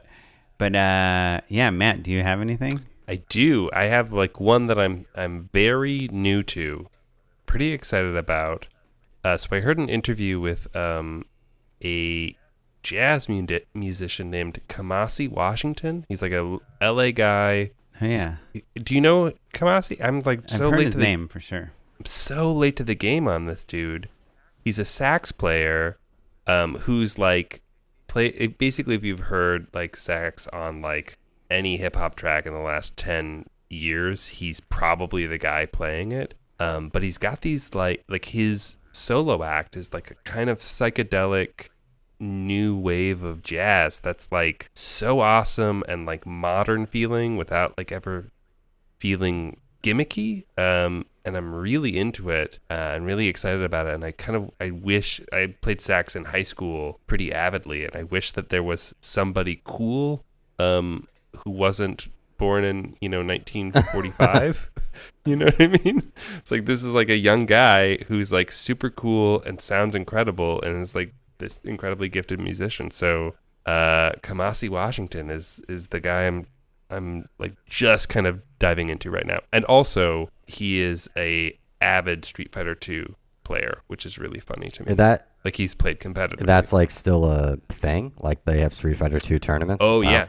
but 0.56 0.74
uh, 0.74 1.40
yeah, 1.48 1.70
Matt, 1.70 2.02
do 2.02 2.12
you 2.12 2.22
have 2.22 2.40
anything? 2.40 2.80
I 3.06 3.16
do. 3.28 3.70
I 3.72 3.86
have 3.86 4.12
like 4.12 4.40
one 4.40 4.66
that 4.66 4.78
I'm 4.78 5.06
I'm 5.14 5.48
very 5.52 6.08
new 6.12 6.42
to, 6.44 6.88
pretty 7.46 7.72
excited 7.72 8.16
about. 8.16 8.68
Uh, 9.24 9.36
so 9.36 9.48
I 9.52 9.60
heard 9.60 9.78
an 9.78 9.88
interview 9.88 10.40
with 10.40 10.74
um, 10.76 11.24
a 11.84 12.34
jazz 12.88 13.28
mu- 13.28 13.46
musician 13.74 14.30
named 14.30 14.60
Kamasi 14.68 15.28
Washington. 15.28 16.06
He's 16.08 16.22
like 16.22 16.32
a 16.32 16.58
L.A. 16.80 17.12
guy. 17.12 17.72
Oh 18.00 18.06
yeah, 18.06 18.36
Do 18.82 18.94
you 18.94 19.00
know 19.00 19.32
Kamasi? 19.52 20.02
I'm 20.02 20.22
like 20.22 20.44
I've 20.44 20.58
so 20.58 20.70
late 20.70 20.84
his 20.84 20.92
to 20.92 20.98
the 20.98 21.04
name 21.04 21.28
for 21.28 21.40
sure. 21.40 21.72
I'm 21.98 22.06
so 22.06 22.52
late 22.52 22.76
to 22.76 22.84
the 22.84 22.94
game 22.94 23.28
on 23.28 23.46
this 23.46 23.62
dude. 23.64 24.08
He's 24.64 24.78
a 24.78 24.84
sax 24.84 25.32
player 25.32 25.98
um, 26.46 26.76
who's 26.76 27.18
like 27.18 27.60
play 28.06 28.46
basically 28.46 28.94
if 28.94 29.04
you've 29.04 29.20
heard 29.20 29.66
like 29.74 29.96
sax 29.96 30.46
on 30.48 30.80
like 30.80 31.18
any 31.50 31.76
hip 31.76 31.96
hop 31.96 32.14
track 32.14 32.46
in 32.46 32.52
the 32.54 32.60
last 32.60 32.96
10 32.96 33.46
years, 33.68 34.26
he's 34.26 34.60
probably 34.60 35.26
the 35.26 35.38
guy 35.38 35.66
playing 35.66 36.12
it. 36.12 36.34
Um, 36.60 36.88
but 36.88 37.02
he's 37.02 37.18
got 37.18 37.42
these 37.42 37.74
like 37.74 38.02
like 38.08 38.26
his 38.26 38.76
solo 38.92 39.42
act 39.42 39.76
is 39.76 39.92
like 39.92 40.10
a 40.10 40.14
kind 40.24 40.48
of 40.48 40.60
psychedelic 40.60 41.68
new 42.20 42.76
wave 42.76 43.22
of 43.22 43.42
jazz 43.42 44.00
that's 44.00 44.30
like 44.32 44.70
so 44.74 45.20
awesome 45.20 45.82
and 45.88 46.06
like 46.06 46.26
modern 46.26 46.86
feeling 46.86 47.36
without 47.36 47.76
like 47.78 47.92
ever 47.92 48.30
feeling 48.98 49.58
gimmicky 49.82 50.44
um 50.58 51.06
and 51.24 51.36
i'm 51.36 51.54
really 51.54 51.96
into 51.96 52.30
it 52.30 52.58
uh, 52.70 52.92
and 52.94 53.06
really 53.06 53.28
excited 53.28 53.62
about 53.62 53.86
it 53.86 53.94
and 53.94 54.04
i 54.04 54.10
kind 54.10 54.36
of 54.36 54.50
i 54.60 54.70
wish 54.70 55.20
i 55.32 55.54
played 55.60 55.80
sax 55.80 56.16
in 56.16 56.24
high 56.24 56.42
school 56.42 56.98
pretty 57.06 57.32
avidly 57.32 57.84
and 57.84 57.94
i 57.94 58.02
wish 58.02 58.32
that 58.32 58.48
there 58.48 58.62
was 58.62 58.94
somebody 59.00 59.60
cool 59.64 60.24
um 60.58 61.06
who 61.36 61.50
wasn't 61.50 62.08
born 62.36 62.64
in 62.64 62.96
you 63.00 63.08
know 63.08 63.22
1945 63.22 64.70
you 65.24 65.36
know 65.36 65.46
what 65.46 65.60
i 65.60 65.66
mean? 65.66 66.12
It's 66.38 66.50
like 66.50 66.66
this 66.66 66.82
is 66.82 66.92
like 66.92 67.08
a 67.08 67.16
young 67.16 67.46
guy 67.46 67.98
who's 68.08 68.32
like 68.32 68.50
super 68.50 68.90
cool 68.90 69.42
and 69.42 69.60
sounds 69.60 69.94
incredible 69.94 70.60
and 70.62 70.82
is 70.82 70.94
like 70.94 71.14
this 71.38 71.58
incredibly 71.64 72.08
gifted 72.08 72.38
musician 72.40 72.90
so 72.90 73.34
uh 73.66 74.10
kamasi 74.22 74.68
washington 74.68 75.30
is 75.30 75.60
is 75.68 75.88
the 75.88 76.00
guy 76.00 76.22
i'm 76.26 76.46
I'm 76.90 77.28
like 77.38 77.52
just 77.66 78.08
kind 78.08 78.26
of 78.26 78.40
diving 78.58 78.88
into 78.88 79.10
right 79.10 79.26
now. 79.26 79.40
And 79.52 79.66
also, 79.66 80.30
he 80.46 80.78
is 80.80 81.06
a 81.18 81.52
avid 81.82 82.24
Street 82.24 82.50
Fighter 82.50 82.74
2 82.74 83.14
player, 83.44 83.82
which 83.88 84.06
is 84.06 84.16
really 84.16 84.40
funny 84.40 84.70
to 84.70 84.84
me. 84.86 84.94
That 84.94 85.28
like 85.44 85.56
he's 85.56 85.74
played 85.74 86.00
competitively. 86.00 86.46
that's 86.46 86.72
like 86.72 86.90
still 86.90 87.26
a 87.26 87.58
thing. 87.68 88.14
Like 88.22 88.42
they 88.46 88.62
have 88.62 88.72
Street 88.72 88.96
Fighter 88.96 89.20
Two 89.20 89.38
tournaments. 89.38 89.84
oh 89.84 90.02
Wow. 90.02 90.10
yeah, 90.10 90.26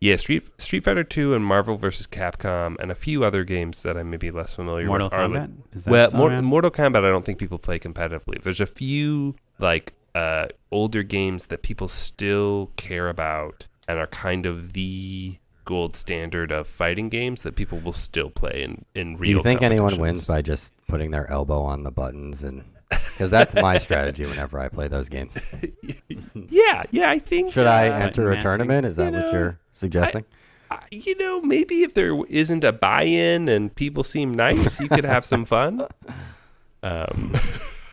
yeah. 0.00 0.16
Street 0.16 0.42
Street 0.60 0.82
Fighter 0.82 1.04
2 1.04 1.34
and 1.34 1.44
Marvel 1.44 1.76
vs. 1.76 2.08
Capcom 2.08 2.74
and 2.80 2.90
a 2.90 2.96
few 2.96 3.22
other 3.22 3.44
games 3.44 3.84
that 3.84 3.96
I 3.96 4.02
may 4.02 4.16
be 4.16 4.32
less 4.32 4.56
familiar 4.56 4.88
Mortal 4.88 5.06
with. 5.06 5.12
are, 5.12 5.28
like- 5.28 5.42
Kombat. 5.50 5.52
Is 5.76 5.84
that 5.84 5.90
well, 5.92 6.10
Mor- 6.10 6.42
Mortal 6.42 6.72
Kombat, 6.72 7.04
I 7.04 7.10
don't 7.10 7.24
think 7.24 7.38
people 7.38 7.58
play 7.60 7.78
competitively. 7.78 8.42
There's 8.42 8.60
a 8.60 8.66
few 8.66 9.36
like 9.60 9.92
uh, 10.14 10.48
older 10.70 11.02
games 11.02 11.46
that 11.46 11.62
people 11.62 11.88
still 11.88 12.70
care 12.76 13.08
about 13.08 13.66
and 13.88 13.98
are 13.98 14.06
kind 14.06 14.46
of 14.46 14.72
the 14.72 15.36
gold 15.64 15.94
standard 15.96 16.50
of 16.50 16.66
fighting 16.66 17.08
games 17.08 17.44
that 17.44 17.54
people 17.54 17.78
will 17.78 17.92
still 17.92 18.30
play 18.30 18.62
in 18.62 18.84
in 18.94 19.16
real. 19.16 19.24
Do 19.24 19.30
you 19.30 19.42
think 19.42 19.62
anyone 19.62 19.98
wins 19.98 20.26
by 20.26 20.42
just 20.42 20.74
putting 20.88 21.10
their 21.10 21.30
elbow 21.30 21.62
on 21.62 21.82
the 21.82 21.90
buttons 21.90 22.44
and? 22.44 22.64
Because 22.88 23.30
that's 23.30 23.54
my 23.54 23.78
strategy 23.78 24.26
whenever 24.26 24.58
I 24.58 24.68
play 24.68 24.88
those 24.88 25.08
games. 25.08 25.38
Yeah, 26.48 26.82
yeah, 26.90 27.10
I 27.10 27.18
think. 27.18 27.52
Should 27.52 27.66
I 27.66 27.88
uh, 27.88 28.06
enter 28.06 28.26
a 28.30 28.34
mashing, 28.34 28.42
tournament? 28.42 28.86
Is 28.86 28.96
that 28.96 29.12
you 29.12 29.18
what 29.18 29.32
you're 29.32 29.58
suggesting? 29.72 30.24
uh, 30.70 30.78
you 30.90 31.16
know, 31.18 31.40
maybe 31.40 31.82
if 31.82 31.94
there 31.94 32.18
isn't 32.26 32.64
a 32.64 32.72
buy-in 32.72 33.48
and 33.48 33.74
people 33.74 34.04
seem 34.04 34.32
nice, 34.32 34.80
you 34.80 34.88
could 34.88 35.04
have 35.04 35.24
some 35.24 35.44
fun. 35.44 35.86
Um, 36.84 37.32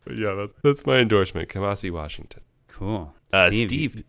but 0.10 0.18
yeah, 0.18 0.34
that, 0.34 0.49
that's 0.64 0.86
my 0.88 0.98
endorsement, 0.98 1.49
Kamasi 1.49 1.91
Washington. 1.91 2.41
Cool. 2.68 3.14
Uh, 3.31 3.49
Steve, 3.49 3.69
Steve, 3.69 4.03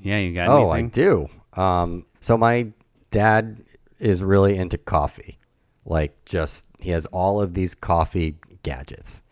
Yeah, 0.00 0.18
you 0.18 0.32
got 0.34 0.48
oh, 0.48 0.70
I 0.70 0.80
do. 0.82 1.28
Um, 1.52 2.06
so 2.20 2.38
my 2.38 2.68
dad 3.10 3.62
is 3.98 4.22
really 4.22 4.56
into 4.56 4.78
coffee. 4.78 5.38
Like, 5.84 6.24
just 6.24 6.66
he 6.80 6.90
has 6.90 7.04
all 7.06 7.40
of 7.42 7.52
these 7.54 7.74
coffee 7.74 8.36
gadgets. 8.62 9.22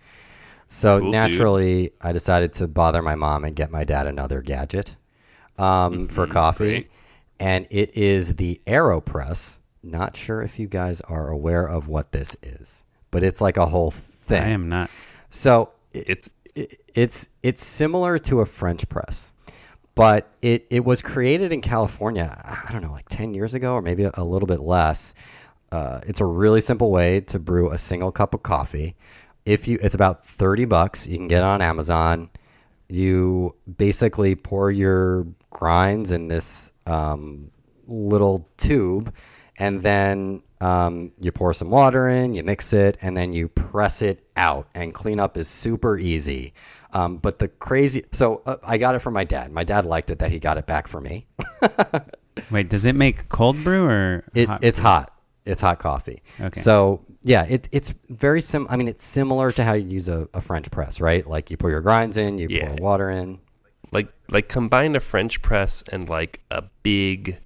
So 0.69 0.99
Cool, 0.99 1.07
dude. 1.07 1.13
naturally, 1.13 1.93
I 2.03 2.13
decided 2.13 2.53
to 2.55 2.69
bother 2.69 3.01
my 3.03 3.15
mom 3.15 3.45
and 3.45 3.57
get 3.57 3.71
my 3.71 3.85
dad 3.85 4.07
another 4.07 4.43
gadget 4.43 4.97
um, 5.59 6.07
for 6.09 6.27
coffee, 6.27 6.65
Mm-hmm. 6.65 6.71
great. 6.73 6.91
and 7.41 7.67
it 7.71 7.97
is 7.97 8.35
the 8.37 8.61
Aeropress. 8.67 9.59
Not 9.83 10.17
sure 10.17 10.43
if 10.43 10.59
you 10.59 10.67
guys 10.69 11.01
are 11.03 11.29
aware 11.31 11.67
of 11.67 11.89
what 11.89 12.13
this 12.13 12.37
is, 12.43 12.85
but 13.11 13.23
it's 13.23 13.41
like 13.41 13.57
a 13.57 13.67
whole 13.67 13.91
thing. 13.91 14.43
I 14.43 14.49
am 14.51 14.69
not. 14.69 14.91
So 15.31 15.63
it, 15.63 15.69
it's 15.93 16.31
it, 16.55 16.81
it's 16.95 17.29
it's 17.43 17.65
similar 17.65 18.19
to 18.19 18.41
a 18.41 18.47
French 18.47 18.89
press, 18.89 19.33
but 19.95 20.33
it 20.43 20.67
it 20.71 20.85
was 20.85 21.03
created 21.03 21.53
in 21.53 21.61
California. 21.61 22.41
I 22.67 22.73
don't 22.73 22.83
know, 22.83 22.93
like 22.93 23.09
ten 23.09 23.35
years 23.35 23.55
ago, 23.55 23.75
or 23.75 23.83
maybe 23.83 24.05
a, 24.05 24.11
a 24.15 24.25
little 24.25 24.47
bit 24.47 24.61
less. 24.61 25.15
Uh, 25.73 26.01
it's 26.07 26.21
a 26.21 26.25
really 26.25 26.61
simple 26.61 26.91
way 26.91 27.21
to 27.21 27.39
brew 27.39 27.71
a 27.71 27.79
single 27.79 28.11
cup 28.11 28.35
of 28.35 28.43
coffee. 28.43 28.97
If 29.47 29.69
you, 29.69 29.79
it's 29.81 29.95
about 29.95 30.27
thirty 30.27 30.65
bucks. 30.65 31.07
You 31.07 31.17
can 31.17 31.29
get 31.29 31.39
it 31.39 31.45
on 31.45 31.63
Amazon. 31.63 32.31
You 32.89 33.55
basically 33.79 34.35
pour 34.35 34.71
your 34.71 35.27
grinds 35.51 36.11
in 36.11 36.29
this 36.29 36.73
um, 36.87 37.51
little 37.87 38.49
tube, 38.57 39.15
and 39.59 39.83
then 39.83 40.43
um, 40.61 41.13
you 41.19 41.33
pour 41.33 41.53
some 41.55 41.71
water 41.71 42.09
in, 42.09 42.35
you 42.35 42.43
mix 42.43 42.73
it, 42.73 42.99
and 43.03 43.17
then 43.17 43.33
you 43.33 43.49
press 43.49 44.03
it 44.03 44.25
out. 44.37 44.69
And 44.75 44.93
cleanup 44.95 45.37
is 45.37 45.49
super 45.49 45.97
easy. 45.99 46.53
Um, 46.93 47.19
but 47.19 47.39
the 47.39 47.49
crazy, 47.49 48.05
so 48.13 48.43
uh, 48.47 48.57
I 48.65 48.77
got 48.79 48.95
it 48.95 48.99
from 48.99 49.15
my 49.15 49.25
dad. 49.25 49.53
My 49.53 49.65
dad 49.65 49.85
liked 49.85 50.11
it 50.11 50.19
that 50.19 50.31
he 50.31 50.39
got 50.39 50.59
it 50.59 50.67
back 50.67 50.89
for 50.89 51.01
me. 51.01 51.27
Wait, 52.51 52.69
does 52.69 52.85
it 52.85 52.95
make 52.95 53.29
cold 53.29 53.63
brew 53.63 53.85
or 53.87 54.25
It, 54.35 54.49
hot 54.49 54.65
it's 54.65 54.79
brew? 54.79 54.87
hot. 54.89 55.13
It's 55.47 55.63
hot 55.63 55.79
coffee. 55.79 56.23
Okay. 56.41 56.61
So 56.61 57.05
yeah, 57.23 57.45
it, 57.45 57.69
it's 57.73 57.95
very 58.09 58.41
sim. 58.43 58.67
I 58.71 58.77
mean, 58.77 58.89
it's 58.89 59.05
similar 59.05 59.53
to 59.53 59.65
how 59.65 59.73
you 59.75 59.89
use 59.89 60.09
a, 60.09 60.29
a 60.35 60.41
French 60.41 60.71
press, 60.71 61.01
right? 61.01 61.27
Like 61.27 61.51
you 61.51 61.57
put 61.57 61.71
your 61.71 61.81
grinds 61.81 62.17
in, 62.17 62.39
you 62.39 62.49
Yeah. 62.51 62.69
pour 62.69 62.77
water 62.77 63.11
in. 63.11 63.39
Like 63.93 64.09
like 64.29 64.49
combine 64.49 64.95
a 64.97 65.01
French 65.01 65.43
press 65.43 65.83
and 65.91 66.09
like 66.09 66.41
a 66.51 66.63
big 66.83 67.39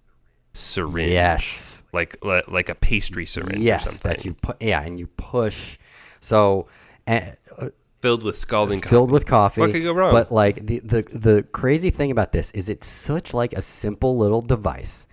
syringe. 0.55 1.13
Yes. 1.13 1.85
Like 1.93 2.17
like, 2.23 2.49
like 2.49 2.69
a 2.71 2.75
pastry 2.75 3.27
syringe 3.27 3.59
or 3.59 3.63
yes, 3.63 3.85
something. 3.85 4.09
that 4.11 4.25
you 4.25 4.35
put. 4.35 4.61
Yeah, 4.61 4.81
and 4.81 4.99
you 4.99 5.07
push. 5.07 5.79
So, 6.21 6.67
uh, 7.07 7.21
filled 8.01 8.23
with 8.23 8.37
scalding 8.37 8.81
filled 8.81 9.09
coffee. 9.09 9.13
with 9.13 9.27
coffee. 9.27 9.61
What 9.61 9.73
could 9.73 9.83
go 9.83 9.93
wrong? 9.93 10.13
But 10.13 10.33
like 10.33 10.67
the, 10.67 10.81
the 10.81 11.03
the 11.13 11.43
crazy 11.53 11.91
thing 11.91 12.11
about 12.11 12.33
this 12.33 12.51
is 12.51 12.69
it's 12.69 12.87
such 12.87 13.33
like 13.33 13.53
a 13.53 13.63
simple 13.63 14.17
little 14.17 14.43
device. 14.43 15.07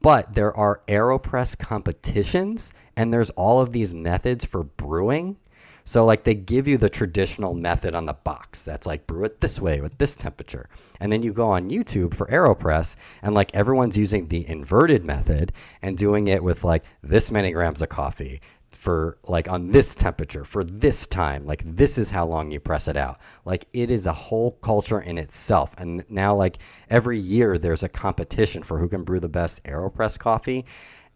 But 0.00 0.34
there 0.34 0.56
are 0.56 0.82
AeroPress 0.88 1.56
competitions 1.56 2.72
and 2.96 3.12
there's 3.12 3.30
all 3.30 3.60
of 3.60 3.70
these 3.72 3.94
methods 3.94 4.44
for 4.44 4.64
brewing. 4.64 5.36
So 5.84 6.04
like 6.04 6.24
they 6.24 6.34
give 6.34 6.68
you 6.68 6.78
the 6.78 6.88
traditional 6.88 7.54
method 7.54 7.94
on 7.94 8.06
the 8.06 8.12
box. 8.12 8.64
That's 8.64 8.86
like 8.86 9.06
brew 9.06 9.24
it 9.24 9.40
this 9.40 9.60
way 9.60 9.80
with 9.80 9.98
this 9.98 10.14
temperature. 10.14 10.68
And 11.00 11.10
then 11.10 11.22
you 11.22 11.32
go 11.32 11.48
on 11.48 11.70
YouTube 11.70 12.14
for 12.14 12.26
AeroPress 12.26 12.96
and 13.22 13.34
like 13.34 13.54
everyone's 13.54 13.96
using 13.96 14.28
the 14.28 14.48
inverted 14.48 15.04
method 15.04 15.52
and 15.82 15.98
doing 15.98 16.28
it 16.28 16.42
with 16.42 16.64
like 16.64 16.84
this 17.02 17.30
many 17.30 17.52
grams 17.52 17.82
of 17.82 17.88
coffee, 17.88 18.40
for 18.82 19.16
like 19.28 19.48
on 19.48 19.70
this 19.70 19.94
temperature 19.94 20.44
for 20.44 20.64
this 20.64 21.06
time 21.06 21.46
like 21.46 21.62
this 21.64 21.98
is 21.98 22.10
how 22.10 22.26
long 22.26 22.50
you 22.50 22.58
press 22.58 22.88
it 22.88 22.96
out 22.96 23.20
like 23.44 23.66
it 23.72 23.92
is 23.92 24.08
a 24.08 24.12
whole 24.12 24.52
culture 24.62 25.00
in 25.00 25.18
itself 25.18 25.72
and 25.78 26.04
now 26.08 26.34
like 26.34 26.58
every 26.90 27.16
year 27.16 27.58
there's 27.58 27.84
a 27.84 27.88
competition 27.88 28.60
for 28.60 28.78
who 28.78 28.88
can 28.88 29.04
brew 29.04 29.20
the 29.20 29.28
best 29.28 29.62
aeropress 29.64 30.18
coffee 30.18 30.64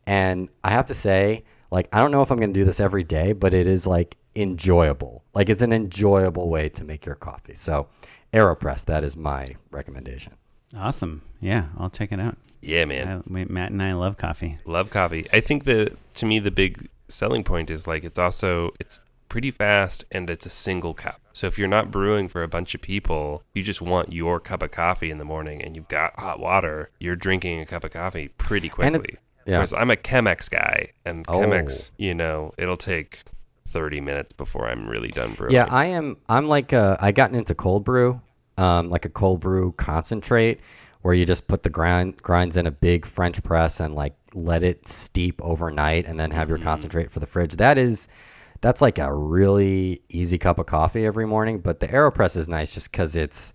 and 0.06 0.48
i 0.62 0.70
have 0.70 0.86
to 0.86 0.94
say 0.94 1.42
like 1.72 1.88
i 1.92 2.00
don't 2.00 2.12
know 2.12 2.22
if 2.22 2.30
i'm 2.30 2.38
going 2.38 2.52
to 2.52 2.60
do 2.60 2.64
this 2.64 2.78
every 2.78 3.02
day 3.02 3.32
but 3.32 3.52
it 3.52 3.66
is 3.66 3.84
like 3.84 4.16
enjoyable 4.36 5.24
like 5.34 5.48
it's 5.48 5.62
an 5.62 5.72
enjoyable 5.72 6.48
way 6.48 6.68
to 6.68 6.84
make 6.84 7.04
your 7.06 7.14
coffee 7.14 7.54
so 7.54 7.88
aeropress 8.32 8.84
that 8.84 9.02
is 9.04 9.16
my 9.16 9.46
recommendation 9.70 10.32
Awesome. 10.76 11.22
Yeah, 11.40 11.66
I'll 11.78 11.88
check 11.90 12.10
it 12.10 12.18
out. 12.18 12.36
Yeah, 12.60 12.84
man. 12.86 13.06
I, 13.08 13.32
wait, 13.32 13.48
Matt 13.48 13.70
and 13.70 13.80
I 13.80 13.92
love 13.94 14.16
coffee. 14.16 14.58
Love 14.64 14.90
coffee. 14.90 15.24
I 15.32 15.38
think 15.40 15.62
the 15.62 15.96
to 16.14 16.26
me 16.26 16.40
the 16.40 16.50
big 16.50 16.88
selling 17.08 17.44
point 17.44 17.70
is 17.70 17.86
like 17.86 18.02
it's 18.02 18.18
also 18.18 18.72
it's 18.80 19.00
pretty 19.28 19.52
fast 19.52 20.04
and 20.10 20.28
it's 20.28 20.44
a 20.44 20.50
single 20.50 20.92
cup. 20.92 21.20
So 21.32 21.46
if 21.46 21.56
you're 21.56 21.68
not 21.68 21.92
brewing 21.92 22.26
for 22.26 22.42
a 22.42 22.48
bunch 22.48 22.74
of 22.74 22.82
people, 22.82 23.44
you 23.54 23.62
just 23.62 23.80
want 23.80 24.12
your 24.12 24.40
cup 24.40 24.60
of 24.62 24.72
coffee 24.72 25.08
in 25.10 25.18
the 25.18 25.24
morning 25.24 25.62
and 25.62 25.76
you've 25.76 25.88
got 25.88 26.18
hot 26.18 26.40
water, 26.40 26.90
you're 26.98 27.16
drinking 27.16 27.60
a 27.60 27.64
cup 27.64 27.84
of 27.84 27.92
coffee 27.92 28.28
pretty 28.36 28.70
And 28.80 28.96
it- 28.96 28.98
quickly. 28.98 29.18
yeah. 29.46 29.54
Whereas 29.54 29.72
I'm 29.72 29.92
a 29.92 29.96
Chemex 29.96 30.50
guy 30.50 30.90
and 31.04 31.24
Oh. 31.28 31.38
Chemex, 31.38 31.92
you 31.96 32.12
know, 32.12 32.52
it'll 32.58 32.76
take 32.76 33.22
30 33.66 34.00
minutes 34.00 34.32
before 34.32 34.68
I'm 34.68 34.88
really 34.88 35.08
done 35.08 35.34
brewing. 35.34 35.54
Yeah, 35.54 35.66
I 35.68 35.86
am. 35.86 36.16
I'm 36.28 36.48
like 36.48 36.72
uh, 36.72 36.96
I 37.00 37.12
gotten 37.12 37.36
into 37.36 37.54
cold 37.54 37.84
brew, 37.84 38.20
um, 38.56 38.88
like 38.90 39.04
a 39.04 39.10
cold 39.10 39.40
brew 39.40 39.72
concentrate, 39.72 40.60
where 41.02 41.14
you 41.14 41.26
just 41.26 41.46
put 41.46 41.62
the 41.62 41.70
grind 41.70 42.22
grinds 42.22 42.56
in 42.56 42.66
a 42.66 42.70
big 42.70 43.04
French 43.06 43.42
press 43.42 43.80
and 43.80 43.94
like 43.94 44.14
let 44.34 44.62
it 44.62 44.88
steep 44.88 45.40
overnight, 45.42 46.06
and 46.06 46.18
then 46.18 46.30
have 46.30 46.48
your 46.48 46.58
concentrate 46.58 47.10
for 47.10 47.20
the 47.20 47.26
fridge. 47.26 47.56
That 47.56 47.78
is, 47.78 48.08
that's 48.60 48.80
like 48.82 48.98
a 48.98 49.12
really 49.12 50.02
easy 50.08 50.38
cup 50.38 50.58
of 50.58 50.66
coffee 50.66 51.06
every 51.06 51.26
morning. 51.26 51.60
But 51.60 51.80
the 51.80 51.88
Aeropress 51.88 52.36
is 52.36 52.48
nice 52.48 52.74
just 52.74 52.92
because 52.92 53.16
it's, 53.16 53.54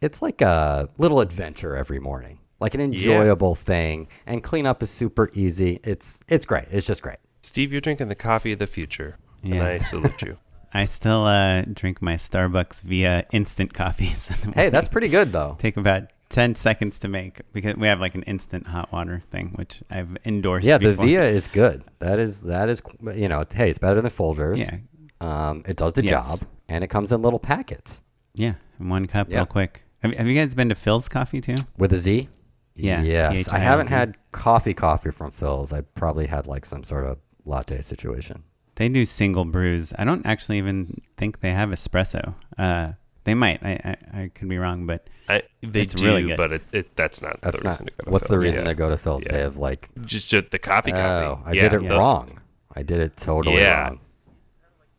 it's 0.00 0.20
like 0.22 0.40
a 0.40 0.88
little 0.98 1.20
adventure 1.20 1.76
every 1.76 2.00
morning, 2.00 2.40
like 2.60 2.74
an 2.74 2.80
enjoyable 2.80 3.54
thing. 3.54 4.08
And 4.26 4.42
cleanup 4.42 4.82
is 4.82 4.90
super 4.90 5.30
easy. 5.32 5.80
It's 5.84 6.20
it's 6.28 6.44
great. 6.44 6.66
It's 6.70 6.86
just 6.86 7.02
great. 7.02 7.18
Steve, 7.40 7.70
you're 7.70 7.80
drinking 7.80 8.08
the 8.08 8.16
coffee 8.16 8.52
of 8.52 8.58
the 8.58 8.66
future. 8.66 9.16
And 9.46 9.54
Yeah. 9.54 9.66
I 9.66 9.78
salute 9.78 10.22
you. 10.22 10.36
I 10.74 10.84
still 10.84 11.24
uh, 11.24 11.62
drink 11.62 12.02
my 12.02 12.14
Starbucks 12.14 12.82
via 12.82 13.24
instant 13.32 13.72
coffees. 13.72 14.28
in 14.44 14.52
Hey, 14.52 14.68
that's 14.68 14.88
pretty 14.88 15.08
good 15.08 15.32
though. 15.32 15.56
take 15.58 15.76
about 15.76 16.10
10 16.28 16.54
seconds 16.56 16.98
to 16.98 17.08
make 17.08 17.40
because 17.52 17.76
we 17.76 17.86
have 17.86 18.00
like 18.00 18.14
an 18.14 18.22
instant 18.24 18.66
hot 18.66 18.92
water 18.92 19.22
thing, 19.30 19.52
which 19.54 19.82
I've 19.90 20.16
endorsed. 20.24 20.66
Yeah, 20.66 20.78
the. 20.78 20.94
Via 20.94 21.22
is 21.22 21.46
good. 21.48 21.84
That 22.00 22.18
is 22.18 22.42
that 22.42 22.68
is 22.68 22.82
you 23.14 23.28
know, 23.28 23.44
hey, 23.54 23.70
it's 23.70 23.78
better 23.78 24.00
than 24.02 24.10
Folgers. 24.10 24.58
Yeah. 24.58 24.78
Um, 25.20 25.62
it 25.66 25.76
does 25.76 25.92
the 25.94 26.04
Yes. 26.04 26.40
job, 26.40 26.48
and 26.68 26.84
it 26.84 26.88
comes 26.88 27.10
in 27.12 27.22
little 27.22 27.38
packets 27.38 28.02
Yeah, 28.34 28.54
in 28.78 28.88
one 28.90 29.06
cup, 29.06 29.30
Yeah. 29.30 29.36
real 29.38 29.46
quick. 29.46 29.84
Have, 30.02 30.12
have 30.12 30.26
you 30.26 30.34
guys 30.34 30.54
been 30.54 30.68
to 30.68 30.74
Philz 30.74 31.08
Coffee 31.08 31.40
too? 31.40 31.56
with 31.78 31.92
a 31.94 31.98
Z. 31.98 32.28
Yeah, 32.74 33.00
Yes, 33.02 33.48
I 33.48 33.58
haven't 33.60 33.86
had 33.86 34.16
coffee 34.32 34.74
coffee 34.74 35.10
from 35.10 35.30
Philz. 35.30 35.72
I 35.72 35.80
probably 35.80 36.26
had 36.26 36.46
like 36.46 36.66
some 36.66 36.84
sort 36.84 37.06
of 37.06 37.16
latte 37.46 37.80
situation. 37.80 38.42
They 38.76 38.88
do 38.88 39.04
single 39.06 39.44
brews. 39.44 39.92
I 39.98 40.04
don't 40.04 40.24
actually 40.26 40.58
even 40.58 41.00
think 41.16 41.40
they 41.40 41.50
have 41.52 41.70
espresso. 41.70 42.34
Uh, 42.58 42.92
they 43.24 43.34
might. 43.34 43.62
I, 43.62 43.96
I, 44.12 44.20
I 44.22 44.30
could 44.34 44.48
be 44.48 44.58
wrong, 44.58 44.86
but 44.86 45.08
I, 45.28 45.42
they 45.62 45.82
It's 45.82 45.94
do, 45.94 46.04
really 46.04 46.22
good. 46.24 46.36
but 46.36 46.52
it, 46.52 46.62
it 46.72 46.96
that's 46.96 47.20
not 47.20 47.40
That's 47.40 47.58
the 47.58 47.64
not. 47.64 47.70
reason 47.70 47.86
to 47.86 47.92
go 47.92 48.04
to 48.04 48.10
What's 48.10 48.28
the 48.28 48.38
reason 48.38 48.62
Yeah. 48.64 48.68
to 48.70 48.74
go 48.76 48.90
to 48.90 48.96
Philz? 48.96 49.24
Yeah. 49.26 49.32
They 49.32 49.40
have 49.40 49.56
like. 49.56 49.88
Just, 50.04 50.28
just 50.28 50.50
the 50.50 50.58
coffee 50.58 50.92
coffee. 50.92 51.02
Oh, 51.26 51.40
I 51.44 51.52
Yeah, 51.52 51.62
did 51.68 51.74
it 51.74 51.82
no. 51.82 51.96
wrong. 51.98 52.40
I 52.74 52.82
did 52.82 53.00
it 53.00 53.16
totally 53.16 53.58
Yeah. 53.58 53.84
wrong. 53.88 54.00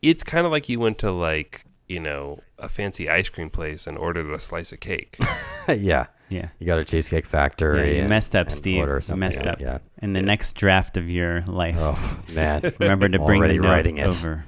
It's 0.01 0.23
kind 0.23 0.45
of 0.45 0.51
like 0.51 0.67
you 0.69 0.79
went 0.79 0.97
to 0.99 1.11
like 1.11 1.63
you 1.87 1.99
know 1.99 2.41
a 2.57 2.67
fancy 2.67 3.07
ice 3.09 3.29
cream 3.29 3.49
place 3.49 3.87
and 3.87 3.97
ordered 3.97 4.29
a 4.33 4.39
slice 4.39 4.71
of 4.71 4.79
cake. 4.79 5.17
yeah, 5.69 6.07
yeah. 6.29 6.49
you 6.59 6.67
got 6.67 6.79
a 6.79 6.85
cheesecake 6.85 7.23
Yeah, 7.25 7.29
factory. 7.29 7.95
you 7.95 7.99
and- 8.01 8.09
messed 8.09 8.35
up, 8.35 8.51
Steve. 8.51 8.79
order 8.79 9.01
You 9.07 9.15
messed 9.15 9.41
Yeah, 9.43 9.51
up. 9.51 9.59
Yeah. 9.59 9.77
In 10.01 10.13
the 10.13 10.21
next 10.21 10.53
draft 10.53 10.97
of 10.97 11.09
your 11.09 11.41
life, 11.41 11.75
Oh 11.77 12.19
man. 12.33 12.61
remember 12.79 13.09
to 13.09 13.19
bring 13.19 13.41
the 13.47 13.59
writing 13.59 13.97
it. 13.97 14.07
over. 14.09 14.45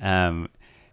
Um, 0.00 0.48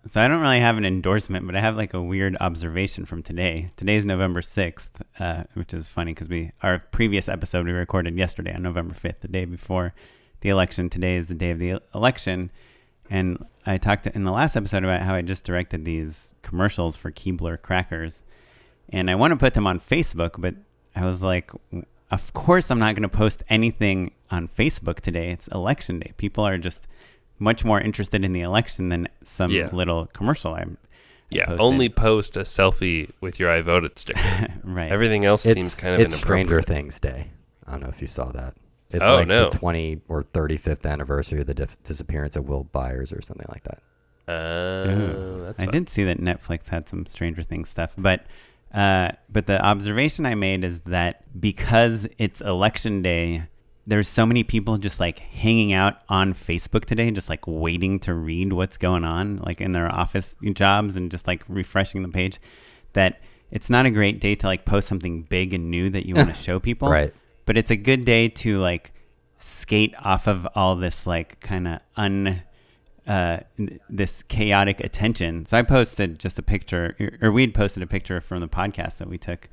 so 0.06 0.22
I 0.22 0.28
don't 0.30 0.40
really 0.42 0.60
have 0.62 0.78
an 0.78 0.86
endorsement, 0.86 1.46
but 1.46 1.56
I 1.56 1.60
have 1.60 1.76
like 1.76 1.94
a 1.94 2.02
weird 2.02 2.38
observation 2.40 3.06
from 3.06 3.24
today. 3.24 3.72
Today 3.76 3.96
is 3.98 4.06
November 4.06 4.42
sixth, 4.42 5.02
uh, 5.20 5.44
which 5.54 5.74
is 5.74 5.88
funny 5.90 6.14
because 6.14 6.30
we 6.30 6.52
our 6.64 6.80
previous 6.80 7.28
episode 7.28 7.66
we 7.66 7.74
recorded 7.74 8.16
yesterday 8.18 8.54
on 8.54 8.64
November 8.64 8.94
fifth, 8.94 9.20
the 9.22 9.28
day 9.28 9.44
before 9.46 9.94
the 10.42 10.50
election. 10.50 10.90
Today 10.90 11.16
is 11.18 11.28
the 11.28 11.36
day 11.36 11.52
of 11.52 11.60
the 11.60 11.82
election, 11.94 12.52
and 13.10 13.44
I 13.66 13.78
talked 13.78 14.08
in 14.08 14.24
the 14.24 14.32
last 14.32 14.56
episode 14.56 14.86
about 14.86 15.02
how 15.02 15.14
I 15.14 15.22
just 15.24 15.44
directed 15.44 15.84
these 15.84 16.32
commercials 16.42 16.96
for 16.96 17.12
Keebler 17.12 17.62
crackers, 17.62 18.22
and 18.90 19.10
I 19.10 19.16
want 19.16 19.32
to 19.32 19.38
put 19.38 19.54
them 19.54 19.68
on 19.68 19.80
Facebook, 19.80 20.40
but 20.40 20.56
I 20.96 21.06
was 21.06 21.22
like, 21.24 21.52
of 22.12 22.34
course 22.34 22.72
I'm 22.72 22.80
not 22.80 22.96
going 22.96 23.04
to 23.10 23.18
post 23.18 23.44
anything 23.50 24.12
on 24.32 24.48
Facebook 24.48 25.00
today. 25.02 25.32
It's 25.32 25.48
election 25.50 26.00
day. 26.00 26.14
People 26.18 26.46
are 26.46 26.58
just 26.58 26.88
much 27.40 27.64
more 27.64 27.80
interested 27.80 28.24
in 28.26 28.34
the 28.34 28.42
election 28.42 28.90
than 28.90 29.08
some 29.24 29.52
Yeah. 29.52 29.70
little 29.72 30.08
commercial 30.08 30.54
I'm 30.56 30.78
yeah, 31.30 31.46
posted. 31.46 31.62
only 31.62 31.90
post 31.90 32.38
a 32.38 32.42
selfie 32.42 33.12
with 33.22 33.40
your 33.40 33.52
I 33.52 33.62
voted 33.62 34.00
sticker. 34.00 34.20
right. 34.64 34.92
Everything 34.92 35.26
else 35.26 35.46
It's, 35.46 35.54
seems 35.54 35.76
kind 35.76 35.94
of 35.96 36.00
it's 36.00 36.16
Stranger. 36.16 36.62
Things 36.62 37.00
Day. 37.00 37.30
I 37.68 37.72
don't 37.72 37.82
know 37.84 37.90
if 37.90 38.02
you 38.02 38.08
saw 38.08 38.32
that. 38.32 38.56
It's 38.90 39.04
Oh, 39.06 39.18
like 39.18 39.28
no. 39.28 39.50
the 39.50 39.58
20 39.58 40.02
or 40.08 40.24
35th 40.24 40.90
anniversary 40.90 41.42
of 41.42 41.48
the 41.48 41.54
dif- 41.54 41.82
disappearance 41.84 42.38
of 42.38 42.48
Will 42.48 42.64
Byers 42.64 43.12
or 43.12 43.22
something 43.22 43.46
like 43.50 43.64
that. 43.66 43.80
Oh, 44.30 45.42
that's 45.44 45.60
I 45.60 45.66
fun. 45.66 45.74
did 45.74 45.90
see 45.90 46.04
that 46.06 46.20
Netflix 46.20 46.70
had 46.70 46.88
some 46.88 47.06
Stranger 47.06 47.44
Things 47.44 47.70
stuff, 47.70 47.94
but 47.98 48.26
uh, 48.74 49.12
but 49.30 49.48
the 49.48 49.64
observation 49.64 50.26
I 50.26 50.36
made 50.36 50.64
is 50.64 50.80
that 50.86 51.24
because 51.40 52.08
it's 52.18 52.42
election 52.42 53.02
day, 53.02 53.44
there's 53.86 54.08
so 54.08 54.26
many 54.26 54.44
people 54.44 54.78
just 54.78 55.00
like 55.00 55.20
hanging 55.20 55.72
out 55.72 56.02
on 56.10 56.34
Facebook 56.34 56.86
today, 56.86 57.10
just 57.12 57.30
like 57.30 57.48
waiting 57.48 58.00
to 58.00 58.14
read 58.14 58.52
what's 58.54 58.78
going 58.78 59.06
on, 59.06 59.38
like 59.38 59.62
in 59.62 59.72
their 59.72 59.90
office 59.90 60.36
jobs 60.54 60.98
and 60.98 61.10
just 61.10 61.26
like 61.28 61.44
refreshing 61.48 62.02
the 62.02 62.10
page. 62.10 62.40
That 62.94 63.22
it's 63.50 63.70
not 63.70 63.86
a 63.86 63.92
great 63.92 64.20
day 64.20 64.36
to 64.36 64.48
like 64.48 64.66
post 64.66 64.88
something 64.88 65.24
big 65.24 65.54
and 65.54 65.72
new 65.72 65.90
that 65.92 66.06
you 66.06 66.16
want 66.16 66.30
to 66.30 66.34
show 66.42 66.60
people, 66.60 66.90
Right. 66.90 67.14
But 67.46 67.58
it's 67.58 67.72
a 67.72 67.78
good 67.78 68.04
day 68.04 68.28
to 68.28 68.60
like 68.60 68.92
skate 69.38 69.96
off 70.04 70.28
of 70.28 70.46
all 70.54 70.76
this 70.76 71.08
like 71.08 71.40
kind 71.40 71.68
of 71.68 71.80
un 71.96 72.42
uh, 73.08 73.40
this 73.90 74.24
chaotic 74.24 74.80
attention. 74.82 75.46
So 75.46 75.58
I 75.58 75.62
posted 75.64 76.20
just 76.20 76.38
a 76.38 76.42
picture, 76.42 76.96
or 77.22 77.32
we'd 77.32 77.54
posted 77.54 77.82
a 77.82 77.88
picture 77.88 78.20
from 78.20 78.42
the 78.42 78.48
podcast 78.48 78.98
that 78.98 79.10
we 79.10 79.18
took 79.18 79.50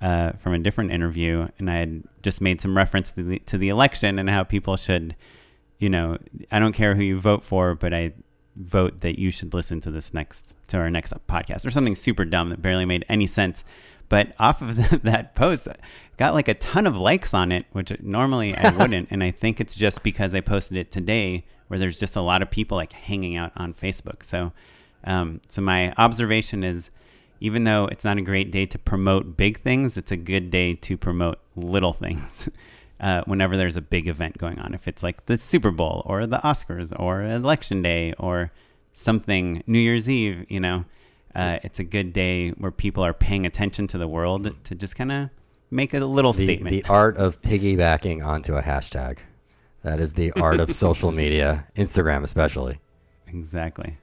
uh, 0.00 0.32
from 0.32 0.54
a 0.54 0.58
different 0.58 0.90
interview, 0.92 1.48
and 1.58 1.70
I 1.70 1.76
had 1.76 2.02
just 2.22 2.40
made 2.40 2.60
some 2.60 2.76
reference 2.76 3.12
to 3.12 3.22
the, 3.22 3.38
to 3.40 3.58
the 3.58 3.68
election 3.68 4.18
and 4.18 4.30
how 4.30 4.44
people 4.44 4.76
should, 4.76 5.16
you 5.78 5.90
know, 5.90 6.18
I 6.50 6.58
don't 6.58 6.72
care 6.72 6.94
who 6.94 7.02
you 7.02 7.20
vote 7.20 7.44
for, 7.44 7.74
but 7.74 7.92
I 7.92 8.12
vote 8.56 9.02
that 9.02 9.18
you 9.18 9.30
should 9.30 9.54
listen 9.54 9.80
to 9.82 9.90
this 9.90 10.12
next 10.12 10.54
to 10.68 10.78
our 10.78 10.90
next 10.90 11.12
podcast 11.28 11.64
or 11.64 11.70
something 11.70 11.94
super 11.94 12.24
dumb 12.24 12.50
that 12.50 12.62
barely 12.62 12.84
made 12.84 13.04
any 13.08 13.26
sense. 13.26 13.64
But 14.08 14.34
off 14.38 14.62
of 14.62 14.76
the, 14.90 14.98
that 15.04 15.34
post, 15.34 15.68
got 16.16 16.34
like 16.34 16.48
a 16.48 16.54
ton 16.54 16.86
of 16.86 16.96
likes 16.96 17.34
on 17.34 17.52
it, 17.52 17.66
which 17.72 17.92
normally 18.00 18.56
I 18.56 18.70
wouldn't. 18.76 19.08
and 19.10 19.22
I 19.22 19.30
think 19.30 19.60
it's 19.60 19.74
just 19.74 20.02
because 20.02 20.34
I 20.34 20.40
posted 20.40 20.76
it 20.76 20.90
today, 20.90 21.44
where 21.68 21.78
there's 21.78 21.98
just 21.98 22.16
a 22.16 22.20
lot 22.20 22.42
of 22.42 22.50
people 22.50 22.76
like 22.76 22.92
hanging 22.92 23.36
out 23.36 23.52
on 23.56 23.72
Facebook. 23.72 24.22
So, 24.22 24.52
um, 25.04 25.40
so 25.48 25.62
my 25.62 25.92
observation 25.96 26.64
is, 26.64 26.90
even 27.40 27.64
though 27.64 27.86
it's 27.86 28.04
not 28.04 28.18
a 28.18 28.22
great 28.22 28.50
day 28.50 28.66
to 28.66 28.78
promote 28.78 29.36
big 29.36 29.60
things, 29.60 29.96
it's 29.96 30.10
a 30.10 30.16
good 30.16 30.50
day 30.50 30.74
to 30.74 30.96
promote 30.96 31.38
little 31.54 31.92
things. 31.92 32.48
uh, 33.00 33.22
whenever 33.26 33.56
there's 33.56 33.76
a 33.76 33.80
big 33.80 34.08
event 34.08 34.38
going 34.38 34.58
on. 34.58 34.74
If 34.74 34.88
it's 34.88 35.02
like 35.02 35.26
the 35.26 35.38
Super 35.38 35.70
Bowl 35.70 36.02
or 36.04 36.26
the 36.26 36.38
Oscars 36.38 36.92
or 36.98 37.22
Election 37.22 37.82
Day 37.82 38.12
or 38.18 38.50
something, 38.92 39.62
New 39.66 39.78
Year's 39.78 40.10
Eve, 40.10 40.46
you 40.48 40.60
know, 40.60 40.84
uh, 41.34 41.58
it's 41.62 41.78
a 41.78 41.84
good 41.84 42.12
day 42.12 42.50
where 42.50 42.72
people 42.72 43.04
are 43.04 43.14
paying 43.14 43.46
attention 43.46 43.86
to 43.88 43.98
the 43.98 44.08
world 44.08 44.52
to 44.64 44.74
just 44.74 44.96
kind 44.96 45.12
of 45.12 45.30
make 45.70 45.94
a 45.94 46.00
little 46.00 46.32
The, 46.32 46.44
statement. 46.44 46.70
the 46.70 46.90
art 46.90 47.16
of 47.16 47.40
piggybacking 47.42 48.26
onto 48.26 48.54
a 48.56 48.62
hashtag. 48.62 49.18
That 49.88 50.00
is 50.00 50.12
the 50.12 50.32
art 50.32 50.60
of 50.60 50.74
social 50.74 51.10
media, 51.22 51.66
Instagram 51.76 52.22
especially. 52.24 52.78
exactly. 53.26 53.96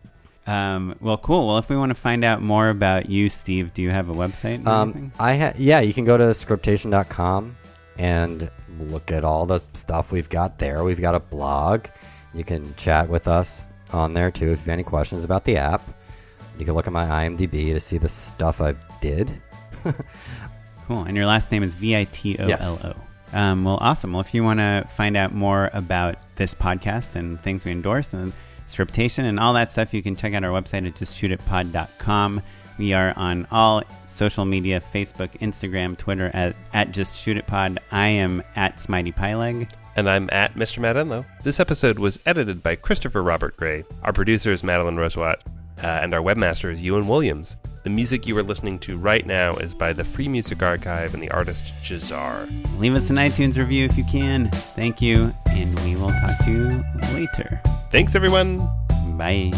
Um, 0.47 0.95
well, 0.99 1.17
cool. 1.17 1.47
Well, 1.47 1.57
if 1.59 1.69
we 1.69 1.75
want 1.77 1.89
to 1.91 1.95
find 1.95 2.23
out 2.25 2.41
more 2.41 2.69
about 2.69 3.07
you, 3.09 3.29
Steve, 3.29 3.73
do 3.73 3.81
you 3.83 3.89
have 3.91 4.09
a 4.09 4.13
website? 4.13 4.65
Or 4.65 4.69
Um. 4.69 5.11
I 5.19 5.35
ha- 5.37 5.53
yeah, 5.57 5.79
you 5.81 5.93
can 5.93 6.05
go 6.05 6.17
to 6.17 6.33
scriptation.com 6.33 7.55
and 7.97 8.49
look 8.79 9.11
at 9.11 9.23
all 9.23 9.45
the 9.45 9.59
stuff 9.73 10.11
we've 10.11 10.29
got 10.29 10.57
there. 10.59 10.83
We've 10.83 10.99
got 11.01 11.13
a 11.15 11.19
blog. 11.19 11.85
You 12.33 12.43
can 12.43 12.73
chat 12.75 13.07
with 13.09 13.27
us 13.27 13.69
on 13.91 14.13
there 14.13 14.31
too 14.31 14.45
if 14.51 14.51
you 14.51 14.55
have 14.57 14.67
any 14.69 14.83
questions 14.83 15.23
about 15.23 15.45
the 15.45 15.57
app. 15.57 15.81
You 16.57 16.65
can 16.65 16.73
look 16.73 16.87
at 16.87 16.93
my 16.93 17.05
IMDb 17.05 17.73
to 17.73 17.79
see 17.79 17.97
the 17.99 18.09
stuff 18.09 18.59
I 18.59 18.73
did. 19.01 19.31
Cool. 20.87 21.01
And 21.01 21.17
your 21.17 21.25
last 21.25 21.51
name 21.51 21.63
is 21.63 21.73
V 21.73 21.97
I 21.97 22.03
T 22.03 22.37
O 22.37 22.45
L 22.47 22.79
O. 22.83 22.93
Um, 23.33 23.63
well, 23.63 23.77
awesome. 23.81 24.13
Well, 24.13 24.21
if 24.21 24.33
you 24.33 24.43
want 24.43 24.59
to 24.59 24.87
find 24.91 25.17
out 25.17 25.33
more 25.33 25.69
about 25.73 26.15
this 26.35 26.53
podcast 26.53 27.15
and 27.15 27.41
things 27.41 27.65
we 27.65 27.71
endorse 27.71 28.13
and 28.13 28.33
Scriptation 28.67 29.25
and 29.25 29.39
all 29.39 29.53
that 29.53 29.71
stuff, 29.71 29.93
you 29.93 30.01
can 30.01 30.15
check 30.15 30.33
out 30.33 30.43
our 30.43 30.51
website 30.51 30.87
at 30.87 30.95
justshootitpod.com. 30.95 32.41
We 32.77 32.93
are 32.93 33.13
on 33.15 33.47
all 33.51 33.83
social 34.05 34.43
media 34.45 34.81
Facebook, 34.93 35.29
Instagram, 35.39 35.97
Twitter 35.97 36.29
at, 36.33 36.55
at 36.73 36.91
Just 36.91 37.15
Shoot 37.15 37.37
It 37.37 37.47
Pod. 37.47 37.79
I 37.91 38.07
am 38.07 38.43
at 38.55 38.77
Smitey 38.77 39.15
Pie 39.15 39.35
Leg. 39.35 39.69
And 39.95 40.09
I'm 40.09 40.29
at 40.33 40.55
Mr. 40.55 40.79
Matt 40.79 40.97
Enlow. 40.97 41.25
This 41.43 41.61
episode 41.61 41.99
was 41.99 42.19
edited 42.25 42.61
by 42.61 42.75
Christopher 42.75 43.23
Robert 43.23 43.55
Gray. 43.55 43.85
Our 44.03 44.11
producer 44.11 44.51
is 44.51 44.61
Madeline 44.61 44.97
Roswatt, 44.97 45.37
uh, 45.83 45.87
and 46.01 46.13
our 46.13 46.21
webmaster 46.21 46.71
is 46.71 46.81
Ewan 46.81 47.07
Williams. 47.07 47.55
The 47.83 47.89
music 47.89 48.25
you 48.25 48.37
are 48.37 48.43
listening 48.43 48.79
to 48.79 48.97
right 48.97 49.25
now 49.25 49.53
is 49.57 49.73
by 49.73 49.93
the 49.93 50.03
Free 50.03 50.27
Music 50.27 50.63
Archive 50.63 51.13
and 51.13 51.21
the 51.21 51.29
artist 51.31 51.73
Jahzzar. 51.83 52.49
Leave 52.79 52.95
us 52.95 53.09
an 53.09 53.17
iTunes 53.17 53.57
review 53.57 53.85
if 53.85 53.97
you 53.97 54.05
can. 54.05 54.49
Thank 54.51 55.01
you, 55.01 55.31
and 55.49 55.79
we 55.81 55.95
will 55.95 56.09
talk 56.09 56.37
to 56.45 56.51
you 56.51 56.83
later. 57.13 57.61
Thanks, 57.91 58.15
everyone. 58.15 58.57
Bye. 59.17 59.51